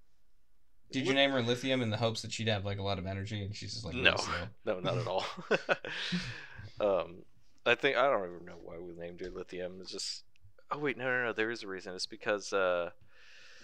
Did 0.92 1.06
you 1.08 1.12
name 1.14 1.32
her 1.32 1.42
Lithium 1.42 1.82
in 1.82 1.90
the 1.90 1.96
hopes 1.96 2.22
that 2.22 2.30
she'd 2.30 2.46
have 2.46 2.64
like 2.64 2.78
a 2.78 2.82
lot 2.82 3.00
of 3.00 3.06
energy 3.06 3.42
and 3.44 3.54
she's 3.54 3.72
just 3.72 3.84
like 3.84 3.96
No. 3.96 4.14
No, 4.64 4.78
not 4.78 4.96
at 4.98 5.08
all. 5.08 5.24
um, 6.80 7.24
I 7.66 7.74
think 7.74 7.96
I 7.96 8.08
don't 8.08 8.32
even 8.32 8.46
know 8.46 8.58
why 8.62 8.78
we 8.78 8.94
named 8.94 9.20
her 9.20 9.30
Lithium. 9.30 9.78
It's 9.80 9.90
just. 9.90 10.22
Oh 10.70 10.78
wait, 10.78 10.96
no, 10.96 11.04
no, 11.04 11.24
no. 11.24 11.32
There 11.32 11.50
is 11.50 11.64
a 11.64 11.66
reason. 11.66 11.94
It's 11.94 12.06
because 12.06 12.52
uh, 12.52 12.90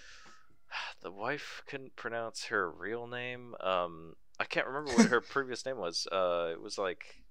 the 1.03 1.13
wife 1.13 1.63
couldn't 1.69 1.95
pronounce 1.95 2.47
her 2.47 2.69
real 2.69 3.07
name. 3.07 3.55
Um, 3.61 4.17
I 4.41 4.45
can't 4.45 4.67
remember 4.67 4.93
what 4.95 5.07
her 5.07 5.21
previous 5.21 5.65
name 5.65 5.79
was. 5.79 6.09
Uh, 6.11 6.49
it 6.51 6.61
was 6.61 6.79
like. 6.79 7.23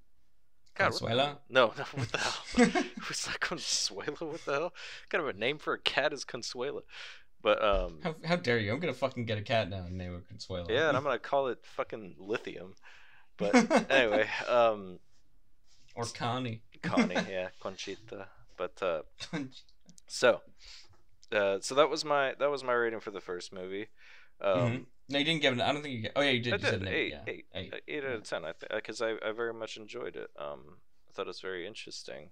Consuela? 0.80 1.38
No, 1.49 1.67
no. 1.77 1.84
What 1.93 2.11
the 2.11 2.17
hell? 2.17 2.36
it 2.57 3.07
was 3.07 3.27
like 3.27 3.39
Consuela. 3.39 4.21
What 4.21 4.45
the 4.45 4.51
hell? 4.53 4.61
What 4.63 4.73
kind 5.09 5.23
of 5.23 5.36
a 5.36 5.38
name 5.39 5.57
for 5.57 5.73
a 5.73 5.80
cat 5.80 6.13
is 6.13 6.25
Consuela? 6.25 6.82
But 7.41 7.63
um, 7.63 7.99
how, 8.03 8.15
how 8.25 8.36
dare 8.36 8.59
you? 8.59 8.71
I'm 8.73 8.80
gonna 8.80 8.93
fucking 8.93 9.25
get 9.25 9.38
a 9.38 9.41
cat 9.41 9.69
now 9.69 9.86
and 9.86 9.97
name 9.97 10.11
her 10.13 10.19
Consuelo. 10.27 10.67
yeah, 10.69 10.89
and 10.89 10.97
I'm 10.97 11.03
gonna 11.07 11.19
call 11.19 11.47
it 11.47 11.59
fucking 11.63 12.15
Lithium. 12.19 12.75
But 13.38 13.55
anyway, 13.91 14.27
um, 14.49 14.99
or 15.95 16.03
Connie. 16.05 16.61
Connie, 16.82 17.15
yeah, 17.30 17.49
Conchita. 17.61 18.27
But 18.57 18.82
uh, 18.82 19.01
so, 20.07 20.41
uh, 21.32 21.59
so 21.61 21.75
that 21.75 21.89
was 21.89 22.03
my 22.03 22.34
that 22.39 22.49
was 22.51 22.63
my 22.63 22.73
rating 22.73 22.99
for 22.99 23.11
the 23.11 23.21
first 23.21 23.53
movie. 23.53 23.88
Um, 24.41 24.59
Mhm. 24.59 24.86
No, 25.10 25.18
you 25.20 25.26
didn't 25.26 25.41
give 25.41 25.53
it. 25.53 25.62
I 25.62 25.72
don't 25.74 25.82
think 25.82 26.03
you. 26.03 26.10
Oh 26.16 26.22
yeah, 26.22 26.30
you 26.32 26.41
did. 26.41 26.53
I 26.53 26.55
you 26.57 26.72
did 26.72 26.82
an 26.82 26.88
eight, 26.88 27.12
yeah. 27.12 27.22
eight, 27.28 27.45
Eight. 27.55 27.74
uh, 27.74 27.78
eight 27.88 28.03
out 28.05 28.12
of 28.12 28.24
ten. 28.24 28.45
I 28.45 28.53
think 28.53 28.72
because 28.74 29.01
I, 29.01 29.14
I 29.26 29.32
very 29.36 29.53
much 29.53 29.76
enjoyed 29.78 30.16
it. 30.16 30.30
Um, 30.38 30.78
I 31.10 31.14
thought 31.14 31.24
it 31.24 31.28
was 31.28 31.41
very 31.41 31.66
interesting, 31.66 32.30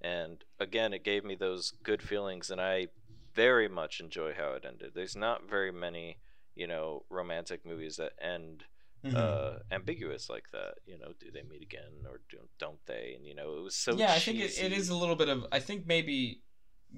and 0.00 0.44
again, 0.60 0.92
it 0.92 1.04
gave 1.04 1.24
me 1.24 1.34
those 1.34 1.72
good 1.82 2.00
feelings, 2.02 2.50
and 2.50 2.60
I 2.60 2.88
very 3.34 3.68
much 3.68 3.98
enjoy 4.00 4.34
how 4.34 4.52
it 4.52 4.64
ended. 4.66 4.92
There's 4.94 5.16
not 5.16 5.48
very 5.48 5.72
many, 5.72 6.18
you 6.54 6.66
know, 6.66 7.04
romantic 7.10 7.64
movies 7.66 7.96
that 7.96 8.12
end 8.20 8.64
Mhm. 9.04 9.16
uh, 9.16 9.58
ambiguous 9.72 10.30
like 10.30 10.44
that. 10.52 10.74
You 10.86 10.96
know, 10.98 11.12
do 11.18 11.28
they 11.32 11.42
meet 11.42 11.62
again 11.62 12.04
or 12.08 12.20
do, 12.30 12.38
don't 12.58 12.78
they? 12.86 13.14
And 13.16 13.26
you 13.26 13.34
know, 13.34 13.56
it 13.58 13.62
was 13.62 13.74
so. 13.74 13.96
yeah, 13.96 14.12
I 14.12 14.20
think 14.20 14.38
it, 14.38 14.44
it 14.44 14.48
cheesy. 14.68 14.74
is 14.76 14.90
a 14.90 14.96
little 14.96 15.16
bit 15.16 15.28
of. 15.28 15.44
I 15.50 15.58
think 15.58 15.86
maybe, 15.88 16.42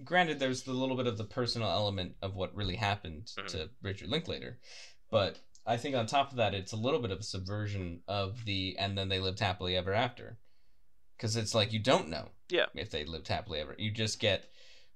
granted, 0.05 0.39
there's 0.39 0.65
the 0.65 0.73
little 0.75 0.97
bit 0.97 1.07
of 1.07 1.17
the 1.17 1.25
personal 1.25 1.71
element 1.71 2.17
of 2.21 2.35
what 2.35 2.55
really 2.55 2.77
happened 2.77 3.33
Mhm. 3.39 3.47
to 3.53 3.71
Richard 3.81 4.11
Linklater, 4.11 4.59
but 5.15 5.39
I 5.65 5.77
think 5.77 5.95
on 5.95 6.07
top 6.07 6.33
of 6.33 6.39
that, 6.39 6.55
it's 6.55 6.73
a 6.73 6.77
little 6.77 6.99
bit 6.99 7.13
of 7.13 7.21
a 7.21 7.23
subversion 7.23 8.01
of 8.09 8.45
the 8.45 8.75
and 8.81 8.99
then 8.99 9.09
they 9.09 9.21
lived 9.21 9.39
happily 9.39 9.77
ever 9.77 9.95
after, 9.95 10.39
because 11.17 11.37
it's 11.37 11.55
like 11.55 11.73
you 11.73 11.79
don't 11.79 12.09
know. 12.09 12.31
Yeah. 12.51 12.67
If 12.75 12.91
they 12.91 13.05
lived 13.05 13.29
happily 13.29 13.61
ever, 13.61 13.77
you 13.79 13.93
just 13.93 14.19
get. 14.19 14.51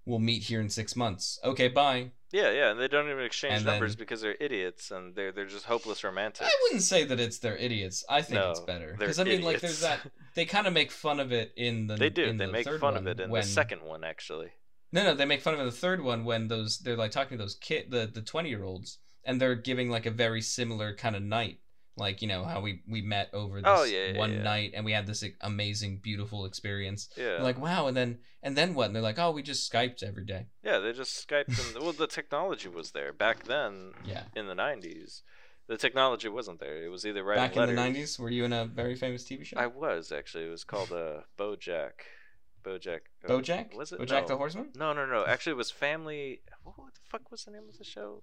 We'll 0.05 0.19
meet 0.19 0.43
here 0.45 0.61
in 0.61 0.71
six 0.71 0.97
months. 0.97 1.39
Okay, 1.45 1.69
bye. 1.69 2.13
Yeah, 2.33 2.51
yeah, 2.51 2.71
and 2.71 2.81
they 2.81 2.89
don't 2.89 3.09
even 3.11 3.25
exchange 3.25 3.57
And 3.57 3.67
numbers 3.67 3.95
then- 3.95 3.99
because 3.99 4.23
they're 4.23 4.37
idiots 4.41 4.91
and 4.91 5.15
they're 5.15 5.33
they're 5.33 5.47
just 5.47 5.67
hopeless 5.67 6.03
romantics. 6.03 6.51
I 6.51 6.59
wouldn't 6.63 6.83
say 6.83 7.05
that 7.05 7.21
it's 7.21 7.39
they're 7.39 7.57
idiots. 7.57 8.05
I 8.09 8.23
think 8.23 8.41
it's 8.41 8.61
better 8.61 8.97
because 8.99 9.19
I 9.21 9.25
mean, 9.25 9.43
like, 9.43 9.61
there's 9.61 9.83
that 9.83 10.01
they 10.35 10.47
kind 10.47 10.67
of 10.67 10.73
make 10.73 10.91
fun 10.91 11.21
of 11.21 11.31
it 11.31 11.53
in 11.57 11.87
the. 11.87 11.95
They 11.97 12.11
do. 12.11 12.25
in 12.25 12.39
They 12.39 12.47
the 12.47 12.53
make 12.53 12.69
fun 12.81 12.97
of 12.97 13.07
it 13.07 13.21
in 13.21 13.31
when, 13.31 13.43
the 13.43 13.49
second 13.49 13.83
one, 13.83 14.03
actually. 14.03 14.49
No, 14.91 15.05
no, 15.05 15.15
they 15.15 15.27
make 15.27 15.43
fun 15.43 15.55
of 15.55 15.61
it 15.61 15.65
in 15.65 15.69
the 15.69 15.77
third 15.87 16.03
one 16.03 16.25
when 16.25 16.49
those 16.49 16.79
they're 16.79 16.97
like 16.97 17.13
talking 17.13 17.37
to 17.39 17.45
those 17.45 17.55
kid 17.55 17.91
the 17.91 18.11
the 18.13 18.23
twenty 18.23 18.49
year 18.49 18.65
olds 18.65 18.99
and 19.29 19.41
they're 19.41 19.55
giving 19.55 19.89
like 19.91 20.07
a 20.07 20.11
very 20.11 20.41
similar 20.41 20.95
kind 20.97 21.15
of 21.15 21.23
night, 21.23 21.59
like 21.97 22.23
you 22.23 22.29
know 22.29 22.43
how 22.45 22.61
we 22.61 22.83
we 22.89 23.01
met 23.03 23.29
over 23.33 23.57
this 23.61 23.71
Oh, 23.73 23.85
yeah, 23.85 24.07
yeah, 24.13 24.19
one 24.19 24.33
yeah. 24.33 24.43
night 24.43 24.73
and 24.75 24.85
we 24.85 24.93
had 24.93 25.07
this 25.07 25.23
amazing 25.43 26.01
beautiful 26.03 26.45
experience. 26.47 27.09
Yeah. 27.17 27.43
Like 27.43 27.59
wow, 27.61 27.87
and 27.87 27.97
then 27.97 28.19
and 28.43 28.57
then 28.57 28.75
what? 28.75 28.87
And 28.87 28.95
they're 28.97 29.03
like 29.11 29.19
oh 29.19 29.31
we 29.31 29.43
just 29.43 29.71
skyped 29.71 30.03
every 30.03 30.25
day. 30.25 30.47
yeah, 30.65 30.79
they 30.79 30.93
just 30.93 31.13
Skyped 31.29 31.57
and 31.75 31.83
well, 31.83 31.93
the 31.93 32.07
technology 32.07 32.69
was 32.69 32.91
there 32.93 33.13
back 33.13 33.45
then 33.45 33.93
Yeah. 34.05 34.25
in 34.35 34.47
the 34.49 34.55
'90s. 34.55 35.23
The 35.69 35.77
technology 35.77 36.31
wasn't 36.31 36.61
there. 36.61 36.83
It 36.83 36.89
was 36.89 37.05
either 37.05 37.23
writing 37.23 37.45
Back 37.45 37.53
in 37.57 37.61
letters. 37.61 37.77
the 37.77 37.83
nineties, 37.83 38.19
were 38.19 38.31
you 38.31 38.45
in 38.47 38.55
a 38.55 38.65
very 38.65 38.95
famous 38.95 39.23
TV 39.25 39.45
show? 39.45 39.59
I 39.59 39.67
was 39.67 40.11
actually. 40.11 40.45
It 40.47 40.51
was 40.51 40.65
called 40.65 40.93
uh, 40.93 41.21
BoJack. 41.37 41.93
BoJack. 42.65 43.01
uh, 43.25 43.29
BoJack. 43.29 43.75
Was 43.77 43.93
it? 43.93 44.01
BoJack 44.01 44.23
no. 44.23 44.29
the 44.29 44.37
Horseman? 44.39 44.69
No, 44.75 44.93
no, 44.95 45.05
no. 45.05 45.27
Actually, 45.27 45.53
it 45.53 45.57
was 45.65 45.71
Family. 45.71 46.41
What 46.65 46.95
the 46.95 47.01
fuck 47.11 47.31
was 47.31 47.45
the 47.45 47.51
name 47.51 47.69
of 47.69 47.77
the 47.77 47.85
show? 47.85 48.23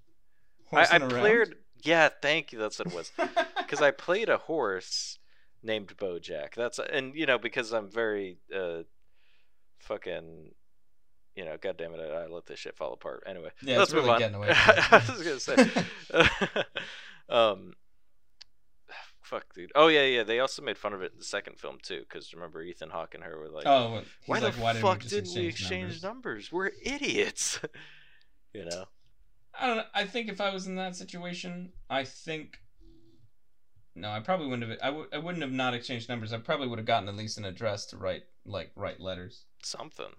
I, 0.76 0.96
I 0.96 1.00
played. 1.00 1.56
Yeah, 1.84 2.10
thank 2.22 2.52
you. 2.52 2.60
That's 2.60 2.80
what 2.80 2.88
it 2.88 2.96
was. 2.96 3.12
because 3.58 3.82
I 3.82 3.92
played 3.92 4.30
a 4.30 4.38
horse 4.38 5.20
named 5.62 5.96
Bojack. 5.98 6.56
That's 6.56 6.80
and 6.80 7.16
you 7.16 7.26
know 7.26 7.38
because 7.38 7.74
I'm 7.74 7.90
very 7.90 8.38
uh, 8.56 8.84
fucking. 9.80 10.52
You 11.36 11.44
know, 11.44 11.58
God 11.60 11.76
damn 11.78 11.94
it, 11.94 12.00
I, 12.00 12.24
I 12.24 12.28
let 12.28 12.46
this 12.46 12.60
shit 12.60 12.78
fall 12.78 12.94
apart. 12.94 13.24
Anyway, 13.28 13.50
Yeah, 13.62 13.78
let's 13.78 13.92
it's 13.92 13.94
really 13.94 14.06
move 14.06 14.14
on. 14.14 14.20
getting 14.20 14.36
away 14.38 14.52
I 14.54 15.04
was 15.10 15.22
gonna 15.22 15.40
say, 15.42 16.64
um, 17.30 17.74
fuck, 19.22 19.54
dude. 19.54 19.74
Oh 19.76 19.90
yeah, 19.90 20.06
yeah. 20.06 20.24
They 20.24 20.40
also 20.40 20.62
made 20.62 20.78
fun 20.78 20.94
of 20.94 21.02
it 21.02 21.12
in 21.12 21.18
the 21.18 21.26
second 21.26 21.60
film 21.60 21.78
too, 21.84 22.06
because 22.08 22.34
remember 22.34 22.62
Ethan 22.62 22.90
Hawke 22.90 23.16
and 23.16 23.24
her 23.26 23.38
were 23.38 23.50
like, 23.50 23.68
oh, 23.68 24.02
"Why 24.28 24.40
like, 24.40 24.56
the 24.56 24.62
why 24.62 24.74
fuck 24.76 25.00
didn't 25.00 25.04
we, 25.04 25.22
just 25.24 25.34
didn't 25.36 25.44
we 25.44 25.48
exchange 25.50 25.92
exchange 25.92 26.04
numbers? 26.04 26.50
numbers? 26.50 26.52
We're 26.54 26.72
idiots." 26.84 27.60
you 28.54 28.64
know. 28.64 28.86
I 29.60 29.68
don't 29.68 29.78
know. 29.78 29.84
I 29.94 30.06
think 30.06 30.30
if 30.30 30.42
I 30.42 30.54
was 30.54 30.68
in 30.68 30.76
that 30.76 30.96
situation, 30.96 31.72
I 31.90 32.04
think. 32.04 32.60
No, 33.96 34.10
I 34.10 34.20
probably 34.20 34.48
wouldn't 34.48 34.70
have. 34.70 34.78
I 34.82 34.88
w- 34.88 35.08
I 35.14 35.18
wouldn't 35.18 35.42
have 35.42 35.54
not 35.54 35.74
exchanged 35.74 36.10
numbers. 36.10 36.34
I 36.34 36.38
probably 36.38 36.68
would 36.68 36.80
have 36.80 36.86
gotten 36.86 37.08
at 37.08 37.16
least 37.16 37.38
an 37.38 37.46
address 37.46 37.86
to 37.88 37.98
write, 37.98 38.24
like 38.46 38.72
write 38.76 39.00
letters. 39.00 39.46
Something, 39.64 40.14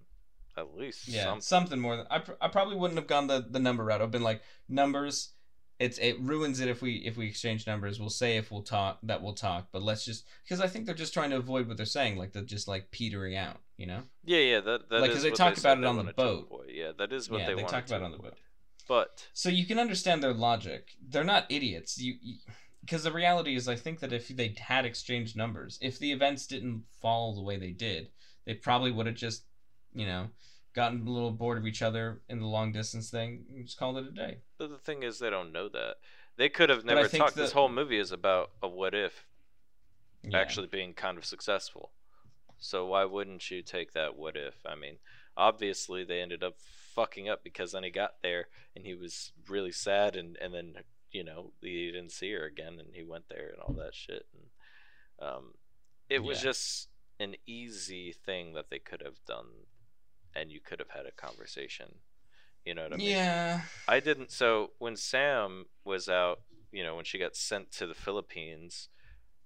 at 0.56 0.74
least. 0.74 1.06
Yeah, 1.08 1.24
something. 1.24 1.40
something 1.42 1.80
more 1.80 1.96
than. 1.98 2.06
I, 2.10 2.20
pr- 2.20 2.32
I 2.40 2.48
probably 2.48 2.76
wouldn't 2.76 2.98
have 2.98 3.06
gone 3.06 3.26
the, 3.26 3.44
the 3.50 3.58
number 3.58 3.84
route. 3.84 4.00
I've 4.00 4.10
been 4.10 4.22
like 4.22 4.40
numbers, 4.66 5.32
it's 5.78 5.98
it 5.98 6.18
ruins 6.20 6.60
it 6.60 6.68
if 6.68 6.80
we 6.80 6.94
if 7.04 7.16
we 7.18 7.26
exchange 7.26 7.66
numbers. 7.66 8.00
We'll 8.00 8.08
say 8.08 8.38
if 8.38 8.50
we'll 8.50 8.62
talk 8.62 8.98
that 9.02 9.22
we'll 9.22 9.34
talk, 9.34 9.68
but 9.72 9.82
let's 9.82 10.04
just 10.04 10.26
because 10.44 10.60
I 10.60 10.68
think 10.68 10.86
they're 10.86 10.94
just 10.94 11.12
trying 11.12 11.30
to 11.30 11.36
avoid 11.36 11.68
what 11.68 11.76
they're 11.76 11.84
saying, 11.84 12.16
like 12.16 12.32
they're 12.32 12.42
just 12.42 12.68
like 12.68 12.90
petering 12.90 13.36
out, 13.36 13.58
you 13.76 13.86
know? 13.86 14.00
Yeah, 14.24 14.38
yeah, 14.38 14.60
that 14.60 14.88
that 14.88 15.00
Like, 15.02 15.10
is 15.10 15.16
'cause 15.16 15.22
they 15.24 15.30
talk 15.32 15.58
about 15.58 15.78
it 15.78 15.84
on 15.84 16.06
the 16.06 16.12
boat. 16.14 16.48
Yeah, 16.68 16.92
that 16.96 17.12
is 17.12 17.30
what 17.30 17.40
Yeah, 17.40 17.48
they, 17.48 17.54
they 17.56 17.62
about 17.62 17.92
on 17.92 18.12
the 18.12 18.18
boat. 18.18 18.38
But 18.88 19.28
So 19.32 19.48
you 19.48 19.66
can 19.66 19.78
understand 19.78 20.22
their 20.22 20.32
logic. 20.34 20.90
They're 21.08 21.24
not 21.24 21.46
idiots. 21.48 21.98
You 21.98 22.14
because 22.80 23.02
the 23.02 23.12
reality 23.12 23.56
is, 23.56 23.68
I 23.68 23.74
think 23.74 23.98
that 23.98 24.12
if 24.12 24.28
they 24.28 24.54
had 24.58 24.84
exchanged 24.84 25.36
numbers, 25.36 25.76
if 25.82 25.98
the 25.98 26.12
events 26.12 26.46
didn't 26.46 26.84
fall 27.02 27.34
the 27.34 27.42
way 27.42 27.56
they 27.56 27.72
did, 27.72 28.10
they 28.44 28.54
probably 28.54 28.92
would 28.92 29.06
have 29.06 29.16
just, 29.16 29.44
you 29.92 30.06
know, 30.06 30.28
gotten 30.72 31.04
a 31.04 31.10
little 31.10 31.32
bored 31.32 31.58
of 31.58 31.66
each 31.66 31.82
other 31.82 32.20
in 32.28 32.38
the 32.38 32.46
long 32.46 32.70
distance 32.70 33.10
thing 33.10 33.44
and 33.50 33.64
just 33.66 33.76
called 33.76 33.96
it 33.96 34.06
a 34.06 34.12
day. 34.12 34.38
but 34.56 34.70
the 34.70 34.78
thing 34.78 35.02
is, 35.02 35.18
they 35.18 35.30
don't 35.30 35.52
know 35.52 35.68
that. 35.68 35.96
They 36.36 36.48
could 36.48 36.70
have 36.70 36.84
never 36.84 37.08
talked. 37.08 37.34
This 37.34 37.52
whole 37.52 37.70
movie 37.70 37.98
is 37.98 38.12
about 38.12 38.52
a 38.62 38.68
what 38.68 38.94
if 38.94 39.26
Yeah. 40.22 40.38
actually 40.38 40.68
being 40.68 40.94
kind 40.94 41.18
of 41.18 41.24
successful. 41.24 41.92
So 42.58 42.86
why 42.86 43.04
wouldn't 43.04 43.50
you 43.50 43.62
take 43.62 43.92
that 43.92 44.16
what 44.16 44.36
if? 44.36 44.54
I 44.64 44.74
mean, 44.74 44.98
obviously 45.36 46.04
they 46.04 46.20
ended 46.20 46.42
up 46.42 46.54
fucking 46.96 47.28
up 47.28 47.44
because 47.44 47.72
then 47.72 47.84
he 47.84 47.90
got 47.90 48.14
there 48.22 48.48
and 48.74 48.84
he 48.86 48.94
was 48.96 49.32
really 49.48 49.72
sad 49.72 50.16
and 50.16 50.36
and 50.42 50.54
then 50.54 50.74
you 51.12 51.22
know 51.24 51.52
he 51.62 51.92
didn't 51.92 52.12
see 52.12 52.32
her 52.32 52.44
again 52.46 52.78
and 52.80 52.88
he 52.94 53.04
went 53.04 53.28
there 53.28 53.50
and 53.50 53.60
all 53.62 53.74
that 53.74 53.94
shit 53.94 54.26
and 54.34 55.28
um 55.28 55.54
it 56.10 56.24
was 56.24 56.38
Yeah. 56.38 56.50
just 56.50 56.88
an 57.20 57.36
easy 57.46 58.12
thing 58.12 58.54
that 58.54 58.70
they 58.70 58.80
could 58.80 59.02
have 59.04 59.24
done 59.26 59.46
and 60.34 60.50
you 60.52 60.60
could 60.60 60.80
have 60.80 60.90
had 60.90 61.06
a 61.06 61.12
conversation. 61.12 62.00
You 62.64 62.74
know 62.74 62.82
what 62.84 62.92
I 62.92 62.98
mean? 62.98 63.06
Yeah. 63.08 63.62
I 63.88 64.00
didn't. 64.00 64.32
So 64.32 64.72
when 64.78 64.96
Sam 64.96 65.66
was 65.84 66.08
out, 66.08 66.40
you 66.72 66.84
know, 66.84 66.96
when 66.96 67.04
she 67.04 67.18
got 67.18 67.36
sent 67.36 67.72
to 67.72 67.86
the 67.86 67.94
Philippines, 67.94 68.88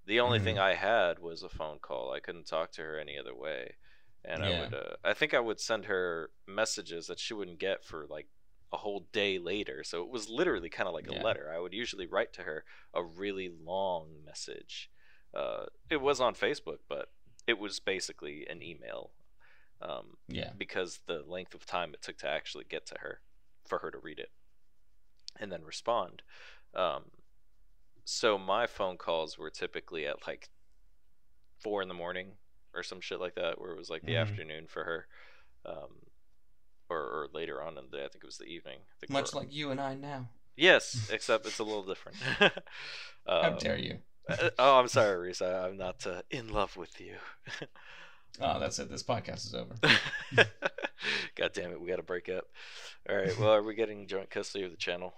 the 0.07 0.21
only 0.21 0.39
thing 0.41 0.57
Mm-hmm. 0.57 0.65
I 0.65 0.75
had 0.75 1.19
was 1.21 1.43
a 1.43 1.49
phone 1.49 1.79
call. 1.81 2.13
I 2.13 2.21
couldn't 2.21 2.47
talk 2.47 2.73
to 2.73 2.83
her 2.83 2.99
any 2.99 3.19
other 3.19 3.35
way, 3.35 3.77
and 4.25 4.43
I 4.43 4.61
would. 4.61 4.75
Uh, 4.75 4.97
I 5.05 5.15
think 5.15 5.35
I 5.35 5.41
would 5.41 5.61
send 5.61 5.87
her 5.87 6.31
messages 6.47 7.07
that 7.07 7.19
she 7.19 7.35
wouldn't 7.35 7.59
get 7.59 7.85
for 7.85 8.07
like 8.09 8.27
a 8.73 8.77
whole 8.77 9.07
day 9.13 9.39
later. 9.39 9.83
So 9.83 10.03
it 10.03 10.11
was 10.11 10.29
literally 10.29 10.69
kind 10.69 10.87
of 10.89 10.95
like 10.95 11.11
Yeah. 11.11 11.21
a 11.21 11.25
letter. 11.25 11.53
I 11.55 11.59
would 11.59 11.73
usually 11.73 12.07
write 12.07 12.33
to 12.35 12.43
her 12.43 12.65
a 12.95 13.03
really 13.03 13.49
long 13.49 14.09
message. 14.25 14.91
Uh, 15.35 15.67
it 15.89 16.01
was 16.01 16.21
on 16.21 16.35
Facebook, 16.35 16.79
but 16.89 17.11
it 17.47 17.59
was 17.59 17.81
basically 17.81 18.47
an 18.49 18.63
email. 18.63 19.11
Um, 19.83 20.19
Yeah. 20.29 20.51
because 20.59 21.01
the 21.07 21.23
length 21.27 21.55
of 21.55 21.65
time 21.65 21.95
it 21.95 22.03
took 22.03 22.19
to 22.19 22.29
actually 22.29 22.65
get 22.69 22.85
to 22.87 22.97
her 23.01 23.23
for 23.67 23.79
her 23.79 23.91
to 23.91 23.99
read 23.99 24.19
it 24.19 24.31
and 25.39 25.51
then 25.51 25.65
respond. 25.65 26.23
Um, 26.75 27.05
so 28.05 28.37
my 28.37 28.67
phone 28.67 28.99
calls 28.99 29.39
were 29.39 29.51
typically 29.51 30.07
at 30.07 30.27
like 30.27 30.51
four 31.59 31.81
in 31.81 31.89
the 31.89 31.95
morning 31.95 32.33
or 32.75 32.83
some 32.83 33.01
shit 33.01 33.21
like 33.21 33.35
that, 33.35 33.61
where 33.61 33.71
it 33.73 33.79
was 33.79 33.91
like 33.91 34.03
the 34.03 34.13
Mhm. 34.15 34.21
afternoon 34.23 34.67
for 34.69 34.85
her, 34.85 35.07
um, 35.65 36.07
or, 36.89 36.99
or 36.99 37.29
later 37.33 37.63
on 37.63 37.77
in 37.79 37.85
the 37.91 37.97
day. 37.99 38.05
I 38.05 38.09
think 38.09 38.25
it 38.25 38.27
was 38.27 38.39
the 38.39 38.45
evening. 38.45 38.79
I 39.09 39.13
Much 39.13 39.33
we're- 39.33 39.45
like 39.47 39.53
you 39.55 39.71
and 39.71 39.81
I 39.81 39.95
now. 39.95 40.29
yes, 40.57 41.09
except 41.13 41.47
it's 41.47 41.59
a 41.59 41.65
little 41.65 41.85
different. 41.85 42.17
How 42.39 42.51
Um, 43.27 43.59
dare 43.59 43.79
you? 43.79 43.99
uh, 44.29 44.51
oh, 44.59 44.79
I'm 44.79 44.89
sorry, 44.89 45.19
Reese. 45.19 45.43
I, 45.43 45.67
I'm 45.67 45.77
not 45.77 46.07
uh, 46.07 46.23
in 46.31 46.49
love 46.53 46.77
with 46.77 47.01
you. 47.01 47.17
Oh, 48.41 48.61
that's 48.61 48.79
it. 48.79 48.89
This 48.89 49.03
podcast 49.03 49.45
is 49.45 49.55
over. 49.57 49.75
God 51.35 51.51
damn 51.53 51.73
it, 51.73 51.81
we 51.81 51.89
got 51.89 51.97
to 51.97 52.03
break 52.05 52.29
up. 52.29 52.45
All 53.09 53.17
right, 53.17 53.37
well, 53.39 53.51
are 53.51 53.63
we 53.63 53.75
getting 53.75 54.07
joint 54.07 54.31
custody 54.31 54.65
of 54.65 54.71
the 54.71 54.77
channel? 54.77 55.15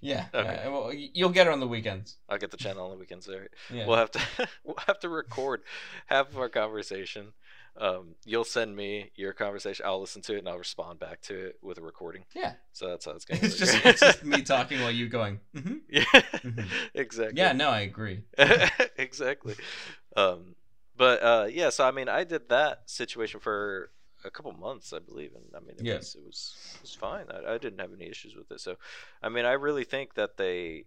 Yeah. 0.00 0.26
Okay. 0.34 0.62
well, 0.68 0.92
you'll 0.92 1.30
get 1.30 1.46
her 1.46 1.52
on 1.52 1.60
the 1.60 1.66
weekends. 1.68 2.16
I'll 2.28 2.38
get 2.38 2.50
the 2.50 2.56
channel 2.56 2.84
on 2.84 2.90
the 2.90 2.96
weekends. 2.98 3.28
All 3.28 3.38
right, 3.38 3.48
Yeah. 3.72 3.86
we'll 3.86 3.96
have 3.96 4.10
to 4.12 4.20
we'll 4.64 4.76
have 4.86 5.00
to 5.00 5.08
record 5.08 5.62
half 6.06 6.28
of 6.28 6.38
our 6.38 6.48
conversation. 6.48 7.32
Um, 7.78 8.14
you'll 8.24 8.44
send 8.44 8.74
me 8.74 9.10
your 9.16 9.34
conversation. 9.34 9.84
I'll 9.86 10.00
listen 10.00 10.22
to 10.22 10.34
it 10.34 10.38
and 10.38 10.48
I'll 10.48 10.56
respond 10.56 10.98
back 10.98 11.20
to 11.22 11.48
it 11.48 11.58
with 11.62 11.76
a 11.76 11.82
recording. 11.82 12.24
yeah. 12.34 12.52
So 12.72 12.88
that's 12.88 13.04
how 13.04 13.12
it's 13.12 13.24
going. 13.26 13.40
It's 13.44 13.56
just 13.58 13.84
it's 13.84 14.00
just 14.00 14.24
me 14.24 14.42
talking 14.54 14.80
while 14.80 14.90
you 14.90 15.08
going. 15.08 15.40
hmm 15.54 15.74
yeah, 15.90 16.04
Mhm. 16.12 16.66
exactly. 16.94 17.38
Yeah. 17.38 17.52
No, 17.52 17.68
I 17.68 17.80
agree. 17.80 18.22
exactly. 18.96 19.54
Um, 20.16 20.54
but 20.96 21.22
uh, 21.22 21.46
yeah, 21.50 21.70
so 21.70 21.86
I 21.86 21.90
mean, 21.90 22.08
I 22.08 22.24
did 22.24 22.48
that 22.48 22.82
situation 22.88 23.40
for 23.40 23.90
a 24.26 24.30
couple 24.30 24.52
months, 24.52 24.92
I 24.92 24.98
believe, 24.98 25.32
and 25.34 25.44
I 25.54 25.60
mean, 25.60 25.76
it 25.78 25.84
Yeah. 25.84 25.96
was 25.96 26.14
it 26.14 26.24
was 26.24 26.54
it 26.76 26.80
was 26.82 26.94
fine. 26.94 27.26
I, 27.30 27.54
I 27.54 27.58
didn't 27.58 27.80
have 27.80 27.92
any 27.94 28.08
issues 28.08 28.34
with 28.36 28.50
it. 28.50 28.60
So, 28.60 28.76
I 29.22 29.28
mean, 29.28 29.44
I 29.44 29.52
really 29.52 29.84
think 29.84 30.14
that 30.14 30.36
they 30.36 30.84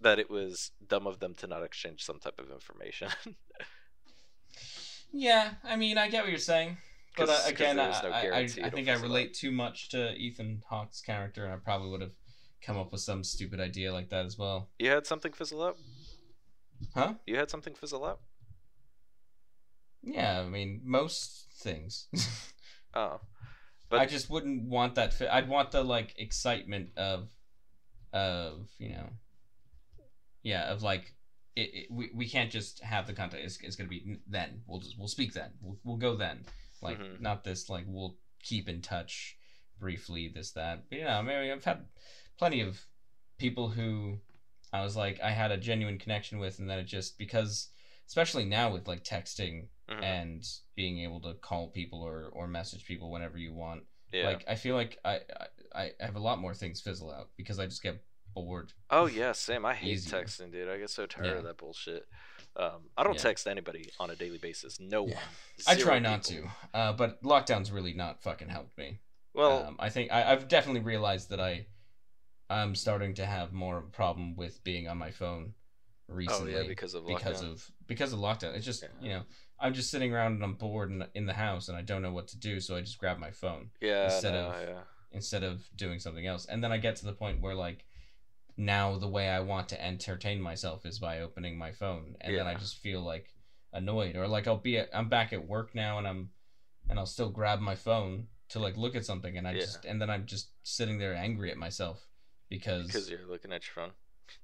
that 0.00 0.18
it 0.18 0.30
was 0.30 0.70
dumb 0.86 1.06
of 1.06 1.18
them 1.20 1.34
to 1.34 1.46
not 1.46 1.62
exchange 1.62 2.02
some 2.04 2.18
type 2.18 2.38
of 2.38 2.50
information. 2.50 3.08
Yeah. 5.12 5.54
I 5.64 5.74
mean, 5.76 5.98
I 5.98 6.08
get 6.08 6.22
what 6.22 6.30
you're 6.30 6.38
saying. 6.38 6.76
But 7.16 7.28
uh, 7.28 7.40
again, 7.46 7.78
I, 7.80 8.00
no 8.02 8.08
I, 8.10 8.20
I, 8.28 8.38
I 8.62 8.70
think 8.70 8.88
I 8.88 8.94
relate 8.94 9.34
too 9.34 9.50
much 9.50 9.88
to 9.88 10.14
Ethan 10.14 10.62
Hawke's 10.68 11.00
character, 11.00 11.44
and 11.44 11.52
I 11.52 11.56
probably 11.56 11.90
would 11.90 12.00
have 12.00 12.14
come 12.62 12.76
up 12.78 12.92
with 12.92 13.00
some 13.00 13.24
stupid 13.24 13.58
idea 13.60 13.92
like 13.92 14.10
that 14.10 14.24
as 14.24 14.38
well. 14.38 14.70
you 14.78 14.88
had 14.90 15.06
something 15.06 15.32
fizzle 15.32 15.62
up, 15.62 15.76
Huh? 16.94 17.14
You 17.26 17.36
had 17.36 17.50
something 17.50 17.74
fizzle 17.74 18.04
up. 18.04 18.22
Yeah. 20.02 20.40
I 20.40 20.48
mean, 20.48 20.80
most 20.84 21.48
things. 21.56 22.06
Oh, 22.94 23.20
But 23.88 24.00
I 24.00 24.06
just 24.06 24.30
wouldn't 24.30 24.68
want 24.68 24.94
that. 24.96 25.12
Fi- 25.14 25.28
I'd 25.28 25.48
want 25.48 25.70
the 25.72 25.82
like 25.82 26.14
excitement 26.18 26.90
of, 26.96 27.28
of 28.12 28.68
you 28.78 28.90
know, 28.90 29.08
yeah, 30.42 30.70
of 30.72 30.82
like, 30.82 31.14
it, 31.56 31.70
it, 31.74 31.86
we, 31.90 32.10
we 32.14 32.28
can't 32.28 32.50
just 32.50 32.80
have 32.82 33.06
the 33.06 33.12
content. 33.12 33.42
It's, 33.44 33.58
it's 33.60 33.76
gonna 33.76 33.88
be 33.88 34.18
then. 34.28 34.62
We'll 34.66 34.80
just 34.80 34.98
we'll 34.98 35.08
speak 35.08 35.32
then. 35.34 35.50
We'll, 35.60 35.78
we'll 35.84 35.96
go 35.96 36.16
then. 36.16 36.44
Like 36.82 36.98
Mhm. 36.98 37.20
not 37.20 37.44
this 37.44 37.68
like 37.68 37.84
we'll 37.86 38.16
keep 38.42 38.68
in 38.68 38.80
touch 38.80 39.36
briefly 39.78 40.28
this 40.34 40.52
that. 40.52 40.84
But 40.88 40.98
yeah, 41.00 41.18
I 41.18 41.22
mean 41.22 41.50
I've 41.50 41.64
had 41.64 41.86
plenty 42.38 42.60
of 42.60 42.80
people 43.38 43.68
who 43.68 44.18
I 44.72 44.82
was 44.82 44.96
like 44.96 45.20
I 45.20 45.30
had 45.30 45.50
a 45.50 45.56
genuine 45.58 45.98
connection 45.98 46.38
with, 46.38 46.58
and 46.58 46.70
then 46.70 46.78
it 46.78 46.84
just 46.84 47.18
because 47.18 47.68
especially 48.10 48.44
now 48.44 48.72
with 48.72 48.88
like 48.88 49.04
texting 49.04 49.68
Mhm. 49.88 50.02
and 50.02 50.44
being 50.74 50.98
able 50.98 51.20
to 51.20 51.34
call 51.34 51.68
people 51.68 52.02
or, 52.02 52.26
or 52.32 52.48
message 52.48 52.84
people 52.84 53.08
whenever 53.08 53.38
you 53.38 53.52
want. 53.54 53.84
yeah. 54.12 54.24
Like 54.26 54.44
I 54.48 54.56
feel 54.56 54.74
like 54.74 54.98
I, 55.04 55.20
I 55.74 55.92
I 56.00 56.04
have 56.06 56.16
a 56.16 56.20
lot 56.20 56.40
more 56.40 56.52
things 56.54 56.80
fizzle 56.80 57.12
out 57.12 57.28
because 57.36 57.60
I 57.60 57.66
just 57.66 57.82
get 57.84 58.02
bored. 58.34 58.72
Oh 58.90 59.06
yeah, 59.06 59.30
same. 59.30 59.64
I 59.64 59.74
hate 59.74 59.90
Easier. 59.92 60.18
texting, 60.24 60.50
dude. 60.50 60.68
I 60.68 60.78
get 60.78 60.90
so 60.90 61.06
tired 61.06 61.26
Yeah. 61.26 61.32
of 61.38 61.44
that 61.44 61.58
bullshit. 61.58 62.08
Um, 62.56 62.90
I 62.96 63.04
don't 63.04 63.14
Yeah. 63.14 63.20
text 63.22 63.46
anybody 63.46 63.90
on 64.00 64.10
a 64.10 64.16
daily 64.16 64.38
basis. 64.38 64.80
No 64.80 65.06
Yeah. 65.06 65.14
one. 65.14 65.24
I 65.68 65.74
try 65.76 65.98
not 66.00 66.24
people. 66.26 66.50
to, 66.72 66.78
uh, 66.78 66.92
but 66.94 67.22
lockdown's 67.22 67.70
really 67.70 67.92
not 67.92 68.22
fucking 68.22 68.48
helped 68.48 68.76
me. 68.76 68.98
Well, 69.34 69.66
um, 69.66 69.76
I 69.78 69.88
think 69.90 70.10
I, 70.10 70.32
I've 70.32 70.48
definitely 70.48 70.80
realized 70.82 71.28
that 71.30 71.38
I 71.40 71.66
I'm 72.48 72.74
starting 72.74 73.14
to 73.14 73.26
have 73.26 73.52
more 73.52 73.78
of 73.78 73.84
a 73.84 73.90
problem 73.90 74.34
with 74.34 74.64
being 74.64 74.88
on 74.88 74.98
my 74.98 75.12
phone 75.12 75.54
recently 76.10 76.54
oh 76.56 76.60
yeah, 76.62 76.68
because 76.68 76.94
of 76.94 77.06
because 77.06 77.42
lockdown. 77.42 77.52
of 77.52 77.70
because 77.86 78.12
of 78.12 78.18
lockdown. 78.18 78.54
It's 78.56 78.66
just 78.66 78.82
Yeah. 78.82 78.88
you 79.00 79.08
know 79.14 79.22
I'm 79.58 79.74
just 79.74 79.90
sitting 79.90 80.12
around 80.14 80.32
and 80.34 80.42
I'm 80.44 80.54
bored 80.54 80.90
in, 80.90 81.04
in 81.14 81.26
the 81.26 81.34
house 81.34 81.68
and 81.68 81.76
I 81.76 81.82
don't 81.82 82.02
know 82.02 82.12
what 82.12 82.28
to 82.28 82.38
do, 82.38 82.60
so 82.60 82.76
I 82.76 82.80
just 82.80 82.98
grab 82.98 83.18
my 83.18 83.30
phone. 83.30 83.70
yeah, 83.80 84.04
instead 84.06 84.32
no, 84.34 84.50
of- 84.50 84.68
yeah. 84.68 84.80
instead 85.12 85.42
of 85.44 85.62
doing 85.76 85.98
something 86.00 86.26
else. 86.26 86.46
And 86.46 86.62
then 86.64 86.72
I 86.72 86.78
get 86.78 86.96
to 86.96 87.04
the 87.06 87.12
point 87.12 87.40
where 87.40 87.54
like 87.54 87.84
now 88.56 88.96
the 88.98 89.08
way 89.08 89.28
I 89.28 89.40
want 89.40 89.68
to 89.70 89.82
entertain 89.84 90.40
myself 90.40 90.84
is 90.86 90.98
by 90.98 91.20
opening 91.20 91.56
my 91.56 91.72
phone, 91.72 92.16
and 92.20 92.36
then 92.36 92.46
I 92.46 92.54
just 92.54 92.78
feel 92.78 93.00
like 93.02 93.26
annoyed, 93.72 94.16
or 94.16 94.26
like 94.26 94.46
I'll 94.46 94.56
be 94.58 94.78
at, 94.78 94.88
I'm 94.94 95.08
back 95.08 95.32
at 95.32 95.46
work 95.46 95.74
now, 95.74 95.98
and 95.98 96.06
I'm 96.08 96.30
and 96.88 96.98
I'll 96.98 97.06
still 97.06 97.30
grab 97.30 97.60
my 97.60 97.74
phone 97.76 98.26
to 98.50 98.58
like 98.58 98.76
look 98.76 98.96
at 98.96 99.04
something, 99.06 99.36
and 99.38 99.46
I 99.46 99.52
Yeah. 99.52 99.60
just 99.60 99.84
and 99.84 100.00
then 100.00 100.10
I'm 100.10 100.26
just 100.26 100.50
sitting 100.62 100.98
there 100.98 101.14
angry 101.14 101.50
at 101.50 101.56
myself 101.56 102.06
because, 102.48 102.86
because 102.86 103.08
you're 103.08 103.26
looking 103.28 103.52
at 103.52 103.62
your 103.66 103.74
phone. 103.74 103.92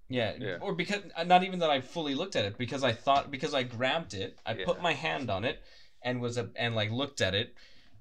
Yeah, 0.09 0.35
Yeah. 0.39 0.59
or 0.61 0.75
because 0.75 1.03
uh, 1.17 1.25
not 1.25 1.43
even 1.45 1.59
that 1.61 1.71
I 1.71 1.81
fully 1.81 2.15
looked 2.15 2.37
at 2.37 2.45
it 2.45 2.59
because 2.59 2.85
I 2.85 2.93
thought 2.93 3.31
because 3.31 3.55
I 3.55 3.63
grabbed 3.63 4.15
it, 4.15 4.39
I 4.47 4.55
put 4.55 4.81
my 4.83 4.93
hand 4.93 5.31
on 5.31 5.45
it 5.45 5.63
and 6.03 6.21
was 6.21 6.37
a, 6.39 6.51
and 6.57 6.75
like 6.75 6.91
looked 6.91 7.21
at 7.21 7.35
it 7.35 7.55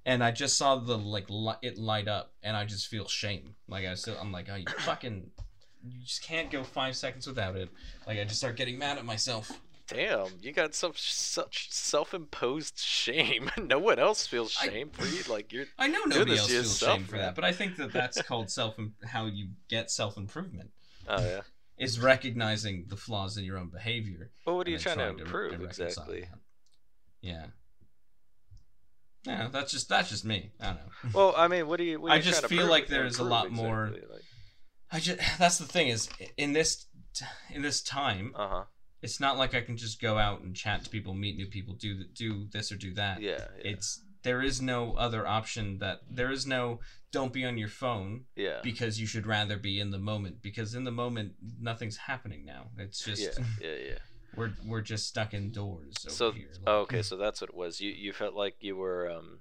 and 0.06 0.24
I 0.24 0.32
just 0.32 0.58
saw 0.58 0.76
the 0.76 0.98
like 0.98 1.26
li- 1.30 1.56
it 1.62 1.78
light 1.78 2.08
up 2.08 2.34
and 2.44 2.56
I 2.56 2.66
just 2.66 2.88
feel 2.88 3.08
shame. 3.08 3.56
Like 3.68 3.86
I 3.86 3.96
still 3.96 4.16
I'm 4.22 4.32
like, 4.32 4.48
"Oh, 4.52 4.56
you 4.56 4.66
fucking 4.80 5.32
you 5.84 6.00
just 6.04 6.24
can't 6.24 6.52
go 6.52 6.64
5 6.64 6.96
seconds 6.96 7.26
without 7.28 7.56
it." 7.56 7.70
Like 8.06 8.20
I 8.20 8.24
just 8.24 8.38
start 8.38 8.56
getting 8.56 8.78
mad 8.78 8.98
at 8.98 9.06
myself. 9.06 9.52
Damn, 9.88 10.28
you 10.42 10.52
got 10.52 10.74
some 10.74 10.94
such 10.96 11.72
self-imposed 11.72 12.80
shame. 12.80 13.52
no 13.58 13.78
one 13.78 14.00
else 14.00 14.26
feels 14.26 14.58
I- 14.62 14.68
shame 14.70 14.90
for 14.90 15.06
you. 15.06 15.22
Like 15.30 15.52
you're. 15.54 15.66
I 15.78 15.88
know 15.88 16.04
nobody 16.06 16.38
else 16.38 16.50
feels 16.50 16.78
shame 16.78 17.04
for 17.06 17.18
that, 17.18 17.36
but 17.36 17.44
I 17.44 17.52
think 17.52 17.76
that 17.78 17.92
that's 17.94 18.22
called 18.24 18.50
self 18.50 18.76
how 19.06 19.26
you 19.28 19.50
get 19.70 19.92
self-improvement. 19.92 20.72
Oh 21.08 21.22
yeah. 21.24 21.42
Is 21.78 22.00
recognizing 22.00 22.86
the 22.88 22.96
flaws 22.96 23.36
in 23.38 23.44
your 23.44 23.58
own 23.58 23.70
behavior 23.70 24.32
Well, 24.46 24.56
what 24.58 24.68
are 24.68 24.72
you 24.72 24.78
then 24.78 24.96
trying 24.96 24.98
to 25.12 25.18
to- 25.18 25.24
improve 25.26 25.52
to 25.52 25.58
reconcile 25.58 25.88
exactly? 25.88 26.22
that. 26.22 26.40
Yeah. 27.22 27.46
Yeah, 29.26 29.48
that's 29.52 29.72
just 29.72 29.90
that's 29.90 30.10
just 30.10 30.24
me. 30.24 30.52
I 30.62 30.66
don't 30.68 30.76
know. 30.76 30.82
Well, 31.14 31.34
I 31.36 31.48
mean, 31.48 31.68
what 31.68 31.78
do 31.78 31.84
you? 31.84 32.00
What 32.00 32.12
I 32.12 32.18
you 32.18 32.22
just 32.22 32.42
trying 32.42 32.50
to 32.50 32.56
feel 32.56 32.68
like 32.68 32.88
there's 32.88 33.18
a 33.20 33.24
lot 33.24 33.52
more- 33.52 33.90
Like, 33.92 34.22
I 34.92 35.00
just 35.00 35.20
that's 35.40 35.58
the 35.58 35.66
thing 35.66 35.88
is 35.88 36.10
in 36.38 36.54
this 36.54 36.86
in 37.52 37.62
this 37.62 37.82
time, 37.82 38.34
Uh 38.36 38.48
huh. 38.48 38.64
it's 39.02 39.20
not 39.20 39.38
like 39.38 39.56
I 39.56 39.62
can 39.62 39.78
just 39.78 40.00
go 40.02 40.18
out 40.18 40.42
and 40.42 40.56
chat 40.56 40.84
to 40.84 40.90
people, 40.90 41.14
meet 41.14 41.36
new 41.38 41.48
people, 41.48 41.74
do 41.74 42.04
do 42.14 42.48
this 42.52 42.72
or 42.72 42.76
do 42.78 42.94
that. 42.94 43.20
Yeah. 43.22 43.32
yeah. 43.58 43.72
It's 43.72 44.02
there 44.26 44.42
is 44.42 44.62
no 44.62 44.96
other 44.96 45.26
option 45.26 45.78
that 45.78 46.02
there 46.10 46.32
is 46.32 46.46
no 46.48 46.80
don't 47.12 47.32
be 47.32 47.46
on 47.46 47.58
your 47.58 47.70
phone 47.70 48.26
yeah. 48.36 48.60
because 48.64 49.00
you 49.00 49.08
should 49.08 49.26
rather 49.26 49.56
be 49.56 49.80
in 49.80 49.92
the 49.92 50.00
moment 50.00 50.42
because 50.42 50.74
in 50.76 50.84
the 50.84 50.92
moment 50.92 51.34
nothing's 51.62 51.96
happening 51.96 52.44
now. 52.44 52.66
It's 52.78 53.06
just 53.06 53.22
yeah. 53.22 53.46
Yeah. 53.62 53.76
Yeah. 53.90 53.98
we're 54.36 54.52
we're 54.66 54.82
just 54.82 55.08
stuck 55.08 55.34
indoors 55.34 55.94
over 56.06 56.14
So- 56.14 56.32
here. 56.32 56.50
Like, 56.52 56.64
Oh, 56.68 56.80
okay, 56.82 57.02
so 57.04 57.16
that's 57.16 57.40
what 57.40 57.52
it 57.52 57.56
was. 57.56 57.80
You 57.80 57.92
you 57.92 58.12
felt 58.12 58.34
like 58.34 58.56
you 58.60 58.76
were 58.76 59.10
um 59.10 59.40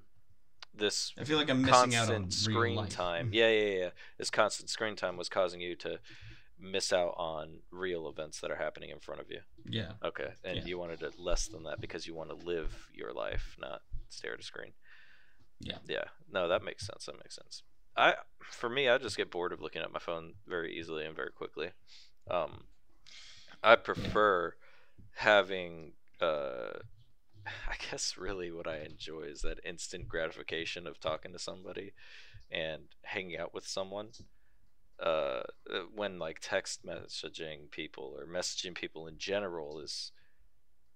this 0.74 1.12
I 1.18 1.24
feel 1.24 1.38
like 1.38 1.48
I'm 1.50 1.62
missing 1.62 1.94
out 1.94 2.08
constant 2.08 2.16
on 2.16 2.22
real 2.22 2.30
screen 2.30 2.86
time. 2.88 3.30
Yeah, 3.32 3.48
yeah, 3.50 3.78
yeah. 3.80 3.90
This 4.18 4.30
constant 4.30 4.68
screen 4.70 4.96
time 4.96 5.16
was 5.16 5.28
causing 5.28 5.60
you 5.60 5.74
to 5.76 5.98
miss 6.60 6.92
out 6.92 7.14
on 7.16 7.58
real 7.70 8.08
events 8.08 8.40
that 8.40 8.50
are 8.50 8.56
happening 8.56 8.90
in 8.90 8.98
front 9.00 9.20
of 9.20 9.30
you. 9.30 9.40
Yeah. 9.68 9.92
Okay, 10.04 10.30
and 10.44 10.58
Yeah. 10.58 10.64
you 10.64 10.78
wanted 10.78 11.02
it 11.02 11.18
less 11.18 11.48
than 11.48 11.62
that 11.64 11.80
because 11.80 12.06
you 12.06 12.14
want 12.14 12.30
to 12.30 12.36
live 12.46 12.88
your 12.94 13.12
life, 13.12 13.56
not 13.58 13.80
stare 14.08 14.34
at 14.34 14.40
a 14.40 14.44
screen. 14.44 14.72
Yeah. 15.60 15.78
Yeah. 15.86 16.04
No, 16.30 16.48
that 16.48 16.64
makes 16.64 16.86
sense. 16.86 17.06
That 17.06 17.16
makes 17.16 17.36
sense. 17.36 17.62
I, 17.96 18.14
for 18.42 18.68
me, 18.68 18.88
I 18.88 18.98
just 18.98 19.16
get 19.16 19.30
bored 19.30 19.52
of 19.52 19.60
looking 19.60 19.82
at 19.82 19.92
my 19.92 20.00
phone 20.00 20.34
very 20.46 20.76
easily 20.76 21.06
and 21.06 21.14
very 21.14 21.30
quickly. 21.30 21.70
Um, 22.30 22.64
I 23.62 23.76
prefer 23.76 24.54
having. 25.14 25.92
Uh, 26.20 26.78
I 27.46 27.74
guess 27.90 28.16
really 28.16 28.50
what 28.50 28.66
I 28.66 28.78
enjoy 28.78 29.22
is 29.22 29.42
that 29.42 29.60
instant 29.64 30.08
gratification 30.08 30.86
of 30.86 30.98
talking 30.98 31.32
to 31.32 31.38
somebody 31.38 31.92
and 32.50 32.84
hanging 33.04 33.38
out 33.38 33.54
with 33.54 33.66
someone. 33.66 34.10
Uh, 35.02 35.42
uh, 35.70 35.80
when 35.94 36.18
like 36.18 36.38
text 36.40 36.86
messaging 36.86 37.70
people 37.70 38.16
or 38.16 38.26
messaging 38.26 38.74
people 38.74 39.06
in 39.08 39.18
general 39.18 39.80
is, 39.80 40.12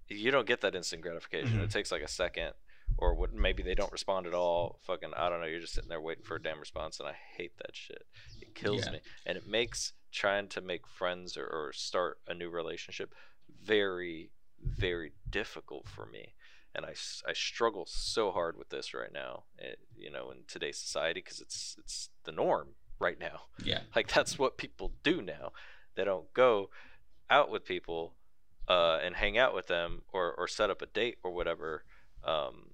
you 0.09 0.31
don't 0.31 0.47
get 0.47 0.61
that 0.61 0.75
instant 0.75 1.03
gratification. 1.03 1.59
Mhm. 1.59 1.65
It 1.65 1.71
takes 1.71 1.93
like 1.93 2.03
a 2.03 2.09
second, 2.09 2.55
or 2.99 3.15
what? 3.15 3.33
Maybe 3.33 3.63
they 3.63 3.75
don't 3.75 3.93
respond 3.93 4.27
at 4.27 4.35
all. 4.35 4.79
Fucking, 4.87 5.13
I 5.17 5.29
don't 5.29 5.41
know. 5.41 5.47
You're 5.47 5.61
just 5.61 5.75
sitting 5.75 5.89
there 5.89 6.01
waiting 6.01 6.25
for 6.25 6.37
a 6.37 6.43
damn 6.43 6.59
response, 6.61 6.99
and 7.01 7.09
I 7.09 7.15
hate 7.37 7.57
that 7.59 7.75
shit. 7.75 8.05
It 8.41 8.55
kills 8.55 8.85
Yeah. 8.87 8.93
me, 8.93 9.01
and 9.27 9.39
it 9.39 9.47
makes 9.47 9.93
trying 10.13 10.49
to 10.49 10.61
make 10.61 10.87
friends 10.87 11.37
or, 11.37 11.47
or 11.47 11.73
start 11.73 12.19
a 12.27 12.35
new 12.35 12.49
relationship 12.51 13.15
very, 13.63 14.31
very 14.63 15.13
difficult 15.31 15.87
for 15.89 16.07
me 16.07 16.35
and 16.75 16.85
I, 16.85 16.91
I 17.27 17.33
struggle 17.33 17.87
so 17.89 18.31
hard 18.31 18.57
with 18.59 18.69
this 18.71 18.93
right 18.93 19.13
now 19.13 19.45
eh, 19.59 19.75
you 19.97 20.11
know 20.11 20.31
in 20.31 20.39
today's 20.49 20.79
society 20.79 21.21
because 21.21 21.41
it's 21.41 21.77
it's 21.79 22.11
the 22.25 22.33
norm 22.33 22.71
right 22.99 23.19
now 23.19 23.43
Yeah. 23.65 23.81
like 23.97 24.13
that's 24.13 24.39
what 24.39 24.59
people 24.59 24.93
do 25.03 25.23
now 25.23 25.53
they 25.95 26.05
don't 26.05 26.33
go 26.35 26.71
out 27.31 27.51
with 27.51 27.65
people 27.65 28.15
uh, 28.69 28.99
and 29.03 29.15
hang 29.17 29.39
out 29.39 29.55
with 29.55 29.67
them 29.69 30.03
or, 30.13 30.33
or 30.35 30.47
set 30.49 30.69
up 30.71 30.83
a 30.83 30.87
date 30.87 31.17
or 31.23 31.31
whatever 31.33 31.85
um, 32.25 32.71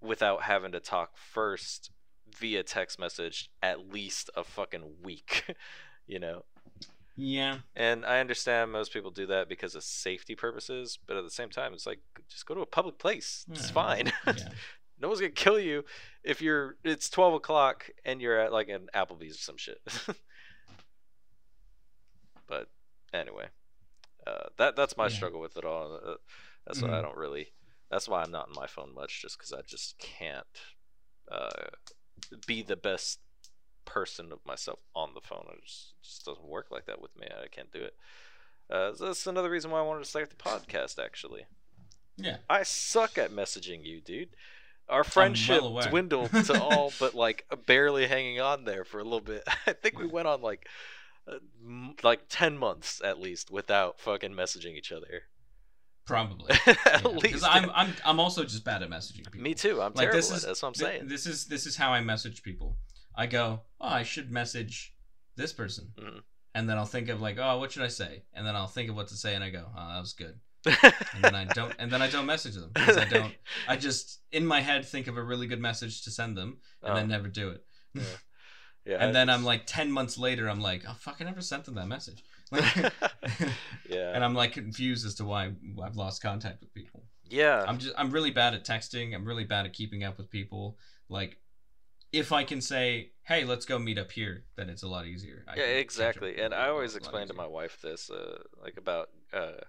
without 0.00 0.42
having 0.42 0.72
to 0.72 0.80
talk 0.80 1.16
first 1.16 1.90
via 2.38 2.62
text 2.62 2.98
message 2.98 3.50
at 3.62 3.88
least 3.92 4.28
a 4.36 4.42
fucking 4.44 4.82
week 5.02 5.44
you 6.06 6.18
know 6.18 6.44
Yeah. 7.16 7.58
and 7.76 8.04
I 8.04 8.18
understand 8.20 8.72
most 8.72 8.92
people 8.92 9.10
do 9.10 9.26
that 9.26 9.48
because 9.48 9.74
of 9.76 9.84
safety 9.84 10.34
purposes, 10.34 10.98
but 11.06 11.16
at 11.16 11.22
the 11.24 11.30
same 11.30 11.48
time, 11.50 11.72
it's 11.72 11.86
like 11.86 12.00
just 12.28 12.44
go 12.46 12.54
to 12.54 12.60
a 12.60 12.66
public 12.66 12.98
place. 12.98 13.44
It's 13.50 13.66
Yeah. 13.68 13.72
fine. 13.72 14.12
Yeah. 14.26 14.48
no 15.00 15.08
one's 15.08 15.20
gonna 15.20 15.30
kill 15.32 15.60
you 15.60 15.84
if 16.24 16.42
you're. 16.42 16.76
It's 16.82 17.08
twelve 17.08 17.34
o'clock 17.34 17.88
and 18.04 18.20
you're 18.20 18.38
at 18.40 18.52
like 18.52 18.68
an 18.68 18.88
Applebee's 18.94 19.36
or 19.36 19.38
some 19.38 19.56
shit. 19.56 19.80
but 22.46 22.68
anyway, 23.12 23.46
uh, 24.26 24.48
that 24.58 24.76
that's 24.76 24.96
my 24.96 25.04
Yeah. 25.04 25.10
struggle 25.10 25.40
with 25.40 25.56
it 25.56 25.64
all. 25.64 25.94
Uh, 26.04 26.14
that's 26.66 26.82
why 26.82 26.88
I 26.88 26.98
Mhm. 26.98 27.02
don't 27.02 27.16
really. 27.16 27.52
That's 27.94 28.08
why 28.08 28.22
I'm 28.24 28.32
not 28.32 28.48
in 28.48 28.54
my 28.56 28.66
phone 28.66 28.92
much, 28.92 29.22
just 29.22 29.38
because 29.38 29.52
I 29.52 29.60
just 29.64 29.96
can't 30.00 30.44
uh, 31.30 31.68
be 32.44 32.60
the 32.60 32.74
best 32.74 33.20
person 33.84 34.32
of 34.32 34.40
myself 34.44 34.80
on 34.96 35.10
the 35.14 35.20
phone. 35.20 35.46
It 35.52 35.64
just, 35.64 35.94
just 36.02 36.24
doesn't 36.24 36.44
work 36.44 36.72
like 36.72 36.86
that 36.86 37.00
with 37.00 37.16
me. 37.16 37.28
I 37.30 37.46
can't 37.46 37.70
do 37.70 37.78
it. 37.82 37.94
Uh, 38.68 38.94
so 38.94 39.04
that's 39.06 39.28
another 39.28 39.48
reason 39.48 39.70
why 39.70 39.78
I 39.78 39.82
wanted 39.82 40.02
to 40.02 40.10
start 40.10 40.28
the 40.30 40.34
podcast. 40.34 40.98
Actually, 40.98 41.46
Yeah. 42.16 42.38
I 42.50 42.64
suck 42.64 43.16
at 43.16 43.30
messaging 43.30 43.84
you, 43.84 44.00
dude. 44.00 44.30
Our 44.88 45.04
friendship 45.04 45.62
aware. 45.62 45.88
dwindled 45.88 46.32
to 46.32 46.60
all 46.60 46.92
but 46.98 47.14
like 47.14 47.46
barely 47.64 48.08
hanging 48.08 48.40
on 48.40 48.64
there 48.64 48.84
for 48.84 48.98
a 48.98 49.04
little 49.04 49.20
bit. 49.20 49.44
I 49.68 49.72
think 49.72 50.00
we 50.00 50.06
went 50.08 50.26
on 50.26 50.42
like 50.42 50.66
uh, 51.28 51.36
m- 51.64 51.94
like 52.02 52.22
ten 52.28 52.58
months 52.58 53.00
at 53.04 53.20
least 53.20 53.52
without 53.52 54.00
fucking 54.00 54.32
messaging 54.32 54.76
each 54.76 54.90
other. 54.90 55.22
Probably. 56.06 56.50
at 56.66 56.76
Yeah, 57.02 57.08
least. 57.08 57.22
Because 57.22 57.42
I'm 57.44 57.70
I'm 57.70 57.94
I'm 58.04 58.20
also 58.20 58.44
just 58.44 58.64
bad 58.64 58.82
at 58.82 58.90
messaging 58.90 59.24
people. 59.30 59.40
Me 59.40 59.54
too. 59.54 59.80
I'm 59.80 59.92
Like, 59.94 60.10
terrible 60.10 60.16
this 60.16 60.30
is- 60.30 60.42
That's 60.44 60.62
what 60.62 60.68
I'm 60.68 60.74
Th- 60.74 60.86
saying. 60.88 61.08
This 61.08 61.26
is 61.26 61.46
this 61.46 61.66
is 61.66 61.76
how 61.76 61.92
I 61.92 62.00
message 62.00 62.42
people. 62.42 62.76
I 63.16 63.26
go, 63.26 63.62
oh, 63.80 63.88
I 63.88 64.02
should 64.02 64.30
message 64.32 64.94
this 65.36 65.52
person, 65.52 65.92
Mhm. 65.96 66.20
and 66.54 66.68
then 66.68 66.76
I'll 66.78 66.84
think 66.84 67.08
of 67.08 67.20
like, 67.20 67.38
oh, 67.38 67.58
what 67.58 67.72
should 67.72 67.82
I 67.84 67.88
say? 67.88 68.24
And 68.34 68.46
then 68.46 68.54
I'll 68.56 68.66
think 68.66 68.90
of 68.90 68.96
what 68.96 69.08
to 69.08 69.14
say, 69.16 69.34
and 69.34 69.42
I 69.44 69.50
go, 69.50 69.64
oh, 69.76 69.88
that 69.94 70.00
was 70.00 70.12
good. 70.14 70.40
And 71.14 71.22
then 71.22 71.34
I 71.34 71.44
don't, 71.44 71.74
and 71.78 71.90
then 71.92 72.02
I 72.02 72.08
don't 72.10 72.26
message 72.26 72.54
them 72.54 72.70
because 72.74 72.96
I 72.96 73.04
don't. 73.04 73.34
I 73.68 73.76
just 73.76 74.20
in 74.32 74.44
my 74.46 74.60
head 74.60 74.84
think 74.84 75.06
of 75.06 75.16
a 75.16 75.22
really 75.22 75.46
good 75.46 75.60
message 75.60 76.02
to 76.04 76.10
send 76.10 76.36
them, 76.36 76.58
and 76.82 76.96
then 76.96 77.04
Um, 77.04 77.10
never 77.10 77.28
do 77.28 77.50
it. 77.50 77.64
yeah, 78.84 78.96
and 79.00 79.14
then 79.14 79.30
I'm 79.30 79.44
like 79.44 79.62
ten 79.66 79.90
months 79.90 80.18
later, 80.18 80.48
I'm 80.48 80.60
like, 80.60 80.82
oh 80.88 80.96
fuck, 80.98 81.16
I 81.20 81.24
never 81.24 81.40
sent 81.40 81.64
them 81.66 81.74
that 81.76 81.86
message. 81.88 82.24
Like, 82.50 82.64
yeah, 83.88 84.12
and 84.14 84.24
I'm 84.24 84.34
like 84.34 84.52
confused 84.52 85.06
as 85.06 85.14
to 85.16 85.24
why 85.24 85.50
I've 85.82 85.96
lost 85.96 86.22
contact 86.22 86.60
with 86.60 86.72
people. 86.74 87.04
yeah, 87.28 87.64
I'm 87.66 87.78
just 87.78 87.94
I'm 87.96 88.10
really 88.10 88.30
bad 88.30 88.54
at 88.54 88.64
texting. 88.64 89.14
I'm 89.14 89.24
really 89.24 89.44
bad 89.44 89.66
at 89.66 89.72
keeping 89.72 90.04
up 90.04 90.18
with 90.18 90.30
people. 90.30 90.76
Like 91.08 91.38
if 92.12 92.32
I 92.32 92.44
can 92.44 92.60
say, 92.60 93.12
"Hey, 93.22 93.44
let's 93.44 93.64
go 93.66 93.78
meet 93.78 93.98
up 93.98 94.12
here," 94.12 94.44
then 94.56 94.68
it's 94.68 94.82
a 94.82 94.88
lot 94.88 95.06
easier. 95.06 95.44
I 95.48 95.56
yeah, 95.56 95.64
exactly. 95.64 96.40
And 96.40 96.54
I 96.54 96.68
always 96.68 96.96
explain 96.96 97.28
to 97.28 97.34
my 97.34 97.46
wife 97.46 97.78
this, 97.82 98.10
uh, 98.10 98.38
like 98.62 98.76
about 98.76 99.08
uh, 99.32 99.62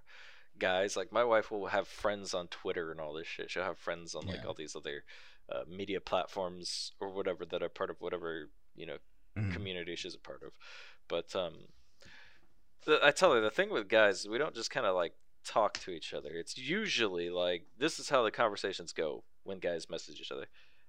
guys. 0.59 0.95
Like 0.95 1.11
my 1.11 1.23
wife 1.23 1.49
will 1.51 1.67
have 1.67 1.87
friends 1.87 2.33
on 2.33 2.47
Twitter 2.49 2.91
and 2.91 2.99
all 2.99 3.13
this 3.13 3.27
shit. 3.27 3.49
She'll 3.49 3.63
have 3.63 3.77
friends 3.79 4.15
on 4.15 4.25
like 4.27 4.41
Yeah. 4.41 4.47
all 4.47 4.53
these 4.53 4.75
other 4.75 5.03
uh, 5.51 5.63
media 5.67 6.01
platforms 6.01 6.91
or 6.99 7.09
whatever 7.09 7.45
that 7.45 7.63
are 7.63 7.69
part 7.69 7.89
of 7.89 8.01
whatever 8.01 8.49
you 8.75 8.85
know 8.85 8.97
Mhm. 9.37 9.51
community 9.53 9.95
she's 9.95 10.15
a 10.15 10.19
part 10.19 10.43
of. 10.43 10.53
But 11.07 11.35
um, 11.35 11.53
I 12.87 13.11
tell 13.11 13.33
her 13.33 13.41
the 13.41 13.49
thing 13.49 13.69
with 13.69 13.87
guys, 13.89 14.27
we 14.27 14.37
don't 14.37 14.55
just 14.55 14.71
kind 14.71 14.85
of 14.85 14.95
like 14.95 15.13
talk 15.45 15.77
to 15.79 15.91
each 15.91 16.13
other. 16.13 16.29
It's 16.33 16.57
usually 16.57 17.29
like 17.29 17.63
this 17.77 17.99
is 17.99 18.09
how 18.09 18.23
the 18.23 18.31
conversations 18.31 18.93
go 18.93 19.23
when 19.43 19.59
guys 19.59 19.89
message 19.89 20.19
each 20.19 20.31
other. 20.31 20.45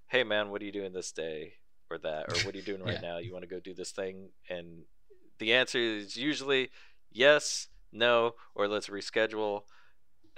Hey 0.08 0.24
man, 0.24 0.50
what 0.50 0.62
are 0.62 0.64
you 0.64 0.72
doing 0.72 0.92
this 0.92 1.12
day 1.12 1.54
or 1.90 1.98
that 1.98 2.26
or 2.28 2.34
what 2.44 2.54
are 2.54 2.58
you 2.58 2.64
doing 2.64 2.82
right 2.84 2.94
Yeah. 3.02 3.08
now? 3.12 3.18
You 3.18 3.32
want 3.32 3.42
to 3.44 3.48
go 3.50 3.60
do 3.60 3.74
this 3.74 3.90
thing? 3.92 4.30
And 4.48 4.84
the 5.38 5.52
answer 5.54 5.78
is 5.78 6.16
usually 6.16 6.70
yes, 7.12 7.68
no, 7.92 8.34
or 8.54 8.68
let's 8.68 8.88
reschedule. 8.88 9.62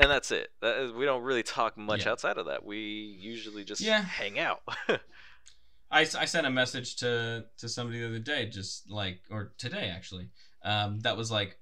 And 0.01 0.09
that's 0.11 0.31
it. 0.31 0.51
That 0.63 0.79
is, 0.79 0.93
we 0.93 1.05
don't 1.05 1.23
really 1.23 1.43
talk 1.43 1.77
much 1.77 2.07
Yeah. 2.07 2.13
outside 2.13 2.39
of 2.39 2.47
that. 2.47 2.65
We 2.65 2.79
usually 2.79 3.65
just 3.65 3.81
Yeah. 3.81 4.01
hang 4.01 4.39
out. 4.39 4.61
I, 5.91 6.01
I 6.03 6.05
sent 6.27 6.47
a 6.47 6.51
message 6.51 6.97
to 6.97 7.47
to 7.59 7.69
somebody 7.69 8.01
the 8.01 8.07
other 8.07 8.19
day, 8.19 8.47
just 8.47 8.91
like 8.91 9.21
or 9.31 9.53
today 9.59 9.91
actually. 9.95 10.29
Um, 10.69 11.01
that 11.01 11.17
was 11.17 11.31
like 11.31 11.59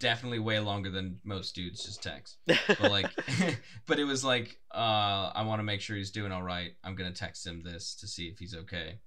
definitely 0.00 0.40
way 0.40 0.58
longer 0.58 0.90
than 0.90 1.20
most 1.24 1.54
dudes 1.54 1.84
just 1.84 2.02
text. 2.02 2.38
But 2.66 2.90
like, 2.90 3.10
but 3.86 3.98
it 3.98 4.04
was 4.04 4.24
like, 4.24 4.58
uh, 4.74 5.30
I 5.34 5.42
want 5.46 5.60
to 5.60 5.64
make 5.64 5.80
sure 5.80 5.96
he's 5.96 6.10
doing 6.10 6.32
all 6.32 6.42
right. 6.42 6.72
I'm 6.82 6.94
gonna 6.96 7.12
text 7.12 7.46
him 7.46 7.62
this 7.62 7.94
to 8.00 8.06
see 8.08 8.26
if 8.26 8.38
he's 8.38 8.54
okay. 8.54 8.98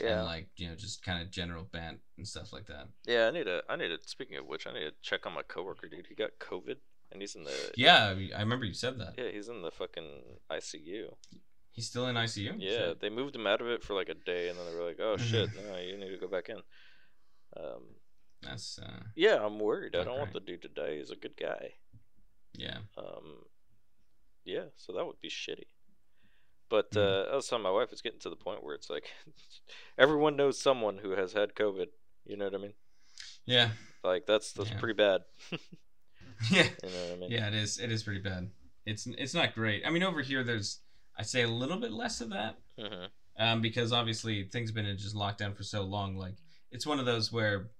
yeah. 0.00 0.18
And 0.18 0.26
like, 0.26 0.48
you 0.56 0.68
know, 0.68 0.74
just 0.74 1.02
kind 1.02 1.22
of 1.22 1.30
general 1.30 1.64
bant 1.72 2.00
and 2.18 2.26
stuff 2.28 2.52
like 2.52 2.66
that. 2.66 2.88
Yeah, 3.06 3.28
I 3.28 3.30
need 3.30 3.44
to. 3.44 3.62
I 3.68 3.76
need 3.76 3.88
to. 3.88 3.98
Speaking 4.06 4.36
of 4.36 4.46
which, 4.46 4.66
I 4.66 4.72
need 4.72 4.84
to 4.84 4.92
check 5.02 5.26
on 5.26 5.32
my 5.32 5.42
coworker, 5.42 5.88
dude. 5.88 6.06
He 6.08 6.14
got 6.14 6.30
COVID, 6.40 6.76
and 7.10 7.22
he's 7.22 7.34
in 7.34 7.44
the. 7.44 7.54
Yeah, 7.76 8.14
I 8.36 8.40
remember 8.40 8.64
you 8.66 8.74
said 8.74 8.98
that. 8.98 9.14
Yeah, 9.16 9.30
he's 9.32 9.48
in 9.48 9.62
the 9.62 9.70
fucking 9.70 10.08
ICU. 10.50 11.14
He's 11.72 11.86
still 11.86 12.06
in 12.08 12.16
ICU. 12.16 12.56
Yeah, 12.58 12.70
Shit. 12.70 13.00
they 13.00 13.08
moved 13.08 13.34
him 13.36 13.46
out 13.46 13.62
of 13.62 13.66
it 13.68 13.82
for 13.82 13.94
like 13.94 14.10
a 14.10 14.14
day, 14.14 14.48
and 14.50 14.58
then 14.58 14.66
they 14.66 14.74
were 14.78 14.86
like, 14.86 15.00
"Oh 15.00 15.16
Mhm. 15.16 15.30
shit, 15.30 15.48
no, 15.56 15.78
you 15.78 15.96
need 15.96 16.10
to 16.10 16.18
go 16.18 16.28
back 16.28 16.50
in." 16.50 16.60
Um, 17.56 17.82
that's 18.42 18.78
uh, 18.78 19.00
yeah, 19.14 19.44
I'm 19.44 19.58
worried. 19.58 19.94
I 19.96 20.04
don't 20.04 20.18
want 20.18 20.32
the 20.32 20.40
dude 20.40 20.62
to 20.62 20.68
die. 20.68 20.96
He's 20.96 21.10
a 21.10 21.16
good 21.16 21.36
guy. 21.36 21.74
yeah. 22.54 22.78
Um, 22.98 23.44
yeah, 24.44 24.64
so 24.76 24.92
that 24.92 25.06
would 25.06 25.20
be 25.20 25.28
shitty. 25.30 25.66
But 26.68 26.90
Mhm. 26.92 27.28
uh, 27.28 27.32
I 27.32 27.36
was 27.36 27.48
telling 27.48 27.62
my 27.64 27.70
wife, 27.70 27.88
it's 27.92 28.00
getting 28.02 28.20
to 28.20 28.30
the 28.30 28.36
point 28.36 28.64
where 28.64 28.74
it's 28.74 28.90
like 28.90 29.10
everyone 29.98 30.36
knows 30.36 30.60
someone 30.60 30.98
who 30.98 31.10
has 31.10 31.32
had 31.32 31.54
COVID. 31.54 31.86
You 32.24 32.36
know 32.36 32.46
what 32.46 32.54
I 32.54 32.58
mean? 32.58 32.74
Yeah. 33.46 33.70
Like 34.04 34.26
that's 34.26 34.52
that's 34.52 34.70
Yeah. 34.70 34.78
pretty 34.78 34.94
bad. 34.94 35.22
Yeah. 35.50 35.58
You 36.82 36.90
know 36.90 37.04
what 37.08 37.12
I 37.12 37.16
mean? 37.20 37.30
Yeah, 37.30 37.48
it 37.48 37.54
is. 37.54 37.78
It 37.78 37.92
is 37.92 38.02
pretty 38.02 38.20
bad. 38.20 38.50
It's 38.84 39.06
it's 39.06 39.34
not 39.34 39.54
great. 39.54 39.84
I 39.86 39.90
mean, 39.90 40.02
over 40.02 40.22
here, 40.22 40.42
there's 40.42 40.80
I'd 41.16 41.26
say 41.26 41.42
a 41.42 41.48
little 41.48 41.78
bit 41.78 41.92
less 41.92 42.20
of 42.20 42.30
that, 42.30 42.56
hmm 42.78 43.04
um, 43.38 43.60
because 43.62 43.92
obviously 43.92 44.44
things 44.48 44.68
have 44.70 44.74
been 44.74 44.86
in 44.86 44.98
just 44.98 45.14
lockdown 45.14 45.54
for 45.56 45.62
so 45.62 45.82
long. 45.82 46.16
Like 46.16 46.34
it's 46.70 46.86
one 46.86 46.98
of 46.98 47.06
those 47.06 47.30
where 47.30 47.70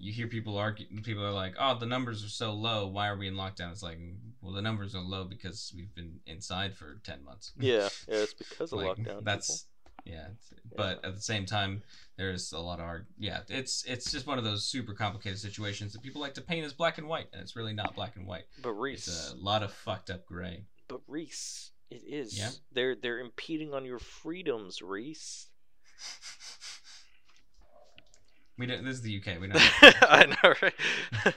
you 0.00 0.12
hear 0.12 0.26
people 0.26 0.56
argue. 0.56 0.86
People 1.02 1.24
are 1.24 1.30
like, 1.32 1.54
"Oh, 1.58 1.78
the 1.78 1.86
numbers 1.86 2.24
are 2.24 2.28
so 2.28 2.52
low. 2.52 2.86
Why 2.86 3.08
are 3.08 3.16
we 3.16 3.28
in 3.28 3.34
lockdown?" 3.34 3.70
It's 3.70 3.82
like, 3.82 3.98
well, 4.40 4.52
the 4.52 4.62
numbers 4.62 4.94
are 4.94 5.00
low 5.02 5.24
because 5.24 5.72
we've 5.76 5.94
been 5.94 6.20
inside 6.26 6.74
for 6.76 7.00
ten 7.04 7.24
months. 7.24 7.52
Yeah, 7.60 7.88
yeah, 8.08 8.16
it's 8.16 8.34
because 8.34 8.72
of 8.72 8.78
Like, 8.80 8.96
lockdown. 8.96 9.24
That's 9.24 9.66
yeah, 10.04 10.22
it's- 10.22 10.54
but 10.76 11.04
at 11.04 11.14
the 11.14 11.20
same 11.20 11.44
time, 11.46 11.82
there's 12.16 12.52
a 12.52 12.58
lot 12.58 12.78
of 12.78 12.86
art. 12.86 13.06
Yeah, 13.18 13.40
it's 13.48 13.84
it's 13.84 14.10
just 14.10 14.26
one 14.26 14.38
of 14.38 14.44
those 14.44 14.64
super 14.64 14.94
complicated 14.94 15.38
situations 15.38 15.92
that 15.92 16.02
people 16.02 16.20
like 16.20 16.34
to 16.34 16.40
paint 16.40 16.64
as 16.64 16.72
black 16.72 16.96
and 16.98 17.06
white, 17.08 17.26
and 17.32 17.42
it's 17.42 17.54
really 17.56 17.74
not 17.74 17.94
black 17.94 18.16
and 18.16 18.26
white. 18.26 18.44
but 18.62 18.72
Reese, 18.72 19.06
It's 19.08 19.32
a 19.32 19.36
lot 19.36 19.62
of 19.62 19.72
fucked 19.72 20.08
up 20.10 20.24
gray. 20.26 20.64
but 20.88 21.00
Reese, 21.06 21.72
it 21.90 22.02
is. 22.06 22.38
Yeah? 22.38 22.50
They're 22.72 22.94
they're 22.96 23.18
impeding 23.20 23.74
on 23.74 23.84
your 23.84 23.98
freedoms, 23.98 24.80
Reese. 24.80 25.48
We 28.60 28.66
don't. 28.66 28.84
This 28.84 28.96
is 28.96 29.02
the 29.02 29.16
UK. 29.16 29.40
We 29.40 29.48
don't. 29.48 29.58
I 30.02 30.26
know, 30.26 30.54
right? 30.60 30.74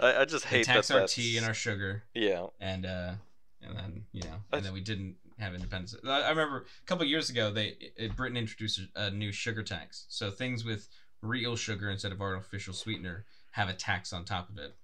I, 0.00 0.22
I 0.22 0.24
just 0.24 0.48
They 0.48 0.62
tax 0.62 0.86
that 0.88 0.94
our 0.94 1.00
that's- 1.00 1.14
tea 1.14 1.36
and 1.36 1.44
our 1.44 1.52
sugar, 1.54 2.04
yeah. 2.14 2.46
and 2.60 2.86
uh, 2.86 3.12
and 3.60 3.76
then 3.76 4.04
you 4.12 4.22
know, 4.22 4.36
and 4.52 4.64
then 4.64 4.72
we 4.72 4.80
didn't 4.80 5.16
have 5.40 5.52
independence. 5.54 5.96
I 6.06 6.30
remember 6.30 6.58
a 6.82 6.86
couple 6.86 7.02
of 7.02 7.08
years 7.10 7.28
ago, 7.28 7.50
they 7.50 7.76
it, 7.96 8.14
Britain 8.16 8.36
introduced 8.36 8.80
a, 8.94 9.10
new 9.10 9.32
sugar 9.32 9.64
tax. 9.64 10.06
So 10.08 10.30
things 10.30 10.64
with 10.64 10.88
real 11.22 11.56
sugar 11.56 11.90
instead 11.90 12.12
of 12.12 12.20
artificial 12.20 12.72
sweetener 12.72 13.24
have 13.50 13.68
a 13.68 13.74
tax 13.74 14.12
on 14.12 14.24
top 14.24 14.48
of 14.48 14.58
it. 14.58 14.76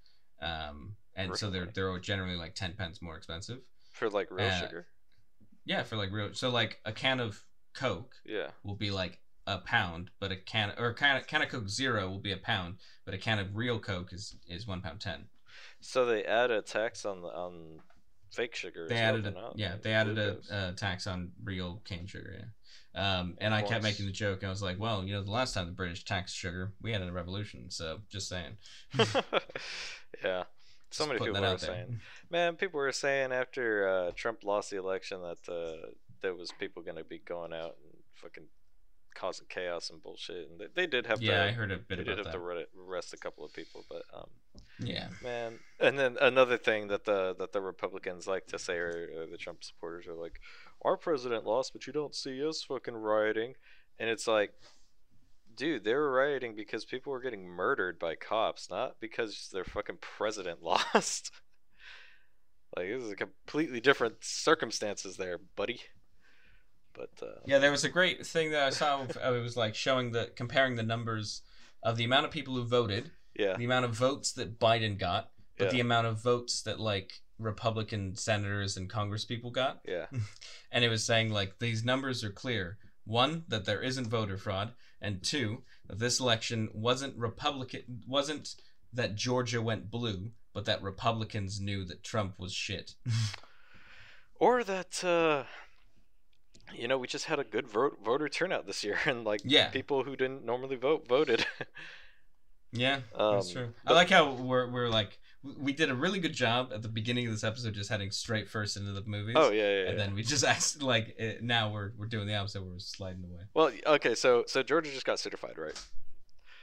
Um, 0.45 0.97
and 1.15 1.37
so 1.37 1.51
they're 1.51 1.67
they're 1.73 1.97
generally 2.01 2.37
like 2.37 2.57
ten 2.57 2.73
pence 2.73 3.01
more 3.01 3.17
expensive. 3.17 3.61
For 3.93 4.11
like 4.11 4.29
real 4.33 4.49
Uh, 4.49 4.59
sugar. 4.59 4.87
Yeah, 5.65 5.85
for 5.85 5.97
like 5.97 6.11
real. 6.11 6.31
So 6.33 6.51
like 6.51 6.81
a 6.85 6.91
can 6.93 7.21
of 7.21 7.41
Coke 7.75 8.17
Yeah. 8.25 8.49
will 8.65 8.75
be 8.75 8.91
like 8.91 9.21
a 9.47 9.59
pound, 9.59 10.11
but 10.21 10.33
a 10.33 10.37
can 10.37 10.73
or 10.79 10.89
a 10.89 10.95
can, 10.95 11.23
can 11.27 11.43
of 11.43 11.49
Coke 11.49 11.69
Zero 11.69 12.09
will 12.09 12.19
be 12.19 12.33
a 12.33 12.37
pound, 12.37 12.77
but 13.05 13.15
a 13.15 13.19
can 13.19 13.39
of 13.39 13.55
real 13.55 13.79
Coke 13.79 14.13
is 14.13 14.37
is 14.49 14.67
one 14.67 14.81
pound 14.81 15.01
ten. 15.01 15.27
So 15.81 16.07
they 16.07 16.25
add 16.25 16.51
a 16.51 16.63
tax 16.63 17.05
on 17.05 17.23
the 17.23 17.29
on 17.29 17.81
fake 18.31 18.55
sugar. 18.55 18.87
They 18.89 18.97
added 18.97 19.27
a 19.27 19.51
yeah, 19.55 19.77
they 19.83 19.93
added 19.93 20.19
a, 20.19 20.39
a 20.51 20.73
tax 20.73 21.07
on 21.07 21.33
real 21.43 21.83
cane 21.85 22.07
sugar. 22.07 22.35
Yeah. 22.39 22.45
Um, 22.97 23.35
and 23.39 23.53
I 23.53 23.63
kept 23.63 23.83
making 23.83 24.07
the 24.07 24.13
joke. 24.13 24.43
and 24.43 24.47
I 24.47 24.51
was 24.51 24.63
like, 24.63 24.79
well, 24.79 25.05
you 25.05 25.15
know, 25.15 25.23
the 25.23 25.31
last 25.31 25.53
time 25.53 25.67
the 25.67 25.73
British 25.73 26.05
taxed 26.05 26.37
sugar, 26.37 26.73
we 26.81 26.93
had 26.93 27.03
a 27.03 27.11
revolution. 27.11 27.71
So 27.71 28.01
just 28.09 28.29
saying. 28.29 28.57
yeah. 30.25 30.45
So 30.91 31.07
many 31.09 31.19
people 31.19 31.41
were 31.41 31.59
saying, 31.59 32.01
man, 32.31 32.55
people 32.55 32.79
were 32.79 32.93
saying 32.93 33.33
after 33.33 33.89
uh, 33.89 34.11
Trump 34.15 34.45
lost 34.45 34.71
the 34.71 34.79
election 34.79 35.21
that 35.23 35.53
uh, 35.53 35.89
there 36.23 36.35
was 36.35 36.53
people 36.53 36.83
going 36.85 36.97
to 36.99 37.05
be 37.05 37.19
going 37.19 37.53
out 37.53 37.77
and 37.83 38.01
fucking 38.15 38.45
causing 39.15 39.47
chaos 39.49 39.91
and 39.91 40.03
bullshit, 40.03 40.49
and 40.51 40.61
they, 40.61 40.67
they 40.75 40.87
did 40.87 41.07
have 41.07 41.23
Yeah, 41.23 41.39
to. 41.39 41.45
I 41.45 41.53
heard 41.53 41.71
a 41.71 41.79
bit 41.79 41.99
they 41.99 42.05
did 42.05 42.19
have 42.19 42.27
that. 42.27 42.33
to 42.33 42.39
arre- 42.39 42.67
arrest 42.79 43.13
a 43.13 43.17
couple 43.17 43.45
of 43.45 43.53
people, 43.53 43.85
but 43.89 44.03
um, 44.13 44.29
Yeah. 44.81 45.09
man, 45.23 45.59
and 45.81 45.99
then 45.99 46.17
another 46.21 46.57
thing 46.59 46.89
that 46.89 47.05
the 47.05 47.35
that 47.39 47.53
the 47.53 47.61
Republicans 47.61 48.27
like 48.27 48.47
to 48.49 48.59
say, 48.59 48.77
or, 48.77 49.09
or 49.19 49.27
the 49.27 49.37
Trump 49.39 49.65
supporters 49.65 50.07
are 50.07 50.15
like, 50.15 50.41
our 50.85 50.97
president 50.97 51.45
lost, 51.45 51.73
but 51.73 51.87
you 51.87 51.93
don't 51.93 52.15
see 52.15 52.47
us 52.47 52.63
fucking 52.63 52.95
rioting, 52.95 53.55
and 53.99 54.11
it's 54.11 54.27
like, 54.27 54.53
dude, 55.57 55.85
they 55.85 55.95
were 55.95 56.13
rioting 56.13 56.55
because 56.57 56.85
people 56.85 57.13
were 57.13 57.21
getting 57.23 57.45
murdered 57.47 57.99
by 57.99 58.15
cops, 58.17 58.69
not 58.71 58.97
because 59.01 59.49
their 59.53 59.65
fucking 59.65 59.99
president 60.01 60.63
lost. 60.65 61.31
like 62.77 62.89
this 62.89 63.03
is 63.05 63.13
a 63.13 63.17
completely 63.17 63.81
different 63.81 64.17
circumstances 64.21 65.17
there, 65.17 65.39
buddy. 65.57 65.81
But 66.95 67.11
uh, 67.23 67.41
Yeah, 67.45 67.59
there 67.59 67.71
was 67.71 67.85
a 67.85 67.89
great 67.89 68.25
thing 68.27 68.51
that 68.53 68.63
I 68.63 68.71
saw. 68.71 69.03
It 69.05 69.43
was 69.43 69.57
like 69.57 69.75
showing 69.75 70.13
the 70.13 70.31
comparing 70.37 70.77
the 70.77 70.83
numbers 70.83 71.43
of 71.83 71.97
the 71.97 72.05
amount 72.05 72.25
of 72.27 72.31
people 72.33 72.55
who 72.55 72.65
voted, 72.65 73.11
yeah, 73.39 73.57
the 73.57 73.65
amount 73.65 73.85
of 73.85 73.93
votes 73.93 74.33
that 74.33 74.59
Biden 74.59 74.99
got, 74.99 75.31
but 75.59 75.67
Yeah. 75.67 75.71
the 75.73 75.81
amount 75.81 76.07
of 76.07 76.23
votes 76.23 76.63
that 76.63 76.81
like 76.81 77.13
Republican 77.39 78.17
senators 78.17 78.77
and 78.77 78.89
Congress 78.89 79.25
people 79.25 79.51
got. 79.51 79.81
yeah, 79.87 80.07
and 80.73 80.85
it 80.85 80.89
was 80.89 81.05
saying 81.05 81.31
like 81.33 81.59
these 81.59 81.85
numbers 81.85 82.23
are 82.25 82.31
clear 82.31 82.79
one 83.05 83.45
that 83.49 83.65
there 83.67 83.83
isn't 83.83 84.07
voter 84.07 84.39
fraud 84.39 84.73
and 85.01 85.23
two 85.23 85.63
that 85.89 85.99
this 85.99 86.21
election 86.21 86.71
wasn't 86.73 87.15
republican 87.19 87.83
wasn't 88.09 88.55
that 88.95 89.15
georgia 89.15 89.61
went 89.61 89.91
blue 89.91 90.31
but 90.55 90.65
that 90.65 90.83
republicans 90.83 91.61
knew 91.61 91.85
that 91.85 92.03
trump 92.03 92.39
was 92.39 92.55
shit 92.55 92.95
or 94.37 94.65
that 94.65 95.05
uh, 95.05 95.45
you 96.77 96.89
know 96.89 96.99
we 96.99 97.07
just 97.07 97.27
had 97.27 97.39
a 97.39 97.45
good 97.45 97.67
vote 97.69 97.99
voter 98.05 98.29
turnout 98.29 98.67
this 98.67 98.85
year, 98.85 98.99
and 99.07 99.25
like 99.25 99.41
Yeah. 99.45 99.69
people 99.71 100.05
who 100.05 100.17
didn't 100.17 100.45
normally 100.45 100.77
vote 100.77 101.07
voted. 101.09 101.47
yeah 102.73 103.01
that's 103.17 103.49
Um, 103.49 103.53
true 103.53 103.75
i 103.87 103.93
like 103.93 104.11
how 104.11 104.33
we're, 104.33 104.69
we're 104.69 104.89
like 104.89 105.19
we- 105.61 105.73
did 105.73 105.91
a 105.91 105.95
really 105.95 106.19
good 106.19 106.33
job 106.33 106.73
at 106.75 106.83
the 106.83 106.89
beginning 106.89 107.25
of 107.27 107.33
this 107.33 107.45
episode 107.45 107.73
just 107.75 107.89
heading 107.89 108.11
straight 108.11 108.49
first 108.49 108.77
into 108.77 108.91
the 108.91 109.03
movies 109.07 109.37
oh 109.39 109.53
yeah, 109.53 109.63
yeah. 109.63 109.89
and 109.89 109.99
yeah. 109.99 110.05
then 110.07 110.15
we 110.15 110.25
just 110.25 110.43
asked 110.55 110.83
like 110.83 111.15
eh, 111.21 111.35
now 111.41 111.71
we're, 111.73 111.93
we're 111.97 112.07
doing 112.07 112.27
the 112.27 112.35
opposite 112.35 112.63
we're 112.65 112.79
sliding 112.81 113.23
away 113.25 113.43
Well, 113.55 113.71
okay, 113.87 114.17
so 114.17 114.43
so 114.49 114.63
Georgia 114.65 114.91
just 114.91 115.07
got 115.07 115.21
certified, 115.21 115.57
right? 115.57 115.81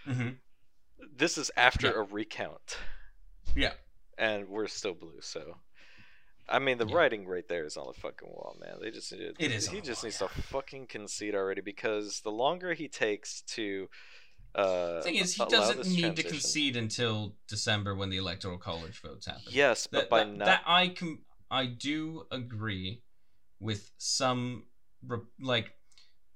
mm-hmm. 0.07 0.29
This 1.15 1.37
is 1.37 1.49
after 1.55 1.87
Yeah. 1.87 1.93
a 1.99 2.01
recount, 2.03 2.77
yeah 3.55 3.73
and 4.17 4.49
we're 4.49 4.67
still 4.67 4.93
blue. 4.93 5.19
So, 5.21 5.55
I 6.49 6.59
mean, 6.59 6.77
the 6.77 6.87
Yeah. 6.87 6.95
writing 6.95 7.25
right 7.27 7.47
there 7.47 7.65
is 7.65 7.77
on 7.77 7.87
the 7.87 7.93
fucking 7.99 8.27
wall, 8.27 8.57
man. 8.59 8.77
They 8.81 8.91
just 8.91 9.11
need 9.11 9.19
to, 9.19 9.43
It 9.43 9.51
is 9.51 9.69
He 9.69 9.79
just 9.81 10.03
wall, 10.03 10.07
needs 10.09 10.21
yeah. 10.21 10.27
to 10.27 10.41
fucking 10.43 10.87
concede 10.87 11.35
already 11.35 11.61
because 11.61 12.21
the 12.21 12.31
longer 12.31 12.73
he 12.73 12.87
takes 12.87 13.41
to. 13.53 13.89
Uh, 14.53 14.95
the 14.97 15.01
thing 15.03 15.15
is 15.15 15.33
he 15.35 15.45
doesn't 15.45 15.87
need 15.87 16.13
to 16.17 16.23
concede 16.23 16.75
until 16.75 17.37
december 17.47 17.95
when 17.95 18.09
the 18.09 18.17
electoral 18.17 18.57
college 18.57 19.01
votes 19.01 19.25
happen 19.25 19.43
Yes, 19.47 19.87
but 19.87 20.01
that, 20.01 20.09
by 20.09 20.19
that, 20.25 20.35
not 20.35 20.45
that 20.45 20.61
I 20.65 20.89
com- 20.89 21.23
I 21.49 21.67
do 21.67 22.27
agree 22.31 23.01
with 23.61 23.89
some 23.97 24.65
re- 25.07 25.19
like 25.39 25.73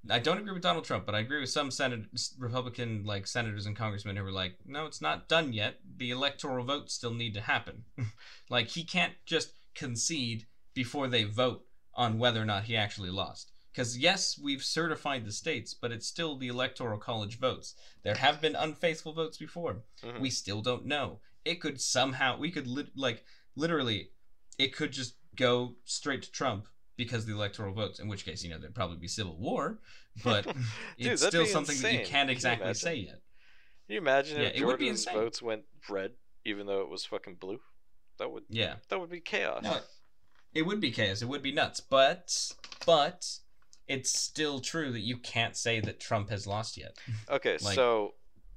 I 0.09 0.19
don't 0.19 0.37
agree 0.37 0.53
with 0.53 0.61
Donald 0.61 0.85
Trump, 0.85 1.05
but 1.07 1.15
I 1.15 1.19
agree 1.19 1.41
with 1.41 1.49
some 1.49 1.71
Senate 1.71 2.05
Republican 2.37 3.03
like 3.05 3.25
senators 3.27 3.65
and 3.65 3.75
congressmen 3.75 4.15
who 4.15 4.23
were 4.23 4.31
like, 4.31 4.55
no, 4.65 4.85
it's 4.85 5.01
not 5.01 5.27
done 5.27 5.51
yet. 5.51 5.79
The 5.97 6.11
electoral 6.11 6.63
votes 6.63 6.93
still 6.93 7.13
need 7.13 7.33
to 7.33 7.41
happen. 7.41 7.83
like 8.49 8.67
he 8.67 8.83
can't 8.85 9.13
just 9.25 9.54
concede 9.75 10.45
before 10.73 11.07
they 11.07 11.23
vote 11.23 11.65
on 11.93 12.17
whether 12.17 12.41
or 12.41 12.45
not 12.45 12.63
he 12.65 12.75
actually 12.75 13.09
lost. 13.09 13.51
Because 13.71 13.97
yes, 13.97 14.39
we've 14.41 14.63
certified 14.63 15.25
the 15.25 15.31
states, 15.31 15.73
but 15.73 15.91
it's 15.91 16.07
still 16.07 16.37
the 16.37 16.47
electoral 16.47 16.97
college 16.97 17.37
votes. 17.39 17.75
There 18.03 18.15
have 18.15 18.39
been 18.41 18.55
unfaithful 18.55 19.13
votes 19.13 19.37
before 19.37 19.83
Mhm. 20.01 20.19
we 20.21 20.29
still 20.29 20.61
don't 20.61 20.85
know. 20.85 21.19
It 21.43 21.55
could 21.61 21.79
somehow 21.81 22.37
we 22.37 22.51
could 22.51 22.67
lit 22.67 22.95
like 22.95 23.25
literally 23.55 24.11
it 24.57 24.73
could 24.73 24.91
just 24.93 25.17
go 25.35 25.75
straight 25.83 26.21
to 26.23 26.31
Trump 26.31 26.67
because 26.95 27.25
the 27.25 27.33
electoral 27.33 27.73
votes. 27.73 27.99
In 27.99 28.07
which 28.07 28.23
case, 28.23 28.43
you 28.43 28.49
know, 28.49 28.57
there'd 28.57 28.73
probably 28.73 28.95
be 28.97 29.09
civil 29.09 29.37
war, 29.37 29.79
but 30.23 30.45
Dude, 30.55 30.55
it's 30.97 31.25
still 31.25 31.45
something 31.45 31.77
that 31.81 31.91
you. 31.91 31.97
Can 31.99 32.07
can't 32.07 32.29
exactly 32.29 32.63
imagine? 32.67 32.79
say 32.81 32.95
yet. 32.95 33.21
Can 33.87 33.93
you 33.95 33.97
imagine 33.97 34.41
Yeah, 34.41 34.47
if 34.47 34.55
it 34.61 34.65
would 34.65 34.79
be 34.79 34.85
Georgia's 34.85 35.05
votes 35.05 35.41
went 35.41 35.65
red, 35.89 36.13
even 36.45 36.65
though 36.65 36.81
it 36.81 36.87
was 36.89 37.03
fucking 37.05 37.35
blue? 37.35 37.59
That 38.17 38.31
would 38.31 38.43
Yeah, 38.49 38.75
that 38.89 38.99
would 38.99 39.09
be 39.09 39.19
chaos. 39.19 39.63
no, 39.63 39.79
it 40.53 40.63
would 40.63 40.79
be 40.79 40.91
chaos. 40.91 41.21
It 41.21 41.27
would 41.27 41.41
be 41.41 41.51
nuts. 41.51 41.79
But 41.79 42.51
but 42.85 43.39
it's 43.87 44.17
still 44.17 44.59
true 44.59 44.91
that 44.91 45.01
you 45.01 45.17
can't 45.17 45.55
say 45.55 45.79
that 45.79 45.99
Trump 45.99 46.29
has 46.29 46.47
lost 46.47 46.77
yet. 46.77 46.97
Okay, 47.29 47.57
Like- 47.61 47.75
so 47.75 48.15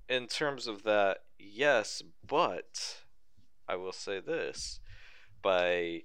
in 0.08 0.26
terms 0.26 0.66
of 0.66 0.84
that, 0.84 1.18
yes, 1.38 2.02
but 2.26 3.02
I 3.68 3.76
will 3.76 3.92
say 3.92 4.20
this: 4.20 4.80
by 5.42 6.02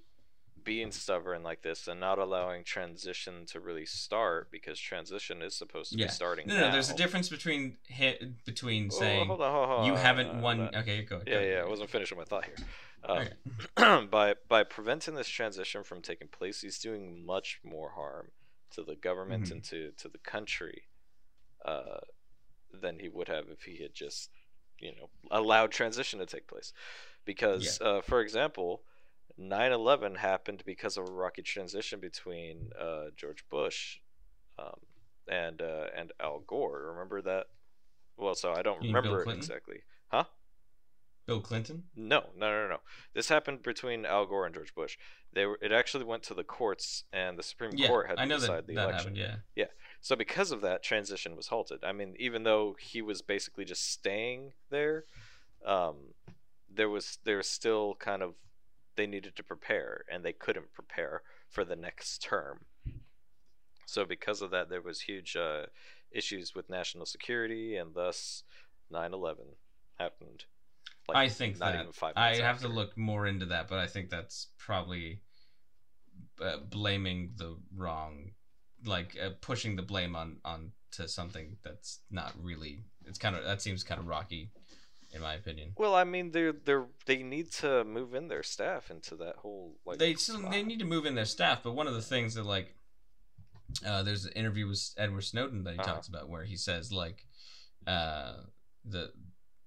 being 0.62 0.90
stubborn 0.90 1.42
like 1.42 1.60
this 1.60 1.86
and 1.86 2.00
not 2.00 2.18
allowing 2.18 2.64
transition 2.64 3.44
to 3.44 3.60
really 3.60 3.84
start, 3.84 4.50
because 4.50 4.78
transition 4.80 5.42
is 5.42 5.54
supposed 5.54 5.92
to 5.92 5.98
Yeah. 5.98 6.06
be 6.06 6.12
starting. 6.12 6.46
No, 6.48 6.58
no, 6.58 6.72
there's 6.72 6.88
a 6.90 6.94
difference 6.96 7.28
between 7.28 7.76
hit 7.86 8.44
between 8.46 8.88
Oh, 8.90 8.98
saying 8.98 9.26
hold 9.26 9.42
on, 9.42 9.52
hold 9.52 9.80
on, 9.80 9.86
you 9.86 9.94
haven't 9.94 10.28
hold 10.30 10.42
won. 10.42 10.60
on. 10.60 10.74
Okay, 10.76 11.02
go. 11.02 11.18
go 11.18 11.24
Yeah, 11.30 11.40
yeah, 11.40 11.60
I 11.60 11.68
wasn't 11.68 11.90
finishing 11.90 12.16
my 12.18 12.24
thought 12.24 12.46
here. 12.46 12.56
Okay. 13.08 13.34
by 14.10 14.34
by 14.48 14.64
preventing 14.64 15.14
this 15.14 15.28
transition 15.28 15.82
from 15.84 16.00
taking 16.02 16.28
place, 16.28 16.60
he's 16.60 16.78
doing 16.78 17.24
much 17.24 17.60
more 17.64 17.90
harm 17.92 18.30
to 18.70 18.82
the 18.82 18.96
government 18.96 19.44
Mhm. 19.44 19.50
and 19.52 19.64
to, 19.64 19.92
to 19.92 20.08
the 20.08 20.18
country 20.18 20.88
uh, 21.64 22.00
than 22.72 22.98
he 22.98 23.08
would 23.08 23.28
have 23.28 23.48
if 23.48 23.62
he 23.62 23.82
had 23.82 23.94
just, 23.94 24.30
you 24.78 24.92
know, 24.96 25.10
allowed 25.30 25.70
transition 25.70 26.18
to 26.18 26.26
take 26.26 26.46
place. 26.48 26.72
Because, 27.24 27.80
uh, 27.80 28.00
for 28.02 28.20
example, 28.20 28.82
9/11 29.38 30.16
happened 30.16 30.62
because 30.66 30.96
of 30.96 31.08
a 31.08 31.12
rocky 31.12 31.42
transition 31.42 32.00
between 32.00 32.70
uh, 32.78 33.06
George 33.16 33.44
Bush 33.48 33.98
um, 34.58 34.80
and 35.28 35.62
uh, 35.62 35.86
and 35.96 36.12
Al 36.20 36.40
Gore. 36.40 36.88
Remember 36.92 37.22
that? 37.22 37.46
Well, 38.16 38.34
so 38.34 38.52
I 38.52 38.62
don't 38.62 38.80
remember 38.82 39.22
it 39.22 39.28
exactly. 39.36 39.82
Huh? 40.08 40.24
Bill 41.26 41.40
Clinton. 41.40 41.84
No, 41.96 42.24
no, 42.36 42.50
no, 42.50 42.68
no. 42.68 42.78
This 43.14 43.28
happened 43.28 43.62
between 43.62 44.04
Al 44.04 44.26
Gore 44.26 44.44
and 44.46 44.54
George 44.54 44.74
Bush. 44.74 44.98
They 45.32 45.46
were. 45.46 45.58
It 45.62 45.72
actually 45.72 46.04
went 46.04 46.22
to 46.24 46.34
the 46.34 46.44
courts, 46.44 47.04
and 47.12 47.38
the 47.38 47.42
Supreme 47.42 47.72
Yeah, 47.74 47.88
Court 47.88 48.08
had 48.08 48.16
to 48.16 48.22
I 48.22 48.24
know 48.26 48.38
decide 48.38 48.56
that 48.58 48.66
the 48.66 48.74
that 48.74 48.88
election. 48.90 49.16
happened. 49.16 49.42
Yeah. 49.56 49.66
So 50.00 50.16
because 50.16 50.52
of 50.52 50.60
that, 50.60 50.82
transition 50.82 51.34
was 51.34 51.46
halted. 51.48 51.82
I 51.82 51.92
mean, 51.92 52.14
even 52.18 52.42
though 52.42 52.76
he 52.78 53.00
was 53.00 53.22
basically 53.22 53.64
just 53.64 53.90
staying 53.90 54.52
there, 54.70 55.04
um, 55.64 55.96
there 56.72 56.90
was 56.90 57.18
there 57.24 57.38
was 57.38 57.48
still 57.48 57.94
kind 57.98 58.22
of 58.22 58.34
they 58.96 59.06
needed 59.06 59.34
to 59.36 59.42
prepare, 59.42 60.04
and 60.12 60.24
they 60.24 60.32
couldn't 60.34 60.72
prepare 60.74 61.22
for 61.48 61.64
the 61.64 61.76
next 61.76 62.18
term. 62.22 62.66
So 63.86 64.04
because 64.04 64.42
of 64.42 64.50
that, 64.50 64.68
there 64.68 64.82
was 64.82 65.02
huge 65.02 65.36
uh, 65.36 65.66
issues 66.10 66.54
with 66.54 66.68
national 66.70 67.06
security, 67.06 67.76
and 67.76 67.94
thus 67.94 68.44
9/11 68.92 69.56
happened. 69.98 70.44
I 71.12 71.28
think 71.28 71.58
that 71.58 71.86
I 72.16 72.36
have 72.36 72.60
to 72.60 72.68
look 72.68 72.96
more 72.96 73.26
into 73.26 73.46
that, 73.46 73.68
but 73.68 73.78
I 73.78 73.86
think 73.86 74.10
that's 74.10 74.48
probably 74.58 75.20
uh, 76.40 76.58
blaming 76.70 77.32
the 77.36 77.56
wrong, 77.74 78.32
like 78.84 79.16
uh, 79.22 79.30
pushing 79.40 79.76
the 79.76 79.82
blame 79.82 80.16
on 80.16 80.38
on 80.44 80.72
to 80.92 81.08
something 81.08 81.56
that's 81.62 82.00
not 82.10 82.32
really. 82.40 82.80
It's 83.06 83.18
kind 83.18 83.36
of 83.36 83.44
that 83.44 83.60
seems 83.62 83.82
kind 83.84 84.00
of 84.00 84.06
rocky, 84.06 84.50
in 85.12 85.20
my 85.20 85.34
opinion. 85.34 85.72
Well, 85.76 85.94
I 85.94 86.04
mean, 86.04 86.30
they 86.32 86.50
they 86.52 86.76
they 87.06 87.22
need 87.22 87.50
to 87.52 87.84
move 87.84 88.14
in 88.14 88.28
their 88.28 88.42
staff 88.42 88.90
into 88.90 89.16
that 89.16 89.36
whole 89.36 89.76
like. 89.84 89.98
they 89.98 90.14
still 90.14 90.38
spot. 90.38 90.52
they 90.52 90.62
need 90.62 90.78
to 90.78 90.84
move 90.84 91.06
in 91.06 91.14
their 91.14 91.24
staff, 91.26 91.62
but 91.62 91.72
one 91.74 91.86
of 91.86 91.94
the 91.94 92.02
things 92.02 92.34
that 92.34 92.44
like, 92.46 92.74
uh, 93.86 94.02
there's 94.02 94.24
an 94.24 94.32
interview 94.32 94.66
with 94.68 94.94
Edward 94.96 95.22
Snowden 95.22 95.64
that 95.64 95.74
he 95.74 95.80
Uh-huh. 95.80 95.92
talks 95.92 96.08
about 96.08 96.28
where 96.28 96.44
he 96.44 96.56
says 96.56 96.92
like, 96.92 97.26
uh, 97.86 98.34
the 98.84 99.12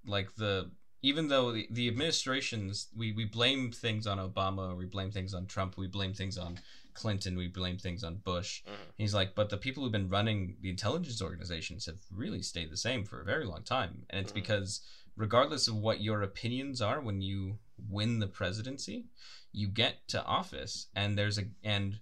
like 0.05 0.33
the 0.35 0.71
even 1.01 1.27
though 1.27 1.51
the, 1.51 1.67
the 1.71 1.87
administrations 1.87 2.87
we 2.95 3.11
we 3.11 3.25
blame 3.25 3.71
things 3.71 4.07
on 4.07 4.17
Obama, 4.17 4.75
we 4.75 4.85
blame 4.85 5.11
things 5.11 5.33
on 5.33 5.45
Trump, 5.45 5.77
we 5.77 5.87
blame 5.87 6.13
things 6.13 6.37
on 6.37 6.59
Clinton, 6.93 7.37
we 7.37 7.47
blame 7.47 7.77
things 7.77 8.03
on 8.03 8.15
Bush. 8.17 8.63
Mhm. 8.67 8.75
He's 8.97 9.13
like, 9.13 9.35
but 9.35 9.49
the 9.49 9.57
people 9.57 9.83
who've 9.83 9.91
been 9.91 10.09
running 10.09 10.57
the 10.61 10.69
intelligence 10.69 11.21
organizations 11.21 11.85
have 11.85 11.99
really 12.11 12.41
stayed 12.41 12.71
the 12.71 12.77
same 12.77 13.03
for 13.05 13.21
a 13.21 13.25
very 13.25 13.45
long 13.45 13.63
time, 13.63 14.05
and 14.09 14.19
it's 14.21 14.31
Mhm. 14.31 14.35
because 14.35 14.81
regardless 15.15 15.67
of 15.67 15.75
what 15.75 16.01
your 16.01 16.21
opinions 16.21 16.81
are 16.81 16.99
when 17.01 17.21
you 17.21 17.59
win 17.77 18.19
the 18.19 18.27
presidency, 18.27 19.05
you 19.51 19.67
get 19.67 20.07
to 20.07 20.23
office 20.25 20.87
and 20.95 21.17
there's 21.17 21.37
a 21.37 21.45
and 21.63 21.99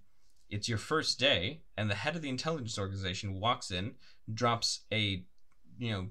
it's 0.49 0.69
your 0.69 0.77
first 0.77 1.19
day 1.19 1.61
and 1.75 1.89
the 1.89 1.95
head 1.95 2.15
of 2.15 2.21
the 2.21 2.29
intelligence 2.29 2.77
organization 2.77 3.39
walks 3.39 3.71
in, 3.71 3.95
drops 4.33 4.81
a 4.91 5.25
you 5.77 5.91
know 5.91 6.09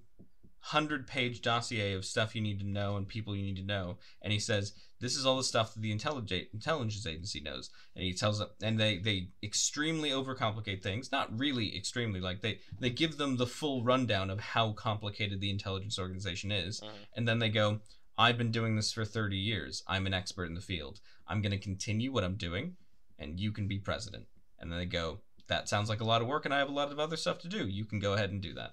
100 0.71 1.07
page 1.07 1.43
dossier 1.43 1.93
of 1.93 2.07
stuff 2.07 2.35
you 2.35 2.41
need 2.41 2.59
to 2.59 2.67
know 2.67 2.97
and 2.97 3.07
people 3.07 3.37
you 3.37 3.43
need 3.43 3.57
to 3.57 3.63
know 3.63 3.99
and 4.23 4.33
he 4.33 4.39
says 4.39 4.73
this 4.99 5.15
is 5.15 5.27
all 5.27 5.37
the 5.37 5.45
stuff 5.45 5.75
that 5.75 5.83
the 5.83 5.93
intelligence 5.93 6.47
intelligence 6.55 7.07
agency 7.07 7.39
knows 7.39 7.69
and 7.95 8.03
he 8.03 8.15
tells 8.15 8.39
them 8.39 8.49
and 8.63 8.81
they 8.81 8.97
they 8.97 9.29
extremely 9.43 10.09
overcomplicate 10.09 10.83
things 10.83 11.13
not 11.13 11.29
really 11.39 11.77
extremely 11.77 12.19
like 12.19 12.41
they 12.41 12.59
they 12.81 12.89
give 12.89 13.19
them 13.19 13.37
the 13.37 13.47
full 13.47 13.85
rundown 13.85 14.31
of 14.31 14.41
how 14.41 14.73
complicated 14.73 15.39
the 15.39 15.51
intelligence 15.51 15.99
organization 15.99 16.51
is 16.51 16.81
Mhm. 16.81 16.93
and 17.15 17.29
then 17.29 17.41
they 17.41 17.51
go 17.51 17.81
i've 18.17 18.39
been 18.39 18.51
doing 18.51 18.75
this 18.75 18.91
for 18.91 19.05
30 19.05 19.37
years 19.37 19.83
i'm 19.87 20.07
an 20.07 20.15
expert 20.15 20.47
in 20.47 20.55
the 20.55 20.63
field 20.63 20.99
i'm 21.29 21.43
going 21.43 21.53
to 21.53 21.59
continue 21.59 22.11
what 22.11 22.25
i'm 22.25 22.37
doing 22.37 22.77
and 23.19 23.39
you 23.39 23.53
can 23.53 23.69
be 23.69 23.79
president 23.79 24.27
and 24.59 24.73
then 24.73 24.79
they 24.79 24.87
go 24.87 25.21
that 25.47 25.69
sounds 25.69 25.91
like 25.91 26.01
a 26.01 26.05
lot 26.05 26.23
of 26.23 26.27
work 26.27 26.47
and 26.47 26.55
i 26.55 26.59
have 26.59 26.71
a 26.71 26.73
lot 26.73 26.91
of 26.91 26.99
other 26.99 27.19
stuff 27.19 27.39
to 27.39 27.49
do 27.49 27.69
you 27.69 27.85
can 27.85 27.99
go 27.99 28.15
ahead 28.15 28.31
and 28.31 28.41
do 28.41 28.55
that 28.55 28.73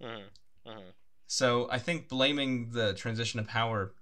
Mhm. 0.00 0.30
Mhm. 0.66 0.92
So 1.32 1.66
I 1.70 1.78
think 1.78 2.10
blaming 2.10 2.72
the 2.72 2.92
transition 2.92 3.40
of 3.40 3.48
power 3.48 3.94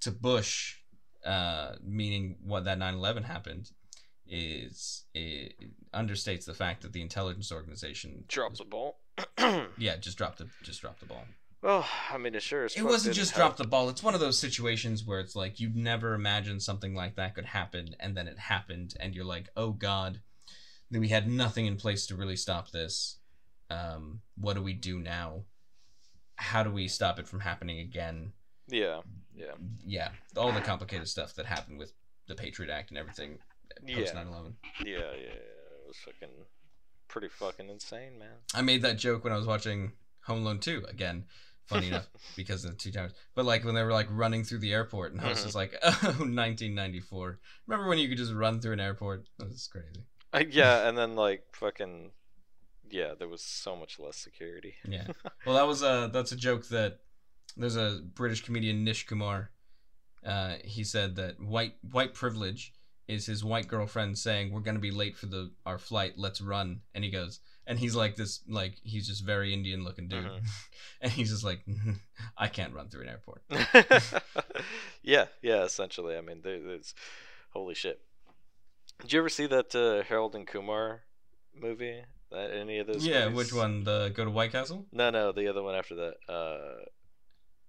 to 0.00 0.10
Bush, 0.10 0.76
uh, 1.24 1.76
meaning 1.82 2.36
what 2.44 2.64
that 2.64 2.78
9/11 2.78 3.24
happened, 3.24 3.70
is 4.28 5.04
it 5.14 5.54
understates 5.94 6.44
the 6.44 6.52
fact 6.52 6.82
that 6.82 6.92
the 6.92 7.00
intelligence 7.00 7.50
organization 7.50 8.24
Drop 8.28 8.56
the 8.58 8.66
ball. 8.66 9.00
yeah 9.78 9.96
just 9.96 10.18
dropped 10.18 10.36
the 10.36 10.48
just 10.62 10.82
dropped 10.82 11.00
the 11.00 11.06
ball. 11.06 11.24
well, 11.62 11.88
I 12.12 12.18
mean, 12.18 12.34
it 12.34 12.42
sure 12.42 12.66
as 12.66 12.76
It 12.76 12.82
wasn't 12.82 13.14
just 13.14 13.30
help. 13.30 13.52
drop 13.52 13.56
the 13.56 13.66
ball. 13.66 13.88
It's 13.88 14.02
one 14.02 14.12
of 14.12 14.20
those 14.20 14.38
situations 14.38 15.02
where 15.02 15.20
it's 15.20 15.34
like 15.34 15.58
you'd 15.58 15.76
never 15.76 16.12
imagine 16.12 16.60
something 16.60 16.94
like 16.94 17.16
that 17.16 17.34
could 17.34 17.46
happen, 17.46 17.96
and 17.98 18.14
then 18.14 18.28
it 18.28 18.38
happened, 18.38 18.92
and 19.00 19.14
you're 19.14 19.24
like, 19.24 19.48
oh 19.56 19.70
god, 19.70 20.20
then 20.90 21.00
we 21.00 21.08
had 21.08 21.26
nothing 21.26 21.64
in 21.64 21.76
place 21.76 22.06
to 22.08 22.16
really 22.16 22.36
stop 22.36 22.70
this. 22.70 23.16
Um, 23.70 24.20
what 24.36 24.56
do 24.56 24.62
we 24.62 24.74
do 24.74 24.98
now? 24.98 25.44
How 26.36 26.62
do 26.62 26.70
we 26.70 26.88
stop 26.88 27.18
it 27.18 27.26
from 27.26 27.40
happening 27.40 27.80
again? 27.80 28.32
Yeah, 28.68 29.00
yeah, 29.34 29.52
yeah, 29.84 30.08
all 30.36 30.52
the 30.52 30.60
complicated 30.60 31.08
stuff 31.08 31.34
that 31.34 31.46
happened 31.46 31.78
with 31.78 31.92
the 32.26 32.34
Patriot 32.34 32.70
Act 32.72 32.90
and 32.90 32.98
everything 32.98 33.38
post 33.94 34.14
Yeah. 34.14 34.24
9/11. 34.24 34.54
yeah, 34.84 34.98
yeah. 34.98 34.98
yeah. 35.14 35.28
It 35.28 35.86
was 35.86 35.96
fucking 35.98 36.34
pretty 37.08 37.28
fucking 37.28 37.68
insane, 37.70 38.18
man. 38.18 38.38
I 38.54 38.62
made 38.62 38.82
that 38.82 38.98
joke 38.98 39.22
when 39.24 39.32
I 39.32 39.36
was 39.36 39.46
watching 39.46 39.92
Home 40.24 40.40
Alone 40.42 40.58
2 40.58 40.84
again. 40.88 41.26
Funny 41.66 41.88
enough, 41.88 42.08
because 42.36 42.64
of 42.64 42.70
the 42.72 42.76
two 42.76 42.92
times. 42.92 43.12
But 43.34 43.44
like 43.44 43.64
when 43.64 43.74
they 43.74 43.82
were 43.82 43.92
like 43.92 44.06
running 44.10 44.44
through 44.44 44.58
the 44.58 44.72
airport, 44.72 45.12
and 45.12 45.20
I 45.20 45.28
was 45.28 45.38
Mhm. 45.40 45.42
just 45.44 45.54
like, 45.56 45.74
"Oh, 45.82 46.14
1994." 46.18 47.38
Remember 47.66 47.88
when 47.88 47.98
you 47.98 48.08
could 48.08 48.18
just 48.18 48.32
run 48.32 48.60
through 48.60 48.72
an 48.74 48.80
airport? 48.80 49.26
That 49.38 49.48
was 49.48 49.66
crazy. 49.66 50.04
Uh, 50.32 50.44
yeah, 50.48 50.88
and 50.88 50.96
then 50.96 51.16
like 51.16 51.44
fucking, 51.54 52.12
yeah, 52.90 53.14
there 53.18 53.28
was 53.28 53.42
so 53.42 53.76
much 53.76 53.98
less 53.98 54.16
security. 54.16 54.74
Yeah. 54.88 55.06
Well, 55.46 55.54
that 55.56 55.66
was 55.66 55.82
a 55.82 56.10
that's 56.12 56.32
a 56.32 56.36
joke 56.36 56.66
that 56.68 56.98
there's 57.56 57.76
a 57.76 58.00
British 58.14 58.44
comedian 58.44 58.84
Nish 58.84 59.06
Kumar. 59.06 59.50
Uh, 60.24 60.54
he 60.64 60.82
said 60.84 61.16
that 61.16 61.40
white 61.40 61.74
white 61.92 62.14
privilege 62.14 62.72
is 63.06 63.26
his 63.26 63.44
white 63.44 63.68
girlfriend 63.68 64.18
saying 64.18 64.50
we're 64.52 64.60
gonna 64.60 64.80
be 64.80 64.90
late 64.90 65.16
for 65.16 65.26
the 65.26 65.52
our 65.64 65.78
flight. 65.78 66.14
Let's 66.16 66.40
run. 66.40 66.80
And 66.94 67.04
he 67.04 67.10
goes, 67.10 67.38
and 67.66 67.78
he's 67.78 67.94
like 67.94 68.16
this 68.16 68.40
like 68.48 68.74
he's 68.82 69.06
just 69.06 69.24
very 69.24 69.54
Indian 69.54 69.84
looking 69.84 70.08
dude, 70.08 70.24
Mhm. 70.24 70.40
and 71.00 71.12
he's 71.12 71.30
just 71.30 71.44
like 71.44 71.60
I 72.36 72.48
can't 72.48 72.74
run 72.74 72.88
through 72.88 73.02
an 73.02 73.08
airport. 73.10 73.42
yeah, 75.02 75.26
yeah. 75.42 75.62
Essentially, 75.62 76.16
I 76.16 76.20
mean, 76.20 76.40
there, 76.42 76.60
there's 76.60 76.94
holy 77.50 77.74
shit. 77.74 78.00
Did 79.00 79.12
you 79.12 79.18
ever 79.20 79.28
see 79.28 79.46
that 79.46 79.74
uh, 79.74 80.02
Harold 80.08 80.34
and 80.34 80.46
Kumar 80.46 81.02
movie? 81.54 82.02
That 82.30 82.50
any 82.52 82.78
of 82.78 82.86
those? 82.86 83.06
Yeah, 83.06 83.28
movies? 83.28 83.36
which 83.52 83.52
one? 83.54 83.84
The 83.84 84.10
Go 84.14 84.24
to 84.24 84.30
White 84.30 84.52
Castle? 84.52 84.86
No, 84.92 85.10
no, 85.10 85.32
the 85.32 85.48
other 85.48 85.62
one 85.62 85.74
after 85.74 85.94
that. 85.94 86.14
Uh, 86.28 86.84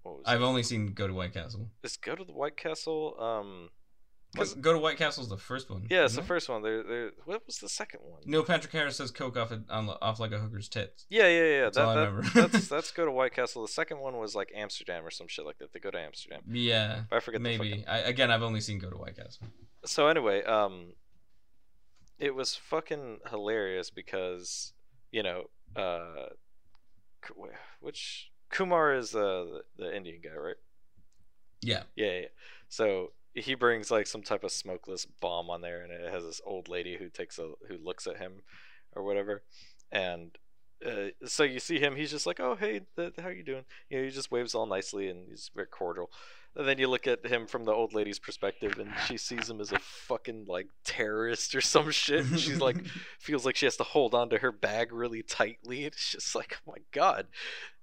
what 0.03 0.15
was 0.17 0.23
I've 0.25 0.41
it? 0.41 0.45
only 0.45 0.63
seen 0.63 0.93
Go 0.93 1.07
to 1.07 1.13
White 1.13 1.33
Castle. 1.33 1.69
Let's 1.83 1.97
go 1.97 2.15
to 2.15 2.23
the 2.23 2.33
White 2.33 2.57
Castle. 2.57 3.15
Um, 3.19 3.69
What, 4.35 4.59
Go 4.61 4.73
to 4.73 4.79
White 4.79 4.97
Castle's 4.97 5.29
the 5.29 5.37
first 5.37 5.69
one. 5.69 5.85
yeah, 5.89 6.05
it's 6.05 6.15
the 6.15 6.21
it? 6.21 6.27
first 6.27 6.49
one. 6.49 6.61
There, 6.63 6.83
there. 6.83 7.11
What 7.25 7.43
was 7.45 7.57
the 7.59 7.69
second 7.69 8.01
one? 8.03 8.21
Neil 8.25 8.43
Patrick 8.43 8.73
Harris 8.73 8.97
says 8.97 9.09
coke 9.11 9.37
off, 9.37 9.51
a, 9.51 9.63
on, 9.69 9.89
off 10.01 10.19
like 10.19 10.31
a 10.31 10.39
hooker's 10.39 10.67
tits. 10.69 11.05
Yeah, 11.09 11.27
yeah, 11.27 11.43
yeah. 11.43 11.61
That's 11.65 11.77
that, 11.77 11.85
all 11.85 11.97
I 11.97 12.03
remember. 12.05 12.27
that's 12.33 12.67
that's 12.73 12.91
go 12.91 13.05
to 13.05 13.11
White 13.11 13.33
Castle. 13.33 13.61
The 13.61 13.71
second 13.71 13.99
one 13.99 14.17
was 14.17 14.33
like 14.35 14.51
Amsterdam 14.55 15.05
or 15.05 15.11
some 15.11 15.27
shit 15.27 15.45
like 15.45 15.57
that. 15.59 15.71
They 15.73 15.79
go 15.79 15.91
to 15.91 15.99
Amsterdam. 15.99 16.41
Yeah, 16.49 17.03
I 17.11 17.19
forget 17.19 17.39
the 17.41 17.43
maybe. 17.43 17.69
fucking 17.71 17.85
I, 17.87 17.99
again, 17.99 18.31
I've 18.31 18.43
only 18.43 18.61
seen 18.61 18.79
Go 18.79 18.89
to 18.89 18.97
White 18.97 19.15
Castle. 19.17 19.47
so 19.85 20.07
anyway, 20.07 20.43
um, 20.43 20.93
it 22.19 22.35
was 22.35 22.55
fucking 22.55 23.19
hilarious 23.29 23.89
because 23.89 24.73
you 25.11 25.23
know, 25.23 25.49
uh, 25.75 26.27
which 27.79 28.31
Kumar 28.49 28.93
is 28.93 29.15
uh, 29.15 29.45
the, 29.45 29.61
the 29.77 29.95
Indian 29.95 30.19
guy, 30.23 30.37
right? 30.37 30.55
Yeah. 31.61 31.83
Yeah, 31.95 32.19
yeah. 32.19 32.27
So 32.69 33.11
he 33.33 33.55
brings 33.55 33.91
like 33.91 34.07
some 34.07 34.23
type 34.23 34.43
of 34.43 34.51
smokeless 34.51 35.05
bong 35.21 35.47
on 35.49 35.61
there, 35.61 35.81
and 35.81 35.91
it 35.91 36.11
has 36.11 36.23
this 36.23 36.41
old 36.45 36.69
lady 36.69 36.97
who 36.97 37.09
takes 37.09 37.39
a 37.39 37.51
who 37.67 37.77
looks 37.77 38.07
at 38.07 38.17
him, 38.17 38.43
or 38.95 39.03
whatever, 39.03 39.43
and. 39.91 40.37
Uh, 40.85 41.07
so 41.25 41.41
you 41.41 41.57
see 41.57 41.79
him, 41.79 41.95
he's 41.95 42.11
just 42.11 42.27
like, 42.27 42.39
"Oh, 42.39 42.55
hey, 42.55 42.81
th- 42.95 43.13
how 43.19 43.29
you 43.29 43.41
doing?" 43.41 43.65
You 43.89 43.97
know, 43.97 44.03
he 44.03 44.11
just 44.11 44.29
waves 44.29 44.53
all 44.53 44.67
nicely 44.67 45.09
and 45.09 45.27
he's 45.27 45.49
very 45.55 45.65
cordial. 45.65 46.11
And 46.57 46.67
then 46.67 46.79
you 46.79 46.87
look 46.87 47.05
at 47.05 47.23
him 47.23 47.45
from 47.45 47.65
the 47.65 47.71
old 47.71 47.93
lady's 47.93 48.17
perspective, 48.17 48.79
and 48.79 48.91
she 49.05 49.15
sees 49.15 49.47
him 49.47 49.61
as 49.61 49.71
a 49.71 49.77
fucking 49.79 50.45
like 50.47 50.67
terrorist 50.83 51.53
or 51.53 51.61
some 51.61 51.91
shit. 51.91 52.25
And 52.25 52.39
she's 52.39 52.59
like, 52.59 52.77
feels 53.19 53.45
like 53.45 53.55
she 53.55 53.67
has 53.67 53.77
to 53.77 53.83
hold 53.83 54.15
on 54.15 54.29
to 54.29 54.39
her 54.39 54.51
bag 54.51 54.91
really 54.91 55.21
tightly. 55.21 55.85
It's 55.85 56.11
just 56.11 56.33
like, 56.33 56.57
oh 56.57 56.71
my 56.71 56.81
god, 56.91 57.27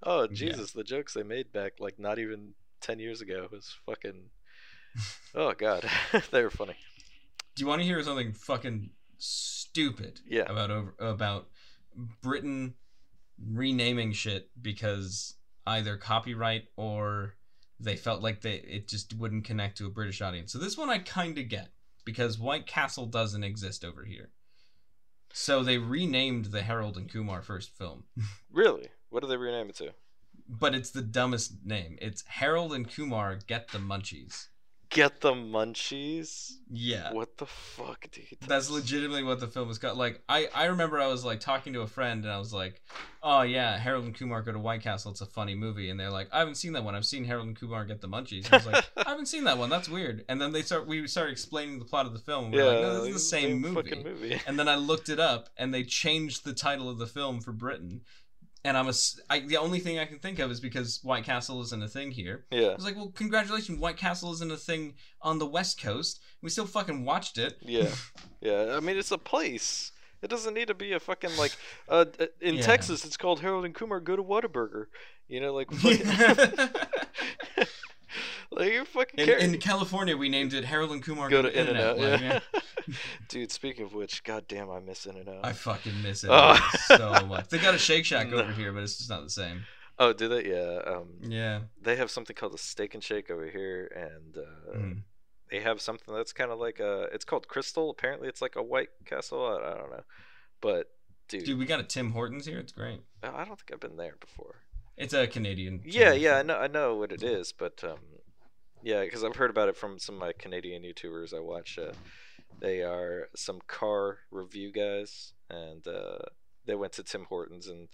oh 0.03 0.23
Yeah. 0.23 0.29
Jesus, 0.35 0.73
the 0.73 0.83
jokes 0.83 1.15
they 1.15 1.23
made 1.23 1.53
back 1.53 1.75
like 1.79 2.01
not 2.01 2.19
even 2.19 2.55
ten 2.81 2.99
years 2.99 3.21
ago 3.21 3.47
was 3.53 3.77
fucking. 3.87 4.31
Oh 5.37 5.53
god, 5.53 5.89
they 6.33 6.43
were 6.43 6.51
funny. 6.51 6.77
Do 7.55 7.61
you 7.63 7.69
want 7.69 7.81
to 7.81 7.87
hear 7.87 8.03
something 8.03 8.33
fucking 8.33 8.91
stupid? 9.19 10.21
Yeah. 10.29 10.51
About 10.51 10.73
over 10.73 10.95
about 10.99 11.47
Britain 12.23 12.75
renaming 13.41 14.13
shit 14.13 14.51
because 14.61 15.35
either 15.67 15.97
copyright 15.97 16.65
or 16.77 17.35
they 17.81 17.97
felt 17.97 18.23
like 18.23 18.41
they 18.41 18.55
it 18.55 18.89
just 18.89 19.15
wouldn't 19.15 19.45
connect 19.45 19.79
to 19.79 19.87
a 19.87 19.91
British 19.91 20.21
audience. 20.23 20.53
So 20.53 20.59
this 20.59 20.77
one 20.79 20.91
I 20.91 20.99
kind 20.99 21.37
of 21.39 21.49
get 21.49 21.69
because 22.05 22.39
White 22.39 22.67
Castle 22.67 23.07
doesn't 23.07 23.45
exist 23.45 23.85
over 23.85 24.05
here. 24.05 24.31
So 25.33 25.63
they 25.63 25.79
renamed 25.79 26.47
the 26.47 26.63
Harold 26.63 26.97
and 26.97 27.11
Kumar 27.11 27.43
first 27.43 27.77
film. 27.77 28.05
Really, 28.53 28.89
what 29.11 29.21
did 29.21 29.31
they 29.31 29.37
rename 29.37 29.69
it 29.69 29.77
to? 29.77 29.93
but 30.49 30.75
it's 30.75 30.91
the 30.91 31.03
dumbest 31.03 31.65
name. 31.65 31.99
It's 32.01 32.23
Harold 32.27 32.73
and 32.73 32.89
Kumar 32.93 33.39
get 33.47 33.69
the 33.69 33.79
munchies. 33.79 34.49
Get 34.95 35.21
the 35.21 35.33
munchies. 35.33 36.53
Yeah. 36.71 37.13
What 37.13 37.37
the 37.37 37.47
fuck, 37.47 38.07
dude? 38.13 38.39
That's 38.47 38.71
legitimately 38.71 39.25
what 39.25 39.41
the 39.41 39.49
film 39.49 39.67
was 39.67 39.79
called. 39.79 39.99
Like, 39.99 40.23
I, 40.29 40.49
I 40.55 40.67
remember 40.67 41.01
I 41.01 41.09
was 41.09 41.25
like 41.25 41.41
talking 41.41 41.73
to 41.73 41.81
a 41.81 41.87
friend 41.89 42.25
and 42.25 42.33
I 42.33 42.39
was 42.39 42.53
like, 42.53 42.81
"Oh 43.21 43.43
yeah, 43.43 43.77
Harold 43.77 44.05
and 44.05 44.17
Kumar 44.17 44.43
go 44.43 44.53
to 44.53 44.59
White 44.59 44.83
Castle. 44.83 45.11
It's 45.11 45.21
a 45.21 45.27
funny 45.27 45.57
movie." 45.57 45.91
And 45.91 45.99
they're 45.99 46.13
like, 46.13 46.29
"I 46.33 46.39
haven't 46.39 46.55
seen 46.55 46.75
that 46.75 46.85
one. 46.85 46.95
I've 46.95 47.05
seen 47.05 47.25
Harold 47.25 47.49
and 47.49 47.59
Kumar 47.59 47.85
get 47.85 48.01
the 48.03 48.09
munchies." 48.09 48.53
I 48.53 48.57
was 48.59 48.67
like, 48.67 48.85
"I 48.97 49.11
haven't 49.11 49.27
seen 49.27 49.45
that 49.45 49.59
one. 49.59 49.69
That's 49.69 49.89
weird." 49.89 50.25
And 50.29 50.41
then 50.41 50.53
they 50.53 50.63
start 50.63 50.87
we 50.87 51.05
started 51.09 51.33
explaining 51.33 51.81
the 51.81 51.85
plot 51.85 52.07
of 52.07 52.13
the 52.13 52.21
film. 52.21 52.55
Yeah, 52.55 52.63
like, 52.63 52.81
"No, 52.81 52.95
this 52.95 53.03
is 53.03 53.09
the 53.09 53.15
it's 53.15 53.29
same 53.29 53.61
movie." 53.61 54.01
movie. 54.05 54.41
And 54.47 54.57
then 54.57 54.69
I 54.69 54.77
looked 54.77 55.09
it 55.09 55.19
up, 55.19 55.49
and 55.57 55.75
they 55.75 55.83
changed 55.83 56.45
the 56.45 56.55
title 56.55 56.89
of 56.89 56.99
the 56.99 57.09
film 57.09 57.41
for 57.41 57.51
Britain. 57.51 58.03
And 58.67 58.79
I'm 58.79 58.89
a, 58.89 58.95
I, 59.29 59.41
the 59.41 59.59
only 59.59 59.79
thing 59.79 59.99
I 59.99 60.07
can 60.07 60.19
think 60.19 60.39
of 60.39 60.51
is 60.51 60.59
because 60.59 61.01
White 61.03 61.25
Castle 61.25 61.61
isn't 61.63 61.83
a 61.83 61.89
thing 61.89 62.11
here. 62.11 62.47
yeah. 62.51 62.69
I 62.69 62.75
was 62.75 62.85
like, 62.85 62.97
well, 62.97 63.13
congratulations, 63.15 63.79
White 63.79 63.99
Castle 63.99 64.33
isn't 64.33 64.51
a 64.51 64.57
thing 64.57 64.95
on 65.21 65.39
the 65.39 65.47
West 65.47 65.79
Coast. 65.83 66.21
We 66.43 66.49
still 66.49 66.65
fucking 66.67 67.05
watched 67.05 67.37
it. 67.39 67.59
Yeah. 67.61 67.91
Yeah. 68.41 68.75
I 68.77 68.81
mean, 68.81 68.99
it's 68.99 69.11
a 69.11 69.17
place. 69.19 69.93
It 70.23 70.29
doesn't 70.29 70.53
need 70.55 70.69
to 70.69 70.75
be 70.75 70.93
a 70.93 71.01
fucking 71.01 71.37
like. 71.39 71.57
Uh, 71.89 72.07
uh, 72.19 72.27
in 72.41 72.55
Yeah. 72.57 72.63
Texas, 72.63 73.05
it's 73.05 73.17
called 73.19 73.41
Harold 73.41 73.65
and 73.67 73.75
Kumar 73.75 74.01
Go 74.01 74.17
to 74.17 74.23
Whataburger. 74.23 74.87
You 75.29 75.41
know, 75.41 75.53
like. 75.55 75.71
Fucking, 75.73 76.69
like 78.57 78.73
you 78.73 78.85
fucking 78.85 79.21
in, 79.21 79.27
care. 79.27 79.39
in 79.39 79.59
California, 79.59 80.17
we 80.17 80.29
named 80.29 80.55
it 80.55 80.65
Harold 80.65 80.91
and 80.93 81.03
Kumar 81.03 81.29
Go 81.29 81.43
to 81.43 81.61
In 81.61 81.69
and 81.69 81.79
Out. 81.79 81.99
Yeah. 81.99 82.41
Dude, 83.29 83.51
speaking 83.51 83.85
of 83.85 83.95
which, 83.95 84.23
goddamn, 84.25 84.71
I 84.71 84.81
miss 84.81 85.07
In 85.07 85.17
and 85.17 85.29
Out. 85.29 85.45
I 85.45 85.53
fucking 85.53 86.03
miss 86.03 86.25
it 86.25 86.31
Oh. 86.33 86.59
so 86.87 87.27
much. 87.27 87.49
They 87.49 87.59
got 87.59 87.75
a 87.75 87.79
Shake 87.79 88.05
Shack 88.05 88.29
No. 88.29 88.39
over 88.39 88.53
here, 88.53 88.73
but 88.73 88.83
it's 88.83 88.99
just 88.99 89.11
not 89.11 89.23
the 89.25 89.31
same. 89.31 89.65
Oh, 89.99 90.13
do 90.13 90.29
they? 90.29 90.45
Yeah. 90.51 90.81
Um, 90.93 91.09
Yeah. 91.23 91.61
they 91.81 91.97
have 91.97 92.11
something 92.11 92.35
called 92.35 92.55
a 92.55 92.59
Steak 92.59 92.95
and 92.95 93.03
Shake 93.03 93.31
over 93.31 93.47
here, 93.49 93.91
and 93.95 94.37
uh, 94.39 94.77
Mhm. 94.77 95.03
they 95.51 95.61
have 95.61 95.81
something 95.81 96.13
that's 96.15 96.33
kind 96.33 96.51
of 96.51 96.59
like 96.59 96.81
a. 96.81 97.03
It's 97.13 97.25
called 97.25 97.47
Krystal. 97.49 97.91
Apparently, 97.91 98.29
it's 98.29 98.43
like 98.43 98.57
a 98.57 98.63
White 98.63 98.91
Castle. 99.07 99.45
I, 99.47 99.71
I 99.73 99.75
don't 99.79 99.91
know, 99.91 100.03
but 100.61 100.91
dude, 101.29 101.45
Dude, 101.45 101.59
we 101.59 101.65
got 101.65 101.81
a 101.81 101.85
Tim 101.85 102.11
Hortons 102.13 102.45
here. 102.47 102.59
It's 102.59 102.73
great. 102.73 103.01
I 103.23 103.45
don't 103.45 103.57
think 103.59 103.71
I've 103.73 103.81
been 103.81 103.97
there 103.97 104.17
before. 104.21 104.57
It's 104.97 105.15
a 105.15 105.27
Canadian. 105.27 105.81
Yeah, 105.85 106.13
yeah, 106.13 106.37
I 106.39 106.43
know, 106.43 106.57
I 106.57 106.67
know 106.69 106.95
what 106.97 107.11
it 107.11 107.23
is, 107.23 107.53
but 107.53 107.83
um, 107.83 107.99
yeah, 108.85 109.03
because 109.03 109.25
I've 109.25 109.37
heard 109.37 109.51
about 109.51 109.71
it 109.71 109.77
from 109.77 109.99
some 109.99 110.17
of 110.17 110.21
my 110.21 110.33
Canadian 110.33 110.83
YouTubers 110.83 111.35
I 111.35 111.41
watch. 111.41 111.79
Uh, 111.79 111.93
they 112.61 112.83
are 112.83 113.29
some 113.35 113.61
car 113.67 114.19
review 114.31 114.71
guys, 114.73 115.33
and 115.49 115.87
uh, 115.89 116.19
they 116.67 116.75
went 116.75 116.93
to 116.95 117.03
Tim 117.03 117.25
Hortons 117.25 117.67
and 117.67 117.89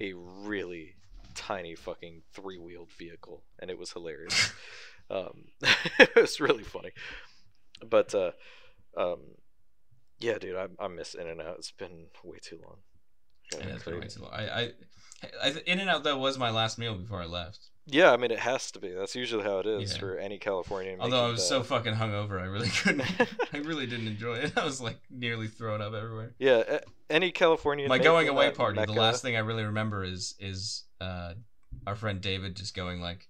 a 0.00 0.14
really 0.14 0.96
tiny 1.36 1.76
fucking 1.76 2.22
three-wheeled 2.34 2.90
vehicle, 2.90 3.44
and 3.60 3.70
it 3.70 3.78
was 3.78 3.92
hilarious. 3.92 4.52
um, 5.10 5.44
it 6.00 6.16
was 6.16 6.40
really 6.40 6.64
funny, 6.64 6.90
but 7.88 8.12
uh, 8.12 8.32
um, 8.96 9.20
yeah, 10.18 10.38
dude, 10.38 10.56
I, 10.56 10.66
I 10.80 10.88
miss 10.88 11.14
In 11.14 11.28
and 11.28 11.40
Out. 11.40 11.58
It's 11.58 11.70
been 11.70 12.06
way 12.24 12.38
too 12.42 12.58
long. 12.64 12.78
Yeah, 13.52 13.74
it's 13.74 13.84
been 13.84 14.00
way 14.00 14.08
too 14.08 14.22
long. 14.22 14.32
I, 14.32 14.48
I, 14.48 14.70
I, 15.40 15.48
In 15.66 15.78
and 15.78 15.88
Out 15.88 16.02
though 16.02 16.18
was 16.18 16.36
my 16.36 16.50
last 16.50 16.78
meal 16.78 16.96
before 16.96 17.22
I 17.22 17.26
left. 17.26 17.68
Yeah, 17.88 18.12
I 18.12 18.16
mean 18.16 18.30
it 18.32 18.40
has 18.40 18.70
to 18.72 18.80
be. 18.80 18.90
That's 18.90 19.14
usually 19.14 19.44
how 19.44 19.58
it 19.60 19.66
is 19.66 19.92
Yeah. 19.92 19.98
for 19.98 20.18
any 20.18 20.38
Californian. 20.38 21.00
Although 21.00 21.26
I 21.26 21.30
was 21.30 21.46
so 21.46 21.58
that. 21.60 21.66
fucking 21.66 21.94
hungover, 21.94 22.40
I 22.40 22.46
really 22.46 22.68
couldn't. 22.68 23.04
I 23.52 23.58
really 23.58 23.86
didn't 23.86 24.08
enjoy 24.08 24.34
it. 24.38 24.58
I 24.58 24.64
was 24.64 24.80
like 24.80 24.98
nearly 25.08 25.46
throwing 25.48 25.80
up 25.80 25.94
everywhere. 25.94 26.34
yeah, 26.38 26.80
any 27.08 27.30
Californian. 27.30 27.88
My 27.88 27.98
going 27.98 28.28
away 28.28 28.50
party. 28.50 28.84
The 28.84 28.92
last 28.92 29.22
thing 29.22 29.36
I 29.36 29.40
really 29.40 29.64
remember 29.64 30.02
is 30.02 30.34
is 30.40 30.84
uh, 31.00 31.34
our 31.86 31.94
friend 31.94 32.20
David 32.20 32.56
just 32.56 32.74
going 32.74 33.00
like, 33.00 33.28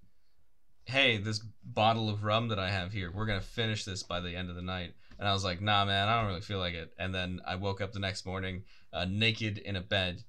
"Hey, 0.87 1.19
this 1.19 1.41
bottle 1.63 2.09
of 2.09 2.25
rum 2.25 2.49
that 2.49 2.59
I 2.59 2.71
have 2.71 2.93
here, 2.93 3.11
we're 3.13 3.27
gonna 3.27 3.41
finish 3.43 3.85
this 3.85 4.03
by 4.03 4.21
the 4.21 4.35
end 4.35 4.49
of 4.49 4.57
the 4.57 4.63
night." 4.63 4.95
And 5.19 5.29
I 5.29 5.33
was 5.35 5.45
like, 5.45 5.61
"Nah, 5.61 5.85
man, 5.85 6.09
I 6.09 6.19
don't 6.19 6.29
really 6.29 6.41
feel 6.41 6.59
like 6.59 6.75
it." 6.75 6.95
And 6.99 7.15
then 7.15 7.41
I 7.47 7.57
woke 7.57 7.81
up 7.83 7.93
the 7.93 7.99
next 8.01 8.25
morning, 8.25 8.65
uh, 8.93 9.05
naked 9.07 9.59
in 9.59 9.77
a 9.77 9.81
bed, 9.83 10.23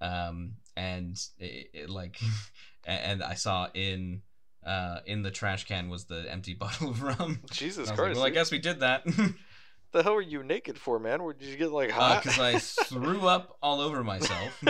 um, 0.00 0.54
and 0.76 1.18
it, 1.38 1.70
it, 1.74 1.90
like, 1.90 2.18
and 2.86 3.22
I 3.22 3.34
saw 3.34 3.68
in 3.74 4.22
uh, 4.66 5.00
in 5.06 5.22
the 5.22 5.30
trash 5.30 5.64
can 5.64 5.88
was 5.90 6.04
the 6.04 6.24
empty 6.30 6.54
bottle 6.58 6.90
of 6.90 7.02
rum. 7.02 7.40
Jesus 7.50 7.78
was 7.78 7.88
like, 7.90 7.98
Christ! 7.98 8.16
well, 8.16 8.26
I 8.26 8.30
guess 8.30 8.50
we 8.50 8.58
did 8.58 8.80
that. 8.80 9.04
the 9.92 10.02
hell 10.02 10.14
were 10.14 10.22
you 10.22 10.42
naked 10.42 10.78
for, 10.78 10.98
man? 10.98 11.22
Where 11.22 11.34
did 11.34 11.48
you 11.48 11.56
get 11.56 11.70
like 11.70 11.90
hot? 11.90 12.22
because 12.22 12.38
Uh, 12.38 12.42
I 12.44 12.58
threw 12.58 13.26
up 13.28 13.56
all 13.62 13.80
over 13.80 14.02
myself. 14.02 14.62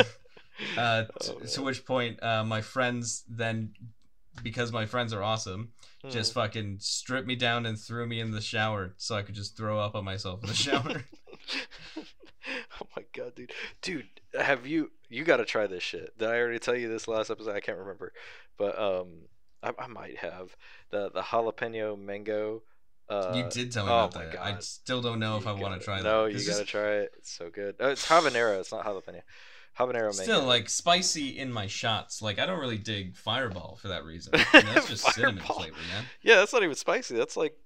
Uh, 0.76 1.04
t- 1.20 1.32
Oh, 1.32 1.38
to 1.40 1.62
which 1.62 1.84
point, 1.84 2.22
uh, 2.22 2.44
my 2.44 2.60
friends 2.60 3.24
then, 3.28 3.72
because 4.42 4.70
my 4.72 4.86
friends 4.86 5.12
are 5.12 5.22
awesome, 5.22 5.72
Hmm. 6.02 6.10
just 6.10 6.32
fucking 6.34 6.78
stripped 6.80 7.26
me 7.26 7.34
down 7.36 7.64
and 7.66 7.78
threw 7.78 8.06
me 8.06 8.20
in 8.20 8.30
the 8.30 8.40
shower 8.40 8.94
so 8.98 9.14
I 9.16 9.22
could 9.22 9.34
just 9.34 9.56
throw 9.56 9.78
up 9.80 9.94
on 9.94 10.04
myself 10.04 10.42
in 10.42 10.48
the 10.48 10.54
shower. 10.54 11.04
oh 11.96 12.86
my 12.96 13.04
god, 13.12 13.34
dude! 13.34 13.52
Dude, 13.82 14.06
have 14.38 14.66
you? 14.66 14.90
You 15.14 15.24
got 15.24 15.36
to 15.36 15.44
try 15.44 15.66
this 15.66 15.82
shit. 15.82 16.18
Did 16.18 16.28
I 16.28 16.38
already 16.38 16.58
tell 16.58 16.74
you 16.74 16.88
this 16.88 17.06
last 17.06 17.30
episode? 17.30 17.54
I 17.54 17.60
can't 17.60 17.78
remember, 17.78 18.12
but 18.58 18.78
um, 18.78 19.28
I, 19.62 19.72
I 19.78 19.86
might 19.86 20.18
have 20.18 20.56
the 20.90 21.10
the 21.10 21.22
jalapeno 21.22 21.98
mango. 21.98 22.62
Uh, 23.08 23.32
you 23.36 23.44
did 23.50 23.70
tell 23.70 23.84
me 23.84 23.92
oh 23.92 24.06
about 24.06 24.12
that. 24.14 24.42
I 24.42 24.58
still 24.60 25.02
don't 25.02 25.20
know 25.20 25.36
if 25.36 25.46
I 25.46 25.52
want 25.52 25.74
gotta- 25.74 25.84
try 25.84 25.96
that. 25.98 26.04
No, 26.04 26.24
you 26.24 26.38
gotta 26.38 26.44
just 26.44 26.66
try 26.66 26.92
it. 26.96 27.12
It's 27.18 27.30
so 27.30 27.48
good. 27.48 27.76
Oh, 27.78 27.90
it's 27.90 28.06
habanero. 28.08 28.58
It's 28.58 28.72
not 28.72 28.84
jalapeno. 28.84 29.20
Habanero 29.78 30.16
mango. 30.16 30.22
Still, 30.22 30.44
like 30.44 30.68
spicy 30.68 31.38
in 31.38 31.52
my 31.52 31.66
shots. 31.66 32.20
Like 32.20 32.38
I 32.38 32.46
don't 32.46 32.60
really 32.60 32.78
dig 32.78 33.16
Fireball 33.16 33.76
for 33.80 33.88
that 33.88 34.04
reason. 34.04 34.32
I 34.52 34.62
mean, 34.62 34.74
that's 34.74 34.88
just 34.88 35.04
cinnamon 35.14 35.42
flavor, 35.44 35.76
man. 35.92 36.04
yeah, 36.22 36.36
that's 36.36 36.52
not 36.52 36.62
even 36.62 36.74
spicy. 36.74 37.16
That's 37.16 37.36
like 37.36 37.56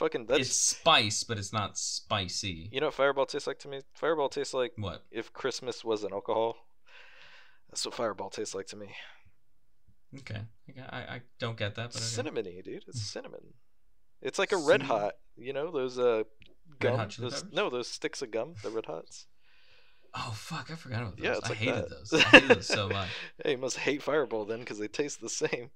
fucking. 0.00 0.26
That's 0.26 0.40
It's 0.40 0.56
spice, 0.56 1.22
but 1.24 1.38
it's 1.38 1.52
not 1.52 1.78
spicy. 1.78 2.68
you 2.72 2.80
know 2.80 2.86
what 2.88 2.94
Fireball 2.94 3.26
tastes 3.26 3.46
like 3.46 3.58
to 3.60 3.68
me. 3.68 3.80
Fireball 3.94 4.28
tastes 4.28 4.52
like 4.54 4.72
What? 4.76 5.04
if 5.10 5.32
Christmas 5.32 5.84
was 5.84 6.02
an 6.02 6.12
alcohol. 6.12 6.56
That's 7.68 7.84
what 7.86 7.94
Fireball 7.94 8.30
tastes 8.30 8.54
like 8.54 8.66
to 8.68 8.76
me. 8.76 8.88
Okay, 10.18 10.40
I, 10.90 10.98
I 10.98 11.20
don't 11.38 11.56
get 11.56 11.76
that, 11.76 11.92
but 11.92 12.02
cinnamony, 12.02 12.64
dude. 12.64 12.82
It's 12.88 13.00
cinnamon. 13.00 13.54
It's 14.20 14.38
like 14.40 14.50
a 14.50 14.56
red 14.56 14.82
hot. 14.82 15.14
You 15.36 15.52
know 15.52 15.70
those 15.70 15.98
uh 15.98 16.24
gum. 16.80 17.08
Those, 17.18 17.44
no, 17.52 17.70
those 17.70 17.86
sticks 17.88 18.20
of 18.22 18.30
gum. 18.32 18.54
The 18.64 18.70
red 18.70 18.86
hots. 18.86 19.26
Oh 20.12 20.32
fuck! 20.34 20.68
I 20.72 20.74
forgot 20.74 21.02
about 21.02 21.16
those. 21.16 21.24
Yeah, 21.24 21.36
it's 21.36 21.46
I 21.46 21.48
like 21.50 21.58
hated 21.58 21.74
that. 21.76 21.90
those. 21.90 22.12
I 22.14 22.20
hated 22.22 22.48
those 22.48 22.66
so 22.66 22.88
much. 22.98 23.08
Hey, 23.44 23.52
you 23.52 23.58
must 23.58 23.78
hate 23.78 24.02
Fireball 24.02 24.44
then, 24.44 24.58
because 24.58 24.78
they 24.80 24.88
taste 24.88 25.20
the 25.20 25.28
same. 25.28 25.70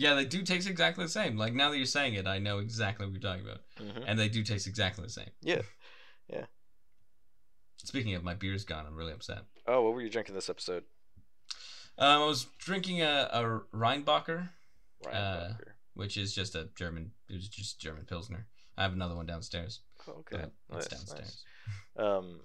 Yeah, 0.00 0.14
they 0.14 0.24
do 0.24 0.42
taste 0.42 0.68
exactly 0.68 1.04
the 1.04 1.10
same. 1.10 1.36
Like 1.36 1.52
now 1.54 1.70
that 1.70 1.76
you're 1.76 1.86
saying 1.86 2.14
it, 2.14 2.26
I 2.28 2.38
know 2.38 2.58
exactly 2.58 3.04
what 3.04 3.12
you're 3.12 3.20
talking 3.20 3.44
about, 3.44 3.62
hmm 3.76 4.04
and 4.06 4.16
they 4.18 4.28
do 4.28 4.44
taste 4.44 4.66
exactly 4.68 5.04
the 5.04 5.10
same. 5.10 5.30
Yeah. 5.42 5.62
Yeah. 6.32 6.44
Speaking 7.78 8.14
of, 8.14 8.22
my 8.22 8.34
beer's 8.34 8.64
gone. 8.64 8.86
I'm 8.86 8.94
really 8.94 9.12
upset. 9.12 9.40
Oh, 9.66 9.82
what 9.82 9.94
were 9.94 10.00
you 10.02 10.08
drinking 10.10 10.34
this 10.36 10.48
episode? 10.48 10.84
Um, 11.98 12.22
I 12.22 12.26
was 12.26 12.46
drinking 12.58 13.02
a, 13.02 13.28
a 13.32 13.76
Rheinbacher, 13.76 14.50
Ryan 15.04 15.16
Uh, 15.16 15.54
which 15.94 16.16
is 16.16 16.32
just 16.32 16.54
a 16.54 16.68
German. 16.76 17.10
It 17.28 17.34
was 17.34 17.48
just 17.48 17.80
German 17.80 18.04
pilsner. 18.04 18.46
I 18.76 18.82
have 18.82 18.92
another 18.92 19.16
one 19.16 19.26
downstairs. 19.26 19.80
Oh, 20.06 20.12
okay. 20.20 20.44
Nice, 20.70 20.86
downstairs. 20.86 21.44
nice. 21.96 22.06
Um. 22.06 22.40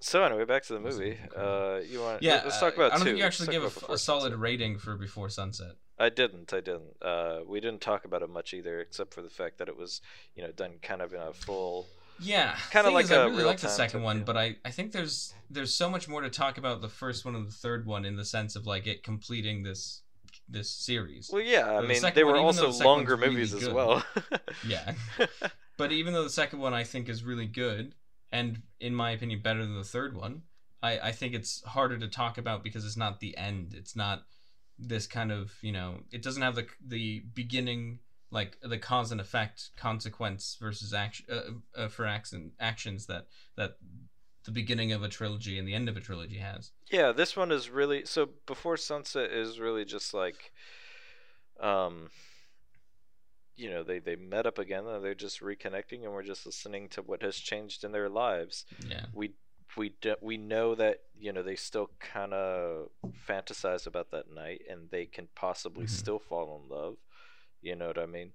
So 0.00 0.22
anyway, 0.22 0.44
back 0.44 0.64
to 0.64 0.74
the 0.74 0.80
movie. 0.80 1.16
Uh, 1.34 1.80
you 1.88 2.00
want? 2.00 2.22
Yeah, 2.22 2.42
Let's 2.44 2.58
uh, 2.58 2.60
talk 2.60 2.74
about 2.76 2.92
I 2.92 2.96
don't 2.96 2.98
two. 3.00 3.04
think 3.12 3.18
you 3.18 3.24
actually 3.24 3.48
give 3.48 3.62
a, 3.62 3.66
about 3.66 3.76
f- 3.76 3.80
Before 3.80 3.94
a 3.94 3.98
solid 3.98 4.34
rating 4.34 4.76
for 4.76 4.96
Before 4.96 5.30
Sunset. 5.30 5.76
I 5.98 6.08
didn't. 6.08 6.52
I 6.52 6.60
didn't. 6.60 6.96
Uh, 7.00 7.40
we 7.46 7.60
didn't 7.60 7.80
talk 7.80 8.04
about 8.04 8.22
it 8.22 8.30
much 8.30 8.52
either, 8.52 8.80
except 8.80 9.14
for 9.14 9.22
the 9.22 9.30
fact 9.30 9.58
that 9.58 9.68
it 9.68 9.76
was, 9.76 10.00
you 10.34 10.42
know, 10.42 10.50
done 10.50 10.72
kind 10.82 11.00
of 11.02 11.12
in 11.12 11.20
a 11.20 11.32
full. 11.32 11.86
Yeah, 12.20 12.56
Kinda 12.70 12.90
like 12.90 13.06
is, 13.06 13.12
I 13.12 13.24
really 13.24 13.44
like 13.44 13.58
the 13.58 13.68
second 13.68 14.02
one, 14.02 14.22
but 14.22 14.36
I, 14.36 14.56
I 14.64 14.70
think 14.70 14.92
there's 14.92 15.34
there's 15.50 15.74
so 15.74 15.90
much 15.90 16.06
more 16.08 16.20
to 16.20 16.30
talk 16.30 16.58
about 16.58 16.80
the 16.80 16.88
first 16.88 17.24
one 17.24 17.34
and 17.34 17.46
the 17.46 17.52
third 17.52 17.86
one 17.86 18.04
in 18.04 18.16
the 18.16 18.24
sense 18.24 18.54
of 18.54 18.66
like 18.66 18.86
it 18.86 19.02
completing 19.02 19.64
this 19.64 20.02
this 20.48 20.70
series. 20.70 21.30
Well, 21.32 21.42
yeah. 21.42 21.78
I 21.78 21.80
the 21.82 21.88
mean, 21.88 21.98
second 21.98 22.16
they 22.16 22.24
were 22.24 22.34
though 22.34 22.44
also 22.44 22.70
the 22.70 22.84
longer 22.84 23.14
one's 23.14 23.20
really 23.22 23.34
movies 23.34 23.54
as 23.54 23.64
good. 23.64 23.74
well. 23.74 24.04
Yeah. 24.66 24.94
But 25.76 25.90
even 25.90 26.14
though 26.14 26.22
the 26.22 26.30
second 26.30 26.60
one 26.60 26.72
I 26.72 26.84
think 26.84 27.08
is 27.08 27.24
really 27.24 27.46
good 27.46 27.96
and 28.30 28.62
in 28.78 28.94
my 28.94 29.10
opinion 29.10 29.40
better 29.42 29.60
than 29.64 29.74
the 29.74 29.82
third 29.82 30.16
one, 30.16 30.42
I, 30.82 30.98
I 30.98 31.12
think 31.12 31.34
it's 31.34 31.64
harder 31.64 31.98
to 31.98 32.06
talk 32.06 32.38
about 32.38 32.62
because 32.62 32.84
it's 32.84 32.96
not 32.96 33.18
the 33.18 33.36
end. 33.36 33.74
It's 33.76 33.96
not 33.96 34.22
this 34.78 35.06
kind 35.06 35.30
of 35.30 35.52
you 35.62 35.72
know 35.72 36.00
it 36.10 36.22
doesn't 36.22 36.42
have 36.42 36.56
the 36.56 36.66
the 36.84 37.22
beginning 37.34 37.98
like 38.30 38.58
the 38.62 38.78
cause 38.78 39.12
and 39.12 39.20
effect 39.20 39.70
consequence 39.76 40.56
versus 40.60 40.92
action 40.92 41.26
uh, 41.30 41.82
uh, 41.82 41.88
for 41.88 42.06
action 42.06 42.52
actions 42.58 43.06
that 43.06 43.26
that 43.56 43.76
the 44.44 44.50
beginning 44.50 44.92
of 44.92 45.02
a 45.02 45.08
trilogy 45.08 45.58
and 45.58 45.66
the 45.66 45.74
end 45.74 45.88
of 45.88 45.96
a 45.96 46.00
trilogy 46.00 46.38
has. 46.38 46.72
yeah, 46.90 47.12
this 47.12 47.36
one 47.36 47.50
is 47.50 47.70
really 47.70 48.04
so. 48.04 48.28
Before 48.46 48.76
Sunset 48.76 49.30
is 49.30 49.58
really 49.58 49.84
just 49.84 50.12
like, 50.12 50.52
um, 51.60 52.10
you 53.56 53.70
know, 53.70 53.82
they 53.82 53.98
they 53.98 54.16
met 54.16 54.46
up 54.46 54.58
again. 54.58 54.86
And 54.86 55.02
they're 55.02 55.14
just 55.14 55.40
reconnecting, 55.40 56.04
and 56.04 56.12
we're 56.12 56.22
just 56.22 56.44
listening 56.44 56.88
to 56.90 57.02
what 57.02 57.22
has 57.22 57.36
changed 57.36 57.84
in 57.84 57.92
their 57.92 58.10
lives. 58.10 58.66
Yeah. 58.86 59.06
we 59.14 59.32
we 59.76 59.94
do, 60.00 60.16
we 60.20 60.36
know 60.36 60.74
that 60.74 60.98
you 61.18 61.32
know 61.32 61.42
they 61.42 61.56
still 61.56 61.90
kind 62.00 62.32
of 62.34 62.88
fantasize 63.28 63.86
about 63.86 64.10
that 64.10 64.30
night, 64.30 64.62
and 64.68 64.90
they 64.90 65.06
can 65.06 65.28
possibly 65.34 65.86
Mhm. 65.86 65.90
still 65.90 66.18
fall 66.18 66.60
in 66.62 66.68
love. 66.68 66.96
You 67.62 67.76
know 67.76 67.86
what 67.88 67.98
I 67.98 68.06
mean? 68.06 68.32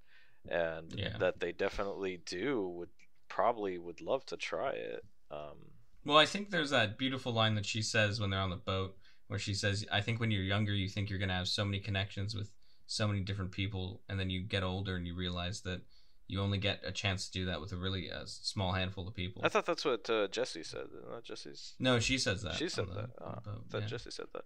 And 0.49 0.91
Yeah. 0.97 1.17
that 1.19 1.39
they 1.39 1.51
definitely 1.51 2.17
do 2.25 2.67
would 2.69 2.89
probably 3.27 3.77
would 3.77 4.01
love 4.01 4.25
to 4.27 4.37
try 4.37 4.71
it. 4.71 5.05
Um, 5.31 5.57
Well, 6.05 6.17
I 6.17 6.25
think 6.25 6.49
there's 6.49 6.69
that 6.71 6.97
beautiful 6.97 7.31
line 7.33 7.55
that 7.55 7.65
she 7.65 7.81
says 7.81 8.19
when 8.19 8.29
they're 8.29 8.39
on 8.39 8.49
the 8.49 8.55
boat, 8.57 8.97
where 9.27 9.39
she 9.39 9.53
says, 9.53 9.85
"I 9.91 10.01
think 10.01 10.19
when 10.19 10.31
you're 10.31 10.43
younger, 10.43 10.73
you 10.73 10.89
think 10.89 11.09
you're 11.09 11.19
gonna 11.19 11.33
have 11.33 11.47
so 11.47 11.65
many 11.65 11.79
connections 11.79 12.33
with 12.35 12.53
so 12.87 13.07
many 13.07 13.21
different 13.21 13.51
people, 13.51 14.01
and 14.09 14.19
then 14.19 14.29
you 14.29 14.41
get 14.41 14.63
older 14.63 14.95
and 14.95 15.05
you 15.05 15.13
realize 15.15 15.61
that 15.61 15.81
you 16.29 16.39
only 16.41 16.57
get 16.57 16.79
a 16.85 16.91
chance 16.91 17.25
to 17.27 17.31
do 17.31 17.45
that 17.45 17.59
with 17.59 17.71
a 17.73 17.75
really 17.75 18.09
uh, 18.09 18.21
small 18.25 18.71
handful 18.73 19.07
of 19.07 19.13
people." 19.15 19.41
I 19.43 19.49
thought 19.49 19.65
that's 19.65 19.83
what 19.83 20.09
uh, 20.09 20.27
Jesse 20.29 20.63
said. 20.63 20.87
That 21.13 21.23
Jesse's? 21.25 21.73
no, 21.79 21.99
she 21.99 22.17
says 22.17 22.41
that. 22.43 22.55
She 22.55 22.69
said 22.69 22.87
the- 22.87 22.93
that. 22.93 23.09
on 23.21 23.39
Oh, 23.39 23.41
the 23.43 23.51
I 23.51 23.53
thought 23.69 23.81
yeah. 23.81 23.87
Jesse 23.87 24.11
said 24.11 24.27
that. 24.33 24.43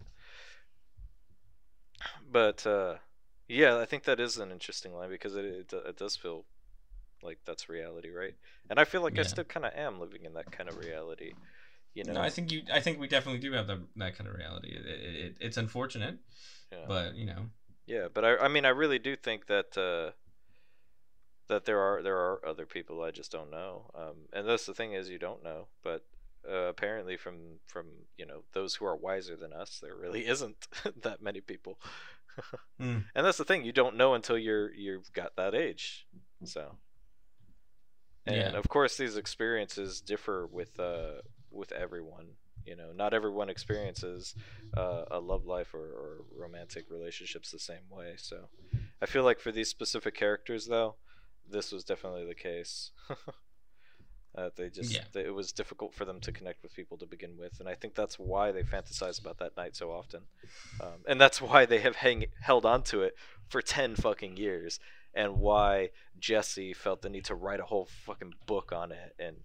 But 2.29 2.65
uh, 2.65 2.95
yeah, 3.47 3.77
I 3.77 3.85
think 3.85 4.03
that 4.05 4.19
is 4.19 4.37
an 4.37 4.51
interesting 4.51 4.93
line 4.93 5.09
because 5.09 5.35
it 5.35 5.45
it, 5.45 5.73
it 5.73 5.97
does 5.97 6.15
feel 6.15 6.45
like 7.21 7.39
that's 7.45 7.69
reality, 7.69 8.09
right? 8.09 8.35
And 8.69 8.79
I 8.79 8.85
feel 8.85 9.01
like 9.01 9.17
I 9.19 9.23
still 9.23 9.43
kind 9.45 9.65
of 9.65 9.73
am 9.75 9.99
living 9.99 10.25
in 10.25 10.33
that 10.33 10.51
kind 10.51 10.67
of 10.69 10.77
reality. 10.77 11.33
You 11.93 12.03
know, 12.03 12.13
No, 12.13 12.21
I 12.21 12.29
think 12.29 12.51
you. 12.51 12.63
I 12.73 12.79
think 12.79 12.99
we 12.99 13.07
definitely 13.07 13.39
do 13.39 13.53
have 13.53 13.67
the, 13.67 13.81
that 13.97 14.17
kind 14.17 14.27
of 14.29 14.35
reality. 14.35 14.69
It, 14.69 14.85
it, 14.85 15.15
it, 15.25 15.35
it's 15.39 15.57
unfortunate, 15.57 16.17
yeah. 16.71 16.85
but 16.87 17.15
you 17.15 17.25
know, 17.27 17.45
Yeah, 17.85 18.07
but 18.13 18.25
I, 18.25 18.37
I 18.37 18.47
mean, 18.47 18.65
I 18.65 18.69
really 18.69 18.99
do 18.99 19.15
think 19.15 19.45
that 19.47 19.77
uh, 19.77 20.11
that 21.47 21.65
there 21.65 21.79
are 21.79 22.01
there 22.01 22.17
are 22.17 22.45
other 22.45 22.65
people 22.65 23.01
I 23.03 23.11
just 23.11 23.31
don't 23.31 23.51
know, 23.51 23.91
um, 23.95 24.15
and 24.31 24.47
that's 24.47 24.65
the 24.65 24.73
thing 24.73 24.93
is 24.93 25.09
you 25.09 25.19
don't 25.19 25.43
know. 25.43 25.67
But 25.83 26.05
uh, 26.49 26.67
apparently, 26.67 27.17
from 27.17 27.59
from 27.65 27.87
you 28.17 28.25
know 28.25 28.43
those 28.53 28.75
who 28.75 28.85
are 28.85 28.95
wiser 28.95 29.35
than 29.35 29.53
us, 29.53 29.79
there 29.81 29.95
really 29.95 30.27
isn't 30.33 30.67
that 31.01 31.21
many 31.21 31.41
people. 31.41 31.79
Hmm. 32.79 32.99
And 33.15 33.25
that's 33.25 33.37
the 33.37 33.45
thing 33.45 33.63
you 33.63 33.71
don't 33.73 33.95
know 33.97 34.13
until 34.15 34.37
you're 34.37 34.73
you've 34.73 35.11
got 35.13 35.35
that 35.35 35.53
age. 35.53 36.07
So, 36.43 36.77
and 38.25 38.35
Yeah. 38.35 38.57
of 38.57 38.67
course, 38.69 38.97
these 38.97 39.17
experiences 39.17 40.01
differ 40.01 40.47
with 40.47 40.79
uh, 40.79 41.21
with 41.51 41.71
everyone. 41.71 42.35
You 42.65 42.77
know, 42.77 42.93
not 42.93 43.13
everyone 43.13 43.49
experiences 43.49 44.35
uh, 44.77 45.03
a 45.11 45.19
love 45.19 45.45
life 45.45 45.73
or, 45.73 45.81
or 45.83 46.21
romantic 46.33 46.85
relationships 46.89 47.51
the 47.51 47.59
same 47.59 47.89
way. 47.89 48.13
So, 48.17 48.47
I 49.01 49.05
feel 49.05 49.23
like 49.25 49.41
for 49.41 49.51
these 49.51 49.67
specific 49.67 50.15
characters, 50.15 50.67
though, 50.67 50.95
this 51.49 51.71
was 51.71 51.83
definitely 51.83 52.25
the 52.25 52.35
case. 52.35 52.91
uh, 54.35 54.49
they 54.55 54.69
just 54.69 54.91
Yeah. 54.91 55.03
they, 55.11 55.25
it 55.25 55.33
was 55.33 55.51
difficult 55.51 55.93
for 55.93 56.05
them 56.05 56.19
to 56.21 56.31
connect 56.31 56.63
with 56.63 56.73
people 56.73 56.97
to 56.97 57.05
begin 57.05 57.37
with, 57.37 57.59
and 57.59 57.69
I 57.69 57.75
think 57.75 57.95
that's 57.95 58.17
why 58.17 58.51
they 58.51 58.63
fantasize 58.63 59.19
about 59.19 59.37
that 59.39 59.55
night 59.55 59.75
so 59.75 59.91
often, 59.91 60.23
um, 60.81 61.03
and 61.07 61.21
that's 61.21 61.41
why 61.41 61.65
they 61.65 61.79
have 61.79 61.97
hang, 61.97 62.25
held 62.41 62.65
on 62.65 62.83
to 62.83 63.01
it 63.01 63.15
for 63.47 63.61
ten 63.61 63.95
fucking 63.95 64.37
years, 64.37 64.79
and 65.13 65.39
why 65.39 65.89
Jesse 66.19 66.73
felt 66.73 67.01
the 67.01 67.09
need 67.09 67.25
to 67.25 67.35
write 67.35 67.59
a 67.59 67.65
whole 67.65 67.85
fucking 67.85 68.33
book 68.47 68.71
on 68.71 68.91
it, 68.91 69.15
and 69.19 69.37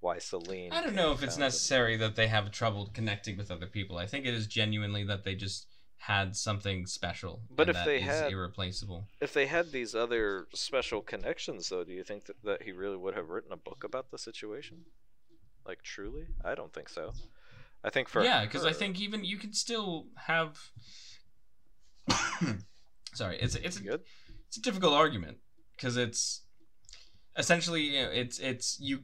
why 0.00 0.18
Celine. 0.18 0.72
I 0.72 0.82
don't 0.82 0.94
know 0.94 1.12
if 1.12 1.22
it's 1.22 1.38
necessary 1.38 1.96
that 1.96 2.14
they 2.16 2.28
have 2.28 2.52
trouble 2.52 2.90
connecting 2.92 3.36
with 3.36 3.50
other 3.50 3.66
people. 3.66 3.98
I 3.98 4.06
think 4.06 4.26
it 4.26 4.34
is 4.34 4.46
genuinely 4.46 5.02
that 5.04 5.24
they 5.24 5.34
just 5.34 5.66
had 5.98 6.36
something 6.36 6.86
special. 6.86 7.42
But 7.50 7.68
if 7.68 7.84
they 7.84 8.00
had- 8.00 8.32
irreplaceable. 8.32 9.08
If 9.20 9.32
they 9.32 9.46
had 9.46 9.72
these 9.72 9.94
other 9.94 10.46
special 10.52 11.00
connections, 11.02 11.68
though, 11.68 11.84
do 11.84 11.92
you 11.92 12.04
think 12.04 12.26
that, 12.26 12.42
that 12.44 12.62
he 12.62 12.72
really 12.72 12.96
would 12.96 13.14
have 13.14 13.30
written 13.30 13.52
a 13.52 13.56
book 13.56 13.82
about 13.82 14.10
the 14.10 14.18
situation? 14.18 14.84
Like, 15.66 15.82
truly? 15.82 16.26
I 16.44 16.54
don't 16.54 16.72
think 16.72 16.88
so. 16.88 17.12
I 17.82 17.90
think 17.90 18.08
for 18.08 18.22
yeah, 18.22 18.44
because 18.44 18.64
I 18.64 18.72
think 18.72 19.00
even 19.00 19.24
you 19.24 19.36
can 19.36 19.52
still 19.52 20.06
have. 20.26 20.58
Sorry, 23.14 23.38
it's 23.38 23.54
it's 23.54 23.78
a, 23.78 23.82
good. 23.82 24.00
it's 24.48 24.56
a 24.56 24.60
difficult 24.60 24.92
argument 24.92 25.38
because 25.76 25.96
it's 25.96 26.42
essentially 27.38 27.82
you 27.82 28.02
know, 28.02 28.10
it's 28.10 28.38
it's 28.38 28.78
you 28.80 29.00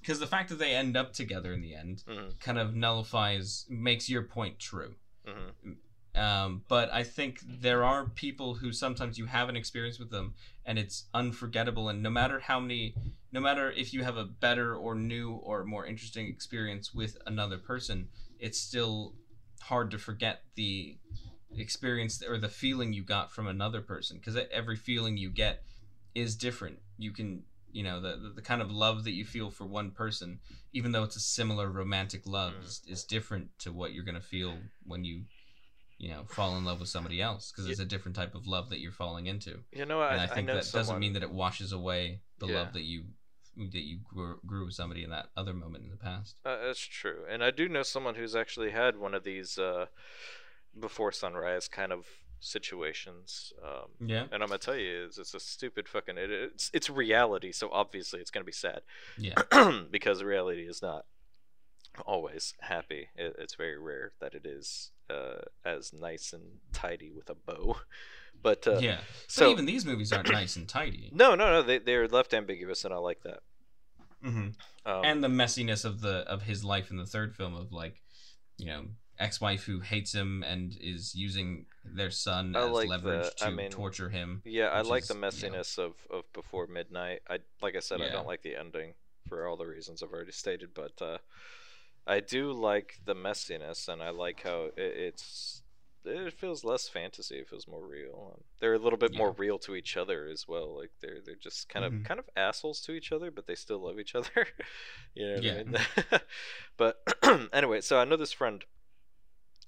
because 0.00 0.18
the 0.18 0.26
fact 0.26 0.48
that 0.48 0.58
they 0.58 0.74
end 0.74 0.96
up 0.96 1.12
together 1.12 1.52
in 1.52 1.62
the 1.62 1.74
end 1.74 2.02
hmm 2.08 2.30
kind 2.40 2.58
of 2.58 2.74
nullifies 2.74 3.66
makes 3.68 4.08
your 4.10 4.22
point 4.22 4.58
true. 4.58 4.94
hmm 5.26 5.72
Um, 6.14 6.62
but 6.68 6.92
I 6.92 7.04
think 7.04 7.40
there 7.42 7.84
are 7.84 8.04
people 8.06 8.54
who 8.54 8.72
sometimes 8.72 9.18
you 9.18 9.26
have 9.26 9.48
an 9.48 9.56
experience 9.56 9.98
with 9.98 10.10
them 10.10 10.34
and 10.66 10.78
it's 10.78 11.04
unforgettable. 11.14 11.88
And 11.88 12.02
no 12.02 12.10
matter 12.10 12.40
how 12.40 12.60
many, 12.60 12.94
no 13.32 13.40
matter 13.40 13.70
if 13.70 13.94
you 13.94 14.02
have 14.02 14.16
a 14.18 14.24
better 14.24 14.74
or 14.74 14.94
new 14.94 15.32
or 15.32 15.64
more 15.64 15.86
interesting 15.86 16.28
experience 16.28 16.92
with 16.92 17.16
another 17.26 17.56
person, 17.56 18.08
it's 18.38 18.58
still 18.58 19.14
hard 19.62 19.90
to 19.92 19.98
forget 19.98 20.42
the 20.54 20.98
experience 21.56 22.22
or 22.22 22.38
the 22.38 22.48
feeling 22.48 22.92
you 22.92 23.02
got 23.02 23.30
from 23.32 23.46
another 23.46 23.80
person 23.80 24.18
because 24.18 24.38
every 24.50 24.76
feeling 24.76 25.16
you 25.16 25.30
get 25.30 25.62
is 26.14 26.36
different. 26.36 26.78
You 26.98 27.10
can, 27.12 27.44
you 27.72 27.82
know, 27.82 28.00
the, 28.00 28.32
the, 28.34 28.42
kind 28.42 28.60
of 28.60 28.70
love 28.70 29.04
that 29.04 29.12
you 29.12 29.24
feel 29.24 29.50
for 29.50 29.64
one 29.64 29.90
person, 29.92 30.40
even 30.72 30.92
though 30.92 31.04
it's 31.04 31.16
a 31.16 31.20
similar 31.20 31.70
romantic 31.70 32.26
love, 32.26 32.52
Mm. 32.52 32.64
is, 32.64 32.82
is 32.86 33.04
different 33.04 33.48
to 33.60 33.72
what 33.72 33.92
you're 33.92 34.04
going 34.04 34.14
to 34.14 34.20
feel 34.20 34.58
when 34.84 35.04
you 35.04 35.22
you 36.02 36.10
know 36.10 36.24
fall 36.26 36.56
in 36.56 36.64
love 36.64 36.80
with 36.80 36.88
somebody 36.88 37.22
else 37.22 37.52
because 37.52 37.70
it's 37.70 37.78
a 37.78 37.84
different 37.84 38.16
type 38.16 38.34
of 38.34 38.46
love 38.46 38.68
that 38.70 38.80
you're 38.80 38.90
falling 38.90 39.26
into 39.26 39.60
You 39.72 39.86
know, 39.86 40.00
I, 40.00 40.12
and 40.12 40.20
i 40.20 40.26
think 40.26 40.48
know 40.48 40.56
that 40.56 40.64
someone, 40.64 40.82
doesn't 40.82 40.98
mean 40.98 41.12
that 41.12 41.22
it 41.22 41.30
washes 41.30 41.72
away 41.72 42.20
the 42.38 42.48
Yeah. 42.48 42.54
love 42.54 42.72
that 42.74 42.82
you 42.82 43.04
that 43.56 43.84
you 43.84 43.98
grew, 44.02 44.40
grew 44.44 44.64
with 44.64 44.74
somebody 44.74 45.04
in 45.04 45.10
that 45.10 45.26
other 45.36 45.54
moment 45.54 45.84
in 45.84 45.90
the 45.90 45.96
past 45.96 46.36
Uh, 46.44 46.66
that's 46.66 46.80
true, 46.80 47.24
and 47.30 47.44
I 47.44 47.50
do 47.50 47.68
know 47.68 47.84
someone 47.84 48.16
who's 48.16 48.34
actually 48.34 48.70
had 48.70 48.96
one 48.96 49.14
of 49.14 49.22
these 49.24 49.58
uh, 49.58 49.86
before 50.78 51.12
sunrise 51.12 51.68
kind 51.68 51.92
of 51.92 52.06
situations. 52.40 53.52
Um, 53.62 54.08
yeah 54.08 54.24
and 54.32 54.42
I'm 54.42 54.48
gonna 54.48 54.58
tell 54.58 54.76
you, 54.76 55.04
it's, 55.04 55.18
it's 55.18 55.34
a 55.34 55.40
stupid 55.40 55.88
fucking. 55.88 56.18
It, 56.18 56.30
it's 56.30 56.70
it's 56.74 56.90
reality, 56.90 57.52
so 57.52 57.70
obviously 57.70 58.20
it's 58.20 58.30
gonna 58.30 58.44
be 58.44 58.52
sad. 58.52 58.80
yeah 59.18 59.34
because 59.90 60.22
reality 60.24 60.62
is 60.62 60.82
not 60.82 61.04
always 62.06 62.54
happy. 62.60 63.08
It, 63.14 63.36
it's 63.38 63.54
very 63.54 63.78
rare 63.78 64.12
that 64.20 64.34
it 64.34 64.46
is 64.46 64.90
uh, 65.12 65.42
as 65.64 65.92
nice 65.92 66.32
and 66.32 66.42
tidy 66.72 67.10
with 67.10 67.28
a 67.30 67.34
bow. 67.34 67.76
But 68.42 68.66
uh, 68.66 68.78
yeah 68.80 68.98
so 69.28 69.44
but 69.46 69.52
even 69.52 69.66
these 69.66 69.84
movies 69.86 70.12
aren't 70.12 70.32
nice 70.32 70.56
and 70.56 70.68
tidy 70.68 71.10
no, 71.14 71.36
no, 71.36 71.52
no, 71.52 71.62
they 71.62 71.78
they're 71.78 72.08
left 72.08 72.34
ambiguous, 72.34 72.84
and 72.84 72.92
I 72.92 72.96
like 72.96 73.22
that. 73.22 73.40
mm-hmm. 74.24 74.48
Um, 74.84 75.04
and 75.04 75.22
the 75.22 75.28
messiness 75.28 75.84
of 75.84 76.00
the 76.00 76.24
of 76.28 76.42
his 76.42 76.64
life 76.64 76.90
in 76.90 76.96
the 76.96 77.06
third 77.06 77.36
film 77.36 77.54
of 77.54 77.70
like 77.70 78.02
you 78.58 78.66
know 78.66 78.86
ex-wife 79.20 79.62
who 79.64 79.78
hates 79.78 80.12
him 80.12 80.42
and 80.42 80.76
is 80.80 81.14
using 81.14 81.66
their 81.84 82.10
son 82.10 82.56
I 82.56 82.64
as 82.64 82.70
like 82.70 82.88
leverage 82.88 83.24
that. 83.26 83.36
to 83.38 83.46
I 83.46 83.50
mean, 83.50 83.70
torture 83.70 84.08
him 84.08 84.42
yeah, 84.44 84.68
I 84.68 84.80
like 84.80 85.02
is, 85.02 85.08
the 85.08 85.14
you 85.14 85.20
know- 85.20 85.28
messiness 85.28 85.78
of, 85.78 85.92
of 86.10 86.24
before 86.32 86.66
midnight. 86.66 87.20
I 87.28 87.38
like 87.60 87.76
I 87.76 87.80
said, 87.80 88.00
I 88.00 88.08
don't 88.10 88.26
like 88.26 88.42
the 88.42 88.56
ending 88.56 88.94
for 89.28 89.46
all 89.46 89.56
the 89.56 89.66
reasons 89.66 90.02
I've 90.02 90.12
already 90.12 90.32
stated, 90.32 90.70
but 90.74 91.00
uh, 91.00 91.18
I 92.06 92.20
do 92.20 92.52
like 92.52 92.98
the 93.04 93.14
messiness, 93.14 93.88
and 93.88 94.02
I 94.02 94.10
like 94.10 94.42
how 94.42 94.66
it, 94.66 94.72
it's. 94.76 95.62
It 96.04 96.32
feels 96.32 96.64
less 96.64 96.88
fantasy. 96.88 97.36
It 97.36 97.48
feels 97.48 97.68
more 97.68 97.86
real. 97.86 98.40
They're 98.60 98.74
a 98.74 98.78
little 98.78 98.98
bit 98.98 99.14
more 99.14 99.30
real 99.30 99.56
to 99.60 99.76
each 99.76 99.96
other 99.96 100.26
as 100.26 100.48
well. 100.48 100.76
Like 100.76 100.90
they're 101.00 101.20
they're 101.24 101.36
just 101.36 101.68
kind 101.68 101.84
of 101.84 101.92
Mhm. 101.92 102.04
kind 102.04 102.18
of 102.18 102.28
assholes 102.36 102.80
to 102.82 102.92
each 102.92 103.12
other, 103.12 103.30
but 103.30 103.46
they 103.46 103.54
still 103.54 103.78
love 103.78 104.00
each 104.00 104.16
other. 104.16 104.30
you 105.14 105.26
know 105.28 105.34
what 105.36 105.44
Yeah. 105.44 105.52
I 105.52 105.64
mean? 105.64 105.76
but 106.76 107.50
anyway, 107.52 107.80
so 107.82 107.98
I 108.00 108.04
know 108.04 108.16
this 108.16 108.32
friend. 108.32 108.64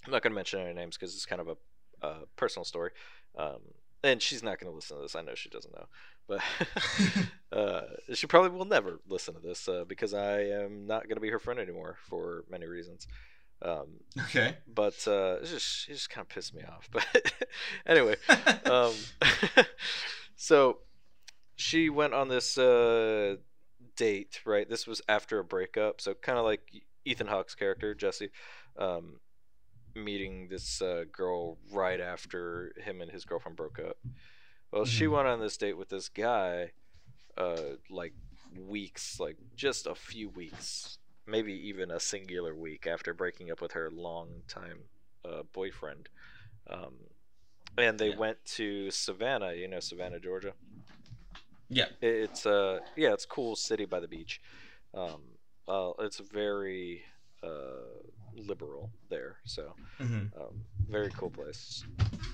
I'm 0.05 0.11
not 0.11 0.21
gonna 0.21 0.35
mention 0.35 0.59
any 0.59 0.73
names 0.73 0.97
because 0.97 1.15
it's 1.15 1.25
kind 1.25 1.41
of 1.41 1.47
a 1.47 1.57
uh, 2.05 2.19
personal 2.35 2.65
story. 2.65 2.91
Um, 3.37 3.61
and 4.03 4.21
she's 4.21 4.43
not 4.43 4.59
going 4.59 4.71
to 4.71 4.75
listen 4.75 4.97
to 4.97 5.01
this. 5.01 5.15
I 5.15 5.21
know 5.21 5.33
she 5.33 5.49
doesn't 5.49 5.73
know, 5.73 5.87
but 6.27 6.41
uh, 7.51 7.81
she 8.13 8.27
probably 8.27 8.57
will 8.57 8.65
never 8.65 8.99
listen 9.07 9.33
to 9.33 9.39
this 9.39 9.67
uh, 9.67 9.83
because 9.87 10.13
I 10.13 10.41
am 10.41 10.87
not 10.87 11.03
going 11.03 11.15
to 11.15 11.21
be 11.21 11.29
her 11.29 11.39
friend 11.39 11.59
anymore 11.59 11.97
for 12.09 12.45
many 12.49 12.65
reasons. 12.65 13.07
Um, 13.61 13.87
okay 14.19 14.57
but 14.67 15.07
uh, 15.07 15.37
it's 15.41 15.49
just 15.49 15.65
she 15.65 15.93
just 15.93 16.09
kind 16.09 16.23
of 16.23 16.29
pissed 16.29 16.53
me 16.53 16.63
off. 16.63 16.89
But 16.91 17.33
anyway, 17.85 18.15
um, 18.65 18.93
so 20.35 20.79
she 21.55 21.89
went 21.89 22.13
on 22.13 22.27
this 22.27 22.57
uh, 22.57 23.37
date. 23.95 24.41
Right, 24.45 24.69
this 24.69 24.85
was 24.85 25.01
after 25.07 25.39
a 25.39 25.43
breakup, 25.43 26.01
so 26.01 26.13
kind 26.13 26.37
of 26.37 26.45
like 26.45 26.61
Ethan 27.05 27.27
Hawke's 27.27 27.55
character 27.55 27.95
Jesse. 27.95 28.29
Um, 28.77 29.19
meeting 29.95 30.49
this 30.49 30.81
uh, 30.81 31.05
girl 31.11 31.57
right 31.71 32.01
after 32.01 32.73
him 32.83 32.99
and 33.01 33.09
his 33.09 33.23
girlfriend 33.23 33.55
broke 33.55 33.79
up. 33.79 33.97
Well, 34.75 34.85
she 34.85 35.07
Mhm. 35.07 35.11
went 35.15 35.27
on 35.29 35.39
this 35.39 35.57
date 35.57 35.77
with 35.77 35.89
this 35.89 36.09
guy, 36.09 36.73
uh, 37.37 37.77
like 37.89 38.13
weeks, 38.53 39.19
like 39.19 39.37
just 39.55 39.87
a 39.87 39.95
few 39.95 40.29
weeks, 40.29 40.99
maybe 41.27 41.53
even 41.69 41.91
a 41.91 41.99
singular 42.01 42.55
week 42.55 42.87
after 42.87 43.13
breaking 43.13 43.51
up 43.51 43.61
with 43.61 43.73
her 43.73 43.89
longtime 43.91 44.79
uh, 45.25 45.43
boyfriend. 45.53 46.09
Um, 46.69 46.95
and 47.77 47.99
they 47.99 48.09
Yeah. 48.09 48.15
went 48.17 48.43
to 48.57 48.91
Savannah, 48.91 49.53
you 49.53 49.67
know, 49.67 49.81
Savannah, 49.81 50.19
Georgia. 50.19 50.53
yeah 51.69 51.87
It's 52.01 52.45
uh, 52.45 52.79
yeah, 52.95 53.13
it's 53.13 53.25
a 53.25 53.29
cool 53.29 53.55
city 53.55 53.85
by 53.85 53.99
the 53.99 54.07
beach. 54.07 54.41
Um, 54.93 55.21
uh, 55.67 55.91
it's 55.99 56.19
a 56.19 56.23
very 56.23 57.03
uh, 57.43 58.01
liberal 58.35 58.91
there. 59.09 59.37
So 59.45 59.75
hmm 59.99 60.25
um, 60.39 60.61
very 60.89 61.11
cool 61.11 61.29
place, 61.29 61.85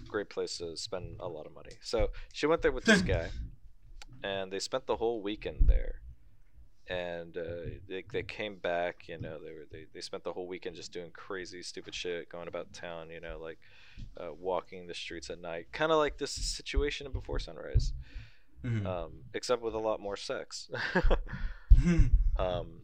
great 0.07 0.29
place 0.29 0.57
to 0.57 0.75
spend 0.77 1.17
a 1.19 1.27
lot 1.27 1.45
of 1.45 1.53
money. 1.53 1.77
So 1.81 2.09
she 2.31 2.47
went 2.47 2.61
there 2.61 2.71
with 2.71 2.85
this 2.85 3.01
guy, 3.03 3.31
and 4.23 4.51
they 4.51 4.59
spent 4.59 4.87
the 4.87 4.97
whole 4.97 5.21
weekend 5.21 5.67
there. 5.67 5.95
And 6.89 7.37
uh, 7.37 7.79
they, 7.87 8.03
they 8.11 8.23
came 8.23 8.57
back, 8.57 9.07
you 9.07 9.17
know, 9.17 9.39
they 9.43 9.51
were 9.53 9.65
they, 9.71 9.85
they 9.93 10.01
spent 10.01 10.23
the 10.23 10.33
whole 10.33 10.47
weekend 10.47 10.75
just 10.75 10.91
doing 10.91 11.11
crazy, 11.11 11.61
stupid 11.63 11.95
shit, 11.95 12.29
going 12.29 12.47
about 12.49 12.73
town, 12.73 13.09
you 13.09 13.21
know, 13.21 13.39
like 13.41 13.59
uh, 14.19 14.33
walking 14.33 14.87
the 14.87 14.93
streets 14.93 15.29
at 15.29 15.39
night, 15.39 15.67
kind 15.71 15.91
of 15.91 15.99
like 15.99 16.17
this 16.17 16.31
situation 16.31 17.11
Before 17.11 17.39
Sunrise, 17.39 17.93
hmm 18.63 18.85
um, 18.85 19.11
except 19.33 19.61
with 19.61 19.73
a 19.73 19.79
lot 19.79 19.99
more 20.01 20.17
sex. 20.17 20.69
um, 22.37 22.81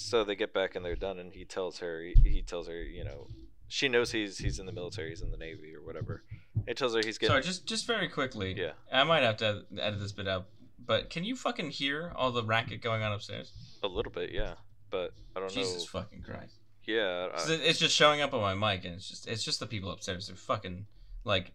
so 0.00 0.24
they 0.24 0.34
get 0.34 0.52
back 0.52 0.74
and 0.74 0.84
they're 0.84 0.96
done, 0.96 1.18
and 1.18 1.32
he 1.32 1.44
tells 1.44 1.78
her 1.78 2.02
he, 2.02 2.14
he 2.28 2.42
tells 2.42 2.68
her 2.68 2.82
you 2.82 3.04
know 3.04 3.28
she 3.68 3.88
knows 3.88 4.12
he's 4.12 4.38
he's 4.38 4.58
in 4.58 4.66
the 4.66 4.72
military, 4.72 5.10
he's 5.10 5.22
in 5.22 5.30
the 5.30 5.36
navy 5.36 5.74
or 5.74 5.82
whatever. 5.84 6.24
He 6.66 6.74
tells 6.74 6.94
her 6.94 7.00
he's 7.04 7.18
getting 7.18 7.32
Sorry, 7.34 7.42
just 7.42 7.66
just 7.66 7.86
very 7.86 8.08
quickly. 8.08 8.54
yeah 8.58 8.72
I 8.92 9.04
might 9.04 9.22
have 9.22 9.36
to 9.38 9.64
edit 9.78 10.00
this 10.00 10.12
bit 10.12 10.26
out, 10.26 10.46
but 10.84 11.10
can 11.10 11.24
you 11.24 11.36
fucking 11.36 11.70
hear 11.70 12.12
all 12.16 12.32
the 12.32 12.42
racket 12.42 12.82
going 12.82 13.02
on 13.02 13.12
upstairs? 13.12 13.52
a 13.82 13.88
little 13.88 14.12
bit 14.12 14.30
yeah, 14.32 14.54
but 14.90 15.12
I 15.34 15.40
don't 15.40 15.54
know. 15.54 15.62
Jesus 15.62 15.92
know 15.92 16.00
fucking 16.00 16.22
Christ! 16.22 16.56
Yeah. 16.84 17.28
I, 17.34 17.52
It's 17.62 17.78
just 17.78 17.94
showing 17.94 18.20
up 18.20 18.34
on 18.34 18.40
my 18.40 18.54
mic, 18.74 18.84
and 18.84 18.94
it's 18.94 19.08
just 19.08 19.28
it's 19.28 19.44
just 19.44 19.60
the 19.60 19.66
people 19.66 19.90
upstairs. 19.90 20.26
They're 20.26 20.36
fucking 20.36 20.86
like, 21.24 21.52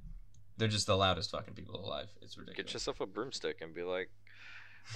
they're 0.58 0.68
just 0.68 0.88
the 0.88 0.96
loudest 0.96 1.32
fucking 1.32 1.54
people 1.56 1.84
alive. 1.84 2.08
It's 2.22 2.38
ridiculous. 2.38 2.68
get 2.68 2.74
yourself 2.74 3.02
a 3.02 3.06
broomstick 3.06 3.62
and 3.62 3.74
be 3.74 3.84
like. 3.84 4.10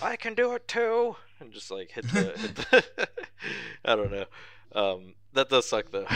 I 0.03 0.17
can 0.17 0.35
do 0.35 0.53
it 0.53 0.67
too, 0.67 1.15
and 1.39 1.51
just 1.51 1.71
like 1.71 1.89
hit 1.91 2.07
the. 2.11 2.33
hit 2.37 2.55
the 2.55 3.09
I 3.85 3.95
don't 3.95 4.11
know. 4.11 4.25
Um, 4.73 5.13
that 5.33 5.49
does 5.49 5.67
suck 5.67 5.91
though. 5.91 6.07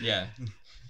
Yeah. 0.00 0.26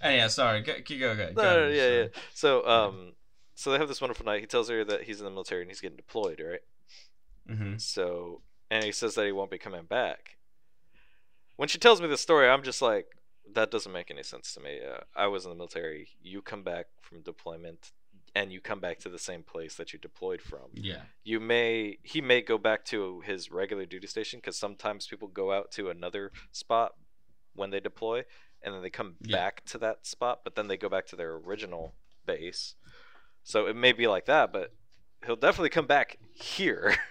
And 0.01 0.15
yeah, 0.15 0.27
sorry. 0.27 0.61
Go, 0.61 0.73
go, 0.73 0.97
go, 0.97 1.15
go. 1.15 1.29
No, 1.35 1.59
no, 1.61 1.67
yeah, 1.69 1.89
yeah. 1.89 2.05
So, 2.33 2.67
um, 2.67 3.13
so 3.55 3.71
they 3.71 3.77
have 3.77 3.87
this 3.87 4.01
wonderful 4.01 4.25
night. 4.25 4.41
He 4.41 4.45
tells 4.45 4.69
her 4.69 4.83
that 4.83 5.03
he's 5.03 5.19
in 5.19 5.25
the 5.25 5.31
military 5.31 5.61
and 5.61 5.71
he's 5.71 5.81
getting 5.81 5.97
deployed, 5.97 6.41
right? 6.45 6.59
Mm-hmm. 7.49 7.77
So, 7.77 8.41
and 8.69 8.83
he 8.83 8.91
says 8.91 9.15
that 9.15 9.25
he 9.25 9.31
won't 9.31 9.49
be 9.49 9.57
coming 9.57 9.85
back. 9.85 10.37
When 11.55 11.67
she 11.67 11.79
tells 11.79 12.01
me 12.01 12.07
this 12.07 12.21
story, 12.21 12.47
I'm 12.47 12.63
just 12.63 12.81
like, 12.81 13.07
that 13.53 13.71
doesn't 13.71 13.91
make 13.91 14.11
any 14.11 14.23
sense 14.23 14.53
to 14.53 14.59
me. 14.59 14.79
Uh, 14.85 14.99
I 15.15 15.27
was 15.27 15.45
in 15.45 15.49
the 15.49 15.55
military. 15.55 16.09
You 16.21 16.41
come 16.41 16.63
back 16.63 16.87
from 17.01 17.21
deployment, 17.21 17.91
and 18.37 18.51
you 18.51 18.59
come 18.61 18.79
back 18.79 18.99
to 18.99 19.09
the 19.09 19.17
same 19.29 19.41
place 19.53 19.73
that 19.75 19.91
you 19.93 19.99
deployed 19.99 20.41
from. 20.41 20.67
Yeah. 20.73 21.01
You 21.23 21.39
may, 21.39 21.97
he 22.03 22.21
may 22.21 22.41
go 22.41 22.57
back 22.57 22.85
to 22.85 23.21
his 23.21 23.51
regular 23.51 23.85
duty 23.85 24.07
station 24.07 24.39
because 24.39 24.57
sometimes 24.57 25.07
people 25.07 25.27
go 25.27 25.51
out 25.51 25.71
to 25.71 25.89
another 25.89 26.31
spot 26.51 26.93
when 27.55 27.69
they 27.71 27.79
deploy, 27.79 28.23
and 28.61 28.73
then 28.73 28.81
they 28.83 28.89
come 28.91 29.15
Yeah. 29.21 29.37
back 29.37 29.65
to 29.71 29.77
that 29.79 30.05
spot, 30.05 30.41
but 30.43 30.53
then 30.55 30.67
they 30.67 30.77
go 30.77 30.89
back 30.89 31.05
to 31.07 31.15
their 31.15 31.33
original 31.35 31.95
base. 32.25 32.75
So 33.43 33.65
it 33.65 33.75
may 33.75 33.91
be 33.93 34.05
like 34.07 34.25
that, 34.25 34.51
but 34.53 34.73
he'll 35.25 35.35
definitely 35.35 35.69
come 35.69 35.87
back 35.87 36.17
here. 36.33 36.95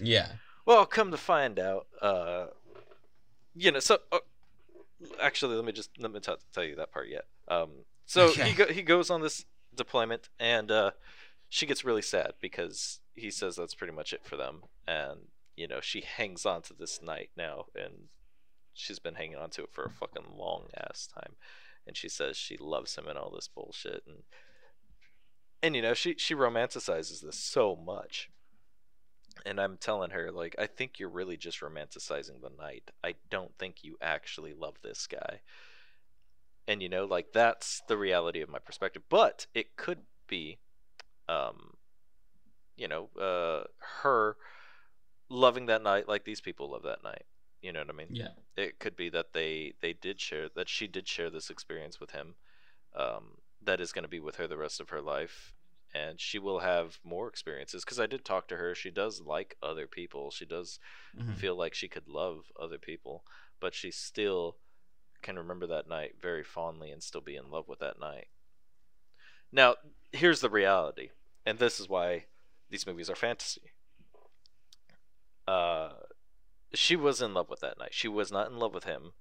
Yeah. 0.00 0.28
Well, 0.64 0.86
come 0.86 1.10
to 1.10 1.16
find 1.16 1.58
out, 1.58 1.88
uh, 2.00 2.46
you 3.56 3.72
know, 3.72 3.80
so 3.80 3.98
uh, 4.12 4.18
actually, 5.20 5.56
let 5.56 5.64
me 5.64 5.72
just 5.72 5.90
let 5.98 6.12
me 6.12 6.20
t- 6.20 6.32
tell 6.54 6.62
you 6.62 6.76
that 6.76 6.92
part 6.92 7.08
yet. 7.08 7.24
Um, 7.48 7.70
so 8.06 8.26
Okay. 8.30 8.48
he 8.50 8.54
go- 8.54 8.72
he 8.72 8.82
goes 8.82 9.10
on 9.10 9.20
this 9.20 9.44
deployment, 9.74 10.28
and 10.38 10.70
uh, 10.70 10.90
she 11.48 11.66
gets 11.66 11.84
really 11.84 12.02
sad 12.02 12.34
because 12.40 13.00
he 13.14 13.30
says 13.30 13.56
that's 13.56 13.74
pretty 13.74 13.92
much 13.92 14.12
it 14.12 14.24
for 14.24 14.36
them, 14.36 14.62
and 14.86 15.20
you 15.56 15.68
know 15.68 15.80
she 15.80 16.02
hangs 16.02 16.46
on 16.46 16.62
to 16.62 16.74
this 16.74 17.02
night 17.02 17.30
now, 17.36 17.66
and 17.74 18.08
she's 18.74 18.98
been 18.98 19.14
hanging 19.14 19.36
on 19.36 19.50
to 19.50 19.62
it 19.62 19.72
for 19.72 19.84
a 19.84 19.90
fucking 19.90 20.36
long 20.36 20.66
ass 20.76 21.08
time, 21.12 21.36
and 21.86 21.96
she 21.96 22.08
says 22.08 22.36
she 22.36 22.56
loves 22.56 22.96
him 22.96 23.06
and 23.08 23.18
all 23.18 23.30
this 23.30 23.48
bullshit, 23.48 24.02
and 24.06 24.22
and 25.62 25.74
you 25.74 25.82
know 25.82 25.94
she 25.94 26.14
she 26.16 26.34
romanticizes 26.34 27.20
this 27.20 27.38
so 27.38 27.76
much 27.76 28.30
and 29.46 29.60
I'm 29.60 29.76
telling 29.76 30.10
her 30.10 30.30
like 30.30 30.54
I 30.58 30.66
think 30.66 30.98
you're 30.98 31.08
really 31.08 31.36
just 31.36 31.60
romanticizing 31.60 32.40
the 32.40 32.50
night. 32.58 32.90
I 33.04 33.14
don't 33.30 33.56
think 33.58 33.82
you 33.82 33.96
actually 34.00 34.54
love 34.54 34.76
this 34.82 35.06
guy. 35.06 35.40
And 36.68 36.82
you 36.82 36.88
know, 36.88 37.04
like 37.04 37.32
that's 37.32 37.82
the 37.88 37.98
reality 37.98 38.42
of 38.42 38.48
my 38.48 38.60
perspective. 38.60 39.02
But 39.10 39.46
it 39.54 39.76
could 39.76 40.02
be 40.28 40.60
um 41.28 41.76
you 42.76 42.88
know, 42.88 43.08
uh 43.20 43.64
her 44.02 44.36
loving 45.30 45.66
that 45.66 45.82
night 45.82 46.08
like 46.08 46.24
these 46.24 46.40
people 46.40 46.70
love 46.70 46.82
that 46.84 47.04
night. 47.04 47.24
You 47.62 47.72
know 47.72 47.80
what 47.80 47.90
I 47.90 47.94
mean? 47.94 48.10
Yeah. 48.10 48.28
It 48.56 48.78
could 48.80 48.96
be 48.96 49.10
that 49.10 49.32
they 49.34 49.74
they 49.82 49.92
did 49.94 50.20
share 50.20 50.48
that 50.56 50.68
she 50.68 50.86
did 50.86 51.08
share 51.08 51.30
this 51.30 51.50
experience 51.50 52.00
with 52.00 52.12
him. 52.12 52.36
Um 52.94 53.38
that 53.62 53.80
is 53.80 53.92
going 53.92 54.04
to 54.04 54.08
be 54.08 54.20
with 54.20 54.36
her 54.36 54.48
the 54.48 54.58
rest 54.58 54.80
of 54.80 54.90
her 54.90 55.02
life 55.02 55.54
and 55.94 56.20
she 56.20 56.38
will 56.38 56.60
have 56.60 56.98
more 57.04 57.28
experiences 57.28 57.84
because 57.84 58.00
I 58.00 58.06
did 58.06 58.24
talk 58.24 58.48
to 58.48 58.56
her. 58.56 58.74
She 58.74 58.90
does 58.90 59.20
like 59.22 59.56
other 59.62 59.86
people. 59.86 60.30
She 60.30 60.46
does 60.46 60.80
Mhm. 61.14 61.34
feel 61.38 61.56
like 61.56 61.74
she 61.74 61.88
could 61.88 62.08
love 62.08 62.52
other 62.60 62.78
people, 62.78 63.24
but 63.60 63.74
she 63.74 63.90
still 63.90 64.56
can 65.22 65.36
remember 65.38 65.66
that 65.66 65.88
night 65.88 66.16
very 66.20 66.44
fondly 66.44 66.90
and 66.90 67.02
still 67.02 67.20
be 67.20 67.36
in 67.36 67.50
love 67.50 67.68
with 67.68 67.78
that 67.80 67.98
night. 68.00 68.28
Now, 69.52 69.76
here's 70.12 70.40
the 70.40 70.50
reality, 70.50 71.10
and 71.46 71.58
this 71.58 71.80
is 71.80 71.88
why 71.88 72.26
these 72.70 72.86
movies 72.86 73.08
are 73.10 73.16
fantasy. 73.16 73.72
Uh, 75.46 75.90
she 76.74 76.96
was 76.96 77.22
in 77.22 77.32
love 77.34 77.48
with 77.48 77.60
that 77.60 77.78
night. 77.78 77.94
She 77.94 78.08
was 78.08 78.30
not 78.30 78.50
in 78.50 78.58
love 78.58 78.74
with 78.74 78.84
him. 78.84 79.12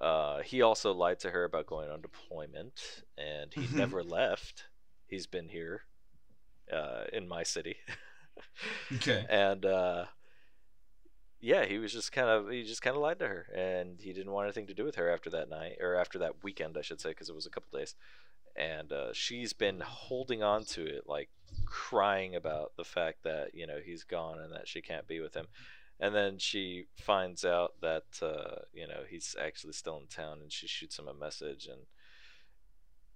Uh, 0.00 0.42
he 0.42 0.62
also 0.62 0.92
lied 0.92 1.18
to 1.20 1.30
her 1.30 1.44
about 1.44 1.66
going 1.66 1.90
on 1.90 2.00
deployment, 2.00 3.02
and 3.16 3.52
he 3.54 3.66
Mhm. 3.66 3.72
never 3.74 4.02
left. 4.02 4.68
He's 5.06 5.26
been 5.26 5.48
here 5.48 5.84
uh, 6.72 7.04
in 7.12 7.26
my 7.26 7.42
city. 7.42 7.78
Okay. 8.96 9.24
and 9.30 9.64
uh, 9.64 10.06
yeah, 11.40 11.64
he 11.64 11.78
was 11.78 11.92
just 11.92 12.12
kind 12.12 12.28
of 12.28 12.50
he 12.50 12.64
just 12.64 12.82
kind 12.82 12.96
of 12.96 13.02
lied 13.02 13.20
to 13.20 13.28
her, 13.28 13.46
and 13.54 14.00
he 14.00 14.12
didn't 14.12 14.32
want 14.32 14.46
anything 14.46 14.66
to 14.66 14.74
do 14.74 14.84
with 14.84 14.96
her 14.96 15.10
after 15.10 15.30
that 15.30 15.48
night 15.48 15.76
or 15.80 15.94
after 15.96 16.18
that 16.18 16.42
weekend, 16.42 16.76
I 16.76 16.82
should 16.82 17.00
say, 17.00 17.10
because 17.10 17.28
it 17.28 17.34
was 17.34 17.46
a 17.46 17.50
couple 17.50 17.78
days. 17.78 17.94
And 18.56 18.92
uh, 18.92 19.12
she's 19.12 19.52
been 19.52 19.80
holding 19.80 20.42
on 20.42 20.64
to 20.64 20.84
it, 20.84 21.04
like 21.06 21.28
crying 21.64 22.34
about 22.34 22.72
the 22.76 22.84
fact 22.84 23.22
that 23.22 23.54
you 23.54 23.66
know 23.66 23.78
he's 23.84 24.02
gone 24.02 24.40
and 24.40 24.52
that 24.52 24.66
she 24.66 24.80
can't 24.80 25.06
be 25.06 25.20
with 25.20 25.34
him. 25.34 25.46
And 26.00 26.14
then 26.14 26.38
she 26.38 26.86
finds 26.96 27.44
out 27.44 27.74
that 27.82 28.04
uh, 28.20 28.62
you 28.72 28.88
know 28.88 29.02
he's 29.08 29.36
actually 29.40 29.74
still 29.74 29.98
in 29.98 30.08
town, 30.08 30.38
and 30.42 30.52
she 30.52 30.66
shoots 30.66 30.98
him 30.98 31.08
a 31.08 31.14
message, 31.14 31.66
and 31.66 31.82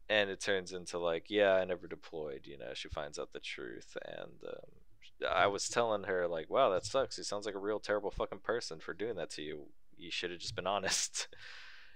and 0.09 0.31
it 0.31 0.41
turns 0.41 0.73
into 0.73 0.99
like, 0.99 1.25
yeah, 1.29 1.55
I 1.55 1.65
never 1.65 1.89
deployed. 1.89 2.43
You 2.45 2.59
know, 2.59 2.75
she 2.75 2.89
finds 2.89 3.19
out 3.19 3.33
the 3.33 3.41
truth, 3.41 3.97
and 4.07 4.33
um, 4.47 4.82
I 5.25 5.47
was 5.47 5.69
telling 5.69 6.05
her 6.05 6.27
like, 6.29 6.49
wow, 6.51 6.71
that 6.71 6.85
sucks. 6.85 7.17
He 7.17 7.23
sounds 7.23 7.47
like 7.47 7.55
a 7.55 7.59
real 7.59 7.81
terrible 7.81 8.11
fucking 8.11 8.41
person 8.41 8.81
for 8.81 8.95
doing 8.95 9.17
that 9.17 9.31
to 9.31 9.43
you. 9.43 9.67
You 9.97 10.11
should 10.11 10.31
have 10.31 10.41
just 10.41 10.55
been 10.57 10.67
honest. 10.77 11.29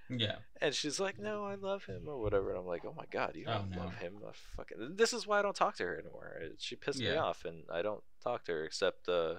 Yeah. 0.08 0.36
And 0.60 0.72
she's 0.74 1.00
like, 1.00 1.18
no, 1.18 1.44
I 1.44 1.56
love 1.56 1.84
him 1.86 2.02
or 2.06 2.20
whatever. 2.20 2.50
And 2.50 2.58
I'm 2.58 2.66
like, 2.66 2.84
oh 2.84 2.94
my 2.96 3.06
god, 3.10 3.32
you 3.34 3.44
Oh, 3.48 3.54
don't 3.58 3.70
no. 3.70 3.78
love 3.84 3.94
him. 3.96 4.14
I 4.26 4.30
fucking. 4.56 4.94
This 4.96 5.12
is 5.12 5.26
why 5.26 5.38
I 5.38 5.42
don't 5.42 5.56
talk 5.56 5.76
to 5.76 5.82
her 5.84 5.98
anymore. 5.98 6.40
She 6.58 6.76
pissed 6.76 7.00
me 7.00 7.14
off, 7.16 7.44
and 7.44 7.64
I 7.72 7.82
don't 7.82 8.04
talk 8.22 8.44
to 8.44 8.52
her 8.52 8.64
except 8.64 9.08
uh, 9.08 9.34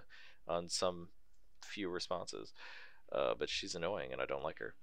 on 0.47 0.67
some 0.67 1.07
few 1.63 1.89
responses. 1.89 2.53
Uh, 3.09 3.33
but 3.39 3.47
she's 3.49 3.75
annoying, 3.75 4.11
and 4.11 4.21
I 4.21 4.25
don't 4.25 4.43
like 4.43 4.59
her. 4.59 4.73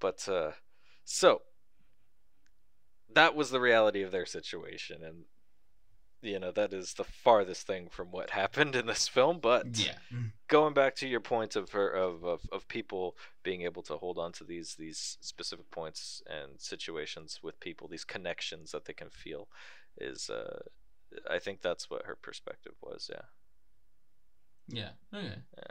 But 0.00 0.26
uh, 0.26 0.52
so 1.04 1.42
that 3.12 3.34
was 3.34 3.50
the 3.50 3.60
reality 3.60 4.02
of 4.02 4.10
their 4.10 4.24
situation, 4.26 5.02
and 5.04 5.24
you 6.24 6.38
know 6.38 6.52
that 6.52 6.72
is 6.72 6.94
the 6.94 7.04
farthest 7.04 7.66
thing 7.66 7.88
from 7.90 8.10
what 8.10 8.30
happened 8.42 8.74
in 8.76 8.86
this 8.86 9.08
film. 9.08 9.38
But 9.40 9.78
Yeah. 9.78 9.94
going 10.48 10.74
back 10.74 10.94
to 10.96 11.08
your 11.08 11.20
point 11.20 11.56
of 11.56 11.70
her 11.72 11.88
of, 11.90 12.24
of 12.24 12.40
of 12.52 12.68
people 12.68 13.16
being 13.42 13.62
able 13.62 13.82
to 13.84 13.96
hold 13.96 14.18
on 14.18 14.32
to 14.32 14.44
these 14.44 14.74
these 14.76 15.18
specific 15.20 15.70
points 15.70 16.22
and 16.26 16.60
situations 16.60 17.40
with 17.42 17.60
people, 17.60 17.88
these 17.88 18.04
connections 18.04 18.72
that 18.72 18.84
they 18.86 18.94
can 18.94 19.10
feel, 19.10 19.48
is 19.98 20.30
uh, 20.30 20.60
I 21.30 21.38
think 21.38 21.60
that's 21.60 21.88
what 21.90 22.06
her 22.06 22.16
perspective 22.16 22.74
was. 22.80 23.10
Yeah, 23.12 23.22
Yeah. 24.68 24.90
Okay. 25.12 25.38
yeah 25.56 25.64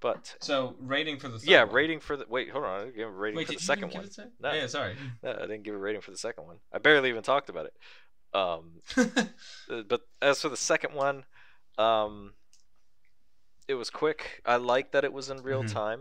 but 0.00 0.36
So 0.40 0.74
rating 0.80 1.18
for 1.18 1.28
the 1.28 1.40
yeah, 1.44 1.64
one. 1.64 1.74
rating 1.74 2.00
for 2.00 2.16
the 2.16 2.26
wait, 2.28 2.50
hold 2.50 2.64
on, 2.64 2.80
I 2.80 2.84
didn't 2.84 2.96
give 2.96 3.08
a 3.08 3.12
rating 3.12 3.36
Wait, 3.38 3.46
for 3.46 3.52
did 3.52 3.60
the 3.60 3.64
second 3.64 3.92
one. 3.92 4.02
give 4.02 4.10
it 4.10 4.14
to? 4.14 4.28
No. 4.40 4.52
Yeah. 4.52 4.66
Sorry. 4.66 4.96
No, 5.22 5.30
I 5.32 5.40
didn't 5.42 5.62
give 5.62 5.74
a 5.74 5.78
rating 5.78 6.00
for 6.00 6.10
the 6.10 6.16
second 6.18 6.44
one. 6.44 6.56
I 6.72 6.78
barely 6.78 7.08
even 7.08 7.22
talked 7.22 7.48
about 7.48 7.66
it. 7.66 7.74
Um, 8.34 8.82
Uh, 9.68 9.82
but 9.88 10.02
as 10.22 10.40
for 10.42 10.48
the 10.48 10.56
second 10.56 10.94
one, 10.94 11.24
um, 11.78 12.32
it 13.68 13.74
was 13.74 13.90
quick. 13.90 14.42
I 14.46 14.56
like 14.56 14.92
that 14.92 15.04
it 15.04 15.12
was 15.12 15.28
in 15.30 15.42
real 15.42 15.64
Mhm. 15.64 15.72
time. 15.72 16.00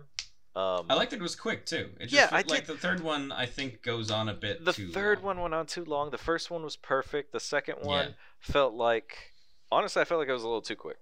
Um, 0.55 0.85
I 0.89 0.93
liked 0.93 1.11
that 1.11 1.17
it 1.19 1.23
was 1.23 1.35
quick 1.35 1.65
too. 1.65 1.89
It 1.99 2.03
just 2.03 2.13
Yeah, 2.13 2.27
felt 2.27 2.33
I 2.33 2.53
like 2.53 2.65
did- 2.65 2.75
the 2.75 2.77
third 2.77 3.01
one. 3.01 3.31
I 3.31 3.45
think 3.45 3.81
goes 3.81 4.09
on 4.11 4.29
a 4.29 4.33
bit. 4.33 4.63
the 4.63 4.71
third 4.73 5.17
long. 5.19 5.25
one 5.25 5.41
went 5.41 5.53
on 5.55 5.65
too 5.65 5.83
long. 5.83 6.11
The 6.11 6.17
first 6.17 6.49
one 6.51 6.63
was 6.63 6.75
perfect. 6.77 7.31
The 7.33 7.39
second 7.39 7.81
one 7.81 8.09
Yeah. 8.09 8.13
felt 8.39 8.73
like, 8.73 9.33
honestly, 9.71 10.01
I 10.01 10.05
felt 10.05 10.19
like 10.19 10.29
it 10.29 10.33
was 10.33 10.43
a 10.43 10.47
little 10.47 10.61
too 10.61 10.75
quick. 10.77 10.97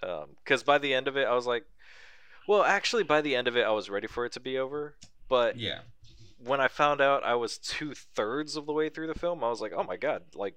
Because 0.00 0.62
by 0.64 0.78
the 0.78 0.92
end 0.94 1.06
of 1.08 1.16
it, 1.16 1.26
I 1.26 1.34
was 1.34 1.46
like, 1.46 1.64
Well, 2.48 2.64
actually, 2.64 3.04
by 3.04 3.20
the 3.20 3.36
end 3.36 3.46
of 3.46 3.56
it, 3.56 3.62
I 3.64 3.70
was 3.70 3.88
ready 3.88 4.06
for 4.08 4.24
it 4.26 4.32
to 4.32 4.40
be 4.40 4.58
over. 4.58 4.96
But 5.28 5.56
Yeah. 5.56 5.82
When 6.44 6.60
I 6.60 6.68
found 6.68 7.00
out 7.00 7.24
I 7.24 7.34
was 7.34 7.58
two 7.58 7.94
thirds 7.94 8.56
of 8.56 8.66
the 8.66 8.72
way 8.72 8.88
through 8.88 9.06
the 9.08 9.18
film, 9.18 9.44
I 9.44 9.48
was 9.50 9.60
like, 9.60 9.72
oh 9.76 9.82
my 9.84 9.96
god, 9.96 10.22
like, 10.34 10.54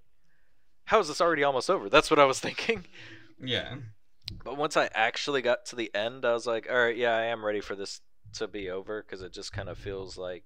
how 0.86 1.00
is 1.00 1.08
this 1.08 1.22
already 1.22 1.44
almost 1.44 1.70
over? 1.70 1.90
That's 1.90 2.10
what 2.10 2.20
I 2.20 2.26
was 2.26 2.40
thinking. 2.42 2.86
Yeah. 3.42 3.76
But 4.44 4.58
once 4.58 4.78
I 4.78 4.90
actually 4.94 5.42
got 5.42 5.66
to 5.68 5.76
the 5.76 5.94
end, 5.94 6.26
I 6.26 6.34
was 6.34 6.48
like, 6.48 6.68
all 6.70 6.78
right, 6.78 6.96
yeah, 6.96 7.16
I 7.16 7.24
am 7.26 7.44
ready 7.46 7.60
for 7.62 7.76
this 7.76 8.02
to 8.34 8.48
be 8.48 8.70
over 8.70 9.04
because 9.04 9.22
it 9.22 9.34
just 9.34 9.52
kind 9.52 9.70
of 9.70 9.78
feels 9.78 10.18
like, 10.18 10.44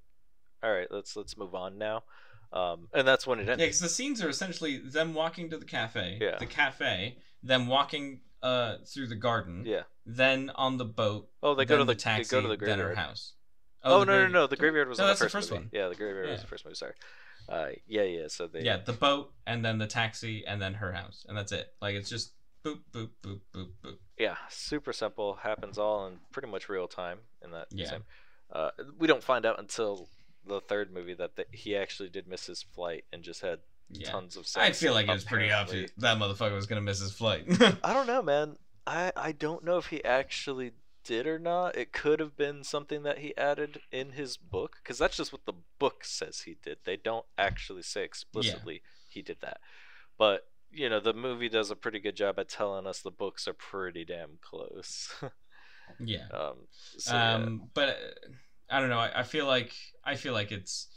all 0.63 0.71
right, 0.71 0.87
let's 0.91 1.15
let's 1.15 1.37
move 1.37 1.53
on 1.55 1.77
now. 1.77 2.03
Um, 2.51 2.87
and 2.93 3.07
that's 3.07 3.27
when 3.27 3.39
it 3.39 3.47
Yeah, 3.47 3.55
because 3.57 3.79
the 3.79 3.89
scenes 3.89 4.23
are 4.23 4.29
essentially 4.29 4.77
them 4.79 5.13
walking 5.13 5.49
to 5.51 5.57
the 5.57 5.65
cafe, 5.65 6.17
Yeah. 6.19 6.37
the 6.39 6.45
cafe, 6.45 7.17
them 7.43 7.67
walking 7.67 8.21
uh 8.41 8.77
through 8.85 9.07
the 9.07 9.15
garden, 9.15 9.63
Yeah. 9.65 9.83
then 10.05 10.51
on 10.55 10.77
the 10.77 10.85
boat, 10.85 11.29
Oh, 11.43 11.55
they 11.55 11.65
go 11.65 11.75
to 11.77 11.83
then 11.83 11.87
the, 11.87 11.95
taxi, 11.95 12.23
they 12.23 12.41
go 12.41 12.47
to 12.47 12.55
the 12.57 12.65
then 12.65 12.79
her 12.79 12.95
house. 12.95 13.33
Oh, 13.87 13.99
the 14.01 14.05
no, 14.05 14.21
no, 14.23 14.27
no, 14.27 14.47
the 14.47 14.55
graveyard 14.55 14.87
was 14.89 14.97
No, 14.99 15.07
that's 15.07 15.19
the 15.19 15.25
the 15.25 15.29
first, 15.31 15.49
first 15.49 15.51
movie. 15.51 15.63
one. 15.65 15.69
Yeah, 15.73 15.87
the 15.89 15.95
graveyard 15.95 16.29
was 16.29 16.41
the 16.41 16.47
first 16.47 16.65
movie. 16.65 16.75
Sorry. 16.75 16.93
Uh, 17.49 17.67
yeah, 17.87 18.03
yeah. 18.03 18.27
So 18.27 18.47
they. 18.47 18.61
Yeah, 18.61 18.77
the 18.77 18.93
boat 18.93 19.31
and 19.45 19.63
then 19.63 19.77
the 19.77 19.87
taxi 19.87 20.45
and 20.45 20.61
then 20.61 20.73
her 20.75 20.91
house, 20.91 21.25
and 21.27 21.37
that's 21.37 21.51
it. 21.51 21.67
Like 21.81 21.95
it's 21.95 22.09
just 22.09 22.33
boop 22.65 22.79
boop 22.91 23.09
boop 23.23 23.39
boop 23.55 23.67
boop. 23.83 23.97
Yeah, 24.17 24.35
super 24.49 24.91
simple. 24.93 25.35
Happens 25.35 25.77
all 25.77 26.07
in 26.07 26.19
pretty 26.31 26.49
much 26.49 26.67
real 26.69 26.87
time 26.87 27.19
in 27.43 27.51
that. 27.51 27.67
Yeah. 27.71 27.89
Same. 27.89 28.03
Uh, 28.51 28.69
we 28.97 29.07
don't 29.07 29.23
find 29.23 29.45
out 29.45 29.59
until 29.59 30.07
the 30.45 30.59
third 30.61 30.93
movie 30.93 31.13
that 31.13 31.35
the, 31.35 31.45
he 31.51 31.75
actually 31.75 32.09
did 32.09 32.27
miss 32.27 32.45
his 32.45 32.61
flight 32.63 33.03
and 33.11 33.21
just 33.23 33.41
had 33.41 33.59
Yeah, 33.91 34.09
tons 34.09 34.37
of 34.37 34.47
sex. 34.47 34.65
I 34.65 34.71
feel 34.71 34.93
like 34.93 35.07
it 35.07 35.11
was 35.13 35.23
pretty 35.25 35.51
obvious 35.51 35.91
that 35.97 36.17
motherfucker 36.17 36.55
was 36.55 36.65
gonna 36.65 36.81
miss 36.81 36.99
his 36.99 37.11
flight. 37.11 37.45
I 37.83 37.93
don't 37.93 38.07
know, 38.07 38.21
man. 38.21 38.55
I 38.85 39.11
I 39.15 39.31
don't 39.33 39.63
know 39.65 39.77
if 39.77 39.87
he 39.87 40.03
actually 40.03 40.71
did 41.07 41.25
or 41.25 41.39
not. 41.39 41.77
It 41.77 41.93
could 41.93 42.19
have 42.19 42.35
been 42.35 42.63
something 42.63 43.03
that 43.03 43.19
he 43.19 43.35
added 43.37 43.79
in 43.91 44.11
his 44.11 44.35
book 44.35 44.77
because 44.83 44.97
that's 44.97 45.17
just 45.17 45.31
what 45.31 45.45
the 45.45 45.53
book 45.79 46.03
says 46.03 46.41
he 46.41 46.57
did. 46.61 46.79
They 46.83 46.97
don't 46.97 47.25
actually 47.37 47.83
say 47.83 48.03
explicitly 48.03 48.81
he 49.07 49.21
did 49.21 49.37
that. 49.41 49.61
But 50.17 50.45
you 50.69 50.89
know, 50.89 50.99
the 50.99 51.13
movie 51.13 51.49
does 51.49 51.71
a 51.71 51.75
pretty 51.75 51.99
good 51.99 52.15
job 52.15 52.37
at 52.37 52.49
telling 52.49 52.85
us 52.85 52.99
the 52.99 53.09
books 53.09 53.47
are 53.47 53.53
pretty 53.53 54.03
damn 54.03 54.37
close. 54.41 55.13
yeah. 55.99 56.27
um, 56.33 56.55
so, 56.97 57.15
yeah. 57.15 57.33
um, 57.35 57.69
but 57.73 57.89
uh, 57.89 57.93
I 58.69 58.81
don't 58.81 58.89
know. 58.89 58.99
I, 58.99 59.21
I 59.21 59.23
feel 59.23 59.47
like 59.47 59.73
I 60.03 60.15
feel 60.15 60.33
like 60.33 60.51
it's. 60.51 60.87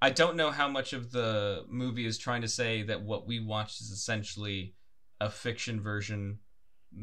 I 0.00 0.10
don't 0.10 0.36
know 0.36 0.50
how 0.50 0.68
much 0.68 0.92
of 0.92 1.10
the 1.10 1.64
movie 1.68 2.06
is 2.06 2.18
trying 2.18 2.42
to 2.42 2.48
say 2.48 2.82
that 2.82 3.02
what 3.02 3.26
we 3.26 3.40
watched 3.40 3.80
is 3.80 3.90
essentially 3.90 4.74
a 5.20 5.30
fiction 5.30 5.80
version, 5.80 6.38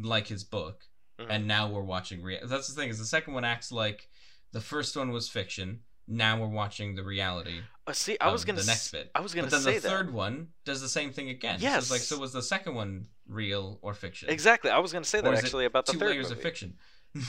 like 0.04 0.28
his 0.28 0.44
book, 0.44 0.86
Mhm. 1.22 1.28
and 1.30 1.48
now 1.48 1.70
we're 1.70 1.82
watching. 1.82 2.22
Rea- 2.22 2.42
That's 2.44 2.68
the 2.68 2.76
thing 2.80 2.90
is 2.90 3.00
the 3.00 3.06
second 3.06 3.34
one 3.34 3.44
acts 3.46 3.72
like 3.72 4.10
the 4.52 4.62
first 4.62 4.96
one 4.96 5.12
was 5.12 5.30
fiction. 5.30 5.82
Now 6.08 6.40
we're 6.42 6.48
watching 6.48 6.96
the 6.96 7.04
reality. 7.04 7.62
Uh, 7.88 7.94
see, 7.94 8.18
I 8.20 8.32
was 8.32 8.44
gonna 8.44 8.60
the 8.60 8.66
next 8.66 8.92
bit. 8.92 9.10
I 9.16 9.22
was 9.22 9.34
gonna 9.34 9.48
but 9.48 9.52
then 9.52 9.62
say 9.62 9.76
the 9.76 9.82
that. 9.82 9.90
third 9.90 10.14
one 10.14 10.50
does 10.66 10.82
the 10.82 10.90
same 10.90 11.12
thing 11.14 11.30
again. 11.30 11.60
So 11.60 11.64
Yes. 11.64 11.84
it's 11.84 11.92
like 11.92 12.02
so 12.02 12.18
was 12.20 12.34
the 12.34 12.42
second 12.44 12.76
one 12.76 13.08
real 13.28 13.80
or 13.82 13.94
fiction? 13.94 14.30
Exactly. 14.30 14.70
I 14.72 14.80
was 14.80 14.92
gonna 14.92 15.06
say 15.06 15.22
that 15.22 15.34
actually 15.34 15.66
about 15.66 15.86
the 15.86 15.94
Two 15.94 16.00
third 16.00 16.10
layers 16.12 16.26
movie. 16.30 16.40
of 16.40 16.42
fiction. 16.44 16.78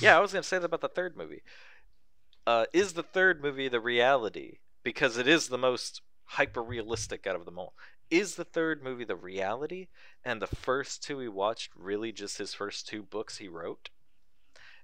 yeah, 0.00 0.16
I 0.16 0.20
was 0.24 0.32
gonna 0.32 0.42
say 0.42 0.58
that 0.58 0.64
about 0.64 0.80
the 0.80 0.88
third 0.88 1.16
movie. 1.16 1.42
Uh, 2.46 2.66
is 2.72 2.94
the 2.94 3.02
third 3.04 3.40
movie 3.42 3.68
the 3.68 3.80
reality? 3.80 4.58
Because 4.82 5.16
it 5.16 5.28
is 5.28 5.48
the 5.48 5.58
most 5.58 6.02
hyper 6.24 6.62
realistic 6.62 7.26
out 7.26 7.36
of 7.36 7.44
them 7.44 7.58
all. 7.58 7.74
Is 8.12 8.36
the 8.36 8.44
third 8.44 8.80
movie 8.80 9.02
the 9.04 9.16
reality? 9.16 9.88
And 10.24 10.40
the 10.40 10.46
first 10.46 11.02
two 11.02 11.16
we 11.16 11.28
watched 11.28 11.74
really 11.74 12.12
just 12.12 12.38
his 12.38 12.54
first 12.54 12.86
two 12.86 13.02
books 13.02 13.38
he 13.38 13.48
wrote? 13.48 13.90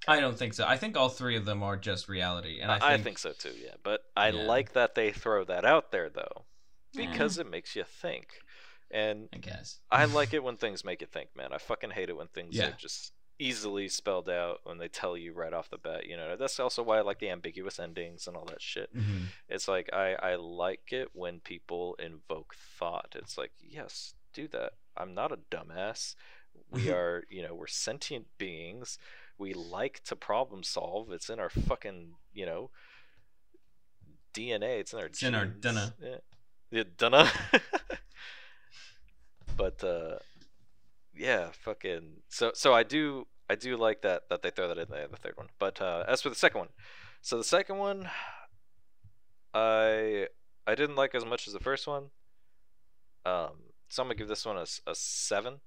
I 0.07 0.21
don't 0.21 0.37
think 0.39 0.55
so. 0.55 0.67
I 0.67 0.77
think 0.77 0.97
all 0.97 1.09
three 1.09 1.37
of 1.37 1.45
them 1.45 1.63
are 1.63 1.77
just 1.77 2.09
reality, 2.09 2.61
and 2.61 2.71
I 2.73 2.79
I 2.81 2.97
think, 2.97 3.05
think, 3.05 3.19
so 3.19 3.33
too, 3.33 3.55
yeah. 3.57 3.75
But 3.83 4.03
I 4.17 4.31
Yeah. 4.31 4.43
like 4.47 4.73
that 4.73 4.95
they 4.95 5.13
throw 5.13 5.45
that 5.45 5.65
out 5.65 5.91
there 5.91 6.09
though. 6.11 6.47
Yeah. 6.93 7.05
Because 7.11 7.39
it 7.39 7.49
makes 7.49 7.77
you 7.77 7.85
think. 7.85 8.43
And 8.91 9.29
I 9.33 9.39
guess 9.39 9.81
I 9.91 10.05
like 10.07 10.33
it 10.35 10.43
when 10.43 10.57
things 10.57 10.85
make 10.85 11.01
you 11.01 11.07
think, 11.07 11.31
man. 11.37 11.53
I 11.53 11.59
fucking 11.59 11.91
hate 11.91 12.09
it 12.11 12.17
when 12.17 12.29
things 12.29 12.57
Yeah. 12.57 12.69
are 12.69 12.73
just 12.73 13.13
easily 13.39 13.89
spelled 13.89 14.29
out 14.29 14.61
when 14.65 14.79
they 14.79 14.89
tell 14.89 15.17
you 15.17 15.33
right 15.33 15.53
off 15.53 15.71
the 15.71 15.79
bat. 15.79 16.07
You 16.07 16.17
know, 16.17 16.37
that's 16.37 16.59
also 16.59 16.83
why 16.83 16.99
I 16.99 17.03
like 17.03 17.21
the 17.21 17.31
ambiguous 17.31 17.79
endings 17.79 18.27
and 18.27 18.37
all 18.37 18.45
that 18.47 18.61
shit. 18.61 18.95
Mhm. 18.95 19.27
It's 19.49 19.69
like 19.69 19.89
I 19.93 20.15
I 20.15 20.35
like 20.35 20.93
it 20.93 21.11
when 21.13 21.41
people 21.41 21.95
invoke 22.01 22.55
thought. 22.55 23.15
It's 23.17 23.39
like, 23.39 23.53
yes, 23.61 24.15
do 24.33 24.49
that. 24.49 24.73
I'm 24.97 25.15
not 25.15 25.31
a 25.33 25.39
dumbass. 25.51 26.17
We 26.71 26.91
are, 26.99 27.25
you 27.31 27.43
know, 27.43 27.55
we're 27.55 27.67
sentient 27.69 28.27
beings. 28.39 28.99
We 29.39 29.55
like 29.55 30.03
to 30.05 30.17
problem 30.17 30.65
solve. 30.65 31.13
It's 31.13 31.31
in 31.31 31.39
our 31.39 31.51
fucking, 31.51 32.15
you 32.35 32.45
know, 32.47 32.71
DNA. 34.35 34.81
It's 34.81 34.93
in 34.93 34.99
our 34.99 35.07
It's 35.07 35.23
in 35.23 35.35
our 35.37 35.47
genes. 35.47 35.61
dunna. 35.61 35.95
Yeah, 36.03 36.17
yeah 36.73 36.83
dunna. 36.97 37.31
but 39.57 39.83
uh 39.85 40.19
yeah, 41.19 41.51
fucking 41.53 42.23
so 42.29 42.53
so 42.55 42.73
I 42.73 42.83
do 42.83 43.27
I 43.51 43.55
do 43.57 43.77
like 43.77 44.03
that 44.03 44.29
that 44.31 44.43
they 44.43 44.51
throw 44.51 44.69
that 44.69 44.79
in 44.79 44.89
there, 44.91 45.09
the 45.09 45.17
third 45.17 45.37
one. 45.37 45.49
But 45.59 45.81
uh 45.81 46.05
as 46.09 46.23
for 46.23 46.29
the 46.29 46.35
second 46.35 46.59
one, 46.61 46.69
so 47.21 47.37
the 47.37 47.45
second 47.45 47.79
one 47.79 48.09
I 49.55 50.29
I 50.67 50.75
didn't 50.75 50.97
like 50.97 51.15
as 51.15 51.25
much 51.25 51.47
as 51.47 51.55
the 51.55 51.61
first 51.61 51.87
one. 51.87 52.11
Um 53.25 53.73
so 53.89 54.03
I'm 54.03 54.09
gonna 54.09 54.15
give 54.17 54.29
this 54.29 54.45
one 54.47 54.57
a, 54.59 54.67
a 54.87 54.95
seven. 54.95 55.61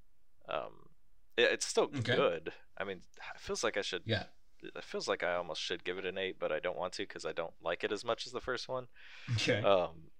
Um 0.48 0.90
it, 1.38 1.52
it's 1.54 1.66
still 1.66 1.86
Okay. 1.86 2.16
good. 2.16 2.54
I 2.78 2.84
mean, 2.84 2.98
it 3.36 3.40
feels 3.40 3.64
like 3.64 3.78
I 3.78 3.82
should 3.82 4.04
Yeah. 4.06 4.26
it 4.62 4.84
feels 4.84 5.08
like 5.08 5.24
I 5.24 5.36
almost 5.36 5.62
should 5.62 5.84
give 5.84 5.98
it 5.98 6.06
an 6.06 6.18
eight, 6.18 6.38
but 6.40 6.52
I 6.52 6.60
don't 6.60 6.78
want 6.78 6.94
to 6.94 7.04
because 7.04 7.26
I 7.26 7.32
don't 7.32 7.54
like 7.64 7.84
it 7.84 7.92
as 7.92 8.06
much 8.06 8.26
as 8.28 8.32
the 8.34 8.42
first 8.42 8.68
one. 8.70 8.88
Okay. 9.36 9.62
Um, 9.62 10.11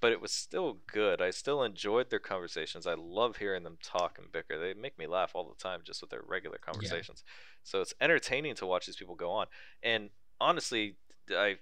but 0.00 0.12
it 0.12 0.20
was 0.20 0.32
still 0.32 0.78
good. 0.90 1.20
I 1.20 1.30
still 1.30 1.62
enjoyed 1.62 2.10
their 2.10 2.18
conversations. 2.18 2.86
I 2.86 2.94
love 2.94 3.36
hearing 3.36 3.64
them 3.64 3.78
talk 3.82 4.18
and 4.18 4.32
bicker. 4.32 4.58
They 4.58 4.74
make 4.74 4.98
me 4.98 5.06
laugh 5.06 5.32
all 5.34 5.48
the 5.48 5.62
time 5.62 5.80
just 5.84 6.00
with 6.00 6.10
their 6.10 6.22
regular 6.26 6.58
conversations. 6.58 7.22
So 7.62 7.80
it's 7.80 7.94
entertaining 8.00 8.54
to 8.56 8.66
watch 8.66 8.86
these 8.86 8.96
people 8.96 9.14
go 9.14 9.30
on. 9.30 9.46
And 9.82 10.10
honestly, 10.40 10.96
I 11.30 11.56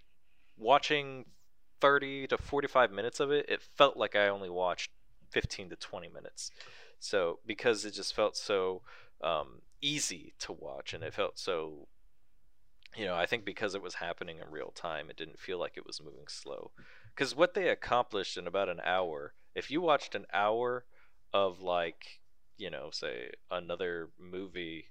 watching 0.57 1.25
30 1.81 2.29
to 2.29 2.39
45 2.39 2.93
minutes 2.93 3.21
of 3.21 3.31
it, 3.31 3.47
it 3.49 3.63
felt 3.63 3.97
like 3.97 4.15
I 4.15 4.29
only 4.29 4.51
watched 4.51 4.91
15 5.31 5.71
to 5.71 5.77
20 5.77 6.09
minutes. 6.09 6.51
So 7.01 7.41
because 7.47 7.85
it 7.85 7.93
just 7.93 8.15
felt 8.15 8.37
so 8.37 8.83
um, 9.21 9.63
easy 9.81 10.35
to 10.41 10.53
watch 10.53 10.95
and 10.95 11.03
it 11.03 11.15
felt 11.15 11.39
so 11.39 11.89
you 12.97 13.05
know, 13.05 13.15
I 13.15 13.27
think 13.27 13.45
because 13.45 13.75
it 13.75 13.83
was 13.83 13.95
happening 13.95 14.39
in 14.39 14.51
real 14.51 14.73
time, 14.75 15.11
it 15.11 15.17
didn't 15.17 15.39
feel 15.39 15.59
like 15.59 15.77
it 15.77 15.87
was 15.87 16.03
moving 16.03 16.27
slow. 16.27 16.71
Because 17.19 17.35
what 17.35 17.55
they 17.55 17.69
accomplished 17.69 18.37
in 18.37 18.47
about 18.47 18.69
an 18.69 18.81
hour, 18.85 19.35
if 19.57 19.73
you 19.73 19.81
watched 19.81 20.15
an 20.15 20.25
hour 20.33 20.85
of 21.35 21.61
like, 21.61 22.21
you 22.57 22.71
know, 22.71 22.91
say 22.93 23.31
another 23.51 24.11
movie, 24.21 24.85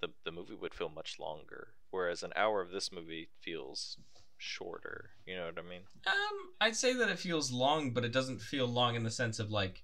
the 0.00 0.10
the 0.24 0.30
movie 0.30 0.54
would 0.54 0.72
feel 0.72 0.88
much 0.88 1.18
longer. 1.18 1.70
Whereas 1.90 2.22
an 2.22 2.32
hour 2.36 2.60
of 2.60 2.70
this 2.70 2.92
movie 2.92 3.30
feels 3.40 3.96
shorter. 4.36 5.10
You 5.26 5.34
know 5.34 5.46
what 5.46 5.58
I 5.58 5.68
mean? 5.68 5.80
Um, 6.06 6.52
I'd 6.60 6.76
say 6.76 6.92
that 6.92 7.08
it 7.08 7.18
feels 7.18 7.50
long, 7.50 7.90
but 7.90 8.04
it 8.04 8.12
doesn't 8.12 8.40
feel 8.40 8.68
long 8.68 8.94
in 8.94 9.02
the 9.02 9.10
sense 9.10 9.40
of 9.40 9.50
like 9.50 9.82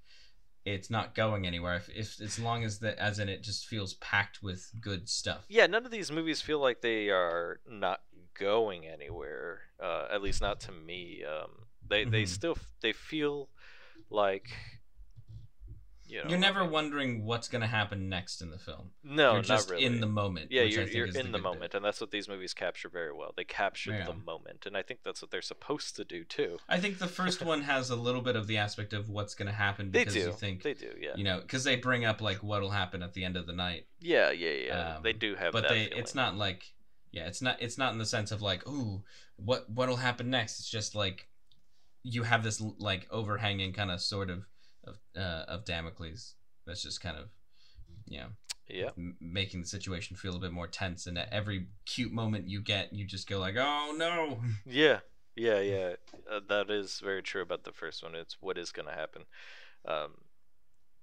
it's 0.64 0.90
not 0.90 1.16
going 1.16 1.44
anywhere. 1.44 1.74
If, 1.74 1.88
if 1.88 2.20
as 2.20 2.38
long 2.38 2.62
as 2.62 2.78
that, 2.78 2.98
as 2.98 3.18
in 3.18 3.28
it 3.28 3.42
just 3.42 3.66
feels 3.66 3.94
packed 3.94 4.44
with 4.44 4.70
good 4.80 5.09
stuff. 5.09 5.44
Yeah, 5.48 5.66
none 5.66 5.84
of 5.84 5.90
these 5.90 6.12
movies 6.12 6.40
feel 6.40 6.60
like 6.60 6.82
they 6.82 7.10
are 7.10 7.59
not 7.68 8.01
going 8.38 8.86
anywhere. 8.86 9.62
Uh, 9.82 10.06
at 10.12 10.22
least 10.22 10.40
not 10.40 10.60
to 10.60 10.72
me. 10.72 11.24
Um, 11.24 11.63
they 11.89 12.05
they 12.05 12.23
Mhm. 12.24 12.28
still 12.28 12.59
they 12.81 12.93
feel 12.93 13.48
like 14.11 14.51
you 16.06 16.19
know. 16.23 16.28
You're 16.28 16.36
I 16.36 16.40
never 16.40 16.65
wondering 16.66 17.24
what's 17.24 17.48
going 17.48 17.62
to 17.62 17.66
happen 17.66 18.11
next 18.11 18.43
in 18.43 18.51
the 18.51 18.59
film. 18.59 18.90
No, 19.02 19.32
you're 19.35 19.43
just 19.43 19.70
really. 19.70 19.85
in 19.86 20.01
the 20.01 20.06
moment. 20.06 20.52
yeah, 20.52 20.62
you're, 20.62 20.85
you're 20.86 21.06
in 21.06 21.32
the 21.32 21.39
bit. 21.39 21.43
moment, 21.43 21.74
and 21.74 21.82
that's 21.82 21.98
what 21.98 22.11
these 22.11 22.28
movies 22.28 22.52
capture 22.52 22.90
very 22.90 23.11
well. 23.12 23.32
They 23.35 23.44
capture 23.44 23.93
Yeah. 23.93 24.05
the 24.05 24.12
moment, 24.12 24.66
and 24.66 24.77
I 24.77 24.82
think 24.82 25.01
that's 25.02 25.23
what 25.23 25.31
they're 25.31 25.40
supposed 25.40 25.97
to 25.97 26.05
do 26.05 26.23
too. 26.24 26.59
I 26.69 26.78
think 26.78 26.98
the 26.98 27.09
first 27.09 27.40
one 27.43 27.62
has 27.73 27.89
a 27.89 27.97
little 27.97 28.20
bit 28.20 28.36
of 28.36 28.47
the 28.47 28.59
aspect 28.59 28.93
of 28.93 29.09
what's 29.09 29.35
going 29.35 29.47
to 29.47 29.55
happen 29.55 29.90
They 29.93 30.01
because 30.01 30.15
do. 30.15 30.20
you 30.20 30.32
think 30.32 30.62
they 30.62 30.74
do, 30.74 30.93
yeah. 31.01 31.16
you 31.16 31.24
know 31.24 31.40
because 31.40 31.65
they 31.65 31.77
bring 31.77 32.05
up 32.05 32.20
like 32.20 32.39
what'll 32.43 32.70
happen 32.70 33.02
at 33.02 33.15
the 33.15 33.24
end 33.24 33.36
of 33.39 33.47
the 33.47 33.55
night, 33.55 33.86
yeah, 33.98 34.31
yeah, 34.31 34.51
yeah. 34.51 34.98
they 35.02 35.12
Um, 35.12 35.19
do 35.19 35.35
have 35.36 35.52
but 35.52 35.62
that 35.62 35.70
they 35.70 35.85
feeling. 35.86 35.98
it's 36.01 36.15
not 36.15 36.36
like 36.36 36.74
yeah 37.12 37.27
it's 37.27 37.40
not 37.40 37.61
it's 37.62 37.78
not 37.78 37.93
in 37.93 37.98
the 37.98 38.06
sense 38.06 38.31
of 38.31 38.43
like 38.43 38.66
ooh 38.69 39.02
what 39.36 39.69
what'll 39.70 39.97
happen 39.97 40.28
next. 40.28 40.59
It's 40.61 40.69
just 40.69 40.94
like 40.94 41.28
you 42.05 42.22
have 42.22 42.44
this 42.44 42.60
like 42.78 43.06
overhanging 43.10 43.72
kind 43.72 43.90
of 43.90 44.01
sort 44.01 44.31
of 44.31 44.44
of 44.85 44.98
uh, 45.16 45.44
of 45.48 45.64
Damocles 45.64 46.35
that's 46.66 46.82
just 46.82 47.01
kind 47.01 47.16
of 47.16 47.31
you 48.06 48.18
know 48.20 48.26
Yeah, 48.68 48.90
m- 48.97 49.16
making 49.20 49.62
the 49.62 49.66
situation 49.66 50.16
feel 50.16 50.36
a 50.36 50.39
bit 50.40 50.52
more 50.52 50.68
tense 50.68 51.06
and 51.06 51.18
at 51.18 51.32
every 51.32 51.68
cute 51.86 52.12
moment 52.12 52.48
you 52.48 52.60
get 52.60 52.93
you 52.93 53.06
just 53.06 53.28
go 53.28 53.39
like 53.39 53.56
oh 53.59 53.94
no 53.97 54.39
yeah, 54.66 55.01
yeah, 55.35 55.60
yeah. 55.60 55.93
Uh, 56.31 56.40
that 56.48 56.70
is 56.70 57.01
very 57.02 57.22
true 57.22 57.43
about 57.43 57.64
the 57.64 57.72
first 57.72 58.02
one. 58.02 58.14
It's 58.14 58.36
what 58.40 58.56
is 58.59 58.70
going 58.70 58.86
to 58.89 58.94
happen. 58.94 59.22
Um, 59.86 60.12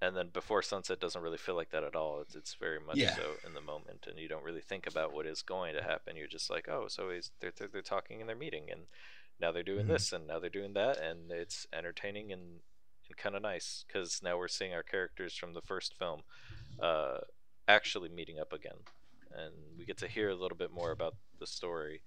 and 0.00 0.16
then 0.16 0.30
before 0.32 0.62
sunset 0.62 0.98
doesn't 1.00 1.22
really 1.22 1.38
feel 1.38 1.54
like 1.54 1.70
that 1.70 1.84
at 1.84 1.94
all. 1.94 2.20
It's 2.20 2.34
it's 2.34 2.54
very 2.54 2.80
much 2.80 2.98
Yeah. 2.98 3.14
so 3.14 3.22
in 3.46 3.54
the 3.54 3.60
moment, 3.60 4.06
and 4.08 4.18
you 4.18 4.28
don't 4.28 4.42
really 4.42 4.60
think 4.60 4.86
about 4.86 5.12
what 5.12 5.26
is 5.26 5.42
going 5.42 5.74
to 5.74 5.82
happen. 5.82 6.16
You're 6.16 6.26
just 6.26 6.50
like, 6.50 6.68
oh, 6.68 6.86
so 6.88 7.10
he's 7.10 7.30
they're 7.40 7.52
they're, 7.56 7.68
they're 7.68 7.82
talking 7.82 8.20
and 8.20 8.28
they're 8.28 8.36
meeting, 8.36 8.68
and 8.70 8.82
now 9.40 9.52
they're 9.52 9.62
doing 9.62 9.86
Mhm. 9.86 9.88
this, 9.88 10.12
and 10.12 10.26
now 10.26 10.38
they're 10.38 10.50
doing 10.50 10.74
that, 10.74 10.98
and 10.98 11.30
it's 11.30 11.66
entertaining 11.72 12.32
and 12.32 12.60
and 13.08 13.16
kind 13.16 13.34
of 13.34 13.42
nice 13.42 13.84
because 13.86 14.22
now 14.22 14.38
we're 14.38 14.48
seeing 14.48 14.72
our 14.72 14.82
characters 14.82 15.34
from 15.36 15.54
the 15.54 15.60
first 15.62 15.94
film 15.98 16.22
uh, 16.80 17.18
actually 17.68 18.08
meeting 18.08 18.38
up 18.38 18.52
again, 18.52 18.78
and 19.32 19.54
we 19.78 19.84
get 19.84 19.98
to 19.98 20.08
hear 20.08 20.30
a 20.30 20.34
little 20.34 20.56
bit 20.56 20.70
more 20.70 20.90
about 20.92 21.14
the 21.38 21.46
story, 21.46 22.02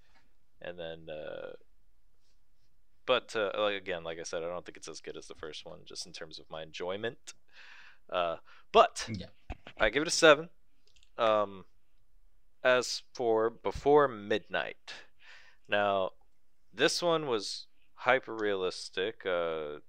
and 0.60 0.78
then. 0.78 1.08
Uh, 1.10 1.52
but 3.06 3.36
uh, 3.36 3.52
like 3.56 3.76
again, 3.76 4.02
like 4.02 4.18
I 4.18 4.24
said, 4.24 4.42
I 4.42 4.48
don't 4.48 4.64
think 4.64 4.76
it's 4.76 4.88
as 4.88 5.00
good 5.00 5.16
as 5.16 5.28
the 5.28 5.34
first 5.36 5.64
one, 5.64 5.78
just 5.84 6.06
in 6.06 6.12
terms 6.12 6.40
of 6.40 6.50
my 6.50 6.62
enjoyment. 6.62 7.34
Uh, 8.10 8.36
but 8.72 9.08
Yeah. 9.12 9.26
I 9.78 9.90
give 9.90 10.02
it 10.02 10.08
a 10.08 10.10
seven. 10.10 10.48
Um, 11.18 11.64
as 12.64 13.02
for 13.14 13.48
Before 13.50 14.08
Midnight, 14.08 14.92
now 15.68 16.10
this 16.76 17.02
one 17.02 17.26
was 17.26 17.66
hyper 17.94 18.34
realistic. 18.34 19.24
Uh, 19.26 19.80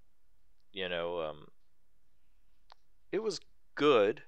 you 0.72 0.90
know, 0.90 1.22
um, 1.22 1.48
it 3.12 3.22
was 3.22 3.40
good, 3.76 4.24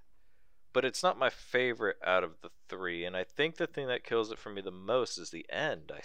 but 0.73 0.85
it's 0.85 1.03
not 1.03 1.17
my 1.17 1.29
favorite 1.29 1.97
out 2.05 2.23
of 2.23 2.41
the 2.41 2.49
three. 2.67 3.05
And 3.05 3.15
I 3.15 3.23
think 3.23 3.57
the 3.57 3.67
thing 3.67 3.87
that 3.87 4.03
kills 4.03 4.31
it 4.31 4.39
for 4.39 4.49
me 4.49 4.61
the 4.61 4.71
most 4.71 5.17
is 5.17 5.31
the 5.31 5.45
end. 5.49 5.91
I 5.93 6.01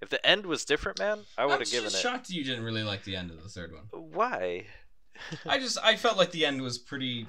if 0.00 0.10
the 0.10 0.24
end 0.26 0.46
was 0.46 0.64
different, 0.64 0.98
man, 0.98 1.20
I 1.38 1.46
would 1.46 1.60
have 1.60 1.70
given 1.70 1.90
just 1.90 1.96
it. 1.96 2.00
shocked 2.00 2.30
you 2.30 2.44
didn't 2.44 2.64
really 2.64 2.82
like 2.82 3.04
the 3.04 3.16
end 3.16 3.30
of 3.30 3.42
the 3.42 3.48
third 3.48 3.72
one. 3.72 3.84
Why? 3.92 4.66
I 5.46 5.58
just 5.58 5.78
I 5.82 5.96
felt 5.96 6.18
like 6.18 6.32
the 6.32 6.44
end 6.44 6.60
was 6.60 6.78
pretty, 6.78 7.26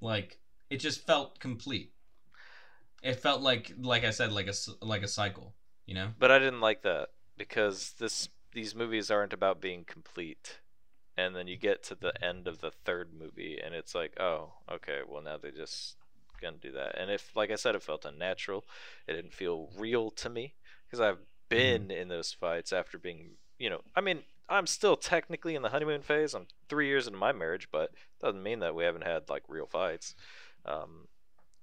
like 0.00 0.38
it 0.70 0.78
just 0.78 1.06
felt 1.06 1.38
complete. 1.40 1.92
It 3.02 3.20
felt 3.20 3.42
like 3.42 3.72
like 3.80 4.04
I 4.04 4.10
said 4.10 4.32
like 4.32 4.48
a 4.48 4.54
like 4.84 5.02
a 5.02 5.08
cycle, 5.08 5.54
you 5.86 5.94
know. 5.94 6.08
But 6.18 6.30
I 6.30 6.38
didn't 6.38 6.60
like 6.60 6.82
that 6.82 7.08
because 7.38 7.94
this 8.00 8.30
these 8.54 8.74
movies 8.76 9.10
aren't 9.10 9.34
about 9.34 9.62
being 9.62 9.84
complete. 9.84 10.60
And 11.16 11.36
then 11.36 11.48
you 11.48 11.56
get 11.58 11.82
to 11.84 11.96
the 11.96 12.12
end 12.24 12.48
of 12.48 12.60
the 12.60 12.70
third 12.70 13.10
movie 13.12 13.60
and 13.64 13.74
it's 13.74 13.94
like, 13.94 14.18
oh, 14.20 14.54
okay, 14.72 15.00
well 15.08 15.22
now 15.22 15.38
they're 15.38 15.52
just 15.52 15.96
gonna 16.42 16.58
do 16.58 16.72
that. 16.72 16.96
And 16.98 17.10
if 17.10 17.34
like 17.36 17.50
I 17.52 17.56
said 17.56 17.74
it 17.76 17.82
felt 17.82 18.04
unnatural, 18.06 18.64
it 19.08 19.14
didn't 19.14 19.34
feel 19.34 19.70
real 19.76 20.10
to 20.12 20.30
me 20.30 20.54
because 20.86 21.00
I've 21.00 21.20
been 21.50 21.90
in 21.90 22.08
those 22.08 22.32
fights 22.32 22.72
after 22.72 22.98
being, 22.98 23.32
you 23.58 23.70
know, 23.70 23.82
I 23.96 24.00
mean, 24.02 24.22
I'm 24.48 24.66
still 24.66 24.96
technically 24.96 25.54
in 25.56 25.62
the 25.62 25.70
honeymoon 25.70 26.02
phase. 26.02 26.34
I'm 26.34 26.46
3 26.68 26.86
years 26.88 27.06
into 27.06 27.18
my 27.18 27.32
marriage, 27.32 27.68
but 27.72 27.90
it 27.92 28.24
doesn't 28.26 28.42
mean 28.42 28.60
that 28.60 28.74
we 28.74 28.84
haven't 28.84 29.04
had 29.04 29.28
like 29.28 29.44
real 29.48 29.66
fights. 29.66 30.14
Um 30.64 31.08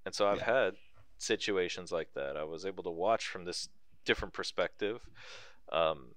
and 0.05 0.13
so 0.15 0.27
I've 0.27 0.39
Yeah. 0.39 0.45
had 0.45 0.75
situations 1.17 1.91
like 1.91 2.13
that. 2.15 2.37
I 2.37 2.43
was 2.43 2.65
able 2.65 2.83
to 2.83 2.91
watch 2.91 3.27
from 3.27 3.45
this 3.45 3.69
different 4.05 4.33
perspective. 4.33 5.01
Um, 5.71 6.13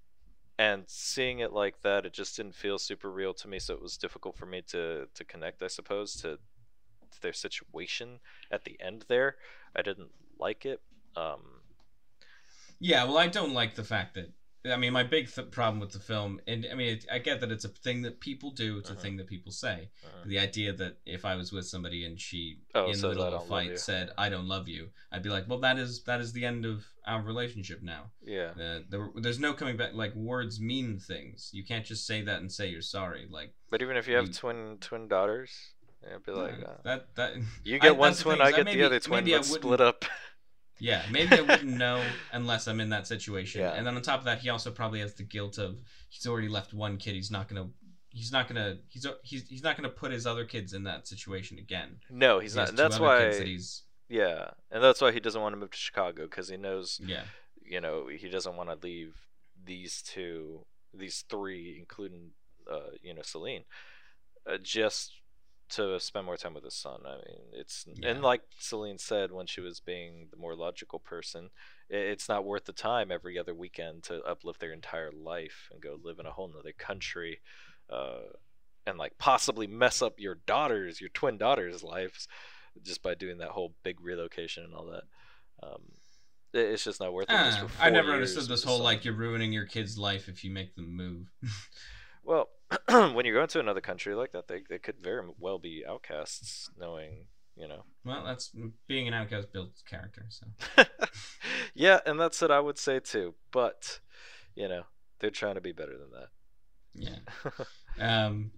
and 0.58 0.84
seeing 0.88 1.38
it 1.40 1.52
like 1.52 1.82
that, 1.82 2.04
it 2.04 2.12
just 2.12 2.36
didn't 2.36 2.54
feel 2.54 2.78
super 2.78 3.10
real 3.10 3.32
to 3.34 3.48
me. 3.48 3.58
So 3.58 3.74
it 3.74 3.82
was 3.82 3.96
difficult 3.96 4.36
for 4.36 4.46
me 4.46 4.62
to, 4.68 5.06
to 5.14 5.24
connect, 5.24 5.62
I 5.62 5.68
suppose, 5.68 6.14
to, 6.16 6.38
to 7.12 7.20
their 7.22 7.32
situation 7.32 8.20
at 8.50 8.64
the 8.64 8.76
end 8.80 9.04
there. 9.08 9.36
I 9.76 9.82
didn't 9.82 10.10
like 10.38 10.66
it. 10.66 10.80
Um, 11.16 11.62
Yeah, 12.80 13.04
well, 13.04 13.18
I 13.18 13.28
don't 13.28 13.54
like 13.54 13.74
the 13.74 13.84
fact 13.84 14.14
that 14.14 14.32
I 14.66 14.76
mean 14.76 14.92
my 14.92 15.04
big 15.04 15.32
th- 15.32 15.50
problem 15.50 15.78
with 15.80 15.92
the 15.92 16.00
film, 16.00 16.40
and 16.46 16.66
I 16.70 16.74
mean 16.74 16.94
it, 16.94 17.06
I 17.10 17.18
get 17.18 17.40
that 17.40 17.52
it's 17.52 17.64
a 17.64 17.68
thing 17.68 18.02
that 18.02 18.20
people 18.20 18.50
do, 18.50 18.78
it's 18.78 18.90
Uh-huh. 18.90 18.98
a 18.98 19.02
thing 19.02 19.16
that 19.18 19.26
people 19.28 19.52
say. 19.52 19.90
uh, 20.04 20.08
The 20.26 20.38
idea 20.38 20.72
that 20.72 20.98
if 21.06 21.24
I 21.24 21.36
was 21.36 21.52
with 21.52 21.66
somebody 21.66 22.04
and 22.04 22.20
she 22.20 22.58
Oh, 22.74 22.90
in 22.90 23.00
the 23.00 23.08
middle 23.08 23.22
of 23.22 23.28
a 23.28 23.30
don't 23.38 23.48
love 23.48 23.62
you." 23.64 23.70
fight 23.70 23.78
said 23.78 24.10
I 24.18 24.28
don't 24.28 24.48
love 24.48 24.66
you, 24.68 24.90
I'd 25.12 25.22
be 25.22 25.30
like, 25.30 25.48
well, 25.48 25.60
that 25.60 25.78
is 25.78 26.02
that 26.04 26.20
is 26.20 26.32
the 26.32 26.44
end 26.44 26.66
of 26.66 26.84
our 27.06 27.22
relationship 27.22 27.82
now. 27.82 28.10
yeah. 28.22 28.50
Uh, 28.60 28.80
there, 28.90 29.08
there's 29.14 29.38
no 29.38 29.54
coming 29.54 29.76
back. 29.76 29.94
Like 29.94 30.14
words 30.14 30.60
mean 30.60 30.98
things. 30.98 31.50
You 31.52 31.64
can't 31.64 31.86
just 31.86 32.06
say 32.06 32.20
that 32.22 32.40
and 32.40 32.50
say 32.52 32.66
you're 32.68 32.82
sorry. 32.82 33.26
Like 33.30 33.54
But 33.70 33.80
even 33.80 33.96
if 33.96 34.06
you 34.08 34.16
have 34.16 34.26
You- 34.26 34.32
twin 34.32 34.78
twin 34.80 35.08
daughters, 35.08 35.52
it'd 36.04 36.24
be 36.24 36.32
like, 36.32 36.60
uh, 36.62 36.66
uh, 36.72 36.76
that 36.82 37.14
that 37.14 37.34
you 37.64 37.76
I- 37.80 37.86
get 37.86 37.96
one 37.96 38.14
twin, 38.14 38.40
I 38.40 38.50
get 38.50 38.64
maybe- 38.64 38.80
the 38.80 38.86
other 38.86 39.00
twin. 39.00 39.24
I 39.28 39.36
Let's 39.36 39.54
split 39.54 39.80
up. 39.80 40.04
Yeah, 40.80 41.02
maybe 41.10 41.36
I 41.36 41.40
wouldn't 41.40 41.64
know 41.78 42.02
unless 42.32 42.68
I'm 42.68 42.80
in 42.80 42.90
that 42.90 43.06
situation. 43.06 43.60
Yeah. 43.60 43.72
And 43.72 43.86
then 43.86 43.96
on 43.96 44.02
top 44.02 44.20
of 44.20 44.24
that, 44.26 44.38
he 44.38 44.48
also 44.48 44.70
probably 44.70 45.00
has 45.00 45.14
the 45.14 45.22
guilt 45.22 45.58
of 45.58 45.80
he's 46.08 46.26
already 46.26 46.48
left 46.48 46.72
one 46.72 46.96
kid. 46.96 47.14
He's 47.14 47.30
not 47.30 47.48
gonna. 47.48 47.68
He's 48.10 48.32
not 48.32 48.48
gonna. 48.48 48.78
He's 48.88 49.06
he's 49.22 49.48
he's 49.48 49.62
not 49.62 49.76
gonna 49.76 49.88
put 49.88 50.12
his 50.12 50.26
other 50.26 50.44
kids 50.44 50.72
in 50.72 50.84
that 50.84 51.06
situation 51.06 51.58
again. 51.58 51.96
No, 52.10 52.38
he's 52.38 52.54
He 52.54 52.60
not. 52.60 52.74
That's 52.74 52.98
why. 52.98 53.30
that 53.30 53.46
he's 53.46 53.82
Yeah, 54.08 54.50
and 54.70 54.82
that's 54.82 55.00
why 55.00 55.12
he 55.12 55.20
doesn't 55.20 55.40
want 55.40 55.52
to 55.52 55.58
move 55.58 55.70
to 55.70 55.78
Chicago 55.78 56.24
because 56.24 56.48
he 56.48 56.56
knows 56.56 57.00
yeah 57.04 57.22
you 57.68 57.80
know 57.80 58.08
he 58.08 58.28
doesn't 58.28 58.56
want 58.56 58.70
to 58.70 58.86
leave 58.86 59.14
these 59.64 60.02
two 60.02 60.64
these 60.94 61.24
three 61.28 61.76
including 61.78 62.30
uh 62.70 62.90
you 63.02 63.14
know 63.14 63.22
celine 63.22 63.64
uh, 64.50 64.56
just 64.62 65.12
to 65.70 65.98
spend 66.00 66.26
more 66.26 66.36
time 66.36 66.54
with 66.54 66.64
his 66.64 66.74
son 66.74 67.00
i 67.06 67.14
mean 67.16 67.40
it's 67.52 67.84
Yeah. 67.86 68.10
and 68.10 68.22
like 68.22 68.42
celine 68.58 68.98
said 68.98 69.32
when 69.32 69.46
she 69.46 69.60
was 69.60 69.80
being 69.80 70.28
the 70.30 70.36
more 70.36 70.54
logical 70.54 70.98
person 70.98 71.50
it's 71.90 72.28
not 72.28 72.44
worth 72.44 72.64
the 72.64 72.72
time 72.72 73.10
every 73.10 73.38
other 73.38 73.54
weekend 73.54 74.02
to 74.04 74.22
uplift 74.22 74.60
their 74.60 74.72
entire 74.72 75.10
life 75.12 75.68
and 75.72 75.80
go 75.80 75.98
live 76.02 76.18
in 76.18 76.26
a 76.26 76.32
whole 76.32 76.48
nother 76.48 76.72
country 76.76 77.40
uh 77.90 78.20
and 78.86 78.98
like 78.98 79.18
possibly 79.18 79.66
mess 79.66 80.00
up 80.02 80.14
your 80.18 80.36
daughters 80.46 81.00
your 81.00 81.10
twin 81.10 81.36
daughters 81.38 81.82
lives 81.82 82.28
just 82.82 83.02
by 83.02 83.14
doing 83.14 83.38
that 83.38 83.50
whole 83.50 83.74
big 83.82 84.00
relocation 84.00 84.64
and 84.64 84.74
all 84.74 84.86
that 84.86 85.04
um 85.62 85.82
it's 86.54 86.84
just 86.84 86.98
not 86.98 87.12
worth 87.12 87.28
it. 87.28 87.34
I, 87.34 87.44
just 87.44 87.58
don't 87.58 87.66
know. 87.66 87.74
for 87.74 87.82
I 87.82 87.90
never 87.90 88.12
understood 88.12 88.48
this 88.48 88.64
whole 88.64 88.78
like 88.80 89.04
you're 89.04 89.14
ruining 89.14 89.52
your 89.52 89.66
kid's 89.66 89.98
life 89.98 90.28
if 90.28 90.42
you 90.44 90.50
make 90.50 90.74
them 90.76 90.96
move. 90.96 91.26
Well, 92.28 92.50
when 93.14 93.24
you 93.24 93.32
go 93.32 93.42
into 93.42 93.58
another 93.58 93.80
country 93.80 94.14
like 94.14 94.32
that, 94.32 94.48
they, 94.48 94.62
they 94.68 94.78
could 94.78 94.96
very 95.00 95.26
well 95.38 95.58
be 95.58 95.82
outcasts, 95.88 96.68
knowing, 96.78 97.24
you 97.56 97.66
know. 97.66 97.84
well, 98.04 98.22
that's 98.22 98.52
being 98.86 99.08
an 99.08 99.14
outcast 99.14 99.50
builds 99.50 99.82
character. 99.88 100.26
So 100.28 100.46
yeah, 101.74 102.00
and 102.04 102.20
that's 102.20 102.42
what 102.42 102.50
I 102.50 102.60
would 102.60 102.76
say 102.76 103.00
too. 103.00 103.34
But, 103.50 104.00
you 104.54 104.68
know, 104.68 104.82
they're 105.20 105.30
trying 105.30 105.54
to 105.54 105.62
be 105.62 105.72
better 105.72 105.96
than 105.96 106.10
that. 106.10 106.28
yeah. 106.94 107.64
Um, 108.00 108.52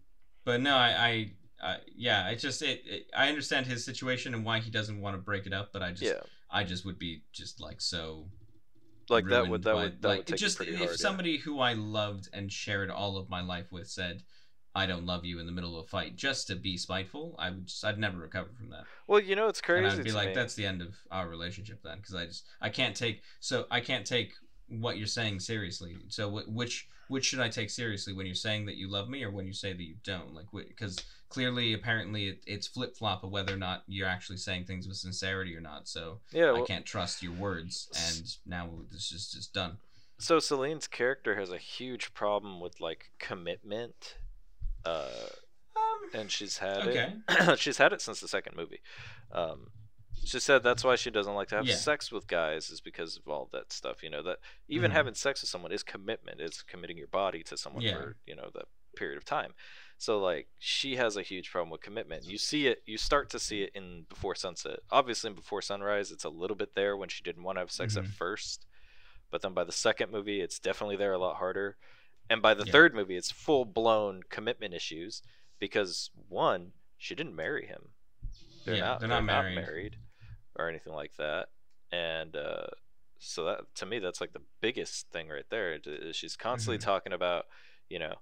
but 0.45 0.61
no, 0.61 0.77
I, 0.77 0.89
I, 0.91 1.33
I 1.63 1.77
yeah, 1.97 2.27
I 2.27 2.35
just 2.35 2.61
it, 2.61 2.83
it. 2.85 3.07
I 3.17 3.29
understand 3.29 3.67
his 3.67 3.87
situation 3.87 4.35
and 4.35 4.45
why 4.45 4.59
he 4.59 4.71
doesn't 4.71 5.01
want 5.01 5.15
to 5.15 5.23
break 5.23 5.47
it 5.47 5.55
up, 5.55 5.71
but 5.73 5.83
I 5.83 5.93
just, 5.93 6.03
yeah, 6.03 6.21
I 6.51 6.65
just 6.65 6.85
would 6.85 6.99
be 6.99 7.23
just 7.33 7.59
like 7.59 7.81
so. 7.81 8.27
Like 9.11 9.27
that 9.27 9.49
would 9.49 9.62
that 9.65 9.74
by- 9.74 9.82
would 9.82 10.03
that 10.03 10.09
like 10.09 10.19
would 10.19 10.27
take 10.28 10.39
just 10.39 10.57
pretty 10.59 10.73
if 10.73 10.78
hard. 10.78 10.91
yeah. 10.91 10.97
somebody 10.97 11.37
who 11.39 11.61
I 11.61 11.74
loved 11.74 12.28
and 12.32 12.51
shared 12.51 12.91
all 12.91 13.16
of 13.16 13.28
my 13.28 13.41
life 13.43 13.70
with 13.70 13.89
said, 13.89 14.23
"I 14.74 14.87
don't 14.87 15.05
love 15.07 15.24
you" 15.24 15.39
in 15.41 15.47
the 15.47 15.53
middle 15.53 15.78
of 15.78 15.85
a 15.85 15.89
fight 15.89 16.16
just 16.16 16.47
to 16.49 16.57
be 16.57 16.77
spiteful, 16.77 17.35
I 17.39 17.51
would 17.51 17.66
just, 17.66 17.85
I'd 17.85 17.99
never 17.99 18.19
recover 18.19 18.51
from 18.57 18.70
that. 18.70 18.85
Well, 19.07 19.20
you 19.20 19.37
know, 19.37 19.49
it's 19.49 19.61
crazy. 19.61 19.85
and 19.87 19.99
I'd 20.01 20.05
be 20.05 20.12
like, 20.12 20.28
me. 20.28 20.35
that's 20.35 20.55
the 20.55 20.66
end 20.66 20.81
of 20.82 20.97
our 21.11 21.28
relationship 21.28 21.82
then, 21.82 21.99
because 21.99 22.15
I 22.15 22.27
just 22.27 22.47
I 22.61 22.69
can't 22.69 22.97
take 22.97 23.23
so 23.41 23.66
I 23.70 23.81
can't 23.81 24.07
take 24.07 24.32
what 24.69 24.99
you're 24.99 25.07
saying 25.07 25.41
seriously. 25.41 25.97
So 26.09 26.31
wh- 26.31 26.49
which 26.49 26.89
which 27.09 27.24
should 27.24 27.41
I 27.41 27.49
take 27.49 27.70
seriously 27.70 28.12
when 28.12 28.27
you're 28.27 28.35
saying 28.37 28.66
that 28.66 28.77
you 28.77 28.89
love 28.89 29.09
me 29.09 29.24
or 29.24 29.31
when 29.32 29.47
you 29.47 29.53
say 29.53 29.73
that 29.73 29.82
you 29.82 29.97
don't? 30.05 30.32
Like 30.32 30.47
because 30.53 30.97
clearly 31.31 31.73
apparently 31.73 32.28
it, 32.28 32.43
it's 32.47 32.66
flip 32.66 32.94
flop 32.97 33.24
of 33.24 33.31
whether 33.31 33.55
or 33.55 33.57
not 33.57 33.85
you're 33.86 34.07
actually 34.09 34.36
saying 34.36 34.65
things 34.66 34.86
with 34.86 34.98
sincerity 34.98 35.57
or 35.57 35.61
not. 35.62 35.89
So 35.89 36.20
yeah. 36.32 36.52
I 36.52 36.61
can't 36.66 36.85
trust 36.85 37.23
your 37.23 37.32
words, 37.32 37.89
and 37.97 38.36
now 38.44 38.69
this 38.93 39.11
is 39.12 39.31
just 39.32 39.55
done. 39.55 39.78
so 40.19 40.39
Celine's 40.39 40.86
character 40.86 41.36
has 41.36 41.51
a 41.51 41.57
huge 41.59 42.12
problem 42.12 42.61
with 42.61 42.81
like 42.81 43.11
commitment. 43.19 44.16
Uh, 44.85 45.09
Um, 45.77 46.11
and 46.20 46.31
she's 46.31 46.59
had 46.59 46.89
okay. 46.89 47.15
it. 47.28 47.59
she's 47.65 47.78
had 47.78 47.93
it 47.93 48.01
since 48.02 48.20
the 48.20 48.28
second 48.28 48.57
movie. 48.57 48.81
Um, 49.32 49.69
she 50.24 50.40
said 50.40 50.62
that's 50.62 50.82
why 50.85 50.97
she 50.97 51.11
doesn't 51.11 51.35
like 51.35 51.48
to 51.48 51.57
have 51.57 51.66
Yeah. 51.66 51.77
sex 51.77 52.11
with 52.12 52.27
guys 52.27 52.69
is 52.70 52.81
because 52.81 53.16
of 53.16 53.28
all 53.28 53.48
that 53.52 53.73
stuff. 53.73 54.02
You 54.02 54.11
know 54.11 54.23
that 54.24 54.39
even 54.69 54.90
Mhm. 54.90 54.94
having 54.94 55.15
sex 55.15 55.40
with 55.43 55.48
someone 55.51 55.70
is 55.73 55.82
commitment. 55.82 56.40
Is 56.40 56.62
committing 56.62 56.98
your 56.98 57.07
body 57.09 57.43
to 57.44 57.57
someone 57.57 57.82
Yeah. 57.85 57.94
for 57.94 58.16
you 58.27 58.35
know 58.35 58.51
that 58.55 58.66
period 58.97 59.16
of 59.16 59.24
time. 59.24 59.55
So 60.01 60.18
like 60.18 60.48
she 60.59 60.97
has 60.97 61.18
a 61.18 61.22
huge 61.22 61.51
problem 61.51 61.68
with 61.68 61.82
commitment. 61.82 62.24
You 62.24 62.39
see 62.39 62.66
it. 62.66 62.82
You 62.86 62.97
start 62.97 63.28
to 63.31 63.39
see 63.39 63.64
it 63.64 63.72
in 63.74 64.06
Before 64.09 64.35
Sunset. 64.35 64.78
Obviously, 64.90 65.28
in 65.28 65.36
Before 65.36 65.60
Sunrise, 65.60 66.10
it's 66.10 66.24
a 66.24 66.31
little 66.31 66.56
bit 66.56 66.74
there 66.74 66.97
when 66.97 67.10
she 67.10 67.22
didn't 67.22 67.43
want 67.43 67.56
to 67.56 67.60
have 67.60 67.70
sex 67.70 67.98
at 67.98 68.05
Mhm. 68.05 68.14
first, 68.14 68.64
but 69.31 69.43
then 69.43 69.52
by 69.52 69.62
the 69.62 69.72
second 69.72 70.10
movie, 70.10 70.40
it's 70.40 70.59
definitely 70.59 70.97
there 70.97 71.12
a 71.12 71.18
lot 71.18 71.36
harder. 71.36 71.77
And 72.31 72.40
by 72.40 72.55
the 72.55 72.64
Yeah. 72.64 72.72
third 72.72 72.94
movie, 72.94 73.16
it's 73.16 73.31
full 73.31 73.66
blown 73.66 74.22
commitment 74.22 74.72
issues 74.72 75.20
because 75.59 76.10
one, 76.31 76.72
she 76.97 77.14
didn't 77.14 77.36
marry 77.36 77.66
him. 77.66 77.90
They're 78.64 78.77
Yeah, 78.77 78.81
not. 78.81 79.01
they're 79.01 79.09
They're, 79.10 79.20
not 79.20 79.27
not 79.27 79.43
married. 79.43 79.55
married. 79.66 79.97
or 80.56 80.68
anything 80.68 80.94
like 80.94 81.14
that. 81.16 81.51
And 81.93 82.36
uh, 82.36 82.66
so 83.18 83.44
that 83.44 83.74
to 83.77 83.86
me, 83.86 83.98
that's 83.98 84.20
like 84.20 84.32
the 84.32 84.43
biggest 84.60 85.10
thing 85.10 85.28
right 85.28 85.48
there 85.51 85.78
She's 86.12 86.36
constantly 86.36 86.78
Mhm. 86.78 86.82
talking 86.85 87.12
about, 87.12 87.47
you 87.90 87.98
know, 87.98 88.14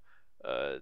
uh, 0.44 0.78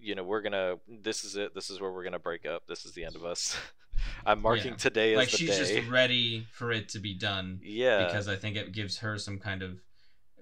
you 0.00 0.14
know, 0.14 0.24
we're 0.24 0.42
gonna. 0.42 0.76
This 0.88 1.24
is 1.24 1.36
it. 1.36 1.54
This 1.54 1.70
is 1.70 1.80
where 1.80 1.90
we're 1.92 2.04
gonna 2.04 2.18
break 2.18 2.46
up. 2.46 2.66
This 2.66 2.84
is 2.84 2.92
the 2.92 3.04
end 3.04 3.16
of 3.16 3.24
us. 3.24 3.56
I'm 4.26 4.40
marking 4.42 4.72
Yeah. 4.72 4.76
today 4.76 5.12
as 5.14 5.16
like 5.18 5.30
the 5.30 5.36
she's 5.38 5.50
day. 5.58 5.76
just 5.80 5.90
ready 5.90 6.46
for 6.52 6.70
it 6.70 6.88
to 6.90 7.00
be 7.00 7.14
done 7.14 7.60
yeah. 7.64 8.04
because 8.06 8.28
I 8.28 8.36
think 8.36 8.56
it 8.56 8.70
gives 8.72 8.98
her 8.98 9.18
some 9.18 9.38
kind 9.38 9.62
of 9.62 9.80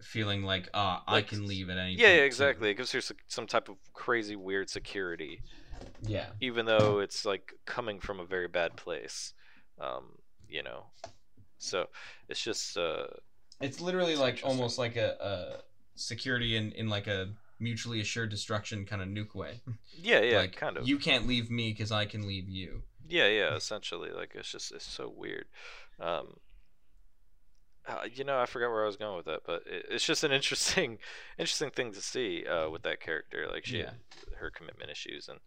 feeling 0.03 0.43
like 0.43 0.69
ah 0.74 1.03
I 1.07 1.12
Like, 1.12 1.28
can 1.28 1.47
leave 1.47 1.70
at 1.70 1.78
any 1.78 1.93
yeah, 1.95 2.09
yeah, 2.09 2.16
too. 2.19 2.23
exactly. 2.24 2.70
It 2.70 2.74
gives 2.74 2.93
her 2.93 3.01
some 3.28 3.47
type 3.47 3.69
of 3.70 3.77
crazy, 3.95 4.37
weird 4.37 4.69
security, 4.69 5.41
Yeah. 6.03 6.27
even 6.41 6.66
though 6.66 6.99
it's 6.99 7.24
like 7.24 7.55
coming 7.65 7.99
from 7.99 8.20
a 8.20 8.27
very 8.27 8.47
bad 8.49 8.77
place. 8.77 9.33
Um, 9.81 10.19
you 10.49 10.62
know, 10.62 10.85
so 11.59 11.87
it's 12.28 12.43
just 12.43 12.77
uh, 12.77 13.07
It's 13.62 13.81
literally 13.81 14.12
It's 14.12 14.20
like 14.20 14.41
almost 14.45 14.78
like 14.78 14.97
a, 14.97 15.16
a 15.19 15.62
security 15.95 16.57
in, 16.57 16.73
in 16.73 16.89
like 16.91 17.07
a 17.07 17.33
mutually 17.59 18.01
assured 18.01 18.31
destruction 18.31 18.85
kind 18.85 19.03
of 19.03 19.09
nuke 19.09 19.35
way. 19.35 19.61
yeah, 19.97 20.20
yeah, 20.20 20.39
like 20.39 20.57
kind 20.57 20.77
of. 20.77 20.87
you 20.89 20.99
can't 20.99 21.27
leave 21.27 21.51
me 21.51 21.70
because 21.73 21.93
I 21.93 22.05
can 22.07 22.27
leave 22.27 22.49
you. 22.49 22.83
Yeah, 23.09 23.28
yeah, 23.28 23.55
essentially. 23.55 24.11
Like 24.11 24.33
it's 24.35 24.51
just 24.51 24.73
it's 24.73 24.85
so 24.87 25.12
weird. 25.15 25.47
Um, 26.01 26.39
uh, 27.89 28.01
you 28.12 28.24
know, 28.24 28.41
I 28.41 28.47
forgot 28.47 28.70
where 28.70 28.83
I 28.83 28.87
was 28.87 28.97
going 28.97 29.16
with 29.16 29.27
that, 29.27 29.43
but 29.47 29.62
it, 29.65 29.87
it's 29.91 30.05
just 30.05 30.24
an 30.24 30.33
interesting, 30.33 30.99
interesting 31.39 31.70
thing 31.70 31.93
to 31.93 32.01
see 32.01 32.45
uh, 32.45 32.69
with 32.69 32.83
that 32.83 33.01
character. 33.01 33.47
Like 33.51 33.65
she, 33.65 33.78
Yeah. 33.78 33.91
her 34.39 34.51
commitment 34.51 34.91
issues, 34.91 35.28
and 35.28 35.39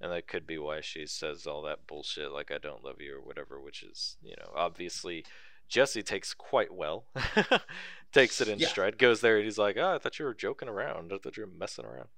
and 0.00 0.10
that 0.12 0.28
could 0.28 0.46
be 0.46 0.58
why 0.58 0.80
she 0.80 1.06
says 1.06 1.46
all 1.46 1.62
that 1.62 1.86
bullshit, 1.86 2.32
like 2.32 2.50
"I 2.50 2.58
don't 2.58 2.84
love 2.84 3.00
you" 3.00 3.16
or 3.16 3.20
whatever. 3.20 3.60
Which 3.60 3.82
is, 3.82 4.16
you 4.22 4.34
know, 4.38 4.50
obviously 4.56 5.24
Jesse 5.68 6.02
takes 6.02 6.34
quite 6.34 6.72
well, 6.72 7.06
takes 8.12 8.40
it 8.40 8.48
in 8.48 8.58
Yeah. 8.58 8.68
stride, 8.68 8.98
goes 8.98 9.20
there, 9.20 9.36
and 9.36 9.44
he's 9.44 9.58
like, 9.58 9.76
"Oh, 9.76 9.94
I 9.94 9.98
thought 9.98 10.18
you 10.18 10.24
were 10.24 10.34
joking 10.34 10.68
around. 10.68 11.12
I 11.12 11.18
thought 11.18 11.36
you 11.36 11.44
were 11.44 11.52
messing 11.58 11.84
around." 11.84 12.08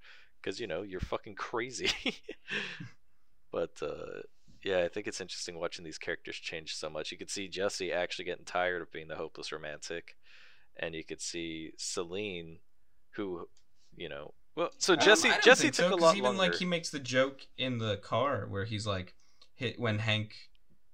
Because 0.40 0.58
you 0.60 0.66
know 0.66 0.82
you're 0.82 1.00
fucking 1.00 1.34
crazy. 1.34 1.90
but 3.52 3.72
uh, 3.82 4.22
yeah, 4.62 4.78
I 4.84 4.88
think 4.88 5.06
it's 5.06 5.20
interesting 5.20 5.58
watching 5.58 5.84
these 5.84 5.98
characters 5.98 6.36
change 6.36 6.74
so 6.74 6.88
much. 6.88 7.10
You 7.12 7.18
could 7.18 7.30
see 7.30 7.48
Jesse 7.48 7.92
actually 7.92 8.26
getting 8.26 8.44
tired 8.44 8.82
of 8.82 8.92
being 8.92 9.08
the 9.08 9.16
hopeless 9.16 9.52
romantic, 9.52 10.16
and 10.76 10.94
you 10.94 11.04
could 11.04 11.20
see 11.20 11.72
Celine, 11.76 12.58
who, 13.12 13.48
you 13.96 14.08
know, 14.08 14.34
well, 14.56 14.70
so 14.78 14.96
Jesse 14.96 15.30
Um, 15.30 15.40
Jesse 15.42 15.70
took 15.70 15.88
so, 15.90 15.94
a 15.94 15.96
lot 15.96 16.16
even 16.16 16.36
longer. 16.36 16.42
like 16.42 16.54
he 16.54 16.64
makes 16.64 16.90
the 16.90 16.98
joke 16.98 17.46
in 17.56 17.78
the 17.78 17.96
car 17.98 18.46
where 18.46 18.64
he's 18.64 18.86
like 18.86 19.14
hit 19.54 19.78
when 19.78 19.98
Hank, 19.98 20.34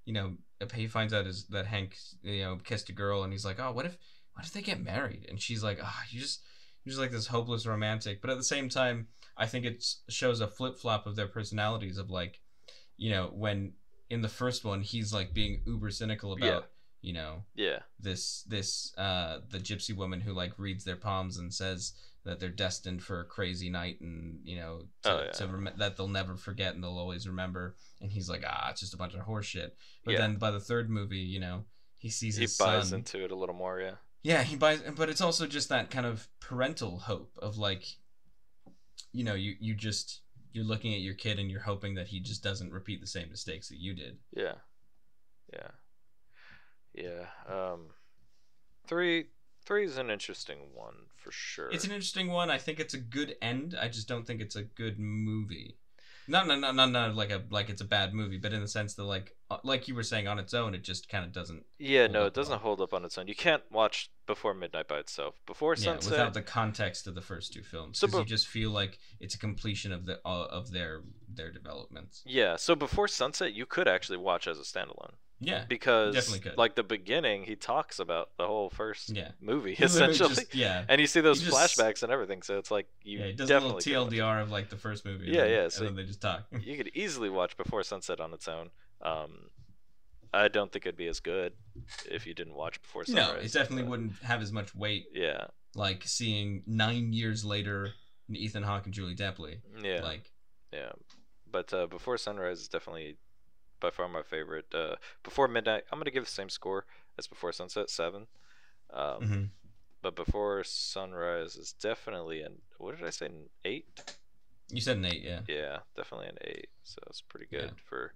you 0.05 0.13
know, 0.13 0.37
he 0.75 0.87
finds 0.87 1.13
out 1.13 1.27
is 1.27 1.47
that 1.49 1.67
Hank, 1.67 1.97
you 2.23 2.43
know, 2.43 2.59
kissed 2.63 2.89
a 2.89 2.93
girl 2.93 3.23
and 3.23 3.33
he's 3.33 3.45
like, 3.45 3.61
oh, 3.61 3.73
what 3.73 3.87
if 3.87 3.97
what 4.35 4.45
if 4.45 4.53
they 4.53 4.63
get 4.63 4.83
married? 4.83 5.27
And 5.29 5.41
she's 5.41 5.63
like, 5.63 5.79
ah, 5.83 6.03
you 6.11 6.21
just 6.21 6.43
you're 6.85 6.93
just 6.93 7.01
like 7.01 7.11
this 7.11 7.27
hopeless 7.27 7.67
romantic. 7.67 8.21
But 8.21 8.31
at 8.31 8.37
the 8.37 8.45
same 8.45 8.69
time, 8.69 9.09
I 9.37 9.47
think 9.47 9.65
it 9.65 9.85
shows 10.09 10.41
a 10.41 10.47
flip 10.47 10.79
flop 10.79 11.07
of 11.07 11.17
their 11.17 11.27
personalities 11.27 11.99
of 11.99 12.11
like, 12.11 12.41
you 12.97 13.11
know, 13.11 13.31
when 13.33 13.73
in 14.09 14.23
the 14.23 14.29
first 14.29 14.65
one 14.65 14.83
he's 14.83 15.13
like 15.13 15.35
being 15.35 15.63
uber 15.67 15.91
cynical 15.91 16.33
about. 16.33 16.47
Yeah. 16.47 16.61
You 17.03 17.13
know 17.13 17.45
yeah, 17.55 17.81
this 18.01 18.43
this 18.49 18.93
uh 18.99 19.39
the 19.49 19.59
gypsy 19.59 19.95
woman 19.95 20.21
who 20.21 20.33
like 20.33 20.59
reads 20.59 20.83
their 20.83 20.97
palms 20.97 21.39
and 21.39 21.55
says 21.55 21.93
that 22.27 22.39
they're 22.41 22.49
destined 22.51 23.03
for 23.03 23.21
a 23.21 23.25
crazy 23.25 23.71
night 23.71 24.01
and 24.01 24.41
you 24.45 24.57
know 24.57 24.83
to, 25.03 25.11
Oh, 25.11 25.23
yeah. 25.25 25.31
to 25.33 25.47
rem- 25.47 25.75
that 25.79 25.97
they'll 25.97 26.09
never 26.09 26.37
forget 26.37 26.75
and 26.75 26.83
they'll 26.85 26.99
always 26.99 27.27
remember 27.27 27.77
and 28.01 28.13
he's 28.13 28.29
like 28.29 28.45
ah 28.47 28.71
it's 28.71 28.81
just 28.81 28.95
a 28.95 28.97
bunch 28.99 29.15
of 29.15 29.21
horse 29.21 29.47
shit 29.47 29.77
but 30.05 30.13
Yeah. 30.13 30.19
then 30.19 30.37
by 30.37 30.51
the 30.51 30.61
third 30.61 30.91
movie 30.91 31.19
you 31.19 31.41
know 31.41 31.65
he 31.99 32.11
sees 32.11 32.37
he 32.37 32.43
his 32.43 32.57
buys 32.57 32.91
son 32.91 32.99
into 32.99 33.25
it 33.25 33.31
a 33.31 33.35
little 33.35 33.55
more. 33.55 33.81
Yeah, 33.81 33.95
yeah 34.23 34.43
he 34.43 34.57
buys 34.57 34.83
but 34.97 35.09
it's 35.09 35.21
also 35.23 35.47
just 35.47 35.69
that 35.71 35.91
kind 35.91 36.05
of 36.07 36.29
parental 36.41 36.99
hope 36.99 37.33
of 37.41 37.57
like 37.59 37.85
you 39.13 39.25
know 39.25 39.35
you 39.35 39.55
you 39.61 39.75
just 39.75 40.21
you're 40.53 40.65
looking 40.65 40.95
at 40.95 41.01
your 41.01 41.15
kid 41.15 41.39
and 41.39 41.51
you're 41.51 41.61
hoping 41.61 41.95
that 41.95 42.09
he 42.09 42.21
just 42.21 42.43
doesn't 42.43 42.73
repeat 42.73 43.01
the 43.01 43.07
same 43.07 43.29
mistakes 43.31 43.69
that 43.69 43.79
you 43.79 43.95
did 43.95 44.19
yeah, 44.35 44.55
yeah, 45.53 45.69
yeah. 46.95 47.27
Um, 47.49 47.89
three 48.87 49.27
three 49.67 49.85
is 49.85 49.99
an 49.99 50.11
interesting 50.11 50.59
one 50.75 50.95
for 51.17 51.33
sure. 51.33 51.71
It's 51.71 51.85
an 51.85 51.91
interesting 51.91 52.31
one. 52.31 52.51
I 52.51 52.59
think 52.59 52.81
it's 52.81 52.95
a 52.95 52.99
good 52.99 53.37
end. 53.43 53.77
I 53.81 53.89
just 53.89 54.09
don't 54.09 54.27
think 54.27 54.41
it's 54.41 54.57
a 54.57 54.63
good 54.63 54.99
movie. 54.99 55.77
No, 56.29 56.45
no, 56.45 56.59
no, 56.59 56.73
not, 56.73 56.91
not 56.91 57.15
like 57.15 57.31
a 57.31 57.43
like 57.51 57.71
it's 57.71 57.81
a 57.81 57.85
bad 57.85 58.13
movie, 58.13 58.39
but 58.39 58.53
in 58.53 58.61
the 58.61 58.69
sense 58.69 58.95
that 58.95 59.05
like 59.05 59.37
uh, 59.51 59.59
like 59.63 59.87
you 59.87 59.95
were 59.95 60.03
saying 60.03 60.27
on 60.27 60.39
its 60.39 60.55
own, 60.55 60.75
it 60.75 60.83
just 60.83 61.09
kind 61.09 61.25
of 61.25 61.33
doesn't. 61.33 61.65
yeah, 61.79 62.09
no, 62.09 62.27
it 62.27 62.35
doesn't 62.35 62.51
well. 62.51 62.59
hold 62.59 62.81
up 62.81 62.93
on 62.93 63.05
its 63.05 63.17
own. 63.17 63.29
You 63.29 63.35
can't 63.35 63.63
watch 63.71 64.11
Before 64.27 64.53
Midnight 64.53 64.89
by 64.89 64.99
itself. 64.99 65.37
Before 65.47 65.75
Yeah, 65.75 65.85
Sunset, 65.85 66.11
without 66.11 66.35
the 66.35 66.43
context 66.43 67.07
of 67.07 67.15
the 67.15 67.21
first 67.21 67.53
two 67.53 67.63
films, 67.63 67.99
So 67.99 68.09
because 68.09 68.21
you 68.21 68.27
just 68.27 68.49
feel 68.49 68.71
like 68.71 68.99
it's 69.21 69.37
a 69.37 69.39
completion 69.39 69.93
of 69.93 70.05
the 70.05 70.19
uh, 70.25 70.47
of 70.47 70.73
their 70.73 71.03
their 71.33 71.53
developments. 71.53 72.23
Yeah, 72.27 72.57
so 72.57 72.75
before 72.75 73.07
Sunset, 73.07 73.53
you 73.53 73.67
could 73.67 73.87
actually 73.87 74.19
watch 74.19 74.49
as 74.49 74.59
a 74.59 74.63
standalone 74.63 75.15
Yeah, 75.39 75.65
because, 75.69 76.15
Definitely 76.15 76.53
like 76.57 76.77
the 76.77 76.83
beginning, 76.83 77.45
he 77.45 77.57
talks 77.57 77.99
about 77.99 78.31
the 78.39 78.47
whole 78.47 78.71
first 78.71 79.11
yeah. 79.15 79.33
movie 79.41 79.73
essentially, 79.79 80.35
just- 80.35 80.55
yeah, 80.55 80.85
and 80.89 80.99
you 81.01 81.07
see 81.07 81.21
those 81.21 81.43
just- 81.43 81.55
flashbacks 81.55 82.03
and 82.03 82.11
everything. 82.11 82.41
So 82.43 82.57
it's 82.59 82.71
like 82.71 82.87
you 83.03 83.19
yeah. 83.19 83.25
It 83.27 83.37
does 83.37 83.51
a 83.51 83.55
little 83.61 83.79
definitely 83.79 84.17
TLDR 84.19 84.41
of 84.43 84.51
like 84.51 84.71
the 84.71 84.77
first 84.79 85.05
movie. 85.05 85.27
and 85.27 85.35
Yeah, 85.35 85.43
then- 85.43 85.51
yeah, 85.51 85.63
And 85.65 85.73
so- 85.73 85.85
then 85.85 85.95
they 85.97 86.05
just 86.05 86.23
talk. 86.23 86.45
You 86.61 86.77
could 86.79 86.91
easily 86.95 87.29
watch 87.29 87.57
Before 87.59 87.83
Sunset 87.83 88.19
on 88.21 88.33
its 88.33 88.49
own. 88.49 88.71
Um, 89.03 89.51
I 90.33 90.49
don't 90.49 90.73
think 90.73 90.87
it'd 90.87 90.97
be 90.97 91.07
as 91.07 91.21
good 91.21 91.53
if 92.11 92.27
you 92.27 92.33
didn't 92.35 92.55
watch 92.55 92.81
Before 92.81 93.05
Sunrise. 93.05 93.29
no, 93.35 93.39
it 93.41 93.53
definitely 93.53 93.83
but- 93.83 93.91
wouldn't 93.91 94.13
have 94.23 94.41
as 94.41 94.53
much 94.53 94.75
weight 94.75 95.07
Yeah, 95.13 95.49
like 95.75 96.03
seeing 96.07 96.63
nine 96.67 97.13
years 97.13 97.45
later 97.45 97.91
Ethan 98.33 98.63
Hawke 98.63 98.87
and 98.87 98.95
Julie 98.95 99.15
Delpy. 99.15 99.59
yeah, 99.83 100.03
Like 100.03 100.33
yeah. 100.73 100.93
But 101.51 101.73
uh, 101.75 101.87
Before 101.87 102.17
Sunrise 102.19 102.61
is 102.61 102.69
definitely 102.69 103.17
by 103.81 103.91
far 103.91 104.09
my 104.09 104.23
favorite. 104.23 104.67
Uh, 104.75 104.97
Before 105.23 105.49
Midnight, 105.49 105.85
I'm 105.91 105.99
gonna 105.99 106.11
give 106.11 106.25
the 106.25 106.31
same 106.31 106.49
score 106.49 106.85
as 107.19 107.27
Before 107.27 107.53
Sunset, 107.53 107.91
seven. 107.91 108.27
Um, 108.93 109.21
mhm. 109.23 109.49
but 110.03 110.15
before 110.15 110.63
sunrise 110.65 111.57
is 111.57 111.73
definitely 111.73 112.43
an 112.43 112.63
what 112.79 112.97
did 112.97 113.07
I 113.07 113.11
say 113.11 113.27
an 113.27 113.49
eight? 113.65 113.87
you 114.71 114.81
said 114.81 114.97
an 114.99 115.05
eight, 115.05 115.23
yeah. 115.23 115.41
Yeah, 115.49 115.79
definitely 115.97 116.29
an 116.29 116.39
eight. 116.43 116.69
So 116.85 116.99
it's 117.09 117.21
pretty 117.21 117.47
good 117.51 117.63
Yeah. 117.65 117.71
for 117.89 118.13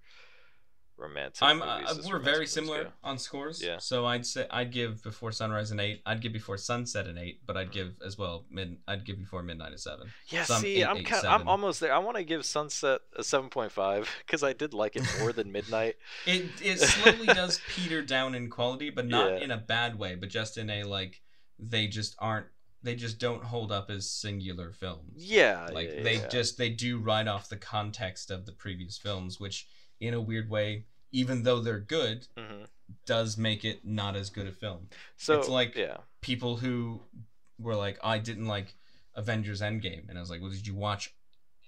romantic. 1.01 1.43
I'm 1.43 1.62
uh, 1.62 1.81
we're 2.05 2.18
romantic 2.18 2.24
very 2.24 2.47
similar 2.47 2.85
go. 2.85 2.90
on 3.02 3.18
scores. 3.18 3.62
Yeah. 3.62 3.78
So 3.78 4.06
I'd 4.06 4.24
say 4.27 4.47
I'd 4.51 4.70
give 4.72 5.02
Before 5.02 5.32
Sunrise 5.32 5.70
an 5.70 5.81
eight. 5.81 6.02
I'd 6.06 6.20
give 6.20 6.32
Before 6.32 6.56
Sunset 6.56 7.06
an 7.06 7.18
eight, 7.18 7.40
but 7.47 7.56
I'd 7.56 7.68
Mhm. 7.70 7.72
give 7.72 7.94
as 8.05 8.18
well 8.18 8.44
mid. 8.51 8.77
I'd 8.86 9.05
give 9.05 9.18
Before 9.18 9.43
Midnight 9.43 9.72
a 9.72 9.78
seven. 9.78 10.12
Yeah, 10.28 10.44
So 10.44 10.55
I'm 10.55 10.60
see, 10.60 10.77
eight, 10.77 10.85
I'm 10.85 10.98
eight, 10.98 11.06
kind 11.06 11.27
I'm 11.27 11.48
almost 11.48 11.81
there. 11.81 11.93
I 11.94 11.98
want 11.98 12.16
to 12.18 12.24
give 12.24 12.44
Sunset 12.44 13.01
a 13.16 13.24
seven 13.24 13.48
point 13.51 13.72
five 13.72 14.09
because 14.27 14.43
I 14.43 14.52
did 14.52 14.74
like 14.74 14.97
it 14.97 15.05
more 15.18 15.32
than 15.32 15.51
Midnight. 15.51 15.97
It 16.27 16.47
it 16.62 16.78
slowly 16.81 17.27
does 17.27 17.60
peter 17.68 18.02
down 18.02 18.35
in 18.35 18.51
quality, 18.51 18.90
but 18.90 19.06
not 19.06 19.31
Yeah. 19.32 19.39
in 19.44 19.51
a 19.51 19.56
bad 19.59 19.98
way, 19.98 20.14
but 20.14 20.28
just 20.28 20.59
in 20.59 20.68
a 20.70 20.85
like 20.85 21.22
they 21.59 21.86
just 21.89 22.14
aren't. 22.18 22.47
They 22.82 22.94
just 22.94 23.18
don't 23.18 23.44
hold 23.44 23.72
up 23.72 23.90
as 23.90 24.10
singular 24.10 24.72
films. 24.72 25.12
Yeah, 25.22 25.68
like 25.70 25.90
yeah, 25.93 26.02
they 26.02 26.14
yeah. 26.16 26.28
just 26.28 26.56
they 26.56 26.70
do 26.70 26.98
write 26.98 27.28
off 27.28 27.51
the 27.51 27.59
context 27.59 28.31
of 28.31 28.47
the 28.47 28.52
previous 28.52 28.97
films 28.97 29.39
which 29.39 29.66
in 30.01 30.14
a 30.14 30.20
weird 30.20 30.48
way 30.51 30.85
even 31.12 31.43
though 31.43 31.60
they're 31.60 31.81
good 31.81 32.27
hmm 32.36 32.64
does 33.06 33.39
make 33.39 33.64
it 33.64 33.85
not 33.85 34.16
as 34.16 34.31
good 34.31 34.48
a 34.48 34.52
film. 34.52 34.89
So 35.16 35.39
It's 35.39 35.48
like- 35.48 35.77
yeah, 35.77 35.98
people 36.20 36.56
who 36.56 37.02
were 37.59 37.77
like 37.77 37.98
i 38.02 38.18
didn't 38.18 38.47
like 38.47 38.74
avengers 39.14 39.60
endgame 39.60 40.09
and 40.09 40.16
i 40.16 40.20
was 40.20 40.31
like 40.31 40.40
well 40.40 40.51
did 40.51 40.66
you 40.66 40.74
watch 40.74 41.14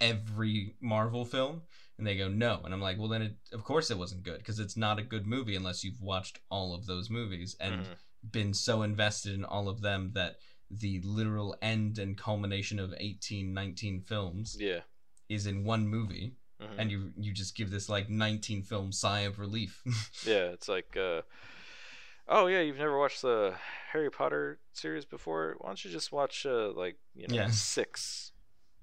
every 0.00 0.74
marvel 0.80 1.24
film? 1.24 1.62
And 1.98 2.06
they 2.06 2.16
go 2.16 2.28
no. 2.28 2.60
And 2.64 2.74
i'm 2.74 2.80
like 2.80 2.98
well 2.98 3.09
then 3.09 3.22
it, 3.22 3.36
of 3.52 3.62
course 3.62 3.90
it 3.90 3.98
wasn't 3.98 4.24
good 4.24 4.38
because 4.38 4.59
it's 4.59 4.76
not 4.76 4.98
a 4.98 5.02
good 5.02 5.26
movie 5.26 5.54
unless 5.54 5.84
you've 5.84 6.00
watched 6.00 6.40
all 6.50 6.74
of 6.74 6.86
those 6.86 7.09
movies 7.10 7.54
and 7.60 7.82
mhm. 7.82 7.96
been 8.30 8.54
so 8.54 8.82
invested 8.82 9.34
in 9.34 9.44
all 9.44 9.68
of 9.68 9.80
them 9.80 10.10
that 10.14 10.36
the 10.70 11.00
literal 11.02 11.54
end 11.62 11.98
and 11.98 12.16
culmination 12.18 12.78
of 12.80 12.94
18 12.98 13.52
19 13.54 14.00
films 14.00 14.56
yeah, 14.59 14.80
is 15.28 15.46
in 15.46 15.64
one 15.64 15.86
movie 15.86 16.34
mhm. 16.62 16.78
and 16.78 16.90
you 16.90 17.12
you 17.18 17.32
just 17.32 17.56
give 17.56 17.70
this 17.70 17.89
like 17.89 18.09
19 18.09 18.62
film 18.62 18.93
sigh 18.93 19.20
of 19.20 19.39
relief 19.39 19.82
yeah. 20.26 20.47
It's 20.52 20.68
like, 20.68 20.97
uh, 20.97 21.22
oh 22.28 22.47
yeah, 22.47 22.60
you've 22.60 22.78
never 22.78 22.98
watched 22.98 23.22
the 23.22 23.55
Harry 23.93 24.10
Potter 24.10 24.59
series 24.72 25.05
before? 25.05 25.56
Why 25.59 25.68
don't 25.68 25.84
you 25.84 25.90
just 25.90 26.12
watch 26.12 26.47
uh, 26.47 26.72
like 26.72 26.97
you 27.14 27.26
know 27.28 27.34
Yeah. 27.34 27.48
six 27.51 28.32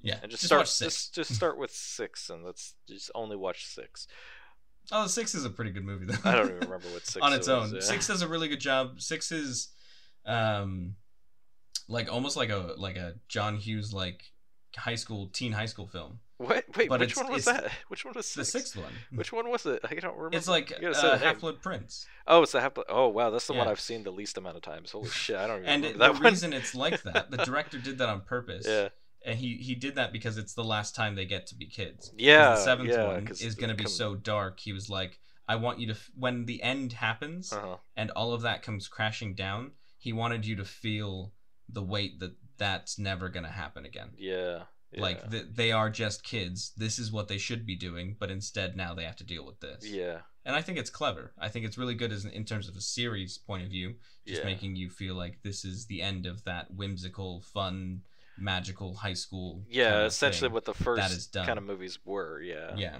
yeah 0.02 0.18
and 0.22 0.32
just, 0.32 0.44
just 0.44 0.46
start 0.46 0.66
just 0.66 1.14
just 1.14 1.36
start 1.36 1.58
with 1.58 1.72
six 1.72 2.30
and 2.30 2.46
let's 2.46 2.76
just 2.88 3.12
only 3.16 3.36
watch 3.36 3.66
six. 3.66 4.08
oh 4.92 5.08
six 5.08 5.36
is 5.36 5.44
a 5.44 5.50
pretty 5.50 5.72
good 5.72 5.84
movie 5.84 6.06
though 6.06 6.30
I 6.30 6.36
don't 6.36 6.46
even 6.46 6.60
remember 6.62 6.88
what 6.94 7.06
six 7.06 7.22
on 7.22 7.34
its 7.34 7.48
was, 7.48 7.70
own 7.70 7.76
yeah. 7.76 7.82
six 7.82 8.08
does 8.08 8.22
a 8.22 8.28
really 8.28 8.48
good 8.48 8.62
job 8.62 9.02
six 9.02 9.32
is 9.32 9.70
um 10.26 10.96
like 11.90 12.12
almost 12.12 12.38
like 12.38 12.50
a 12.50 12.76
like 12.78 12.96
a 12.96 13.16
john 13.28 13.58
hughes 13.58 13.94
like 13.94 14.24
high 14.78 14.96
school 14.96 15.28
teen 15.34 15.52
high 15.52 15.66
school 15.66 15.88
film 15.88 16.20
What? 16.40 16.64
Wait, 16.78 16.90
but 16.90 17.00
which 17.02 17.16
one 17.18 17.32
was 17.32 17.46
that? 17.46 17.70
Which 17.90 18.04
one 18.06 18.14
was 18.16 18.34
the 18.34 18.44
sixth 18.46 18.76
one 18.76 18.94
Which 19.14 19.32
one 19.32 19.50
was 19.52 19.66
it? 19.66 19.82
I 19.84 19.94
don't 19.96 20.16
remember. 20.16 20.38
it's 20.38 20.48
like 20.48 20.72
uh, 20.84 21.18
half 21.18 21.42
blood 21.42 21.62
prince 21.62 22.08
Oh, 22.26 22.44
it's 22.44 22.52
the 22.54 22.62
Half-Blood. 22.62 22.86
Oh, 22.90 23.08
wow, 23.10 23.30
that's 23.30 23.48
the 23.48 23.54
one 23.54 23.68
I've 23.68 23.80
seen 23.80 24.04
the 24.04 24.12
least 24.12 24.38
amount 24.38 24.56
of 24.56 24.62
times. 24.62 24.92
Holy 24.92 25.10
shit, 25.24 25.36
I 25.36 25.48
don't 25.48 25.58
even 25.62 25.70
and 25.70 25.86
it, 25.86 25.98
the 25.98 26.12
one. 26.14 26.22
reason 26.22 26.54
it's 26.54 26.74
like 26.76 27.02
that 27.04 27.30
the 27.32 27.38
director 27.38 27.78
did 27.78 27.98
that 27.98 28.08
on 28.08 28.22
purpose 28.22 28.66
Yeah, 28.68 28.90
and 29.26 29.38
he 29.38 29.56
he 29.58 29.76
did 29.76 29.96
that 29.96 30.14
because 30.14 30.38
it's 30.38 30.54
the 30.54 30.64
last 30.64 30.96
time 30.96 31.16
they 31.16 31.26
get 31.26 31.48
to 31.48 31.56
be 31.56 31.66
kids. 31.66 32.14
Yeah, 32.18 32.52
the 32.52 32.56
seventh 32.58 32.90
yeah, 32.90 33.06
one 33.06 33.28
is 33.28 33.56
going 33.56 33.70
to 33.70 33.76
be 33.76 33.84
come- 33.86 33.92
so 33.92 34.16
dark. 34.16 34.60
He 34.60 34.72
was 34.74 34.90
like, 34.90 35.20
I 35.48 35.56
want 35.58 35.80
you 35.80 35.88
to 35.88 35.94
f- 35.94 36.10
when 36.16 36.46
the 36.46 36.62
end 36.64 36.94
happens 36.94 37.52
Uh-huh. 37.52 37.78
and 37.98 38.12
all 38.12 38.32
of 38.34 38.44
that 38.44 38.62
comes 38.62 38.88
crashing 38.88 39.34
down. 39.34 39.72
He 39.98 40.14
wanted 40.14 40.46
you 40.46 40.56
to 40.58 40.66
feel 40.66 41.34
the 41.68 41.84
weight 41.84 42.20
that 42.22 42.36
that's 42.58 42.98
never 42.98 43.28
going 43.30 43.44
to 43.46 43.52
happen 43.52 43.84
again. 43.86 44.12
Yeah. 44.18 44.64
Yeah. 44.92 45.02
Like 45.02 45.30
th- 45.30 45.46
they 45.54 45.72
are 45.72 45.90
just 45.90 46.24
kids. 46.24 46.72
This 46.76 46.98
is 46.98 47.12
what 47.12 47.28
they 47.28 47.38
should 47.38 47.66
be 47.66 47.76
doing, 47.76 48.16
but 48.20 48.32
instead 48.32 48.76
now 48.76 48.94
they 48.94 49.04
have 49.04 49.18
to 49.18 49.24
deal 49.24 49.46
with 49.46 49.60
this. 49.60 49.86
Yeah. 49.86 50.20
And 50.46 50.56
I 50.56 50.62
think 50.62 50.80
it's 50.80 50.90
clever. 50.90 51.34
I 51.38 51.50
think 51.50 51.66
it's 51.66 51.78
really 51.78 51.94
good 51.94 52.12
as 52.12 52.26
in 52.26 52.44
terms 52.44 52.68
of 52.68 52.76
a 52.76 52.82
series 52.82 53.38
point 53.38 53.64
of 53.64 53.70
view, 53.70 53.96
just 54.26 54.42
yeah. 54.42 54.46
making 54.46 54.76
you 54.76 54.90
feel 54.90 55.16
like 55.16 55.40
this 55.44 55.64
is 55.64 55.86
the 55.86 56.02
end 56.02 56.26
of 56.26 56.44
that 56.46 56.74
whimsical, 56.74 57.42
fun, 57.42 58.02
magical 58.38 58.96
high 58.96 59.14
school. 59.14 59.64
Yeah, 59.70 59.92
kinda 59.92 60.06
essentially 60.06 60.48
thing. 60.48 60.54
what 60.54 60.66
the 60.66 60.74
first 60.74 61.34
kind 61.34 61.58
of 61.60 61.64
movies 61.64 62.00
were. 62.04 62.42
Yeah. 62.42 62.76
Yeah. 62.76 62.98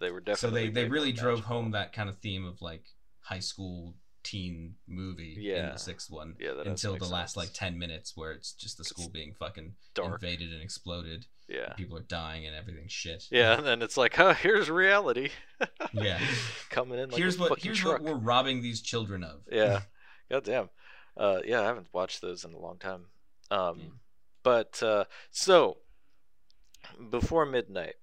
They 0.00 0.10
were 0.10 0.20
definitely. 0.20 0.60
So 0.60 0.64
they 0.66 0.70
they 0.70 0.88
really 0.88 1.12
drove 1.12 1.38
magical. 1.40 1.54
home 1.54 1.70
that 1.72 1.92
kind 1.92 2.08
of 2.08 2.18
theme 2.18 2.46
of 2.46 2.62
like 2.62 2.84
high 3.20 3.40
school 3.40 3.94
teen 4.28 4.74
movie 4.88 5.34
in 5.54 5.66
the 5.70 5.76
sixth 5.78 6.10
one 6.10 6.34
Yeah, 6.40 6.52
until 6.64 6.96
the 6.96 7.04
last 7.06 7.36
like 7.36 7.50
10 7.52 7.78
minutes 7.78 8.16
where 8.16 8.32
it's 8.32 8.52
just 8.52 8.76
the 8.78 8.84
school 8.84 9.08
being 9.08 9.34
fucking 9.38 9.74
dark. 9.94 10.14
invaded 10.22 10.52
and 10.52 10.60
exploded 10.62 11.26
Yeah. 11.48 11.72
people 11.74 11.96
are 11.96 12.02
dying 12.02 12.44
and 12.46 12.56
everything 12.56 12.88
shit 12.88 13.24
Yeah, 13.30 13.56
and 13.56 13.64
then 13.66 13.82
it's 13.82 13.96
like, 13.96 14.14
huh, 14.16 14.34
here's 14.34 14.68
reality. 14.68 15.30
Yeah. 15.92 16.18
Coming 16.70 16.98
in 16.98 17.10
like 17.10 17.18
here's 17.18 17.38
what 17.38 17.60
here's 17.62 17.78
truck. 17.78 18.00
what 18.00 18.02
we're 18.02 18.18
robbing 18.20 18.62
these 18.62 18.80
children 18.82 19.22
of 19.22 19.42
Yeah. 19.50 19.82
God 20.30 20.44
damn. 20.44 20.70
Uh, 21.16 21.40
yeah, 21.46 21.60
I 21.62 21.64
haven't 21.66 21.86
watched 21.92 22.20
those 22.20 22.44
in 22.44 22.52
a 22.52 22.58
long 22.58 22.78
time. 22.78 23.06
Um, 23.50 23.78
Yeah. 23.78 23.86
But 24.42 24.82
uh, 24.82 25.04
so 25.30 25.78
before 27.10 27.46
midnight, 27.46 27.94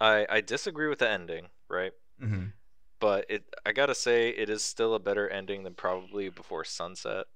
I 0.00 0.26
I 0.28 0.40
disagree 0.40 0.88
with 0.88 0.98
the 1.00 1.08
ending, 1.10 1.48
right? 1.68 1.92
Mhm. 2.22 2.52
But 3.00 3.26
it 3.28 3.44
I 3.64 3.72
gotta 3.72 3.94
say 3.94 4.30
it 4.30 4.48
is 4.48 4.62
still 4.62 4.94
a 4.94 4.98
better 4.98 5.28
ending 5.28 5.64
than 5.64 5.74
probably 5.74 6.28
before 6.28 6.64
sunset. 6.64 7.26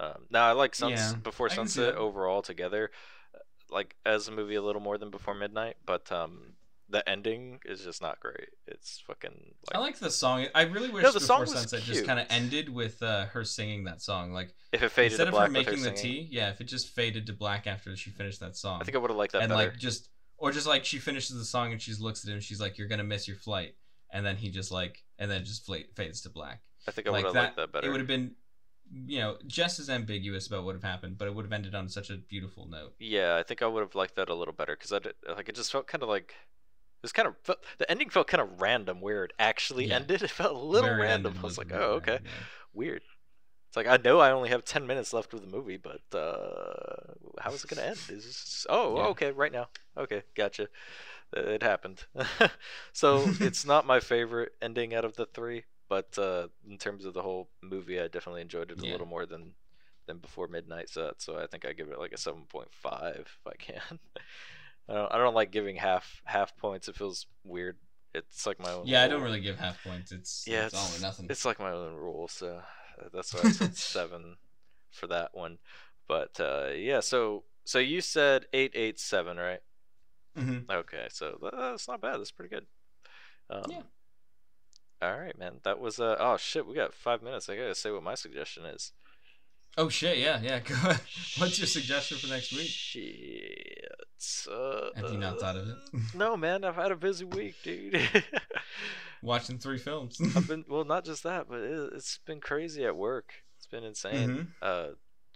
Um, 0.00 0.26
now 0.30 0.46
I 0.46 0.52
like 0.52 0.74
suns 0.74 1.12
Yeah, 1.12 1.18
before 1.22 1.46
I 1.46 1.54
can 1.54 1.66
see 1.66 1.80
sunset 1.80 1.94
overall 1.96 2.42
together, 2.42 2.90
uh, 3.34 3.38
like 3.70 3.96
as 4.04 4.28
a 4.28 4.32
movie 4.32 4.56
a 4.56 4.62
little 4.62 4.82
more 4.82 4.98
than 4.98 5.10
before 5.10 5.34
midnight. 5.34 5.76
But 5.86 6.10
um, 6.12 6.54
the 6.92 7.08
ending 7.08 7.58
is 7.64 7.82
just 7.82 8.02
not 8.02 8.20
great. 8.20 8.50
It's 8.66 9.02
fucking 9.06 9.54
like 9.66 9.76
I 9.76 9.78
like 9.78 9.98
the 9.98 10.10
song. 10.10 10.46
I 10.54 10.62
really 10.62 10.90
wish 10.90 11.02
No, 11.02 11.10
the 11.10 11.20
Before 11.20 11.46
Sunset 11.46 11.82
just 11.82 12.04
kind 12.04 12.20
of 12.20 12.26
ended 12.28 12.68
with 12.68 13.02
uh, 13.02 13.26
her 13.26 13.44
singing 13.44 13.84
that 13.84 14.02
song. 14.02 14.32
Like 14.32 14.54
if 14.72 14.82
it 14.82 14.90
faded 14.90 15.12
instead 15.12 15.28
of 15.28 15.34
her 15.34 15.48
making 15.48 15.82
the 15.82 15.90
tea, 15.90 16.28
yeah, 16.30 16.50
if 16.50 16.60
it 16.60 16.64
just 16.64 16.90
faded 16.90 17.26
to 17.26 17.32
black 17.32 17.66
after 17.66 17.96
she 17.96 18.10
finished 18.10 18.40
that 18.40 18.56
song, 18.56 18.80
I 18.80 18.84
think 18.84 18.94
I 18.94 18.98
would 18.98 19.10
have 19.10 19.16
liked 19.16 19.32
that 19.32 19.42
and 19.42 19.50
better. 19.50 19.70
like 19.70 19.78
just 19.78 20.10
or 20.36 20.52
just 20.52 20.66
like 20.66 20.84
she 20.84 20.98
finishes 20.98 21.36
the 21.36 21.44
song 21.44 21.72
and 21.72 21.80
she 21.80 21.92
looks 21.94 22.26
at 22.26 22.32
him, 22.32 22.40
she's 22.40 22.60
like, 22.60 22.76
"You're 22.76 22.88
gonna 22.88 23.04
miss 23.04 23.26
your 23.26 23.38
flight," 23.38 23.74
and 24.12 24.24
then 24.24 24.36
he 24.36 24.50
just 24.50 24.70
like, 24.70 25.02
and 25.18 25.30
then 25.30 25.42
it 25.42 25.44
just 25.44 25.70
fades 25.96 26.20
to 26.22 26.30
black. 26.30 26.62
I 26.86 26.90
think 26.90 27.06
I 27.06 27.10
would 27.10 27.24
have 27.24 27.34
liked 27.34 27.56
that 27.56 27.72
better. 27.72 27.86
It 27.86 27.90
would 27.90 28.00
have 28.00 28.08
been, 28.08 28.32
you 29.06 29.18
know, 29.20 29.38
just 29.46 29.80
as 29.80 29.88
ambiguous 29.88 30.46
about 30.46 30.58
what 30.58 30.66
would 30.66 30.76
have 30.76 30.84
happened, 30.84 31.18
but 31.18 31.28
it 31.28 31.34
would 31.34 31.44
have 31.44 31.52
ended 31.52 31.74
on 31.74 31.88
such 31.88 32.10
a 32.10 32.16
beautiful 32.16 32.66
note. 32.68 32.94
Yeah, 32.98 33.36
I 33.36 33.42
think 33.42 33.62
I 33.62 33.66
would 33.66 33.80
have 33.80 33.94
liked 33.94 34.16
that 34.16 34.28
a 34.28 34.34
little 34.34 34.54
better 34.54 34.76
because 34.76 34.92
I 34.92 34.98
did, 34.98 35.14
like 35.28 35.48
it 35.48 35.54
just 35.54 35.72
felt 35.72 35.86
kind 35.86 36.02
of 36.02 36.08
like 36.08 36.30
it 36.30 37.02
was 37.02 37.12
kind 37.12 37.26
of 37.26 37.34
felt, 37.42 37.58
the 37.78 37.90
ending 37.90 38.10
felt 38.10 38.28
kind 38.28 38.40
of 38.40 38.60
random 38.60 39.00
where 39.00 39.24
it 39.24 39.32
actually 39.38 39.88
Yeah. 39.88 39.96
ended. 39.96 40.22
It 40.22 40.30
felt 40.30 40.54
a 40.54 40.58
little 40.58 40.90
Very 40.90 41.02
random. 41.02 41.34
I 41.40 41.42
was 41.42 41.58
like, 41.58 41.72
oh 41.72 41.92
okay, 41.94 42.12
random, 42.12 42.32
weird. 42.72 43.02
It's 43.68 43.76
like 43.76 43.86
I 43.86 43.96
know 43.96 44.20
I 44.20 44.32
only 44.32 44.50
have 44.50 44.64
ten 44.64 44.86
minutes 44.86 45.12
left 45.12 45.34
of 45.34 45.40
the 45.40 45.46
movie, 45.56 45.78
but 45.78 46.02
uh, 46.16 47.14
how 47.40 47.52
is 47.52 47.64
it 47.64 47.70
gonna 47.70 47.82
end? 47.88 47.98
Is 48.10 48.24
this, 48.24 48.66
oh 48.68 48.96
Yeah. 48.98 49.06
okay 49.08 49.32
right 49.32 49.52
now? 49.52 49.68
Okay, 49.96 50.22
gotcha. 50.36 50.68
It 51.32 51.62
happened. 51.62 52.04
so 52.92 53.34
it's 53.40 53.64
not 53.66 53.86
my 53.86 54.00
favorite 54.00 54.52
ending 54.60 54.94
out 54.94 55.04
of 55.04 55.16
the 55.16 55.26
three, 55.26 55.64
but 55.88 56.16
uh, 56.18 56.48
in 56.68 56.78
terms 56.78 57.04
of 57.04 57.14
the 57.14 57.22
whole 57.22 57.48
movie, 57.62 58.00
I 58.00 58.08
definitely 58.08 58.42
enjoyed 58.42 58.70
it 58.70 58.80
a 58.82 58.84
Yeah. 58.84 58.92
little 58.92 59.06
more 59.06 59.26
than 59.26 59.54
than 60.06 60.18
before 60.18 60.48
midnight. 60.48 60.88
So 60.90 61.12
so 61.18 61.38
I 61.38 61.46
think 61.46 61.64
I 61.64 61.72
give 61.72 61.88
it 61.88 61.98
like 61.98 62.12
a 62.12 62.18
seven 62.18 62.42
point 62.48 62.68
five 62.72 63.20
if 63.26 63.38
I 63.46 63.54
can. 63.56 63.98
I 64.88 64.94
don't 64.94 65.12
I 65.14 65.18
don't 65.18 65.34
like 65.34 65.52
giving 65.52 65.76
half 65.76 66.20
half 66.24 66.56
points. 66.56 66.88
It 66.88 66.96
feels 66.96 67.26
weird. 67.44 67.76
It's 68.14 68.46
like 68.46 68.60
my 68.60 68.72
own. 68.72 68.86
Yeah, 68.88 69.02
I 69.02 69.08
don't 69.08 69.22
really 69.22 69.40
give 69.40 69.58
half 69.58 69.82
points. 69.82 70.12
It's 70.12 70.46
Yeah, 70.46 70.66
it's, 70.66 70.74
all 70.74 70.98
or 70.98 71.00
nothing. 71.08 71.26
It's 71.30 71.44
like 71.44 71.58
my 71.60 71.70
own 71.70 71.94
rule, 71.94 72.28
so 72.28 72.60
uh, 73.00 73.08
that's 73.12 73.32
why 73.32 73.40
I 73.40 73.50
said 73.50 73.74
seven 73.74 74.36
for 74.90 75.06
that 75.06 75.30
one. 75.34 75.58
But 76.08 76.38
uh, 76.40 76.68
yeah, 76.74 77.00
so 77.00 77.44
so 77.64 77.78
you 77.78 78.00
said 78.02 78.46
eight 78.52 78.72
eight 78.74 78.98
seven, 78.98 79.38
right? 79.38 79.60
Mhm. 80.36 80.70
Okay, 80.70 81.06
so 81.10 81.38
that's 81.52 81.88
not 81.88 82.00
bad. 82.00 82.18
That's 82.18 82.30
pretty 82.30 82.54
good. 82.54 82.66
Um, 83.50 83.62
Yeah. 83.68 83.82
All 85.02 85.18
right, 85.18 85.36
man. 85.38 85.60
That 85.64 85.78
was 85.80 85.98
uh 85.98 86.16
oh 86.18 86.36
shit. 86.36 86.66
We 86.66 86.74
got 86.74 86.94
five 86.94 87.22
minutes. 87.22 87.48
I 87.48 87.56
gotta 87.56 87.74
say 87.74 87.90
what 87.90 88.02
my 88.02 88.14
suggestion 88.14 88.64
is. 88.66 88.92
Oh 89.76 89.88
shit! 89.88 90.18
Yeah, 90.18 90.38
yeah. 90.42 90.60
Go 90.60 90.74
ahead. 90.74 91.00
What's 91.38 91.58
your 91.58 91.66
suggestion 91.66 92.18
for 92.18 92.26
next 92.28 92.52
week? 92.52 92.68
Shit. 92.68 93.88
Uh, 94.50 94.90
Have 94.94 95.10
you 95.10 95.18
not 95.18 95.40
thought 95.40 95.56
of 95.56 95.66
it? 95.68 95.76
no, 96.14 96.36
man. 96.36 96.62
I've 96.64 96.76
had 96.76 96.92
a 96.92 96.96
busy 96.96 97.24
week, 97.24 97.56
dude. 97.64 97.98
Watching 99.22 99.58
three 99.58 99.78
films. 99.78 100.20
I've 100.36 100.46
been 100.46 100.64
well, 100.68 100.84
not 100.84 101.04
just 101.04 101.22
that, 101.24 101.46
but 101.48 101.60
it, 101.60 101.92
it's 101.94 102.18
been 102.26 102.40
crazy 102.40 102.84
at 102.84 102.96
work. 102.96 103.32
It's 103.56 103.66
been 103.66 103.82
insane. 103.84 104.28
Mhm. 104.28 104.46
Uh, 104.60 104.88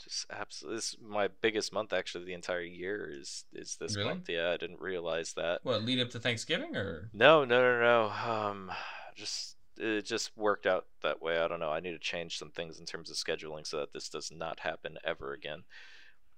just 0.02 0.26
absolutely. 0.30 0.76
This 0.76 0.88
is 0.94 0.96
my 1.00 1.28
biggest 1.40 1.72
month 1.72 1.92
actually. 1.92 2.24
The 2.24 2.34
entire 2.34 2.60
year 2.62 3.10
is 3.12 3.44
is 3.52 3.76
this 3.80 3.96
Really? 3.96 4.08
month. 4.10 4.28
Yeah, 4.28 4.50
I 4.50 4.56
didn't 4.56 4.80
realize 4.80 5.32
that. 5.34 5.60
What 5.62 5.82
lead 5.84 6.00
up 6.00 6.10
to 6.10 6.20
Thanksgiving 6.20 6.76
or? 6.76 7.10
No, 7.12 7.44
no, 7.44 7.60
no, 7.60 7.80
no. 7.80 8.10
Um, 8.32 8.70
just 9.14 9.56
it 9.78 10.02
just 10.06 10.36
worked 10.36 10.66
out 10.66 10.86
that 11.02 11.20
way. 11.20 11.38
I 11.38 11.48
don't 11.48 11.60
know. 11.60 11.70
I 11.70 11.80
need 11.80 11.92
to 11.92 11.98
change 11.98 12.38
some 12.38 12.50
things 12.50 12.78
in 12.78 12.86
terms 12.86 13.10
of 13.10 13.16
scheduling 13.16 13.66
so 13.66 13.78
that 13.80 13.92
this 13.92 14.08
does 14.08 14.30
not 14.34 14.60
happen 14.60 14.96
ever 15.04 15.32
again. 15.32 15.64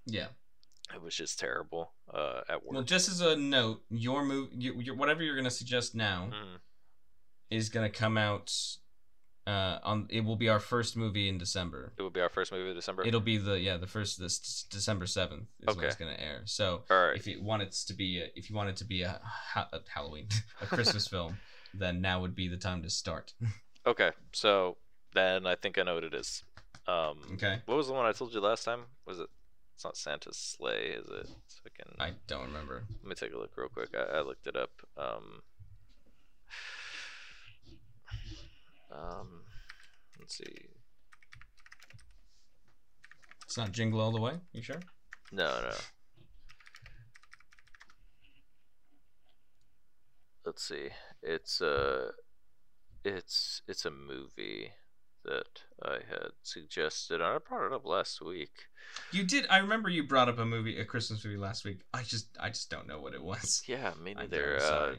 Yeah. 0.06 0.28
It 0.94 1.02
was 1.02 1.14
just 1.14 1.39
terrible 1.39 1.93
uh, 2.12 2.40
at 2.48 2.64
work. 2.64 2.72
Well, 2.72 2.82
just 2.82 3.09
as 3.10 3.20
a 3.20 3.36
note, 3.36 3.82
your 3.90 4.24
move, 4.24 4.48
your, 4.55 4.74
your, 4.80 4.94
whatever 4.94 5.22
you're 5.22 5.36
gonna 5.36 5.51
suggest 5.51 5.94
now, 5.94 6.30
Mm. 6.32 6.59
is 7.51 7.68
gonna 7.68 7.90
come 7.90 8.16
out. 8.16 8.52
Uh, 9.49 9.79
on 9.83 10.07
it 10.11 10.27
will 10.27 10.37
be 10.37 10.51
our 10.51 10.61
first 10.61 10.95
movie 10.95 11.27
in 11.27 11.39
December. 11.39 11.95
It 11.97 12.03
will 12.03 12.11
be 12.11 12.20
our 12.20 12.29
first 12.29 12.53
movie 12.53 12.69
in 12.69 12.77
December. 12.77 13.03
It'll 13.07 13.19
be 13.19 13.39
the 13.39 13.59
yeah 13.59 13.79
the 13.79 13.87
first 13.87 14.20
this 14.20 14.66
December 14.69 15.07
seventh 15.07 15.49
is 15.66 15.75
when 15.75 15.87
it's 15.87 15.97
gonna 15.97 16.16
air. 16.19 16.43
So 16.45 16.83
right. 16.91 17.16
if 17.16 17.27
you 17.27 17.43
want 17.43 17.62
it 17.62 17.73
to 17.73 17.95
be 17.95 18.20
a, 18.20 18.27
if 18.37 18.51
you 18.51 18.57
want 18.57 18.69
it 18.69 18.77
to 18.77 18.85
be 18.85 19.03
a, 19.03 19.19
ha- 19.25 19.70
a 19.73 19.81
Halloween 19.89 20.29
a 20.61 20.66
Christmas 20.66 21.09
film, 21.15 21.39
then 21.73 22.03
now 22.03 22.20
would 22.20 22.35
be 22.35 22.47
the 22.49 22.59
time 22.59 22.83
to 22.83 22.91
start. 22.91 23.33
Okay. 23.87 24.11
So 24.33 24.77
then 25.15 25.47
I 25.47 25.55
think 25.55 25.79
I 25.79 25.83
know 25.83 25.95
what 25.95 26.05
it 26.05 26.12
is. 26.12 26.43
Um, 26.87 27.20
okay, 27.35 27.62
What 27.65 27.77
was 27.79 27.87
the 27.87 27.95
one 27.95 28.05
I 28.05 28.12
told 28.12 28.35
you 28.35 28.41
last 28.41 28.65
time? 28.65 28.81
Was 29.07 29.19
it? 29.19 29.29
It's 29.75 29.85
not 29.85 29.97
Santa's 29.97 30.37
sleigh, 30.37 30.89
is 30.89 31.07
it? 31.07 31.31
It's 31.47 31.61
fucking. 31.62 31.97
I 31.99 32.11
don't 32.27 32.49
remember. 32.49 32.85
Let 33.03 33.09
me 33.09 33.15
take 33.15 33.33
a 33.33 33.39
look 33.39 33.57
real 33.57 33.69
quick. 33.69 33.95
I, 33.97 34.19
I 34.19 34.20
looked 34.20 34.47
it 34.47 34.57
up. 34.57 34.73
Um, 34.99 35.41
let's 40.29 40.37
see. 40.37 40.69
It's 43.47 43.57
not 43.57 43.73
Jingle 43.73 44.01
All 44.01 44.13
the 44.13 44.21
Way. 44.21 44.35
You 44.53 44.61
sure? 44.61 44.81
No, 45.33 45.61
no. 45.63 45.75
Let's 50.45 50.67
see. 50.67 50.89
It's 51.23 51.63
uh 51.63 52.13
it's 53.05 53.63
it's 53.67 53.87
a 53.87 53.91
movie 53.91 54.73
that 55.25 55.63
I 55.83 55.99
had 56.09 56.33
suggested. 56.43 57.23
I 57.23 57.39
brought 57.39 57.67
it 57.67 57.73
up 57.73 57.87
last 57.87 58.21
week. 58.21 58.67
You 59.13 59.25
did. 59.25 59.47
I 59.49 59.59
remember 59.59 59.89
you 59.89 60.03
brought 60.03 60.29
up 60.29 60.39
a 60.39 60.45
movie, 60.45 60.79
a 60.79 60.85
Christmas 60.85 61.25
movie 61.25 61.37
last 61.39 61.65
week. 61.65 61.81
I 61.93 62.03
just, 62.03 62.29
I 62.41 62.49
just 62.49 62.71
don't 62.71 62.87
know 62.87 63.01
what 63.01 63.15
it 63.15 63.23
was. 63.23 63.63
Yeah, 63.67 63.93
me 64.03 64.15
neither. 64.15 64.59
Uh, 64.59 64.95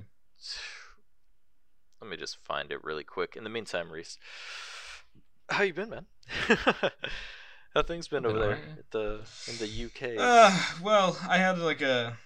let 2.01 2.09
me 2.09 2.17
just 2.17 2.37
find 2.43 2.71
it 2.71 2.83
really 2.83 3.03
quick. 3.03 3.35
In 3.35 3.43
the 3.43 3.49
meantime, 3.49 3.91
Reese, 3.91 4.19
how 5.49 5.63
you 5.63 5.73
been, 5.73 5.89
man? 5.89 6.05
how 7.75 7.83
things 7.83 8.07
been 8.07 8.25
over 8.25 8.39
there 8.39 8.47
alright. 8.49 8.77
at 8.79 8.91
the 8.91 9.21
in 9.47 9.57
the 9.57 9.85
UK? 9.85 10.19
Uh, 10.19 10.57
well, 10.81 11.17
I 11.27 11.37
had 11.37 11.57
like 11.59 11.81
a. 11.81 12.17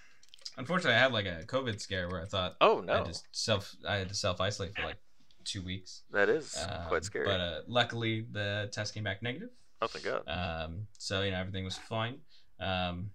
Unfortunately, 0.56 0.94
I 0.94 1.00
had 1.00 1.12
like 1.12 1.26
a 1.26 1.44
COVID 1.46 1.80
scare 1.80 2.08
where 2.08 2.22
I 2.22 2.26
thought 2.26 2.56
oh 2.60 2.80
I 2.82 2.84
no, 2.84 2.94
had 3.04 3.12
to 3.12 3.20
self, 3.32 3.74
I 3.86 3.96
had 3.96 4.08
to 4.08 4.14
self 4.14 4.40
isolate 4.40 4.74
for 4.76 4.82
like 4.82 4.98
two 5.44 5.62
weeks. 5.62 6.02
that 6.12 6.28
is 6.28 6.56
Um, 6.56 6.86
quite 6.88 7.04
scary. 7.04 7.26
But 7.26 7.40
uh, 7.40 7.60
luckily, 7.66 8.26
the 8.30 8.68
test 8.72 8.94
came 8.94 9.04
back 9.04 9.22
negative. 9.22 9.50
oh 9.82 9.86
thank 9.88 10.04
God. 10.04 10.22
Um, 10.28 10.86
so 10.98 11.22
you 11.22 11.30
know 11.32 11.38
everything 11.40 11.64
was 11.64 11.76
fine. 11.76 12.18
Um, 12.60 13.10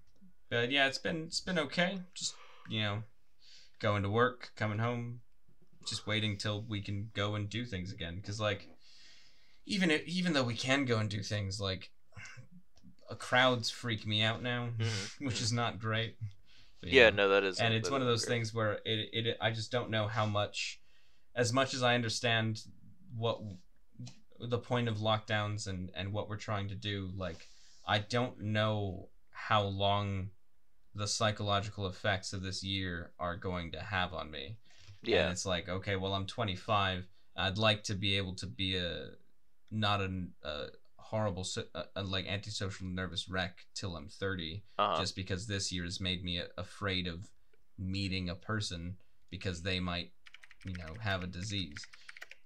but 0.49 0.69
yeah, 0.71 0.87
it's 0.87 0.97
been 0.97 1.23
it's 1.27 1.39
been 1.41 1.59
okay. 1.59 1.99
Just 2.13 2.35
you 2.69 2.81
know, 2.81 3.03
going 3.79 4.03
to 4.03 4.09
work, 4.09 4.51
coming 4.55 4.79
home, 4.79 5.21
just 5.87 6.05
waiting 6.05 6.37
till 6.37 6.63
we 6.67 6.81
can 6.81 7.09
go 7.15 7.35
and 7.35 7.49
do 7.49 7.65
things 7.65 7.91
again. 7.93 8.17
Because 8.17 8.39
like, 8.39 8.67
even 9.69 9.91
if, 9.91 10.05
even 10.07 10.33
though 10.33 10.43
we 10.43 10.55
can 10.55 10.83
go 10.85 10.97
and 10.97 11.09
do 11.09 11.21
things, 11.21 11.61
like, 11.61 11.91
uh, 13.09 13.15
crowds 13.15 13.69
freak 13.69 14.05
me 14.05 14.21
out 14.21 14.41
now, 14.41 14.69
Mhm, 14.79 15.25
which 15.25 15.41
is 15.41 15.53
not 15.53 15.79
great. 15.79 16.17
you 16.81 16.91
Yeah, 16.91 17.09
know? 17.11 17.15
no, 17.15 17.29
that 17.29 17.43
is. 17.43 17.59
and 17.59 17.73
it's 17.73 17.89
one 17.89 18.01
of 18.01 18.07
those 18.07 18.25
great. 18.25 18.35
things 18.35 18.53
where 18.53 18.73
it, 18.85 19.09
it 19.13 19.37
I 19.39 19.51
just 19.51 19.71
don't 19.71 19.89
know 19.89 20.07
how 20.07 20.25
much 20.25 20.79
as 21.35 21.53
much 21.53 21.73
as 21.73 21.83
I 21.83 21.95
understand 21.95 22.61
what 23.15 23.39
the 24.39 24.57
point 24.57 24.87
of 24.87 24.97
lockdowns 24.97 25.67
and 25.67 25.91
and 25.95 26.13
what 26.13 26.29
we're 26.29 26.37
trying 26.37 26.69
to 26.69 26.75
do 26.75 27.09
like 27.17 27.47
I 27.85 27.99
don't 27.99 28.39
know 28.39 29.09
how 29.31 29.63
long 29.63 30.29
the 30.95 31.07
psychological 31.07 31.87
effects 31.87 32.33
of 32.33 32.41
this 32.41 32.63
year 32.63 33.11
are 33.19 33.35
going 33.35 33.71
to 33.71 33.79
have 33.79 34.13
on 34.13 34.31
me. 34.31 34.57
And 35.03 35.11
Yeah, 35.11 35.31
it's 35.31 35.45
like, 35.45 35.69
okay, 35.69 35.95
well, 35.95 36.13
I'm 36.13 36.25
25. 36.25 37.07
I'd 37.35 37.57
like 37.57 37.83
to 37.85 37.95
be 37.95 38.17
able 38.17 38.35
to 38.35 38.47
be 38.47 38.75
a 38.75 39.11
not 39.71 40.01
an, 40.01 40.31
a 40.43 40.67
horrible, 40.97 41.43
so- 41.43 41.63
a, 41.75 41.83
a, 41.97 42.03
like 42.03 42.27
antisocial, 42.27 42.87
nervous 42.87 43.29
wreck 43.29 43.65
till 43.75 43.95
I'm 43.95 44.07
30, 44.07 44.63
uh-huh. 44.77 44.99
just 44.99 45.15
because 45.15 45.47
this 45.47 45.71
year 45.71 45.83
has 45.83 45.99
made 45.99 46.23
me 46.23 46.37
a, 46.37 46.47
afraid 46.57 47.07
of 47.07 47.27
meeting 47.77 48.29
a 48.29 48.35
person 48.35 48.97
because 49.29 49.61
they 49.61 49.79
might, 49.79 50.11
you 50.65 50.73
know, 50.73 50.95
have 50.99 51.23
a 51.23 51.27
disease. 51.27 51.85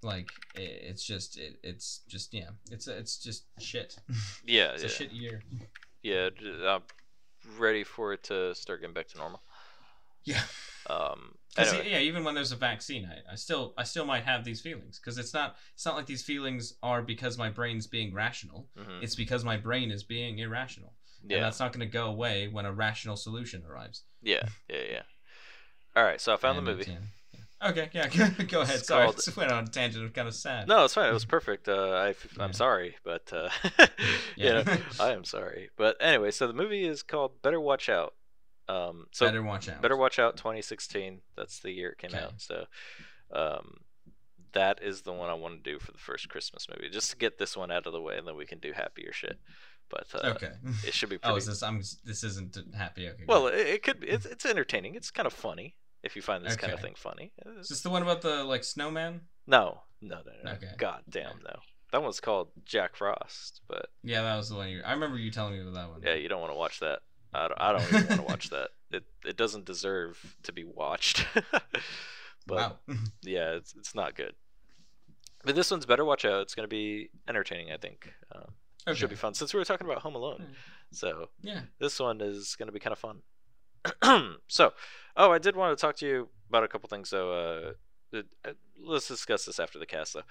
Like 0.02 0.28
it's 0.54 1.04
just, 1.04 1.38
it, 1.38 1.58
it's 1.62 2.02
just, 2.08 2.34
yeah, 2.34 2.50
it's 2.70 2.88
it's 2.88 3.16
just 3.16 3.44
shit. 3.58 3.96
yeah, 4.44 4.72
it's 4.72 4.82
yeah, 4.82 4.86
a 4.86 4.90
shit 4.92 5.12
year. 5.12 5.42
yeah. 6.02 6.28
I'm 6.66 6.82
ready 7.58 7.84
for 7.84 8.12
it 8.12 8.22
to 8.24 8.54
start 8.54 8.80
getting 8.80 8.94
back 8.94 9.08
to 9.08 9.18
normal. 9.18 9.40
Yeah. 10.24 10.40
Um, 10.88 11.34
anyway, 11.56 11.88
yeah, 11.90 11.98
even 12.00 12.24
when 12.24 12.34
there's 12.34 12.52
a 12.52 12.56
vaccine, 12.56 13.06
I, 13.10 13.32
I 13.32 13.36
still 13.36 13.72
I 13.78 13.84
still 13.84 14.04
might 14.04 14.24
have 14.24 14.44
these 14.44 14.60
feelings 14.60 14.98
because 14.98 15.16
it's 15.18 15.32
not 15.32 15.56
it's 15.74 15.86
not 15.86 15.96
like 15.96 16.06
these 16.06 16.22
feelings 16.22 16.74
are 16.82 17.00
because 17.02 17.38
my 17.38 17.48
brain's 17.50 17.86
being 17.86 18.12
rational. 18.12 18.68
mhm, 18.78 19.02
It's 19.02 19.14
because 19.14 19.44
my 19.44 19.56
brain 19.56 19.90
is 19.90 20.02
being 20.02 20.38
irrational, 20.38 20.92
and 21.22 21.42
that's 21.42 21.58
not 21.60 21.72
going 21.72 21.80
to 21.88 21.92
go 21.92 22.06
away 22.06 22.48
when 22.48 22.66
a 22.66 22.72
rational 22.72 23.16
solution 23.16 23.62
arrives. 23.68 24.02
yeah, 24.22 24.42
yeah, 24.68 24.82
yeah. 24.90 25.02
All 25.96 26.04
right, 26.04 26.20
so 26.20 26.34
I 26.34 26.36
found 26.36 26.58
the 26.58 26.62
movie. 26.62 26.90
yeah, 26.90 26.98
yeah. 27.32 27.68
Okay, 27.70 27.88
yeah, 27.92 28.08
go 28.48 28.60
ahead. 28.60 28.80
It's 28.80 28.88
Sorry, 28.88 29.02
I 29.02 29.06
called- 29.06 29.16
just 29.16 29.36
went 29.36 29.50
on 29.52 29.64
a 29.64 29.66
tangent. 29.68 30.02
Was 30.02 30.12
kind 30.12 30.28
of 30.28 30.34
sad. 30.34 30.68
No, 30.68 30.84
it's 30.84 30.92
fine. 30.94 31.08
It 31.08 31.12
was 31.14 31.24
perfect. 31.24 31.66
Uh, 31.68 31.92
I, 31.92 32.08
Yeah. 32.08 32.44
I'm 32.44 32.52
sorry, 32.52 32.96
but 33.04 33.32
uh, 33.32 33.48
Yeah. 34.36 34.64
yeah, 34.66 34.76
I 35.00 35.12
am 35.12 35.24
sorry. 35.24 35.70
But 35.78 35.96
anyway, 36.00 36.30
so 36.32 36.46
the 36.46 36.52
movie 36.52 36.84
is 36.84 37.02
called 37.02 37.40
Better 37.42 37.60
Watch 37.60 37.88
Out. 37.88 38.14
Um, 38.68 39.06
so 39.12 39.26
better 39.26 39.42
watch 39.42 39.68
out. 39.68 39.82
Better 39.82 39.96
Watch 39.96 40.18
Out 40.18 40.36
2016. 40.36 41.20
That's 41.36 41.60
the 41.60 41.70
year 41.70 41.90
it 41.90 41.98
came 41.98 42.10
Okay. 42.14 42.24
out. 42.24 42.32
So, 42.40 42.64
um, 43.32 43.78
that 44.52 44.82
is 44.82 45.02
the 45.02 45.12
one 45.12 45.28
I 45.30 45.34
want 45.34 45.62
to 45.64 45.70
do 45.72 45.78
for 45.78 45.92
the 45.92 45.98
first 45.98 46.28
Christmas 46.28 46.66
movie, 46.68 46.88
just 46.88 47.10
to 47.10 47.16
get 47.16 47.38
this 47.38 47.56
one 47.56 47.70
out 47.70 47.86
of 47.86 47.92
the 47.92 48.00
way, 48.00 48.16
and 48.16 48.26
then 48.26 48.36
we 48.36 48.46
can 48.46 48.58
do 48.60 48.72
happier 48.72 49.12
shit. 49.12 49.38
But 49.90 50.06
uh, 50.14 50.28
Okay. 50.36 50.52
it 50.86 50.94
should 50.94 51.08
be 51.10 51.18
Oh, 51.24 51.36
is 51.36 51.46
this? 51.46 51.62
I'm. 51.62 51.82
This 52.04 52.24
isn't 52.24 52.56
happy. 52.74 53.08
Okay. 53.08 53.24
well, 53.26 53.48
it, 53.48 53.54
it 53.66 53.82
could. 53.82 54.00
Be, 54.00 54.08
it's 54.08 54.24
it's 54.26 54.46
entertaining. 54.46 54.94
It's 54.94 55.10
kind 55.10 55.26
of 55.26 55.32
funny 55.32 55.76
if 56.02 56.16
you 56.16 56.22
find 56.22 56.44
this 56.44 56.56
kind 56.56 56.72
of 56.72 56.80
thing 56.80 56.94
funny. 56.96 57.32
is 57.58 57.68
this 57.68 57.82
the 57.82 57.90
one 57.90 58.02
about 58.02 58.22
the 58.22 58.44
like 58.44 58.64
snowman? 58.64 59.22
No, 59.46 59.82
no, 60.00 60.16
no, 60.24 60.32
no. 60.42 60.52
Okay. 60.52 60.70
God 60.78 61.02
damn, 61.08 61.38
no. 61.44 61.56
That 61.92 62.02
one's 62.02 62.18
called 62.20 62.48
Jack 62.64 62.96
Frost, 62.96 63.60
but 63.68 63.86
Yeah, 64.02 64.22
that 64.22 64.36
was 64.36 64.48
the 64.48 64.56
one. 64.56 64.68
You, 64.68 64.82
I 64.84 64.92
remember 64.92 65.16
you 65.18 65.30
telling 65.30 65.52
me 65.52 65.60
about 65.60 65.74
that 65.74 65.90
one. 65.90 66.00
yeah, 66.02 66.14
you 66.14 66.28
don't 66.28 66.40
want 66.40 66.52
to 66.52 66.56
watch 66.58 66.80
that. 66.80 67.00
I 67.34 67.48
don't, 67.48 67.60
I 67.60 67.72
don't 67.72 67.82
even 67.88 68.06
want 68.08 68.20
to 68.20 68.22
watch 68.22 68.50
that. 68.50 68.70
It 68.90 69.04
it 69.24 69.36
doesn't 69.36 69.64
deserve 69.64 70.36
to 70.44 70.52
be 70.52 70.64
watched. 70.64 71.26
but 72.46 72.56
wow. 72.56 72.78
yeah, 73.22 73.52
it's 73.52 73.74
it's 73.76 73.94
not 73.94 74.14
good. 74.14 74.34
But 75.44 75.54
this 75.56 75.70
one's 75.70 75.86
better. 75.86 76.04
Watch 76.04 76.24
out. 76.24 76.42
It's 76.42 76.54
gonna 76.54 76.68
be 76.68 77.10
entertaining. 77.28 77.72
I 77.72 77.76
think. 77.76 78.12
Um, 78.34 78.44
okay. 78.88 78.96
Should 78.98 79.10
be 79.10 79.16
fun 79.16 79.34
since 79.34 79.52
we 79.52 79.58
were 79.58 79.64
talking 79.64 79.86
about 79.86 80.02
Home 80.02 80.14
Alone. 80.14 80.38
Hmm. 80.46 80.52
So 80.92 81.28
Yeah. 81.42 81.60
this 81.80 81.98
one 81.98 82.20
is 82.20 82.56
gonna 82.58 82.72
be 82.72 82.78
kind 82.80 82.92
of 82.92 82.98
fun. 82.98 83.22
so, 84.48 84.72
oh, 85.16 85.30
I 85.32 85.38
did 85.38 85.56
want 85.56 85.76
to 85.76 85.80
talk 85.80 85.96
to 85.96 86.06
you 86.06 86.28
about 86.48 86.64
a 86.64 86.68
couple 86.68 86.88
things. 86.88 87.10
though. 87.10 87.74
uh, 88.14 88.18
uh, 88.44 88.52
let's 88.82 89.08
discuss 89.08 89.44
this 89.44 89.58
after 89.58 89.78
the 89.78 89.86
cast, 89.86 90.14
though. 90.14 90.22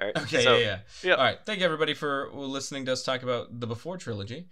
All 0.00 0.06
right. 0.06 0.16
Okay, 0.16 0.44
So, 0.44 0.56
yeah, 0.56 0.64
yeah. 0.64 0.78
yeah. 1.02 1.14
All 1.14 1.24
right. 1.24 1.38
Thank 1.44 1.58
you, 1.60 1.64
everybody, 1.64 1.94
for 1.94 2.30
listening 2.32 2.84
to 2.86 2.92
us 2.92 3.02
talk 3.02 3.22
about 3.22 3.58
the 3.60 3.66
Before 3.66 3.96
trilogy. 3.96 4.46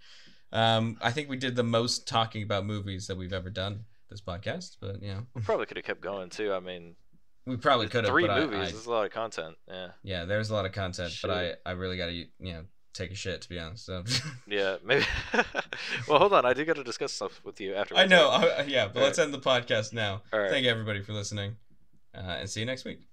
Um, 0.51 0.97
I 1.01 1.11
think 1.11 1.29
we 1.29 1.37
did 1.37 1.55
the 1.55 1.63
most 1.63 2.07
talking 2.07 2.43
about 2.43 2.65
movies 2.65 3.07
that 3.07 3.17
we've 3.17 3.33
ever 3.33 3.49
done 3.49 3.85
this 4.09 4.21
podcast, 4.21 4.77
but 4.81 5.01
you 5.01 5.09
know, 5.09 5.27
we 5.35 5.41
probably 5.41 5.65
could 5.65 5.77
have 5.77 5.85
kept 5.85 6.01
going 6.01 6.29
too. 6.29 6.53
I 6.53 6.59
mean, 6.59 6.95
we 7.45 7.57
probably 7.57 7.87
could 7.87 8.03
have. 8.05 8.11
three 8.11 8.25
but 8.25 8.31
I- 8.31 8.39
movies. 8.39 8.69
I, 8.69 8.71
There's 8.71 8.85
a 8.85 8.91
lot 8.91 9.05
of 9.05 9.11
content. 9.11 9.55
Yeah. 9.67 9.89
yeah, 10.03 10.25
there's 10.25 10.49
a 10.49 10.53
lot 10.53 10.65
of 10.65 10.71
content, 10.71 11.17
but 11.21 11.31
I, 11.31 11.53
I 11.65 11.71
really 11.71 11.97
got 11.97 12.07
to, 12.07 12.13
you 12.13 12.27
know, 12.39 12.63
take 12.93 13.11
a 13.11 13.15
shit 13.15 13.41
to 13.41 13.49
be 13.49 13.59
honest. 13.59 13.85
So 13.85 14.03
Yeah. 14.47 14.77
Maybe. 14.83 15.05
well, 16.07 16.19
hold 16.19 16.33
on. 16.33 16.45
I 16.45 16.53
do 16.53 16.65
got 16.65 16.75
to 16.75 16.83
discuss 16.83 17.13
stuff 17.13 17.41
with 17.43 17.61
you 17.61 17.75
after. 17.75 17.95
I 17.95 18.05
know, 18.05 18.29
I, 18.29 18.63
yeah, 18.63 18.87
but 18.87 18.99
All 18.99 19.05
let's 19.05 19.19
end 19.19 19.33
the 19.33 19.39
podcast 19.39 19.93
now. 19.93 20.21
All 20.33 20.39
right. 20.39 20.49
Thank 20.49 20.65
you, 20.65 20.71
everybody, 20.71 21.01
for 21.01 21.13
listening, 21.13 21.55
uh, 22.15 22.37
and 22.39 22.49
see 22.49 22.59
you 22.61 22.65
next 22.65 22.85
week. 22.85 23.07